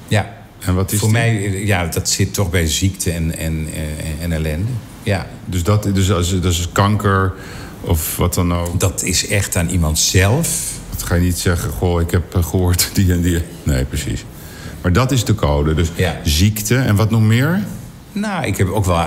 Ja. 0.07 0.33
En 0.59 0.75
wat 0.75 0.91
is 0.91 0.99
Voor 0.99 1.07
die? 1.07 1.17
mij, 1.17 1.65
ja, 1.65 1.85
dat 1.85 2.09
zit 2.09 2.33
toch 2.33 2.49
bij 2.49 2.67
ziekte 2.67 3.11
en, 3.11 3.37
en, 3.37 3.67
eh, 3.73 4.23
en 4.23 4.31
ellende. 4.31 4.71
Ja, 5.03 5.27
Dus 5.45 5.63
dat, 5.63 5.83
dus 5.93 6.11
als, 6.11 6.41
dat 6.41 6.51
is 6.51 6.67
kanker 6.71 7.33
of 7.81 8.17
wat 8.17 8.33
dan 8.33 8.53
ook. 8.53 8.79
dat 8.79 9.03
is 9.03 9.27
echt 9.27 9.55
aan 9.55 9.69
iemand 9.69 9.99
zelf. 9.99 10.71
Wat 10.89 11.03
ga 11.03 11.15
je 11.15 11.21
niet 11.21 11.37
zeggen, 11.39 11.69
goh, 11.71 12.01
ik 12.01 12.11
heb 12.11 12.35
eh, 12.35 12.43
gehoord 12.43 12.89
die 12.93 13.11
en 13.11 13.21
die. 13.21 13.39
Nee, 13.63 13.83
precies. 13.85 14.25
Maar 14.81 14.93
dat 14.93 15.11
is 15.11 15.23
de 15.25 15.35
code. 15.35 15.73
Dus 15.73 15.87
Ja. 15.95 16.19
ziekte 16.23 16.75
en 16.77 16.95
wat 16.95 17.09
nog 17.11 17.21
meer? 17.21 17.63
Nou, 18.11 18.45
ik 18.45 18.57
heb 18.57 18.67
ook 18.67 18.85
wel 18.85 19.05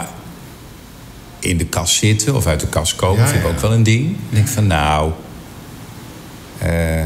in 1.39 1.57
de 1.57 1.66
kast 1.66 1.95
zitten 1.95 2.34
of 2.34 2.47
uit 2.47 2.61
de 2.61 2.68
kast 2.68 2.97
komen. 2.97 3.22
Ja, 3.22 3.28
vind 3.28 3.39
ik 3.41 3.47
ja. 3.47 3.55
ook 3.55 3.61
wel 3.61 3.72
een 3.72 3.82
ding. 3.82 4.11
Ik 4.11 4.16
denk 4.28 4.49
van 4.49 4.66
nou... 4.66 5.12
eh, 6.59 7.05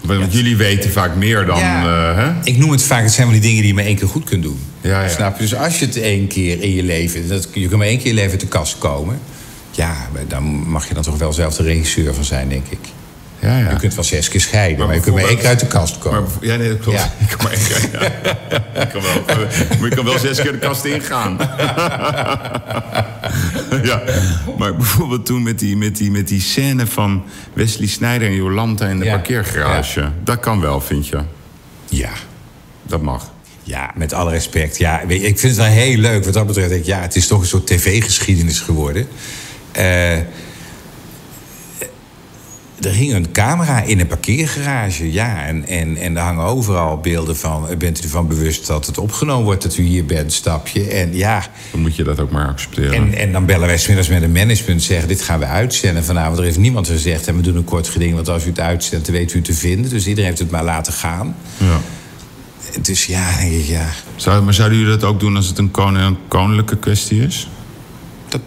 Want 0.00 0.32
jullie 0.32 0.56
weten 0.56 0.90
vaak 0.90 1.14
meer 1.14 1.46
dan... 1.46 1.58
Eh, 1.58 2.16
hè? 2.16 2.30
Ik 2.44 2.56
noem 2.56 2.70
het 2.70 2.82
vaak, 2.82 3.02
het 3.02 3.12
zijn 3.12 3.26
wel 3.26 3.40
die 3.40 3.44
dingen 3.44 3.60
die 3.60 3.70
je 3.70 3.74
maar 3.74 3.84
één 3.84 3.96
keer 3.96 4.08
goed 4.08 4.24
kunt 4.24 4.42
doen. 4.42 4.58
Ja. 4.80 5.08
Snap 5.08 5.34
je? 5.36 5.42
Dus 5.42 5.54
als 5.54 5.78
je 5.78 5.86
het 5.86 5.96
één 5.96 6.26
keer 6.26 6.62
in 6.62 6.74
je 6.74 6.82
leven... 6.82 7.28
Dat, 7.28 7.48
je 7.52 7.68
kan 7.68 7.78
maar 7.78 7.86
één 7.86 7.98
keer 7.98 8.06
in 8.06 8.12
je 8.12 8.16
leven 8.16 8.32
uit 8.32 8.40
de 8.40 8.46
kast 8.46 8.78
komen... 8.78 9.20
Ja, 9.70 10.08
dan 10.28 10.44
mag 10.44 10.88
je 10.88 10.94
dan 10.94 11.02
toch 11.02 11.18
wel 11.18 11.32
zelf 11.32 11.56
de 11.56 11.62
regisseur 11.62 12.14
van 12.14 12.24
zijn, 12.24 12.48
denk 12.48 12.66
ik. 12.68 12.78
Ja, 13.50 13.58
ja. 13.58 13.70
Je 13.70 13.76
kunt 13.76 13.94
wel 13.94 14.04
zes 14.04 14.28
keer 14.28 14.40
scheiden, 14.40 14.78
maar, 14.78 14.86
Maar 14.86 14.96
je 14.96 15.02
kunt 15.02 15.14
maar 15.16 15.24
één 15.24 15.36
keer 15.38 15.46
uit 15.46 15.60
de 15.60 15.66
kast 15.66 15.98
komen. 15.98 16.22
Maar, 16.22 16.30
ja, 16.40 16.56
nee, 16.56 16.68
dat 16.68 16.78
klopt. 16.78 16.98
Ja. 16.98 17.04
Ik 17.28 17.28
kan 17.28 17.38
maar 17.42 17.52
één 17.52 17.62
keer- 17.64 17.88
ja. 17.92 18.02
Ik 18.82 18.88
kan 18.88 19.02
wel, 19.02 19.36
maar 19.80 19.88
je 19.88 19.94
kan 19.94 20.04
wel 20.04 20.18
zes 20.18 20.40
keer 20.40 20.52
de 20.52 20.58
kast 20.58 20.84
ingaan. 20.84 21.36
ja, 23.82 24.02
maar 24.58 24.76
bijvoorbeeld 24.76 25.26
toen 25.26 25.42
met 25.42 25.58
die, 25.58 25.76
met, 25.76 25.96
die, 25.96 26.10
met 26.10 26.28
die 26.28 26.40
scène 26.40 26.86
van 26.86 27.24
Wesley 27.52 27.86
Snijder 27.86 28.28
en 28.28 28.34
Jolanta 28.34 28.86
in 28.86 28.98
de 28.98 29.04
Ja. 29.04 29.12
parkeergarage. 29.14 30.10
Dat 30.24 30.40
kan 30.40 30.60
wel, 30.60 30.80
vind 30.80 31.08
je? 31.08 31.18
Ja. 31.88 32.10
Dat 32.82 33.02
mag. 33.02 33.32
Ja, 33.62 33.90
met 33.94 34.12
alle 34.12 34.30
respect. 34.30 34.78
Ja, 34.78 35.00
weet 35.06 35.20
je, 35.20 35.26
ik 35.26 35.38
vind 35.38 35.56
het 35.56 35.64
wel 35.66 35.74
heel 35.74 35.96
leuk. 35.96 36.24
Wat 36.24 36.34
dat 36.34 36.46
betreft 36.46 36.68
denk 36.68 36.80
ik, 36.80 36.86
ja, 36.86 37.00
het 37.00 37.16
is 37.16 37.26
toch 37.26 37.40
een 37.40 37.46
soort 37.46 37.66
tv-geschiedenis 37.66 38.60
geworden. 38.60 39.08
Eh, 39.72 40.16
er 42.80 42.92
hing 42.92 43.12
een 43.12 43.32
camera 43.32 43.82
in 43.82 44.00
een 44.00 44.06
parkeergarage, 44.06 45.12
ja. 45.12 45.44
En, 45.46 45.66
en, 45.66 45.96
en 45.96 46.16
er 46.16 46.22
hangen 46.22 46.44
overal 46.44 46.98
beelden 46.98 47.36
van... 47.36 47.66
Bent 47.78 47.98
u 48.00 48.02
ervan 48.02 48.28
bewust 48.28 48.66
dat 48.66 48.86
het 48.86 48.98
opgenomen 48.98 49.44
wordt 49.44 49.62
dat 49.62 49.76
u 49.76 49.82
hier 49.82 50.04
bent, 50.04 50.32
stapje? 50.32 50.88
En 50.88 51.16
ja, 51.16 51.46
Dan 51.70 51.80
moet 51.80 51.96
je 51.96 52.02
dat 52.04 52.20
ook 52.20 52.30
maar 52.30 52.48
accepteren. 52.48 52.94
en, 52.94 53.14
en 53.14 53.32
dan 53.32 53.46
bellen 53.46 53.66
wij 53.66 53.78
smiddags 53.78 54.08
met 54.08 54.22
een 54.22 54.32
management 54.32 54.82
zeggen... 54.82 55.08
dit 55.08 55.22
gaan 55.22 55.38
we 55.38 55.44
uitzenden 55.46 56.04
vanavond. 56.04 56.38
Er 56.38 56.44
heeft 56.44 56.58
niemand 56.58 56.88
gezegd 56.88 57.26
en 57.26 57.36
we 57.36 57.42
doen 57.42 57.56
een 57.56 57.64
kort 57.64 57.88
geding... 57.88 58.14
want 58.14 58.28
als 58.28 58.44
u 58.44 58.48
het 58.48 58.60
uitzendt, 58.60 59.06
dan 59.06 59.14
weet 59.14 59.32
u 59.32 59.36
het 59.36 59.44
te 59.44 59.54
vinden. 59.54 59.90
Dus 59.90 60.06
iedereen 60.06 60.28
heeft 60.28 60.42
het 60.42 60.50
maar 60.50 60.64
laten 60.64 60.92
gaan. 60.92 61.36
ja. 61.56 61.80
Dus 62.82 63.06
ja, 63.06 63.36
denk 63.38 63.52
ik, 63.52 63.66
ja... 63.66 63.86
Zou, 64.16 64.42
maar 64.42 64.54
zouden 64.54 64.78
jullie 64.78 64.92
dat 64.98 65.04
ook 65.04 65.20
doen 65.20 65.36
als 65.36 65.46
het 65.46 65.58
een, 65.58 65.70
kon, 65.70 65.94
een 65.94 66.16
koninklijke 66.28 66.76
kwestie 66.76 67.22
is? 67.22 67.48
Dat, 68.28 68.40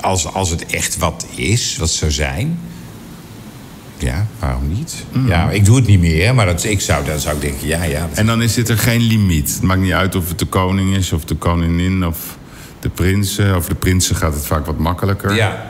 als, 0.00 0.26
als 0.32 0.50
het 0.50 0.66
echt 0.66 0.96
wat 0.96 1.26
is, 1.34 1.76
wat 1.76 1.90
zou 1.90 2.10
zijn. 2.10 2.58
Ja, 4.02 4.26
waarom 4.38 4.68
niet? 4.68 5.04
Ja, 5.26 5.50
ik 5.50 5.64
doe 5.64 5.76
het 5.76 5.86
niet 5.86 6.00
meer, 6.00 6.34
maar 6.34 6.46
dat, 6.46 6.64
ik 6.64 6.80
zou, 6.80 7.04
dan 7.04 7.18
zou 7.20 7.34
ik 7.34 7.40
denken, 7.40 7.66
ja, 7.66 7.82
ja. 7.82 8.08
En 8.14 8.26
dan 8.26 8.42
is 8.42 8.54
dit 8.54 8.68
er 8.68 8.78
geen 8.78 9.00
limiet. 9.00 9.52
Het 9.52 9.62
maakt 9.62 9.80
niet 9.80 9.92
uit 9.92 10.14
of 10.14 10.28
het 10.28 10.38
de 10.38 10.44
koning 10.46 10.96
is 10.96 11.12
of 11.12 11.24
de 11.24 11.34
koningin 11.34 12.06
of 12.06 12.18
de 12.80 12.88
prinsen. 12.88 13.54
Over 13.54 13.68
de 13.70 13.76
prinsen 13.76 14.16
gaat 14.16 14.34
het 14.34 14.46
vaak 14.46 14.66
wat 14.66 14.78
makkelijker. 14.78 15.34
ja. 15.34 15.68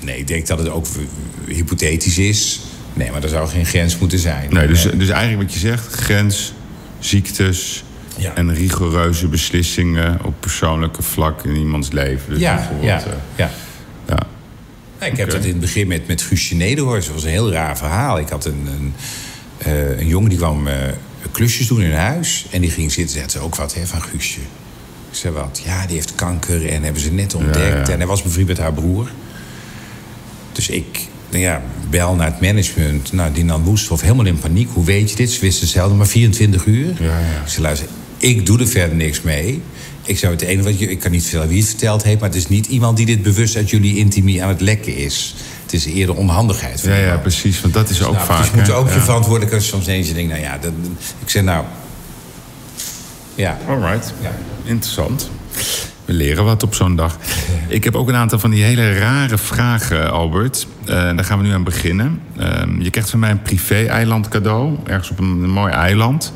Nee, 0.00 0.18
ik 0.18 0.26
denk 0.26 0.46
dat 0.46 0.58
het 0.58 0.68
ook 0.68 0.86
hypothetisch 1.46 2.18
is. 2.18 2.60
Nee, 2.94 3.10
maar 3.10 3.22
er 3.22 3.28
zou 3.28 3.48
geen 3.48 3.66
grens 3.66 3.98
moeten 3.98 4.18
zijn. 4.18 4.52
Nee, 4.52 4.66
dus, 4.66 4.82
dus 4.82 5.08
eigenlijk 5.08 5.42
wat 5.42 5.52
je 5.52 5.58
zegt, 5.58 5.94
grens, 5.94 6.52
ziektes 6.98 7.84
Ja. 8.16 8.34
en 8.34 8.54
rigoureuze 8.54 9.26
beslissingen 9.28 10.18
op 10.24 10.34
persoonlijke 10.40 11.02
vlak 11.02 11.44
in 11.44 11.56
iemands 11.56 11.90
leven. 11.92 12.30
Dus 12.32 12.40
ja, 12.40 12.70
ja, 12.80 12.96
eh, 12.98 13.04
ja. 13.06 13.18
ja. 13.36 13.50
Ik 15.00 15.16
heb 15.16 15.30
dat 15.30 15.42
in 15.44 15.50
het 15.50 15.60
begin 15.60 15.86
met, 15.88 16.06
met 16.06 16.22
Guusje 16.22 16.54
Nederhorst. 16.54 17.06
Dat 17.06 17.14
was 17.14 17.24
een 17.24 17.30
heel 17.30 17.52
raar 17.52 17.76
verhaal. 17.76 18.18
Ik 18.18 18.28
had 18.28 18.44
een, 18.44 18.66
een, 18.66 18.94
eh, 19.58 19.98
een 19.98 20.06
jongen 20.06 20.28
die 20.28 20.38
kwam 20.38 20.66
eh, 20.66 20.74
klusjes 21.32 21.66
doen 21.66 21.82
in 21.82 21.92
huis. 21.92 22.46
En 22.50 22.60
die 22.60 22.70
ging 22.70 22.92
zitten. 22.92 23.12
Zei, 23.12 23.24
"Het 23.24 23.34
is 23.34 23.40
ook 23.40 23.54
wat 23.54 23.74
hè, 23.74 23.86
van 23.86 24.02
Guusje. 24.02 24.40
Ik 25.10 25.16
zei 25.16 25.34
wat? 25.34 25.60
Ja, 25.64 25.86
die 25.86 25.94
heeft 25.96 26.14
kanker 26.14 26.68
en 26.68 26.82
hebben 26.82 27.02
ze 27.02 27.12
net 27.12 27.34
ontdekt. 27.34 27.86
ja. 27.86 27.92
En 27.92 27.98
hij 27.98 28.06
was 28.06 28.22
bevriend 28.22 28.48
met 28.48 28.58
haar 28.58 28.72
broer. 28.72 29.10
Dus 30.52 30.68
ik 30.68 31.06
nou 31.30 31.42
ja, 31.42 31.62
bel 31.90 32.14
naar 32.14 32.26
het 32.26 32.40
management. 32.40 33.12
Nou, 33.12 33.32
die 33.32 33.44
nam 33.44 33.62
Woesthof 33.64 34.00
helemaal 34.00 34.26
in 34.26 34.38
paniek. 34.38 34.68
Hoe 34.72 34.84
weet 34.84 35.10
je 35.10 35.16
dit? 35.16 35.30
Ze 35.30 35.40
wisten 35.40 35.66
zelden 35.66 35.96
maar 35.96 36.06
24 36.06 36.66
uur. 36.66 36.86
Ja, 37.02 37.18
ja. 37.18 37.42
Ik 37.42 37.48
zei, 37.48 37.62
luister, 37.62 37.88
ik 38.18 38.46
doe 38.46 38.60
er 38.60 38.68
verder 38.68 38.96
niks 38.96 39.22
mee. 39.22 39.62
Ik 40.08 40.18
zou 40.18 40.32
het 40.32 40.42
enige 40.42 40.68
wat 40.68 40.78
je, 40.78 40.90
ik 40.90 41.00
kan 41.00 41.10
niet 41.10 41.22
vertellen 41.22 41.48
wie 41.48 41.58
het 41.58 41.68
verteld 41.68 42.02
heeft, 42.02 42.20
maar 42.20 42.28
het 42.28 42.38
is 42.38 42.48
niet 42.48 42.66
iemand 42.66 42.96
die 42.96 43.06
dit 43.06 43.22
bewust 43.22 43.56
uit 43.56 43.70
jullie 43.70 43.96
intimie 43.96 44.42
aan 44.42 44.48
het 44.48 44.60
lekken 44.60 44.96
is. 44.96 45.34
Het 45.62 45.72
is 45.72 45.84
eerder 45.86 46.14
onhandigheid. 46.16 46.80
Ja, 46.82 46.94
ja, 46.94 47.16
precies. 47.16 47.60
Want 47.60 47.74
dat 47.74 47.88
is 47.90 48.02
ook 48.02 48.14
Nou, 48.14 48.26
vaak. 48.26 48.38
dus 48.38 48.50
je 48.50 48.56
moet 48.56 48.70
ook 48.70 48.92
je 48.92 49.00
verantwoordelijkheid 49.00 49.62
soms 49.64 49.86
eens 49.86 50.08
je 50.08 50.14
denkt, 50.14 50.30
nou 50.30 50.42
ja, 50.42 50.58
dat, 50.58 50.72
ik 51.22 51.30
zeg 51.30 51.42
nou, 51.42 51.64
ja, 53.34 53.58
Alright. 53.68 54.12
Ja. 54.20 54.32
Interessant. 54.64 55.30
We 56.04 56.12
leren 56.12 56.44
wat 56.44 56.62
op 56.62 56.74
zo'n 56.74 56.96
dag. 56.96 57.16
Ik 57.68 57.84
heb 57.84 57.94
ook 57.96 58.08
een 58.08 58.14
aantal 58.14 58.38
van 58.38 58.50
die 58.50 58.62
hele 58.62 58.98
rare 58.98 59.38
vragen, 59.38 60.10
Albert. 60.10 60.66
Eh, 60.84 60.94
daar 60.94 61.24
gaan 61.24 61.38
we 61.38 61.44
nu 61.46 61.52
aan 61.52 61.64
beginnen. 61.64 62.20
Ehm, 62.36 62.80
je 62.80 62.90
krijgt 62.90 63.10
van 63.10 63.18
mij 63.18 63.30
een 63.30 63.42
privé-eiland 63.42 64.28
cadeau. 64.28 64.76
Ergens 64.84 65.10
op 65.10 65.18
een, 65.18 65.42
een 65.42 65.50
mooi 65.50 65.72
eiland. 65.72 66.32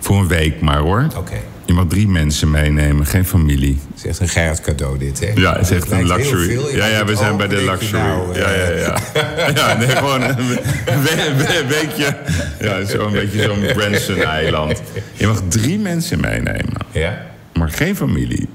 Voor 0.00 0.18
een 0.18 0.26
week 0.28 0.60
maar 0.60 0.78
hoor. 0.78 1.06
oké. 1.16 1.36
Je 1.66 1.72
mag 1.72 1.84
drie 1.88 2.08
mensen 2.08 2.50
meenemen, 2.50 3.06
geen 3.06 3.24
familie. 3.24 3.80
Het 3.94 4.04
is 4.04 4.10
echt 4.10 4.20
een 4.20 4.28
Gerard 4.28 4.60
cadeau 4.60 4.98
dit, 4.98 5.20
hè? 5.20 5.30
Ja, 5.34 5.52
het 5.52 5.70
is 5.70 5.76
echt 5.76 5.90
een 5.90 6.06
luxury. 6.06 6.76
Ja, 6.76 6.86
ja, 6.86 7.04
we 7.04 7.16
zijn 7.16 7.36
bij 7.36 7.48
de 7.48 7.64
luxury. 7.64 8.02
nou, 8.02 8.38
ja, 8.38 8.44
eh, 8.44 8.80
ja, 8.80 8.96
ja. 9.14 9.48
ja, 9.54 9.76
nee, 9.76 9.88
gewoon 9.88 10.22
een 10.22 11.66
beetje, 11.68 12.16
ja, 12.60 12.84
zo'n 12.84 13.12
beetje 13.12 13.42
zo'n 13.42 13.66
Branson-eiland. 13.74 14.82
Je 15.14 15.26
mag 15.26 15.40
drie 15.48 15.78
mensen 15.78 16.20
meenemen, 16.20 16.74
Ja? 16.92 17.22
maar 17.54 17.70
geen 17.70 17.96
familie. 17.96 18.48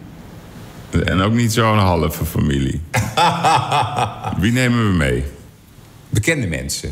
En 1.05 1.21
ook 1.21 1.33
niet 1.33 1.53
zo'n 1.53 1.77
halve 1.77 2.25
familie. 2.25 2.81
Wie 4.41 4.51
nemen 4.51 4.91
we 4.91 4.97
mee? 4.97 5.23
Bekende 6.09 6.47
mensen. 6.47 6.91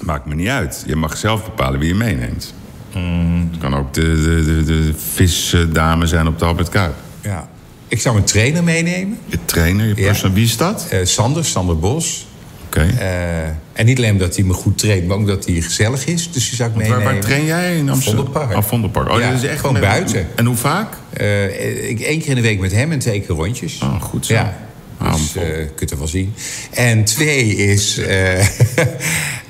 Maakt 0.00 0.26
me 0.26 0.34
niet 0.34 0.48
uit. 0.48 0.82
Je 0.86 0.96
mag 0.96 1.16
zelf 1.16 1.44
bepalen 1.44 1.80
wie 1.80 1.88
je 1.88 1.94
meeneemt. 1.94 2.54
Mm. 2.94 3.48
Het 3.52 3.60
kan 3.60 3.74
ook 3.76 3.94
de, 3.94 4.00
de, 4.00 4.44
de, 4.44 4.64
de 4.64 4.92
visdame 5.12 6.06
zijn 6.06 6.26
op 6.26 6.38
de 6.38 6.44
Albert 6.44 6.68
Kuip. 6.68 6.94
Ja. 7.22 7.48
Ik 7.88 8.00
zou 8.00 8.14
mijn 8.14 8.26
trainer 8.26 8.64
meenemen. 8.64 9.18
Je 9.26 9.38
trainer, 9.44 9.86
je 9.86 9.94
Ja. 10.02 10.32
Wie 10.32 10.44
is 10.44 10.56
dat? 10.56 10.86
Eh, 10.90 10.98
Sander, 11.04 11.44
Sander 11.44 11.78
Bos. 11.78 12.26
Oké. 12.66 12.80
Eh, 12.98 13.44
en 13.72 13.86
niet 13.86 13.96
alleen 13.98 14.12
omdat 14.12 14.36
hij 14.36 14.44
me 14.44 14.52
goed 14.52 14.78
traint, 14.78 15.06
maar 15.06 15.16
ook 15.16 15.26
dat 15.26 15.46
hij 15.46 15.60
gezellig 15.60 16.06
is. 16.06 16.30
Dus 16.32 16.46
die 16.48 16.56
zou 16.56 16.70
ik 16.70 16.74
Waar, 16.76 16.84
meenemen. 16.88 17.12
waar 17.12 17.20
train 17.22 17.44
jij 17.44 17.76
in 17.76 17.88
Amsterdam? 17.90 18.24
Vondelpark. 18.24 18.56
Oh, 18.56 18.62
Vondelpark. 18.62 19.08
Oh, 19.10 19.20
Ja, 19.20 19.30
dat 19.30 19.42
is 19.42 19.48
echt 19.48 19.58
gewoon 19.60 19.72
met- 19.72 19.82
buiten. 19.82 20.26
En 20.36 20.44
hoe 20.44 20.56
vaak? 20.56 20.94
Eh, 21.12 21.88
ik 21.90 22.00
één 22.00 22.18
keer 22.20 22.28
in 22.28 22.34
de 22.34 22.40
week 22.40 22.60
met 22.60 22.72
hem 22.72 22.92
en 22.92 22.98
twee 22.98 23.20
keer 23.20 23.36
rondjes. 23.36 23.78
Oh, 23.82 24.02
goed 24.02 24.26
zo. 24.26 24.34
Ja. 24.34 24.56
Hem 24.98 25.12
Dus 25.12 25.32
je 25.32 25.68
kunt 25.76 25.90
er 25.90 25.98
wel 25.98 26.06
zien. 26.06 26.34
En 26.70 27.04
twee 27.04 27.56
is... 27.56 27.98
eh, 27.98 28.38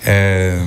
ehm, 0.05 0.67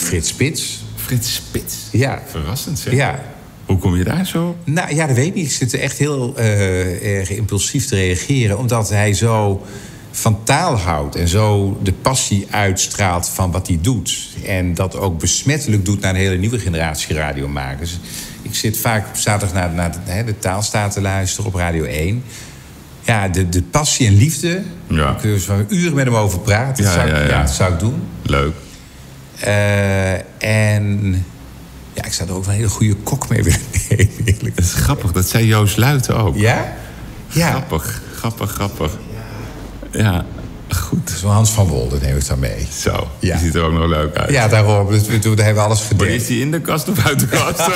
Frits 0.00 0.28
Spits. 0.28 0.82
Frits 0.96 1.34
Spits. 1.34 1.76
Ja. 1.92 2.22
Verrassend 2.26 2.78
zeg. 2.78 2.92
Ja. 2.92 3.20
Hoe 3.66 3.78
kom 3.78 3.96
je 3.96 4.04
daar 4.04 4.26
zo? 4.26 4.56
Nou 4.64 4.94
ja, 4.94 5.06
dat 5.06 5.16
weet 5.16 5.26
ik 5.26 5.34
niet. 5.34 5.46
Ik 5.46 5.52
zit 5.52 5.72
er 5.72 5.80
echt 5.80 5.98
heel 5.98 6.36
eh, 6.36 7.18
erg 7.18 7.30
impulsief 7.30 7.86
te 7.86 7.94
reageren. 7.94 8.58
Omdat 8.58 8.88
hij 8.88 9.14
zo 9.14 9.66
van 10.10 10.44
taal 10.44 10.76
houdt. 10.76 11.16
En 11.16 11.28
zo 11.28 11.78
de 11.82 11.92
passie 11.92 12.46
uitstraalt 12.50 13.28
van 13.28 13.50
wat 13.50 13.66
hij 13.66 13.78
doet. 13.80 14.28
En 14.46 14.74
dat 14.74 14.96
ook 14.96 15.18
besmettelijk 15.18 15.84
doet 15.84 16.00
naar 16.00 16.10
een 16.10 16.20
hele 16.20 16.36
nieuwe 16.36 16.58
generatie 16.58 17.14
radiomakers. 17.14 17.98
Ik 18.42 18.54
zit 18.54 18.76
vaak 18.76 19.08
op 19.08 19.16
zaterdag 19.16 19.54
naar, 19.54 19.74
naar 19.74 19.92
de, 19.92 20.24
de 20.24 20.38
taalstaat 20.38 20.92
te 20.92 21.00
luisteren 21.00 21.46
op 21.46 21.54
Radio 21.54 21.84
1. 21.84 22.24
Ja, 23.02 23.28
de, 23.28 23.48
de 23.48 23.62
passie 23.62 24.06
en 24.06 24.16
liefde. 24.16 24.62
Ja. 24.86 24.96
Daar 24.96 25.16
kun 25.16 25.30
je 25.30 25.46
wel 25.46 25.64
uren 25.68 25.94
met 25.94 26.04
hem 26.04 26.14
over 26.14 26.38
praten. 26.38 26.84
Dat, 26.84 26.92
zou, 26.92 27.08
ja. 27.08 27.40
dat 27.42 27.50
zou 27.50 27.72
ik 27.72 27.78
doen. 27.78 28.02
Leuk. 28.22 28.54
Eh, 29.40 30.12
en 30.72 31.24
ja, 31.92 32.04
ik 32.04 32.12
zou 32.12 32.28
er 32.28 32.34
ook 32.34 32.44
wel 32.44 32.52
een 32.52 32.58
hele 32.58 32.70
goede 32.70 32.94
kok 32.94 33.28
mee 33.28 33.42
willen 33.42 33.60
nemen, 34.24 34.52
Dat 34.54 34.64
is 34.64 34.74
grappig. 34.74 35.12
Dat 35.12 35.28
zei 35.28 35.46
Joost 35.46 35.76
Luiten 35.76 36.16
ook. 36.16 36.36
Ja? 36.36 36.72
Ja. 37.28 37.50
Grappig, 37.50 38.02
grappig, 38.14 38.50
grappig. 38.50 38.98
Ja, 39.90 40.24
goed. 40.76 41.10
Zo 41.20 41.26
Hans 41.28 41.50
van 41.50 41.66
Wolde 41.66 41.98
neem 42.02 42.16
ik 42.16 42.26
dan 42.26 42.38
mee. 42.38 42.66
Zo, 42.78 43.08
Ja. 43.18 43.36
die 43.36 43.44
ziet 43.44 43.54
er 43.54 43.62
ook 43.62 43.72
nog 43.72 43.86
leuk 43.88 44.16
uit. 44.16 44.30
Ja, 44.30 44.48
daarom. 44.48 44.90
Dus 44.90 45.06
we, 45.06 45.18
toen 45.18 45.36
hebben 45.36 45.54
we 45.54 45.60
alles 45.60 45.78
Maar 45.80 45.88
gedekt. 45.88 46.10
is 46.20 46.26
die 46.26 46.40
in 46.40 46.50
de 46.50 46.60
kast 46.60 46.88
of 46.88 47.06
uit 47.06 47.20
de 47.20 47.26
kast? 47.26 47.70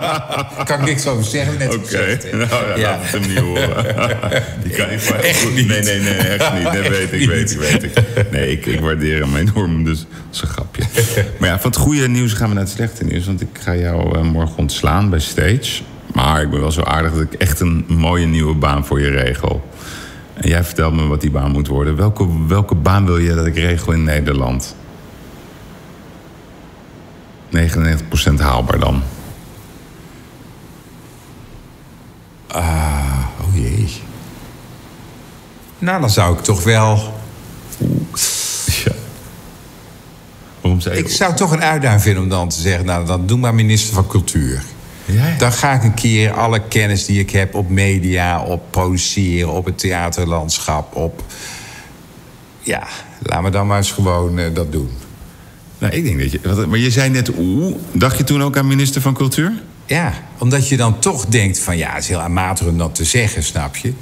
Kan 0.68 0.78
ik 0.80 0.84
niks 0.84 1.06
over 1.06 1.24
zeggen. 1.24 1.58
Net 1.58 1.74
Oké, 1.74 2.18
nou 2.32 2.48
ja, 2.48 2.76
Ja. 2.76 2.90
laat 2.90 2.98
het 3.02 3.10
hem 3.10 3.28
niet 3.28 3.38
horen. 3.38 3.84
Die 4.64 4.72
kan 4.72 4.90
niet 4.90 5.02
van 5.02 5.16
Echt 5.16 5.42
goed. 5.42 5.54
niet. 5.54 5.66
Nee, 5.68 5.82
nee, 5.82 6.00
nee, 6.00 6.12
echt 6.14 6.52
niet. 6.54 6.62
Dat 6.64 6.88
weet 6.88 7.12
ik, 7.12 7.28
weet 7.28 7.50
ik, 7.50 7.58
weet 7.58 7.82
ik. 7.82 7.92
Nee, 8.30 8.50
ik, 8.50 8.66
ik 8.66 8.80
waardeer 8.80 9.20
hem 9.20 9.36
enorm, 9.36 9.84
dus 9.84 9.98
dat 9.98 10.08
is 10.32 10.40
een 10.40 10.48
grapje. 10.48 10.82
Maar 11.38 11.48
ja, 11.48 11.58
van 11.60 11.70
het 11.70 11.80
goede 11.80 12.08
nieuws 12.08 12.32
gaan 12.32 12.48
we 12.48 12.54
naar 12.54 12.62
het 12.64 12.72
slechte 12.72 13.04
nieuws. 13.04 13.26
Want 13.26 13.40
ik 13.40 13.48
ga 13.62 13.74
jou 13.76 14.18
eh, 14.18 14.22
morgen 14.22 14.56
ontslaan 14.56 15.10
bij 15.10 15.18
Stage. 15.18 15.82
Maar 16.12 16.42
ik 16.42 16.50
ben 16.50 16.60
wel 16.60 16.72
zo 16.72 16.82
aardig 16.82 17.12
dat 17.12 17.20
ik 17.22 17.32
echt 17.32 17.60
een 17.60 17.84
mooie 17.88 18.26
nieuwe 18.26 18.54
baan 18.54 18.84
voor 18.86 19.00
je 19.00 19.10
regel. 19.10 19.64
En 20.34 20.48
jij 20.48 20.64
vertelt 20.64 20.94
me 20.94 21.06
wat 21.06 21.20
die 21.20 21.30
baan 21.30 21.50
moet 21.50 21.66
worden. 21.66 21.96
Welke, 21.96 22.46
welke 22.46 22.74
baan 22.74 23.06
wil 23.06 23.18
je 23.18 23.34
dat 23.34 23.46
ik 23.46 23.54
regel 23.54 23.92
in 23.92 24.04
Nederland? 24.04 24.76
99% 27.56 27.58
haalbaar 28.38 28.78
dan. 28.78 29.02
Ah, 32.46 33.26
oh 33.40 33.54
jee. 33.54 34.02
Nou, 35.78 36.00
dan 36.00 36.10
zou 36.10 36.36
ik 36.36 36.42
toch 36.42 36.62
wel... 36.62 37.14
Ja. 38.84 38.92
Waarom 40.60 40.80
zei 40.80 40.94
je... 40.94 41.00
Ik 41.00 41.08
zou 41.08 41.34
toch 41.34 41.52
een 41.52 41.62
uitdaging 41.62 42.02
vinden 42.02 42.22
om 42.22 42.28
dan 42.28 42.48
te 42.48 42.60
zeggen... 42.60 42.84
nou, 42.84 43.06
dan 43.06 43.26
doe 43.26 43.38
maar 43.38 43.54
minister 43.54 43.94
van 43.94 44.06
Cultuur. 44.06 44.62
Ja, 45.04 45.26
ja. 45.28 45.38
Dan 45.38 45.52
ga 45.52 45.72
ik 45.72 45.82
een 45.82 45.94
keer 45.94 46.32
alle 46.32 46.60
kennis 46.68 47.04
die 47.04 47.18
ik 47.20 47.30
heb 47.30 47.54
op 47.54 47.68
media, 47.70 48.42
op 48.42 48.62
produceren, 48.70 49.48
op 49.52 49.64
het 49.64 49.78
theaterlandschap, 49.78 50.94
op. 50.96 51.22
Ja, 52.60 52.82
laat 53.22 53.42
me 53.42 53.50
dan 53.50 53.66
maar 53.66 53.76
eens 53.76 53.92
gewoon 53.92 54.38
eh, 54.38 54.54
dat 54.54 54.72
doen. 54.72 54.90
Nou, 55.78 55.92
ik 55.92 56.04
denk 56.04 56.20
dat 56.20 56.30
je... 56.32 56.40
wat- 56.42 56.66
Maar 56.66 56.78
je 56.78 56.90
zei 56.90 57.10
net 57.10 57.30
oeh. 57.38 57.74
Dacht 57.92 58.18
je 58.18 58.24
toen 58.24 58.42
ook 58.42 58.56
aan 58.56 58.66
minister 58.66 59.00
van 59.00 59.14
Cultuur? 59.14 59.52
Ja, 59.86 60.12
omdat 60.38 60.68
je 60.68 60.76
dan 60.76 60.98
toch 60.98 61.26
denkt 61.26 61.58
van 61.58 61.76
ja, 61.76 61.92
het 61.92 62.02
is 62.02 62.08
heel 62.08 62.20
amateur 62.20 62.68
om 62.68 62.78
dat 62.78 62.94
te 62.94 63.04
zeggen, 63.04 63.42
snap 63.42 63.76
je? 63.76 63.92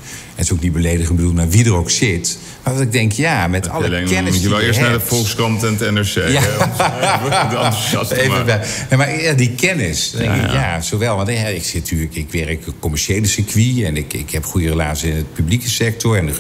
Het 0.43 0.51
is 0.51 0.57
ook 0.57 0.63
niet 0.63 0.73
beledigend 0.73 1.17
bedoeld 1.17 1.35
naar 1.35 1.49
wie 1.49 1.65
er 1.65 1.75
ook 1.75 1.91
zit. 1.91 2.39
Maar 2.63 2.73
dat 2.73 2.83
ik 2.83 2.93
denk, 2.93 3.13
ja, 3.13 3.47
met 3.49 3.69
alle 3.69 3.85
Alleen 3.85 4.05
kennis 4.07 4.33
moet 4.33 4.35
je 4.43 4.49
die 4.49 4.57
wel 4.57 4.61
eerst 4.67 4.81
naar 4.81 4.93
de. 4.93 5.01
Volkskrant 5.01 5.63
en 5.63 5.77
het 5.79 5.91
NRC. 5.91 6.29
Ja. 6.29 6.41
hè, 6.41 8.09
de 8.09 8.21
Even 8.23 8.45
bij. 8.45 8.59
Nee, 8.91 8.99
maar 8.99 9.23
ja, 9.23 9.33
die 9.33 9.51
kennis. 9.55 10.11
Dan 10.11 10.21
denk 10.21 10.35
Ja, 10.35 10.45
ik, 10.45 10.53
ja. 10.53 10.81
zowel. 10.81 11.17
Want 11.17 11.29
ja, 11.29 11.35
ik 11.47 11.65
zit 11.65 11.75
natuurlijk, 11.83 12.15
ik 12.15 12.31
werk 12.33 12.67
op 12.69 12.75
commerciële 12.81 13.27
circuit 13.27 13.83
en 13.85 13.97
ik, 13.97 14.13
ik 14.13 14.31
heb 14.31 14.45
goede 14.45 14.69
relaties 14.69 15.11
in 15.11 15.17
het 15.17 15.33
publieke 15.33 15.69
sector. 15.69 16.17
En 16.19 16.27
de, 16.27 16.33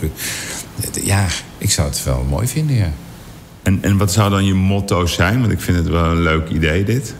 ja, 1.04 1.26
ik 1.58 1.70
zou 1.70 1.88
het 1.88 2.04
wel 2.04 2.26
mooi 2.28 2.46
vinden, 2.46 2.76
ja. 2.76 2.92
En, 3.62 3.78
en 3.82 3.96
wat 3.96 4.12
zou 4.12 4.30
dan 4.30 4.44
je 4.44 4.54
motto 4.54 5.06
zijn? 5.06 5.40
Want 5.40 5.52
ik 5.52 5.60
vind 5.60 5.76
het 5.76 5.88
wel 5.88 6.04
een 6.04 6.22
leuk 6.22 6.48
idee, 6.48 6.84
dit. 6.84 7.14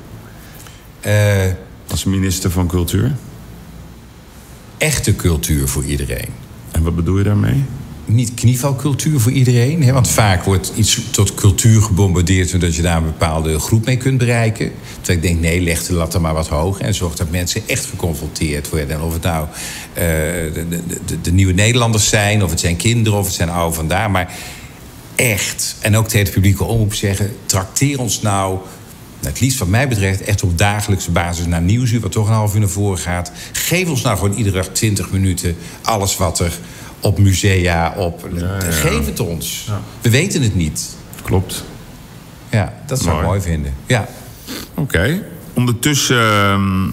Eh, 1.00 1.44
Als 1.88 2.04
minister 2.04 2.50
van 2.50 2.66
Cultuur. 2.68 3.12
echte 4.78 5.16
cultuur 5.16 5.68
voor 5.68 5.84
iedereen. 5.84 6.28
Wat 6.82 6.96
bedoel 6.96 7.18
je 7.18 7.24
daarmee? 7.24 7.64
Niet 8.04 8.34
knievalcultuur 8.34 9.20
voor 9.20 9.32
iedereen. 9.32 9.82
Hè? 9.82 9.92
Want 9.92 10.08
vaak 10.08 10.44
wordt 10.44 10.72
iets 10.76 11.00
tot 11.10 11.34
cultuur 11.34 11.82
gebombardeerd... 11.82 12.48
zodat 12.48 12.74
je 12.74 12.82
daar 12.82 12.96
een 12.96 13.04
bepaalde 13.04 13.58
groep 13.58 13.86
mee 13.86 13.96
kunt 13.96 14.18
bereiken. 14.18 14.72
Terwijl 15.00 15.18
ik 15.18 15.24
denk, 15.24 15.40
nee, 15.40 15.60
leg 15.60 15.86
de 15.86 15.92
lat 15.92 16.14
er 16.14 16.20
maar 16.20 16.34
wat 16.34 16.48
hoger... 16.48 16.84
en 16.84 16.94
zorg 16.94 17.14
dat 17.14 17.30
mensen 17.30 17.62
echt 17.66 17.86
geconfronteerd 17.86 18.68
worden. 18.68 18.96
En 18.96 19.02
of 19.02 19.12
het 19.12 19.22
nou 19.22 19.46
eh, 19.92 20.04
de, 20.54 20.66
de, 21.06 21.20
de, 21.20 21.32
nieuwe 21.32 21.52
Nederlanders 21.52 22.08
zijn... 22.08 22.42
of 22.42 22.50
het 22.50 22.60
zijn 22.60 22.76
kinderen, 22.76 23.18
of 23.18 23.24
het 23.24 23.34
zijn 23.34 23.50
oude 23.50 23.74
vandaar. 23.74 24.10
Maar 24.10 24.32
echt, 25.14 25.76
en 25.80 25.96
ook 25.96 26.08
tegen 26.08 26.26
de 26.26 26.32
publieke 26.32 26.64
omroep 26.64 26.94
zeggen... 26.94 27.36
trakteer 27.46 28.00
ons 28.00 28.22
nou, 28.22 28.58
het 29.30 29.40
liefst 29.40 29.58
wat 29.58 29.68
mij 29.68 29.88
betreft... 29.88 30.22
echt 30.22 30.42
op 30.42 30.58
dagelijkse 30.58 31.10
basis 31.10 31.46
naar 31.46 31.62
Nieuwsuur... 31.62 32.00
wat 32.00 32.12
toch 32.12 32.28
een 32.28 32.34
half 32.34 32.54
uur 32.54 32.60
naar 32.60 32.68
voren 32.68 32.98
gaat. 32.98 33.32
Geef 33.52 33.88
ons 33.88 34.02
nou 34.02 34.18
gewoon 34.18 34.36
iedere 34.36 34.56
dag 34.56 34.68
20 34.68 35.10
minuten... 35.10 35.56
alles 35.82 36.16
wat 36.16 36.38
er 36.38 36.52
op 37.00 37.18
musea, 37.18 37.94
op... 37.96 38.28
Geef 38.70 39.06
het 39.06 39.20
ons. 39.20 39.68
We 40.00 40.10
weten 40.10 40.42
het 40.42 40.54
niet. 40.54 40.96
Klopt. 41.22 41.64
Ja, 42.50 42.74
dat 42.86 42.98
zou 42.98 43.10
ik 43.10 43.22
Mooi. 43.22 43.26
mooi 43.26 43.40
vinden. 43.40 43.74
Ja. 43.86 44.08
Oké. 44.74 45.22
Ondertussen, 45.52 46.18
ehm, 46.18 46.86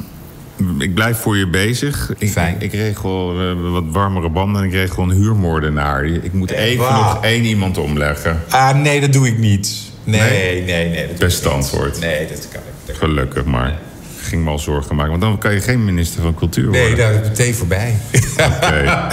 ik 0.79 0.93
blijf 0.93 1.17
voor 1.17 1.37
je 1.37 1.47
bezig. 1.47 2.13
Ik, 2.17 2.31
Fijn. 2.31 2.55
ik 2.59 2.73
regel 2.73 3.39
eh, 3.39 3.71
wat 3.71 3.83
warmere 3.91 4.29
banden 4.29 4.61
en 4.61 4.67
ik 4.67 4.73
regel 4.73 5.03
een 5.03 5.11
huurmoordenaar. 5.11 6.05
Ik 6.05 6.33
moet 6.33 6.51
even 6.51 6.83
waar? 6.83 6.93
nog 6.93 7.23
één 7.23 7.43
iemand 7.43 7.77
omleggen. 7.77 8.41
Ah, 8.49 8.75
nee, 8.75 9.01
dat 9.01 9.13
doe 9.13 9.27
ik 9.27 9.37
niet. 9.37 9.88
Nee, 10.03 10.21
Nee? 10.21 10.63
nee, 10.63 10.89
nee. 10.89 11.07
dat 11.07 11.17
Beste 11.17 11.49
antwoord. 11.49 11.99
Nee, 11.99 12.27
dat 12.27 12.47
kan 12.51 12.61
ik. 12.85 12.95
Gelukkig 12.95 13.43
maar. 13.45 13.77
Ging 14.21 14.43
me 14.43 14.49
al 14.49 14.59
zorgen 14.59 14.95
maken. 14.95 15.09
Want 15.11 15.21
dan 15.21 15.37
kan 15.37 15.53
je 15.53 15.61
geen 15.61 15.85
minister 15.85 16.21
van 16.21 16.33
Cultuur 16.35 16.69
Nee, 16.69 16.79
worden. 16.87 16.97
daar 16.97 17.11
is 17.13 17.19
het 17.19 17.27
meteen 17.37 17.53
voorbij. 17.53 17.95
Oké. 18.63 19.07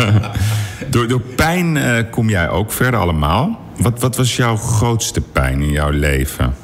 door, 0.90 1.08
door 1.08 1.20
pijn 1.20 1.76
eh, 1.76 2.04
kom 2.10 2.28
jij 2.30 2.48
ook 2.48 2.72
verder 2.72 3.00
allemaal. 3.00 3.60
Wat, 3.76 4.00
wat 4.00 4.16
was 4.16 4.36
jouw 4.36 4.56
grootste 4.56 5.20
pijn 5.20 5.62
in 5.62 5.70
jouw 5.70 5.90
leven? 5.90 6.54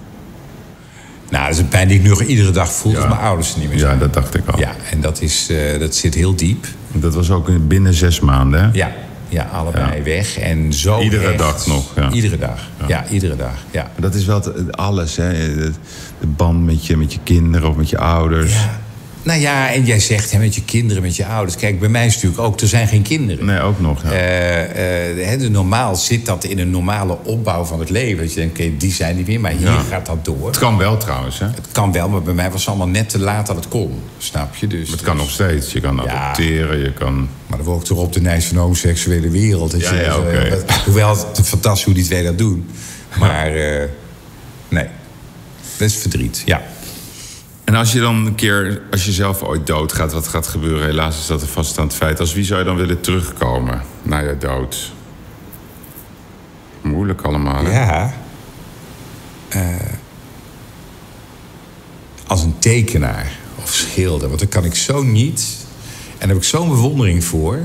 nou, 1.30 1.44
dat 1.46 1.54
is 1.54 1.60
een 1.60 1.68
pijn 1.68 1.88
die 1.88 1.96
ik 1.96 2.02
nu 2.02 2.08
nog 2.08 2.22
iedere 2.22 2.50
dag 2.50 2.72
voel... 2.72 2.92
Ja. 2.92 2.98
als 2.98 3.08
mijn 3.08 3.20
ouders 3.20 3.54
er 3.54 3.60
niet 3.60 3.68
meer 3.68 3.78
zijn. 3.78 3.92
Ja, 3.92 3.98
dat 3.98 4.14
dacht 4.14 4.34
ik 4.34 4.48
al. 4.48 4.58
Ja, 4.58 4.74
en 4.90 5.00
dat, 5.00 5.20
is, 5.20 5.48
eh, 5.50 5.78
dat 5.80 5.94
zit 5.94 6.14
heel 6.14 6.34
diep. 6.34 6.66
Dat 6.92 7.14
was 7.14 7.30
ook 7.30 7.68
binnen 7.68 7.94
zes 7.94 8.20
maanden, 8.20 8.60
hè? 8.62 8.68
Ja, 8.72 8.92
ja 9.34 9.44
allebei 9.52 9.96
Ja. 9.98 10.02
weg. 10.02 10.38
En 10.38 10.72
zo 10.72 11.00
Iedere 11.00 11.26
echt- 11.28 11.38
dag 11.38 11.66
nog, 11.66 11.92
ja. 11.96 12.10
Iedere 12.10 12.38
dag, 12.38 12.68
ja. 12.86 13.04
iedere 13.10 13.36
dag, 13.36 13.54
ja. 13.70 13.82
Maar 13.82 13.92
dat 14.10 14.14
is 14.14 14.24
wel 14.24 14.42
alles, 14.70 15.16
hè? 15.16 15.32
De, 15.54 15.72
de 16.20 16.26
band 16.26 16.64
met 16.64 16.86
je, 16.86 16.96
met 16.96 17.12
je 17.12 17.18
kinderen 17.22 17.68
of 17.68 17.76
met 17.76 17.90
je 17.90 17.98
ouders. 17.98 18.54
Nou 19.24 19.40
ja, 19.40 19.72
en 19.72 19.84
jij 19.84 20.00
zegt 20.00 20.30
hè, 20.32 20.38
met 20.38 20.54
je 20.54 20.62
kinderen, 20.64 21.02
met 21.02 21.16
je 21.16 21.26
ouders. 21.26 21.56
Kijk, 21.56 21.80
bij 21.80 21.88
mij 21.88 22.06
is 22.06 22.14
het 22.14 22.22
natuurlijk 22.22 22.48
ook, 22.52 22.60
er 22.60 22.68
zijn 22.68 22.88
geen 22.88 23.02
kinderen. 23.02 23.44
Nee, 23.44 23.60
ook 23.60 23.80
nog. 23.80 24.02
Ja. 24.02 24.10
Eh, 24.10 25.10
eh, 25.20 25.26
hè, 25.28 25.36
de 25.36 25.50
normaal 25.50 25.96
zit 25.96 26.26
dat 26.26 26.44
in 26.44 26.58
een 26.58 26.70
normale 26.70 27.18
opbouw 27.24 27.64
van 27.64 27.80
het 27.80 27.90
leven. 27.90 28.18
Dat 28.24 28.34
je 28.34 28.40
denkt, 28.40 28.58
oké, 28.60 28.76
die 28.76 28.92
zijn 28.92 29.16
niet 29.16 29.26
meer, 29.26 29.40
maar 29.40 29.50
hier 29.50 29.66
Ja. 29.70 29.78
gaat 29.90 30.06
dat 30.06 30.24
door. 30.24 30.46
het 30.46 30.58
kan 30.58 30.76
wel 30.76 30.96
trouwens, 30.96 31.38
hè? 31.38 31.46
Het 31.46 31.68
kan 31.72 31.92
wel, 31.92 32.08
maar 32.08 32.22
bij 32.22 32.34
mij 32.34 32.50
was 32.50 32.60
het 32.60 32.68
allemaal 32.68 32.88
net 32.88 33.08
te 33.08 33.18
laat 33.18 33.46
dat 33.46 33.56
het 33.56 33.68
kon. 33.68 34.00
Snap 34.18 34.54
je? 34.54 34.66
Dus, 34.66 34.90
Het 34.90 35.00
kan 35.02 35.16
nog 35.16 35.30
steeds. 35.30 35.72
Je 35.72 35.80
kan 35.80 36.00
Ja. 36.04 36.12
adopteren, 36.12 36.78
je 36.78 36.92
kan... 36.92 37.28
Maar 37.46 37.58
dan 37.58 37.66
word 37.66 37.80
ik 37.80 37.86
toch 37.86 37.98
op 37.98 38.12
de 38.12 38.20
nijs 38.20 38.44
van 38.44 38.54
de 38.56 38.62
homoseksuele 38.62 39.30
wereld. 39.30 39.70
Dat 39.70 39.80
Ja, 39.80 39.94
je- 39.94 40.02
ja, 40.02 40.18
oké. 40.18 40.48
wat- 40.66 40.76
hoewel 40.84 41.08
het 41.08 41.40
fantastisch 41.48 41.84
hoe 41.84 41.94
die 41.94 42.04
twee 42.04 42.22
dat 42.24 42.38
doen. 42.38 42.66
Maar 43.18 43.46
eh, 43.54 43.82
nee, 44.68 44.86
dat 45.76 45.88
is 45.88 45.94
verdriet, 45.96 46.42
ja. 46.44 46.62
En 47.64 47.74
als 47.74 47.92
je 47.92 48.00
dan 48.00 48.26
een 48.26 48.34
keer, 48.34 48.82
als 48.90 49.04
je 49.04 49.12
zelf 49.12 49.42
ooit 49.42 49.66
doodgaat, 49.66 50.12
wat 50.12 50.28
gaat 50.28 50.46
gebeuren? 50.46 50.86
Helaas 50.86 51.18
is 51.18 51.26
dat 51.26 51.42
een 51.42 51.48
vaststaand 51.48 51.94
feit. 51.94 52.20
Als 52.20 52.34
wie 52.34 52.44
zou 52.44 52.58
je 52.58 52.64
dan 52.64 52.76
willen 52.76 53.00
terugkomen 53.00 53.82
na 54.02 54.18
je 54.18 54.38
dood? 54.38 54.92
Moeilijk 56.80 57.22
allemaal? 57.22 57.64
Ja. 57.64 58.14
Eh, 59.48 59.76
als 62.26 62.42
een 62.42 62.58
tekenaar 62.58 63.38
of 63.54 63.72
schilder. 63.72 64.28
Want 64.28 64.40
dat 64.40 64.48
kan 64.48 64.64
ik 64.64 64.74
zo 64.74 65.02
niet. 65.02 65.56
En 66.12 66.18
daar 66.18 66.28
heb 66.28 66.36
ik 66.36 66.44
zo'n 66.44 66.68
bewondering 66.68 67.24
voor. 67.24 67.58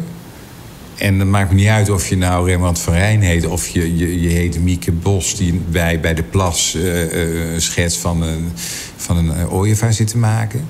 En 1.00 1.20
het 1.20 1.28
maakt 1.28 1.50
me 1.50 1.56
niet 1.56 1.68
uit 1.68 1.90
of 1.90 2.08
je 2.08 2.18
nou 2.18 2.50
Rembrandt 2.50 2.80
van 2.80 2.94
Rijn 2.94 3.22
heet... 3.22 3.46
of 3.46 3.68
je, 3.68 3.98
je, 3.98 4.22
je 4.22 4.30
heet 4.30 4.60
Mieke 4.60 4.92
Bos, 4.92 5.36
die 5.36 5.62
bij, 5.70 6.00
bij 6.00 6.14
de 6.14 6.24
plas 6.24 6.76
eh, 6.76 7.04
eh, 7.04 7.54
een 7.54 7.62
schets 7.62 7.98
van 7.98 8.22
een, 8.22 8.52
van 8.96 9.18
een 9.18 9.34
eh, 9.34 9.54
ooievaar 9.54 9.94
zit 9.94 10.08
te 10.08 10.18
maken. 10.18 10.68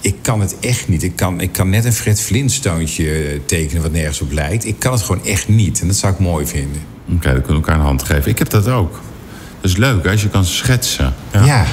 Ik 0.00 0.16
kan 0.22 0.40
het 0.40 0.56
echt 0.60 0.88
niet. 0.88 1.02
Ik 1.02 1.16
kan, 1.16 1.40
ik 1.40 1.52
kan 1.52 1.70
net 1.70 1.84
een 1.84 1.92
Fred 1.92 2.20
Flintstoontje 2.20 3.12
eh, 3.12 3.38
tekenen 3.46 3.82
wat 3.82 3.92
nergens 3.92 4.20
op 4.20 4.32
lijkt. 4.32 4.64
Ik 4.66 4.78
kan 4.78 4.92
het 4.92 5.02
gewoon 5.02 5.24
echt 5.24 5.48
niet. 5.48 5.80
En 5.80 5.86
dat 5.86 5.96
zou 5.96 6.12
ik 6.12 6.18
mooi 6.18 6.46
vinden. 6.46 6.82
Oké, 7.08 7.32
dan 7.32 7.42
kunnen 7.42 7.46
we 7.46 7.54
elkaar 7.54 7.74
een 7.74 7.80
hand 7.80 8.02
geven. 8.02 8.30
Ik 8.30 8.38
heb 8.38 8.50
dat 8.50 8.68
ook. 8.68 9.00
Dat 9.60 9.70
is 9.70 9.76
leuk, 9.76 10.06
als 10.06 10.22
je 10.22 10.28
kan 10.28 10.44
schetsen. 10.44 11.14
ja. 11.32 11.66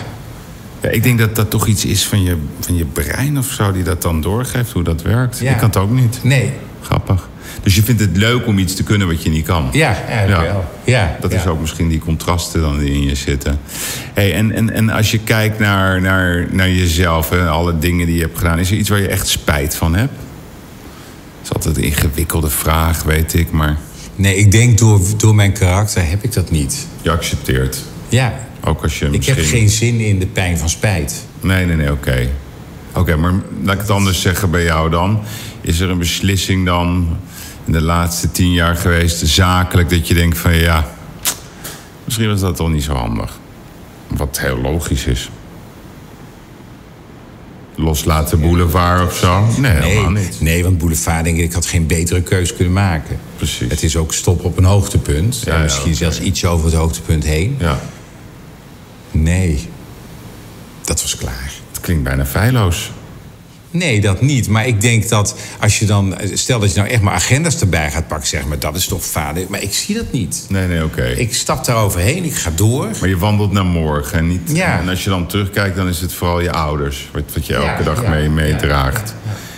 Ja, 0.81 0.89
ik 0.89 1.03
denk 1.03 1.19
dat 1.19 1.35
dat 1.35 1.49
toch 1.49 1.67
iets 1.67 1.85
is 1.85 2.05
van 2.05 2.23
je, 2.23 2.37
van 2.59 2.75
je 2.75 2.85
brein 2.85 3.37
of 3.37 3.45
zo... 3.45 3.71
die 3.71 3.83
dat 3.83 4.01
dan 4.01 4.21
doorgeeft, 4.21 4.71
hoe 4.71 4.83
dat 4.83 5.01
werkt. 5.01 5.39
Ja. 5.39 5.51
Ik 5.51 5.57
kan 5.57 5.67
het 5.67 5.77
ook 5.77 5.91
niet. 5.91 6.19
Nee, 6.23 6.53
Grappig. 6.81 7.28
Dus 7.63 7.75
je 7.75 7.83
vindt 7.83 8.01
het 8.01 8.17
leuk 8.17 8.47
om 8.47 8.57
iets 8.57 8.73
te 8.75 8.83
kunnen 8.83 9.07
wat 9.07 9.23
je 9.23 9.29
niet 9.29 9.45
kan. 9.45 9.69
Ja, 9.71 9.95
eigenlijk 10.07 10.41
Ja. 10.47 10.53
wel. 10.53 10.65
Ja, 10.83 11.17
Dat 11.21 11.31
ja. 11.31 11.37
is 11.37 11.45
ook 11.47 11.59
misschien 11.59 11.87
die 11.89 11.99
contrasten 11.99 12.61
dan 12.61 12.79
die 12.79 12.91
in 12.91 13.03
je 13.03 13.15
zitten. 13.15 13.59
Hey, 14.13 14.33
en, 14.33 14.51
en, 14.51 14.69
en 14.73 14.89
als 14.89 15.11
je 15.11 15.19
kijkt 15.19 15.59
naar, 15.59 16.01
naar, 16.01 16.47
naar 16.51 16.69
jezelf 16.69 17.31
en 17.31 17.49
alle 17.49 17.79
dingen 17.79 18.05
die 18.05 18.15
je 18.15 18.21
hebt 18.21 18.37
gedaan... 18.37 18.59
is 18.59 18.71
er 18.71 18.77
iets 18.77 18.89
waar 18.89 18.99
je 19.01 19.07
echt 19.07 19.27
spijt 19.27 19.75
van 19.75 19.95
hebt? 19.95 20.13
Dat 21.41 21.43
is 21.43 21.53
altijd 21.53 21.77
een 21.77 21.83
ingewikkelde 21.83 22.49
vraag, 22.49 23.03
weet 23.03 23.33
ik, 23.33 23.51
maar 23.51 23.77
Nee, 24.15 24.35
ik 24.35 24.51
denk 24.51 24.77
door, 24.77 25.01
door 25.17 25.35
mijn 25.35 25.51
karakter 25.53 26.09
heb 26.09 26.23
ik 26.23 26.33
dat 26.33 26.51
niet. 26.51 26.87
je 27.01 27.11
accepteert. 27.11 27.83
Ja, 28.09 28.33
Ook 28.63 28.83
als 28.83 28.99
je 28.99 29.05
ik 29.05 29.11
misschien... 29.11 29.35
heb 29.35 29.45
geen 29.45 29.69
zin 29.69 29.99
in 29.99 30.19
de 30.19 30.27
pijn 30.27 30.57
van 30.57 30.69
spijt. 30.69 31.25
Nee, 31.41 31.65
nee, 31.65 31.75
nee, 31.75 31.91
oké. 31.91 32.27
Oké, 32.93 33.15
maar 33.15 33.33
laat 33.63 33.73
ik 33.75 33.81
het 33.81 33.89
anders 33.89 34.21
zeggen 34.21 34.51
bij 34.51 34.63
jou 34.63 34.89
dan. 34.89 35.19
Is 35.61 35.79
er 35.79 35.89
een 35.89 35.97
beslissing 35.97 36.65
dan 36.65 37.17
in 37.69 37.75
de 37.75 37.81
laatste 37.81 38.31
tien 38.31 38.51
jaar 38.53 38.75
geweest, 38.75 39.27
zakelijk, 39.27 39.89
dat 39.89 40.07
je 40.07 40.13
denkt 40.13 40.37
van 40.37 40.55
ja, 40.55 40.87
misschien 42.03 42.27
was 42.29 42.39
dat 42.39 42.55
toch 42.55 42.69
niet 42.69 42.83
zo 42.83 42.93
handig. 42.93 43.39
Wat 44.07 44.39
heel 44.39 44.57
logisch 44.57 45.05
is. 45.05 45.29
Loslaten 47.75 48.39
boulevard 48.41 49.05
of 49.07 49.15
zo? 49.17 49.45
Nee, 49.57 49.71
helemaal 49.71 50.11
Nee, 50.11 50.23
niet. 50.23 50.41
nee, 50.41 50.63
want 50.63 50.77
Boulevard 50.77 51.23
denk 51.23 51.37
ik, 51.37 51.43
ik 51.43 51.53
had 51.53 51.65
geen 51.65 51.87
betere 51.87 52.21
keus 52.21 52.55
kunnen 52.55 52.73
maken. 52.73 53.19
Precies. 53.37 53.69
Het 53.69 53.83
is 53.83 53.95
ook 53.97 54.13
stop 54.13 54.43
op 54.43 54.57
een 54.57 54.63
hoogtepunt. 54.63 55.41
Ja, 55.45 55.51
en 55.51 55.57
ja, 55.57 55.63
misschien 55.63 55.95
zelfs 55.95 56.19
iets 56.19 56.45
over 56.45 56.65
het 56.65 56.75
hoogtepunt 56.75 57.23
heen. 57.23 57.55
Ja, 57.59 57.79
Nee, 59.11 59.69
dat 60.83 61.01
was 61.01 61.15
klaar. 61.15 61.51
het 61.71 61.79
klinkt 61.81 62.03
bijna 62.03 62.25
feilloos. 62.25 62.91
Nee, 63.71 64.01
dat 64.01 64.21
niet. 64.21 64.47
Maar 64.47 64.67
ik 64.67 64.81
denk 64.81 65.09
dat 65.09 65.35
als 65.59 65.79
je 65.79 65.85
dan... 65.85 66.15
Stel 66.33 66.59
dat 66.59 66.73
je 66.73 66.79
nou 66.79 66.89
echt 66.91 67.01
maar 67.01 67.13
agendas 67.13 67.61
erbij 67.61 67.91
gaat 67.91 68.07
pakken... 68.07 68.27
zeg 68.27 68.45
maar, 68.45 68.59
dat 68.59 68.75
is 68.75 68.85
toch 68.85 69.05
vader. 69.05 69.45
Maar 69.49 69.61
ik 69.61 69.73
zie 69.73 69.95
dat 69.95 70.11
niet. 70.11 70.45
Nee, 70.49 70.67
nee, 70.67 70.83
oké. 70.83 71.03
Ik 71.05 71.33
stap 71.33 71.65
daar 71.65 71.75
overheen, 71.75 72.23
ik 72.23 72.35
ga 72.35 72.51
door. 72.55 72.89
Maar 72.99 73.09
je 73.09 73.17
wandelt 73.17 73.51
naar 73.51 73.65
morgen. 73.65 74.17
En, 74.17 74.27
niet, 74.27 74.51
Ja. 74.53 74.79
en 74.79 74.89
als 74.89 75.03
je 75.03 75.09
dan 75.09 75.27
terugkijkt, 75.27 75.75
dan 75.75 75.87
is 75.87 75.99
het 76.01 76.13
vooral 76.13 76.41
je 76.41 76.51
ouders. 76.51 77.09
Wat, 77.13 77.23
wat 77.33 77.45
je 77.45 77.53
elke 77.53 77.65
Ja, 77.65 77.83
dag 77.83 78.03
ja, 78.03 78.09
mee, 78.09 78.29
meedraagt. 78.29 79.15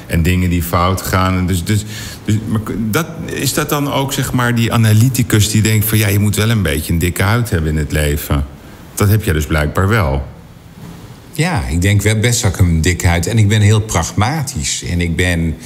En 0.08 0.24
dingen 0.24 0.50
die 0.50 0.64
fout 0.64 1.02
gaan. 1.02 1.48
Dus, 1.48 1.64
dus, 1.64 1.86
dus, 2.26 2.36
maar 2.48 2.62
dat, 2.78 3.08
is 3.26 3.54
dat 3.54 3.70
dan 3.70 3.92
ook 3.94 4.14
zeg 4.14 4.34
maar 4.34 4.56
die 4.56 4.74
analyticus 4.74 5.52
die 5.52 5.62
denkt 5.62 5.86
van... 5.86 5.98
ja, 5.98 6.08
je 6.08 6.20
moet 6.20 6.36
wel 6.36 6.50
een 6.50 6.62
beetje 6.62 6.94
een 6.94 7.00
dikke 7.00 7.24
huid 7.24 7.50
hebben 7.50 7.72
in 7.72 7.78
het 7.78 7.92
leven. 7.92 8.46
Dat 8.96 9.10
heb 9.10 9.24
jij 9.24 9.34
dus 9.34 9.46
blijkbaar 9.46 9.88
wel. 9.88 10.28
Ja, 11.42 11.66
ik 11.68 11.82
denk 11.82 12.02
wel 12.02 12.20
best 12.20 12.42
dat 12.42 12.52
ik 12.54 12.60
een 12.60 12.82
dikheid. 12.82 13.28
En 13.28 13.38
ik 13.38 13.48
ben 13.48 13.62
heel 13.62 13.82
pragmatisch. 13.82 14.84
En 14.84 15.02
ik 15.02 15.16
ben... 15.16 15.58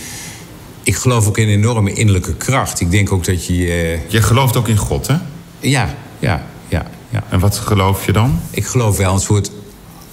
Ik 0.84 0.96
geloof 0.96 1.28
ook 1.28 1.38
in 1.38 1.48
enorme 1.48 1.94
innerlijke 1.94 2.36
kracht. 2.36 2.80
Ik 2.80 2.92
denk 2.92 3.12
ook 3.12 3.24
dat 3.26 3.46
je... 3.46 3.54
eh, 3.54 4.12
Je 4.12 4.22
gelooft 4.22 4.56
ook 4.56 4.68
in 4.68 4.78
God, 4.78 5.08
hè? 5.08 5.16
ja, 5.60 5.96
ja, 6.20 6.46
ja, 6.68 6.86
ja. 7.10 7.24
En 7.30 7.40
wat 7.40 7.58
geloof 7.58 8.06
je 8.06 8.12
dan? 8.12 8.40
Ik 8.52 8.66
geloof 8.66 8.98
wel 8.98 9.14
een 9.14 9.20
soort 9.20 9.52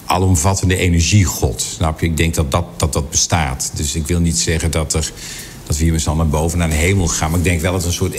alomvattende 0.05 0.77
energiegod. 0.77 1.61
Snap 1.61 2.01
je? 2.01 2.07
Ik 2.07 2.17
denk 2.17 2.35
dat 2.35 2.51
dat, 2.51 2.65
dat 2.77 2.93
dat 2.93 3.11
bestaat. 3.11 3.71
Dus 3.75 3.95
ik 3.95 4.07
wil 4.07 4.21
niet 4.21 4.39
zeggen 4.39 4.71
dat, 4.71 4.95
er, 4.95 5.13
dat 5.67 5.77
we 5.77 5.83
hier 5.83 5.93
met 5.93 6.03
z'n 6.03 6.09
allen 6.09 6.21
naar 6.31 6.41
boven 6.41 6.59
naar 6.59 6.69
de 6.69 6.75
hemel 6.75 7.09
gaan. 7.09 7.31
Maar 7.31 7.39
ik 7.39 7.45
denk 7.45 7.61
wel 7.61 7.73
dat 7.73 7.81
er 7.81 7.87
een 7.87 7.93
soort 7.93 8.15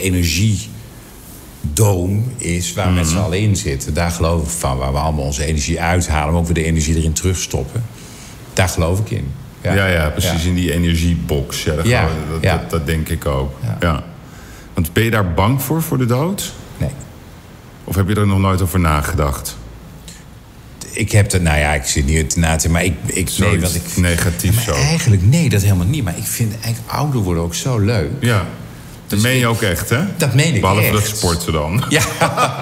energiedoom 1.63 2.31
is 2.37 2.73
waar 2.73 2.87
we 2.87 2.93
met 2.93 3.07
z'n 3.07 3.17
allen 3.17 3.39
in 3.39 3.55
zitten. 3.55 3.93
Daar 3.93 4.11
geloof 4.11 4.43
ik 4.43 4.49
van. 4.49 4.77
Waar 4.77 4.91
we 4.91 4.97
allemaal 4.97 5.25
onze 5.25 5.45
energie 5.45 5.81
uithalen. 5.81 6.31
Maar 6.31 6.39
ook 6.41 6.45
weer 6.45 6.53
de 6.55 6.63
energie 6.63 6.95
erin 6.97 7.13
terugstoppen. 7.13 7.83
Daar 8.53 8.69
geloof 8.69 8.99
ik 8.99 9.09
in. 9.09 9.31
Ja, 9.61 9.87
ja, 9.87 10.09
precies. 10.09 10.45
In 10.45 10.55
die 10.55 10.73
energiebox. 10.73 11.63
Ja, 11.63 11.75
dat, 11.75 11.85
Ja, 11.87 11.99
geloof- 12.01 12.17
dat, 12.31 12.41
ja. 12.43 12.57
dat, 12.57 12.69
dat 12.69 12.85
denk 12.85 13.09
ik 13.09 13.25
ook. 13.25 13.51
Ja. 13.63 13.77
Ja. 13.79 14.03
Want 14.73 14.93
ben 14.93 15.03
je 15.03 15.11
daar 15.11 15.33
bang 15.33 15.61
voor, 15.61 15.81
voor 15.81 15.97
de 15.97 16.05
dood? 16.05 16.53
Nee. 16.77 16.89
Of 17.83 17.95
heb 17.95 18.07
je 18.07 18.15
er 18.15 18.27
nog 18.27 18.39
nooit 18.39 18.61
over 18.61 18.79
nagedacht? 18.79 19.57
Ik 20.91 21.11
heb 21.11 21.31
er, 21.31 21.41
nou 21.41 21.57
ja, 21.59 21.73
ik 21.73 21.83
zit 21.83 22.05
niet 22.05 22.35
na 22.35 22.55
te, 22.55 22.69
maar 22.69 22.83
ik, 22.83 22.93
ik 23.05 23.29
nee, 23.37 23.59
want 23.59 23.75
ik, 23.75 23.97
negatief 23.97 24.55
Ja, 24.55 24.61
zo. 24.61 24.71
eigenlijk 24.73 25.23
nee, 25.25 25.49
dat 25.49 25.61
helemaal 25.61 25.85
niet. 25.87 26.03
Maar 26.03 26.17
ik 26.17 26.23
vind 26.23 26.53
eigenlijk 26.61 26.93
ouder 26.93 27.21
worden 27.21 27.43
ook 27.43 27.55
zo 27.55 27.79
leuk. 27.79 28.09
Ja. 28.19 28.45
Dat 29.13 29.23
meen 29.23 29.37
je 29.37 29.47
ook 29.47 29.61
echt, 29.61 29.89
hè? 29.89 29.99
Dat 30.17 30.33
meen 30.33 30.55
ik 30.55 30.61
Behalve 30.61 30.81
echt. 30.81 30.93
dat 30.93 31.17
sporten 31.17 31.53
dan. 31.53 31.83
Ja, 31.89 32.01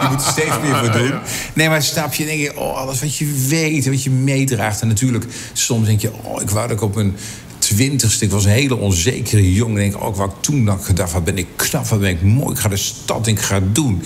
je 0.01 0.07
moet 0.09 0.25
er 0.25 0.31
steeds 0.31 0.59
meer 0.61 0.75
voor 0.75 0.91
doen. 0.91 1.13
Nee, 1.53 1.69
maar 1.69 1.83
snap 1.83 2.13
je, 2.13 2.25
denk 2.25 2.39
je, 2.39 2.57
oh, 2.57 2.77
alles 2.77 2.99
wat 2.99 3.15
je 3.15 3.45
weet, 3.47 3.85
wat 3.85 4.03
je 4.03 4.09
meedraagt. 4.09 4.81
En 4.81 4.87
natuurlijk, 4.87 5.25
soms 5.53 5.87
denk 5.87 6.01
je, 6.01 6.11
oh, 6.23 6.41
ik 6.41 6.49
wou 6.49 6.67
dat 6.67 6.77
ik 6.77 6.83
op 6.83 6.95
een 6.95 7.15
twintigste, 7.57 8.25
ik 8.25 8.31
was 8.31 8.45
een 8.45 8.51
hele 8.51 8.75
onzekere 8.75 9.53
jongen. 9.53 9.75
denk 9.75 9.95
ik, 9.95 10.01
oh, 10.01 10.15
wat 10.15 10.29
ik 10.29 10.35
toen 10.41 10.67
had 10.67 10.85
gedacht, 10.85 11.11
wat 11.11 11.23
ben 11.23 11.37
ik 11.37 11.47
knap, 11.55 11.87
wat 11.87 11.99
ben 11.99 12.09
ik 12.09 12.21
mooi, 12.21 12.51
ik 12.53 12.59
ga 12.59 12.69
de 12.69 12.77
stad 12.77 13.27
in, 13.27 13.33
ik 13.33 13.41
ga 13.41 13.55
het 13.55 13.75
doen. 13.75 14.03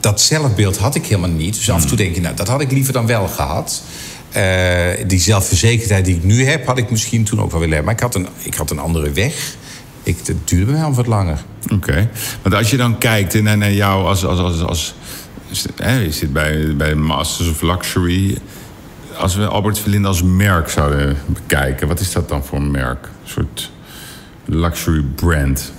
Dat 0.00 0.20
zelfbeeld 0.20 0.76
had 0.76 0.94
ik 0.94 1.06
helemaal 1.06 1.30
niet. 1.30 1.54
Dus 1.54 1.70
af 1.70 1.82
en 1.82 1.88
toe 1.88 1.96
denk 1.96 2.14
je, 2.14 2.20
nou, 2.20 2.36
dat 2.36 2.48
had 2.48 2.60
ik 2.60 2.72
liever 2.72 2.92
dan 2.92 3.06
wel 3.06 3.28
gehad. 3.28 3.82
Eh, 4.34 5.06
die 5.06 5.20
zelfverzekerdheid 5.20 6.04
die 6.04 6.16
ik 6.16 6.24
nu 6.24 6.44
heb, 6.44 6.66
had 6.66 6.78
ik 6.78 6.90
misschien 6.90 7.24
toen 7.24 7.40
ook 7.40 7.50
wel 7.50 7.60
willen 7.60 7.74
hebben. 7.74 7.94
Maar 7.94 8.04
ik 8.04 8.14
had 8.14 8.14
een, 8.14 8.28
ik 8.42 8.54
had 8.54 8.70
een 8.70 8.78
andere 8.78 9.10
weg. 9.10 9.56
Ik, 10.04 10.16
het 10.24 10.48
duurde 10.48 10.72
me 10.72 10.78
wel 10.78 10.94
wat 10.94 11.06
langer. 11.06 11.38
Oké. 11.72 12.10
Want 12.42 12.54
als 12.54 12.70
je 12.70 12.76
dan 12.76 12.98
kijkt 12.98 13.42
naar, 13.42 13.58
naar 13.58 13.72
jou 13.72 14.06
als... 14.06 14.24
als, 14.24 14.38
als, 14.38 14.62
als 14.62 14.94
hè, 15.76 15.98
je 15.98 16.12
zit 16.12 16.32
bij, 16.32 16.76
bij 16.76 16.94
Masters 16.94 17.48
of 17.48 17.62
Luxury. 17.62 18.38
Als 19.18 19.34
we 19.34 19.46
Albert 19.46 19.78
Verlinde 19.78 20.08
als 20.08 20.22
merk 20.22 20.68
zouden 20.68 21.16
bekijken... 21.26 21.88
wat 21.88 22.00
is 22.00 22.12
dat 22.12 22.28
dan 22.28 22.44
voor 22.44 22.58
een 22.58 22.70
merk? 22.70 23.04
Een 23.04 23.30
soort 23.30 23.70
luxury 24.44 25.02
brand. 25.14 25.72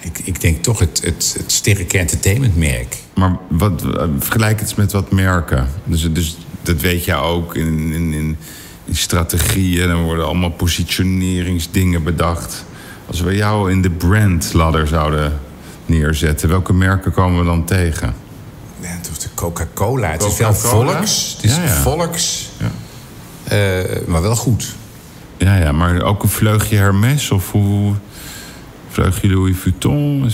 Ik, 0.00 0.18
ik 0.24 0.40
denk 0.40 0.62
toch 0.62 0.78
het, 0.78 1.00
het, 1.04 1.34
het 1.38 1.52
sterke 1.52 1.98
entertainmentmerk. 1.98 2.96
Maar 3.14 3.36
wat, 3.48 3.82
vergelijk 4.18 4.60
het 4.60 4.68
eens 4.68 4.74
met 4.74 4.92
wat 4.92 5.10
merken. 5.10 5.68
Dus, 5.84 6.12
dus 6.12 6.36
dat 6.62 6.80
weet 6.80 7.04
jij 7.04 7.16
ook 7.16 7.54
in, 7.54 7.92
in, 7.92 8.12
in, 8.12 8.36
in 8.84 8.96
strategieën. 8.96 9.88
Dan 9.88 10.02
worden 10.02 10.26
allemaal 10.26 10.50
positioneringsdingen 10.50 12.02
bedacht. 12.02 12.64
Als 13.10 13.20
we 13.20 13.36
jou 13.36 13.70
in 13.70 13.82
de 13.82 13.90
brandladder 13.90 14.86
zouden 14.86 15.40
neerzetten... 15.86 16.48
welke 16.48 16.72
merken 16.72 17.12
komen 17.12 17.38
we 17.38 17.44
dan 17.44 17.64
tegen? 17.64 18.14
Ja, 18.80 18.88
het 18.88 19.10
is 19.12 19.18
de 19.18 19.28
Coca-Cola. 19.34 20.10
Het 20.10 20.22
is 20.22 20.36
wel 20.36 20.54
volks. 20.54 21.34
Het 21.36 21.44
is 21.50 21.56
Ja, 21.56 21.62
ja. 21.62 21.68
volks. 21.68 22.48
Ja. 22.56 22.70
eh, 23.56 24.06
maar 24.06 24.22
wel 24.22 24.36
goed. 24.36 24.74
Ja, 25.36 25.56
ja, 25.56 25.72
maar 25.72 26.02
ook 26.02 26.22
een 26.22 26.28
vleugje 26.28 26.76
Hermes 26.76 27.30
of 27.30 27.50
hoe... 27.50 27.94
Vleugje 28.88 29.28
Louis 29.28 29.56
Vuitton? 29.56 30.30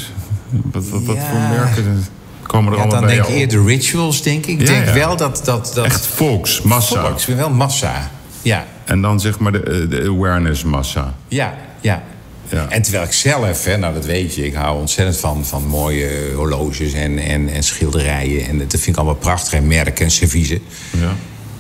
Wat, 0.50 0.88
wat, 0.88 1.02
voor 1.02 1.40
merken 1.50 2.06
komen 2.42 2.72
er 2.72 2.78
Ja, 2.78 2.84
allemaal 2.84 3.00
dan 3.00 3.08
bij 3.08 3.16
denk 3.16 3.28
ik 3.28 3.34
eerder 3.34 3.64
rituals, 3.64 4.22
denk 4.22 4.46
ik. 4.46 4.60
Ik 4.60 4.66
denk 4.66 4.84
wel 4.84 5.16
dat... 5.16 5.42
dat, 5.44 5.72
dat 5.74 5.84
Echt 5.84 6.06
volks, 6.06 6.62
massa. 6.62 7.00
Volks, 7.00 7.26
wel 7.26 7.50
massa. 7.50 8.10
Ja, 8.42 8.66
En 8.84 9.02
dan 9.02 9.20
zeg 9.20 9.38
maar 9.38 9.52
de, 9.52 9.62
eh, 9.62 9.90
de 9.90 10.02
awareness 10.08 10.64
massa. 10.64 11.14
ja, 11.28 11.54
ja. 11.80 12.02
Ja. 12.50 12.68
En 12.68 12.82
terwijl 12.82 13.04
ik 13.04 13.12
zelf, 13.12 13.64
hè, 13.64 13.76
nou 13.76 13.94
dat 13.94 14.04
weet 14.04 14.34
je, 14.34 14.46
ik 14.46 14.54
hou 14.54 14.80
ontzettend 14.80 15.16
van, 15.16 15.44
van 15.46 15.66
mooie 15.66 16.32
horloges 16.34 16.92
en, 16.92 17.18
en, 17.18 17.48
en 17.48 17.62
schilderijen. 17.62 18.46
En 18.48 18.58
dat 18.58 18.70
vind 18.70 18.86
ik 18.86 18.96
allemaal 18.96 19.14
prachtig. 19.14 19.52
En 19.52 19.66
merken 19.66 20.04
en 20.04 20.10
serviezen. 20.10 20.60
Ja. 21.00 21.12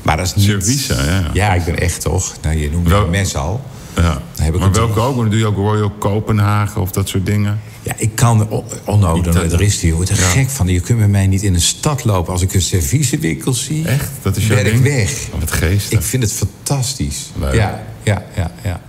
Maar 0.02 0.16
dat 0.16 0.26
is 0.26 0.34
niet... 0.34 0.44
Serviezen, 0.44 1.04
ja. 1.04 1.30
Ja, 1.32 1.54
ik 1.54 1.64
ben 1.64 1.78
echt 1.78 2.00
toch. 2.00 2.34
Nou, 2.42 2.56
je 2.56 2.70
noemt 2.70 2.88
Wel- 2.88 3.00
wel... 3.00 3.08
mes 3.08 3.36
al. 3.36 3.60
Ja. 3.96 4.02
Dan 4.34 4.58
maar 4.58 4.68
het 4.68 4.76
welke 4.76 5.00
ook? 5.00 5.30
Doe 5.30 5.38
je 5.38 5.46
ook 5.46 5.56
Royal 5.56 5.90
Kopenhagen 5.90 6.80
of 6.80 6.90
dat 6.90 7.08
soort 7.08 7.26
dingen? 7.26 7.60
Ja, 7.82 7.92
ik 7.96 8.14
kan... 8.14 8.48
Dan, 8.84 9.22
dat- 9.22 9.52
er 9.52 9.60
is 9.60 9.78
die. 9.80 9.88
Je 9.88 9.94
wordt 9.94 10.10
er 10.10 10.16
gek 10.16 10.50
van. 10.50 10.66
Je 10.68 10.80
kunt 10.80 10.98
met 10.98 11.08
mij 11.08 11.26
niet 11.26 11.42
in 11.42 11.54
een 11.54 11.60
stad 11.60 12.04
lopen. 12.04 12.32
Als 12.32 12.42
ik 12.42 12.54
een 12.54 12.62
serviezenwinkel 12.62 13.54
zie, 13.54 13.86
Echt? 13.88 14.08
Dat 14.22 14.36
is 14.36 14.46
jouw 14.46 14.62
ben 14.62 14.74
ik 14.74 14.80
weg. 14.82 15.10
Oh, 15.32 15.40
wat 15.40 15.50
geestig. 15.50 15.98
Ik 15.98 16.04
vind 16.04 16.22
het 16.22 16.32
fantastisch. 16.32 17.30
Leuk. 17.40 17.54
Ja, 17.54 17.84
ja, 18.02 18.24
ja, 18.36 18.50
ja. 18.62 18.80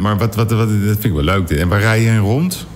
Maar 0.00 0.16
wat, 0.16 0.34
wat, 0.34 0.50
wat, 0.50 0.68
dat 0.68 0.68
vind 0.68 1.04
ik 1.04 1.12
wel 1.12 1.22
leuk. 1.22 1.50
En 1.50 1.68
waar 1.68 1.80
rij 1.80 2.00
je 2.00 2.08
in 2.08 2.18
rond? 2.18 2.66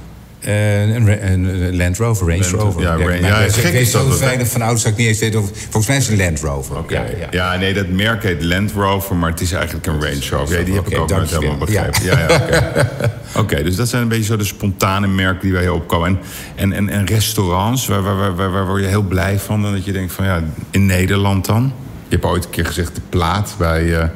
Eh, 0.40 0.94
een, 1.30 1.76
Land 1.76 1.98
Rover, 1.98 2.28
Range 2.28 2.48
Rover. 2.48 2.80
ja, 2.82 2.96
maar 2.96 3.20
ja, 3.20 3.38
ik 3.38 3.52
gek 3.52 3.72
is 3.72 3.90
dat 3.90 4.18
weinig 4.18 4.48
van 4.48 4.62
auto's 4.62 4.82
dat 4.82 4.92
ik 4.92 4.98
niet 4.98 5.06
eens 5.06 5.18
weet 5.18 5.36
of... 5.36 5.50
Volgens 5.54 5.86
mij 5.86 5.96
is 5.96 6.08
het 6.08 6.18
een 6.18 6.24
Land 6.24 6.40
Rover. 6.40 6.76
Oké. 6.76 6.94
Ja, 6.94 7.04
Ja, 7.30 7.52
ja. 7.52 7.58
nee, 7.58 7.74
dat 7.74 7.88
merk 7.88 8.22
heet 8.22 8.44
Land 8.44 8.72
Rover, 8.72 9.16
maar 9.16 9.30
het 9.30 9.40
is 9.40 9.52
eigenlijk 9.52 9.86
een 9.86 10.00
Range 10.00 10.28
Rover. 10.30 10.58
Ja, 10.58 10.64
die 10.64 10.74
heb 10.74 10.88
ik 10.88 10.98
ook 10.98 11.10
nooit 11.10 11.30
helemaal 11.30 11.56
begrepen. 11.56 12.04
Ja. 12.04 12.18
Ja, 12.18 12.90
oké. 13.42 13.62
Dus 13.62 13.76
dat 13.76 13.88
zijn 13.88 14.02
een 14.02 14.08
beetje 14.08 14.24
zo 14.24 14.36
de 14.36 14.44
spontane 14.44 15.06
merken 15.06 15.40
die 15.40 15.52
bij 15.52 15.62
je 15.62 15.72
opkomen. 15.72 16.08
En, 16.08 16.18
en, 16.54 16.72
en, 16.72 16.88
en 16.88 17.06
restaurants, 17.06 17.86
waar, 17.86 18.02
waar, 18.02 18.16
waar, 18.16 18.34
waar, 18.34 18.50
waar 18.50 18.66
word 18.66 18.82
je 18.82 18.88
heel 18.88 19.02
blij 19.02 19.38
van? 19.38 19.62
Dan 19.62 19.72
dat 19.72 19.84
je 19.84 19.92
denkt 19.92 20.12
van 20.12 20.24
ja, 20.24 20.42
in 20.70 20.86
Nederland 20.86 21.46
dan? 21.46 21.72
Je 22.08 22.14
hebt 22.14 22.24
ooit 22.24 22.44
een 22.44 22.50
keer 22.50 22.66
gezegd 22.66 22.94
de 22.94 23.00
plaat 23.08 23.54
bij 23.58 23.98
eh 23.98 24.08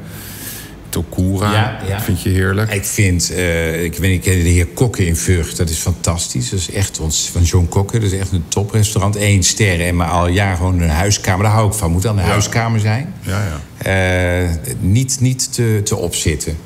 Tokura. 0.93 1.51
Ja, 1.51 1.79
ja. 1.87 2.01
Vind 2.01 2.21
je 2.21 2.29
heerlijk? 2.29 2.73
Ik 2.73 2.85
vind, 2.85 3.31
eh, 3.31 3.83
ik 3.83 3.95
weet 3.95 4.11
niet, 4.11 4.23
de 4.23 4.31
heer 4.31 4.67
Kokken 4.67 5.07
in 5.07 5.15
Vught. 5.15 5.57
Dat 5.57 5.69
is 5.69 5.77
fantastisch. 5.77 6.49
Dat 6.49 6.59
is 6.59 6.71
echt 6.71 6.99
ons, 6.99 7.29
van 7.31 7.41
John 7.41 7.67
Kokken. 7.69 8.01
Dat 8.01 8.11
is 8.11 8.19
echt 8.19 8.31
een 8.31 8.43
toprestaurant. 8.47 9.15
Eén 9.15 9.43
ster 9.43 9.81
en 9.81 9.95
maar 9.95 10.09
al 10.09 10.27
jaar 10.27 10.55
gewoon 10.55 10.81
een 10.81 10.89
huiskamer. 10.89 11.43
Daar 11.43 11.53
hou 11.53 11.67
ik 11.67 11.73
van. 11.73 11.91
Moet 11.91 12.01
dan 12.01 12.17
een 12.17 12.25
huiskamer 12.25 12.79
zijn. 12.79 13.13
Ja, 13.21 13.43
ja. 13.43 13.61
Eh, 13.83 14.49
niet 14.79 15.17
niet 15.19 15.53
te, 15.53 15.81
te 15.83 15.95
opzitten. 15.95 16.57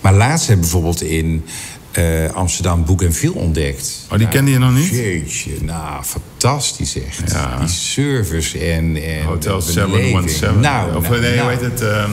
Maar 0.00 0.14
laatst 0.14 0.46
hebben 0.46 0.66
we 0.66 0.72
bijvoorbeeld 0.72 1.02
in 1.02 1.44
eh, 1.92 2.30
Amsterdam 2.30 2.84
Bougainville 2.84 3.34
ontdekt. 3.34 4.06
Oh, 4.12 4.18
die 4.18 4.28
kende 4.28 4.50
je 4.50 4.58
nog 4.58 4.74
niet? 4.74 4.88
Jeetje, 4.88 5.50
nou, 5.62 6.04
fantastisch 6.04 6.96
echt. 7.02 7.32
Ja. 7.32 7.58
Die 7.58 7.68
service 7.68 8.58
en, 8.58 8.96
en 9.02 9.24
Hotel 9.24 9.58
de 9.64 9.72
beleving. 9.72 10.30
717. 10.30 10.60
Nou, 10.60 10.96
of 10.96 11.08
nou, 11.08 11.20
nee, 11.20 11.36
nou. 11.36 11.40
hoe 11.40 11.50
heet 11.50 11.60
het? 11.60 11.80
ehm, 11.80 12.10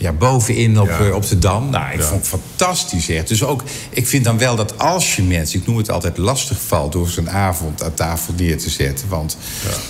Ja, 0.00 0.12
bovenin 0.12 0.80
op, 0.80 0.88
Ja. 0.88 0.98
eh, 0.98 1.14
op 1.14 1.28
de 1.28 1.38
Dam. 1.38 1.70
Nou, 1.70 1.92
ik 1.92 1.98
Ja. 2.00 2.04
vond 2.06 2.20
het 2.30 2.40
fantastisch 2.40 3.08
echt. 3.08 3.28
Dus 3.28 3.44
ook, 3.44 3.62
ik 3.90 4.06
vind 4.06 4.24
dan 4.24 4.38
wel 4.38 4.56
dat 4.56 4.78
als 4.78 5.16
je 5.16 5.22
mensen... 5.22 5.60
ik 5.60 5.66
noem 5.66 5.76
het 5.76 5.90
altijd 5.90 6.18
lastig 6.18 6.58
valt 6.66 6.92
door 6.92 7.08
zo'n 7.08 7.30
avond 7.30 7.82
aan 7.82 7.94
tafel 7.94 8.34
neer 8.36 8.58
te 8.58 8.70
zetten. 8.70 9.08
Want 9.08 9.36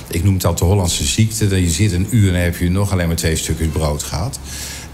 ik 0.08 0.24
noem 0.24 0.34
het 0.34 0.44
altijd 0.44 0.62
de 0.64 0.74
Hollandse 0.74 1.04
ziekte. 1.04 1.48
Dat 1.48 1.58
je 1.58 1.70
zit 1.70 1.92
een 1.92 2.06
uur 2.10 2.26
en 2.26 2.32
dan 2.34 2.42
heb 2.42 2.56
je 2.56 2.70
nog 2.70 2.92
alleen 2.92 3.06
maar 3.06 3.16
twee 3.16 3.36
stukjes 3.36 3.68
brood 3.68 4.02
gehad. 4.02 4.38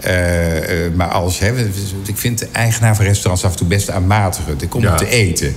Eh, 0.01 0.87
eh, 0.87 0.93
maar 0.95 1.09
als, 1.09 1.39
hè, 1.39 1.67
ik 2.07 2.17
vind 2.19 2.39
de 2.39 2.49
eigenaar 2.53 2.97
van 2.97 3.05
restaurants 3.05 3.45
af 3.45 3.51
en 3.51 3.57
toe 3.57 3.67
best 3.67 3.91
aanmatigend. 3.91 4.63
Ik 4.63 4.69
kom 4.71 4.87
om 4.87 4.97
te 4.97 5.09
eten. 5.09 5.55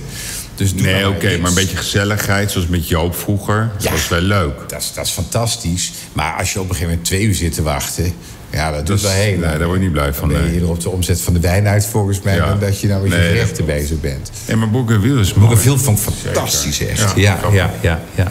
Dus 0.54 0.74
Nee, 0.74 1.08
oké, 1.08 1.38
maar 1.38 1.48
een 1.48 1.54
beetje 1.54 1.76
gezelligheid, 1.76 2.50
zoals 2.50 2.66
met 2.66 2.88
Joop 2.88 3.16
vroeger. 3.16 3.70
Dat 3.74 3.82
Ja. 3.82 3.90
was 3.90 4.08
wel 4.08 4.20
leuk. 4.20 4.68
Dat 4.68 4.80
is, 4.80 4.92
dat 4.94 5.06
is 5.06 5.12
fantastisch. 5.12 5.92
Maar 6.12 6.34
als 6.38 6.52
je 6.52 6.58
op 6.58 6.64
een 6.64 6.70
gegeven 6.70 6.90
moment 6.90 7.06
twee 7.08 7.22
uur 7.22 7.34
zit 7.34 7.52
te 7.54 7.62
wachten... 7.62 8.12
Ja, 8.50 8.70
dat 8.70 8.86
doet 8.86 9.00
Dus, 9.00 9.02
wel 9.02 9.10
heel 9.12 9.38
nee, 9.38 9.58
daar 9.58 9.66
word 9.66 9.78
je 9.78 9.84
niet 9.84 9.92
blij 9.92 10.14
van. 10.14 10.28
Dan 10.28 10.38
ben 10.38 10.46
je 10.46 10.52
Nee. 10.52 10.60
hier 10.60 10.70
op 10.70 10.80
de 10.80 10.90
omzet 10.90 11.20
van 11.20 11.32
de 11.32 11.40
wijn 11.40 11.66
uit 11.66 11.86
volgens 11.86 12.22
mij... 12.22 12.34
Ja. 12.34 12.46
dan 12.46 12.58
dat 12.58 12.80
je 12.80 12.88
nou 12.88 13.02
met 13.02 13.12
je 13.12 13.18
Nee, 13.18 13.28
gerechten 13.28 13.64
bezig 13.66 14.00
bent. 14.00 14.30
Nee, 14.46 14.56
maar 14.56 14.70
Bougainville 14.70 15.20
is 15.20 15.34
mooi. 15.34 15.46
Bougainville 15.46 15.78
vond 15.78 15.98
ik 15.98 16.04
fantastisch 16.04 16.86
echt. 16.86 17.12
Ja, 17.16 17.38
Ja, 17.42 17.52
ja, 17.52 17.70
ja, 17.80 18.00
ja. 18.14 18.28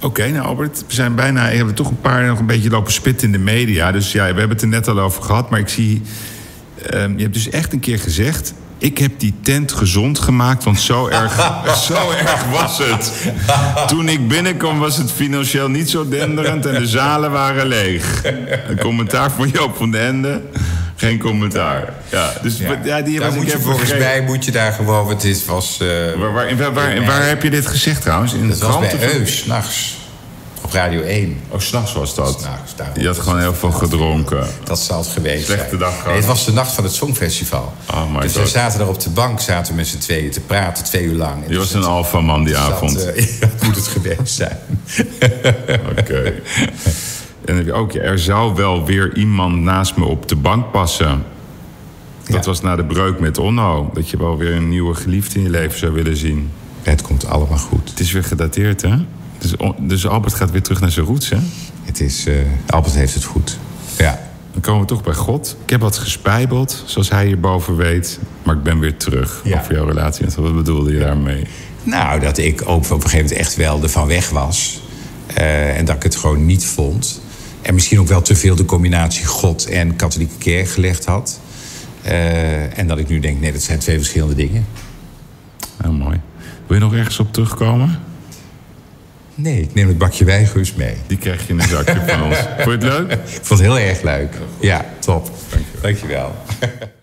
Oké, 0.00 0.28
nou 0.28 0.46
Albert, 0.46 0.84
we 0.86 0.94
zijn 0.94 1.14
bijna... 1.14 1.48
We 1.50 1.56
hebben 1.56 1.74
toch 1.74 1.88
een 1.88 2.00
paar 2.00 2.26
nog 2.26 2.38
een 2.38 2.46
beetje 2.46 2.70
lopen 2.70 2.92
spitten 2.92 3.26
in 3.26 3.32
de 3.32 3.38
media. 3.38 3.92
Dus 3.92 4.12
ja, 4.12 4.20
we 4.20 4.26
hebben 4.38 4.48
het 4.48 4.62
er 4.62 4.68
net 4.68 4.88
al 4.88 5.00
over 5.00 5.22
gehad. 5.22 5.50
Maar 5.50 5.58
ik 5.60 5.68
zie 5.68 6.02
ehm, 6.90 7.12
je 7.16 7.22
hebt 7.22 7.34
dus 7.34 7.48
echt 7.48 7.72
een 7.72 7.80
keer 7.80 7.98
gezegd... 7.98 8.54
ik 8.82 8.98
heb 8.98 9.12
die 9.16 9.34
tent 9.42 9.72
gezond 9.72 10.18
gemaakt, 10.18 10.64
want 10.64 10.80
zo 10.80 11.08
erg, 11.08 11.34
zo 11.88 12.10
erg 12.10 12.44
was 12.50 12.78
het. 12.78 13.32
Toen 13.86 14.08
ik 14.08 14.28
binnenkwam 14.28 14.78
was 14.78 14.96
het 14.96 15.10
financieel 15.10 15.68
niet 15.68 15.90
zo 15.90 16.08
denderend... 16.08 16.66
en 16.66 16.74
de 16.74 16.86
zalen 16.86 17.30
waren 17.30 17.66
leeg. 17.66 18.22
Een 18.68 18.78
commentaar 18.78 19.30
van 19.30 19.48
Joop 19.48 19.76
van 19.76 19.90
den 19.90 20.00
Ende... 20.00 20.40
Geen 20.96 21.18
commentaar. 21.18 21.92
Ja, 22.08 22.32
dus 22.42 22.58
ja. 22.84 23.00
die 23.00 23.20
was 23.20 23.34
moet 23.34 23.50
je 23.50 23.58
volgens 23.58 23.90
mij 23.90 24.20
moet 24.20 24.44
je 24.44 24.50
daar 24.50 24.72
gewoon. 24.72 25.08
Het 25.08 25.24
is, 25.24 25.44
was. 25.44 25.78
Uh, 25.82 25.88
waar, 26.32 26.56
waar, 26.56 27.04
waar, 27.04 27.26
heb 27.26 27.42
je 27.42 27.50
dit 27.50 27.66
gezegd 27.66 28.02
trouwens? 28.02 28.32
In 28.32 28.48
dat 28.48 28.58
was 28.58 28.78
bij 28.78 29.14
Eus, 29.14 29.38
s'nachts. 29.38 30.01
Op 30.62 30.72
Radio 30.72 31.00
1. 31.02 31.40
Oh, 31.48 31.58
s'nachts 31.58 31.92
was 31.92 32.14
dat? 32.14 32.46
Je 32.94 33.06
had 33.06 33.18
gewoon 33.18 33.38
heel 33.38 33.54
veel 33.54 33.70
gedronken. 33.70 34.46
Dat 34.64 34.78
zal 34.78 34.98
het 34.98 35.06
geweest 35.06 35.44
Slechte 35.44 35.68
zijn. 35.68 35.80
dag 35.80 36.06
nee, 36.06 36.14
Het 36.14 36.26
was 36.26 36.44
de 36.44 36.52
nacht 36.52 36.72
van 36.72 36.84
het 36.84 36.92
Songfestival. 36.92 37.72
Oh 37.90 38.14
my 38.14 38.20
dus 38.20 38.32
we 38.32 38.46
zaten 38.46 38.78
daar 38.78 38.88
op 38.88 39.00
de 39.00 39.10
bank, 39.10 39.40
zaten 39.40 39.74
met 39.74 39.86
z'n 39.86 39.98
tweeën 39.98 40.30
te 40.30 40.40
praten, 40.40 40.84
twee 40.84 41.04
uur 41.04 41.14
lang. 41.14 41.42
Je 41.42 41.48
dus 41.48 41.58
was 41.58 41.72
een 41.72 41.84
alfaman 41.84 42.44
die 42.44 42.56
avond. 42.56 43.00
Uh, 43.12 43.48
moet 43.62 43.76
het 43.76 43.86
geweest 43.86 44.34
zijn. 44.34 44.58
Oké. 45.98 46.22
En 46.24 47.44
dan 47.44 47.56
heb 47.56 47.64
je 47.64 47.72
ook, 47.72 47.94
er 47.94 48.18
zou 48.18 48.54
wel 48.54 48.84
weer 48.84 49.16
iemand 49.16 49.56
naast 49.56 49.96
me 49.96 50.04
op 50.04 50.28
de 50.28 50.36
bank 50.36 50.70
passen. 50.70 51.24
Dat 52.24 52.46
was 52.46 52.60
na 52.60 52.76
de 52.76 52.84
breuk 52.84 53.20
met 53.20 53.38
Onno. 53.38 53.90
Dat 53.94 54.10
je 54.10 54.16
wel 54.16 54.36
weer 54.36 54.52
een 54.52 54.68
nieuwe 54.68 54.94
geliefde 54.94 55.38
in 55.38 55.42
je 55.42 55.50
leven 55.50 55.78
zou 55.78 55.92
willen 55.92 56.16
zien. 56.16 56.50
Het 56.82 57.02
komt 57.02 57.26
allemaal 57.26 57.58
goed. 57.58 57.90
Het 57.90 58.00
is 58.00 58.12
weer 58.12 58.24
gedateerd, 58.24 58.82
hè? 58.82 58.96
Dus, 59.42 59.70
dus 59.78 60.06
Albert 60.06 60.34
gaat 60.34 60.50
weer 60.50 60.62
terug 60.62 60.80
naar 60.80 60.90
zijn 60.90 61.06
roots, 61.06 61.28
hè? 61.28 61.38
Het 61.82 62.00
is... 62.00 62.26
Uh, 62.26 62.34
Albert 62.66 62.94
heeft 62.94 63.14
het 63.14 63.24
goed. 63.24 63.58
Ja. 63.98 64.30
Dan 64.52 64.60
komen 64.60 64.80
we 64.80 64.86
toch 64.86 65.02
bij 65.02 65.14
God. 65.14 65.56
Ik 65.64 65.70
heb 65.70 65.80
wat 65.80 65.96
gespijbeld, 65.96 66.82
zoals 66.86 67.10
hij 67.10 67.26
hierboven 67.26 67.76
weet. 67.76 68.18
Maar 68.42 68.54
ik 68.54 68.62
ben 68.62 68.78
weer 68.78 68.96
terug 68.96 69.40
ja. 69.44 69.58
over 69.58 69.74
jouw 69.74 69.86
relatie. 69.86 70.26
Wat 70.36 70.54
bedoelde 70.54 70.92
je 70.92 70.98
daarmee? 70.98 71.46
Nou, 71.82 72.20
dat 72.20 72.38
ik 72.38 72.62
ook 72.64 72.84
op 72.84 72.90
een 72.90 73.00
gegeven 73.02 73.18
moment 73.18 73.32
echt 73.32 73.56
wel 73.56 73.82
ervan 73.82 74.06
weg 74.06 74.30
was. 74.30 74.82
Uh, 75.38 75.78
en 75.78 75.84
dat 75.84 75.96
ik 75.96 76.02
het 76.02 76.16
gewoon 76.16 76.46
niet 76.46 76.64
vond. 76.64 77.20
En 77.62 77.74
misschien 77.74 78.00
ook 78.00 78.08
wel 78.08 78.22
te 78.22 78.34
veel 78.36 78.54
de 78.54 78.64
combinatie 78.64 79.24
God 79.26 79.66
en 79.66 79.96
katholieke 79.96 80.38
kerk 80.38 80.68
gelegd 80.68 81.04
had. 81.04 81.40
Uh, 82.06 82.78
en 82.78 82.86
dat 82.86 82.98
ik 82.98 83.08
nu 83.08 83.20
denk, 83.20 83.40
nee, 83.40 83.52
dat 83.52 83.62
zijn 83.62 83.78
twee 83.78 83.96
verschillende 83.96 84.34
dingen. 84.34 84.66
Heel 85.82 85.92
mooi. 85.92 86.20
Wil 86.66 86.76
je 86.76 86.82
nog 86.82 86.94
ergens 86.94 87.18
op 87.18 87.32
terugkomen? 87.32 87.98
Nee, 89.34 89.60
ik 89.60 89.74
neem 89.74 89.88
het 89.88 89.98
bakje 89.98 90.24
wijngus 90.24 90.74
mee. 90.74 90.96
Die 91.06 91.18
krijg 91.18 91.46
je 91.46 91.52
in 91.52 91.60
een 91.60 91.68
zakje 91.68 92.02
van 92.06 92.22
ons. 92.22 92.36
Vond 92.64 92.82
je 92.82 92.88
het 92.88 92.98
leuk? 92.98 93.12
Ik 93.12 93.18
vond 93.42 93.60
het 93.60 93.60
heel 93.60 93.78
erg 93.78 94.02
leuk. 94.02 94.34
Ja, 94.60 94.84
top. 94.98 95.30
Dank 95.80 95.96
je 95.96 96.06
wel. 96.06 96.34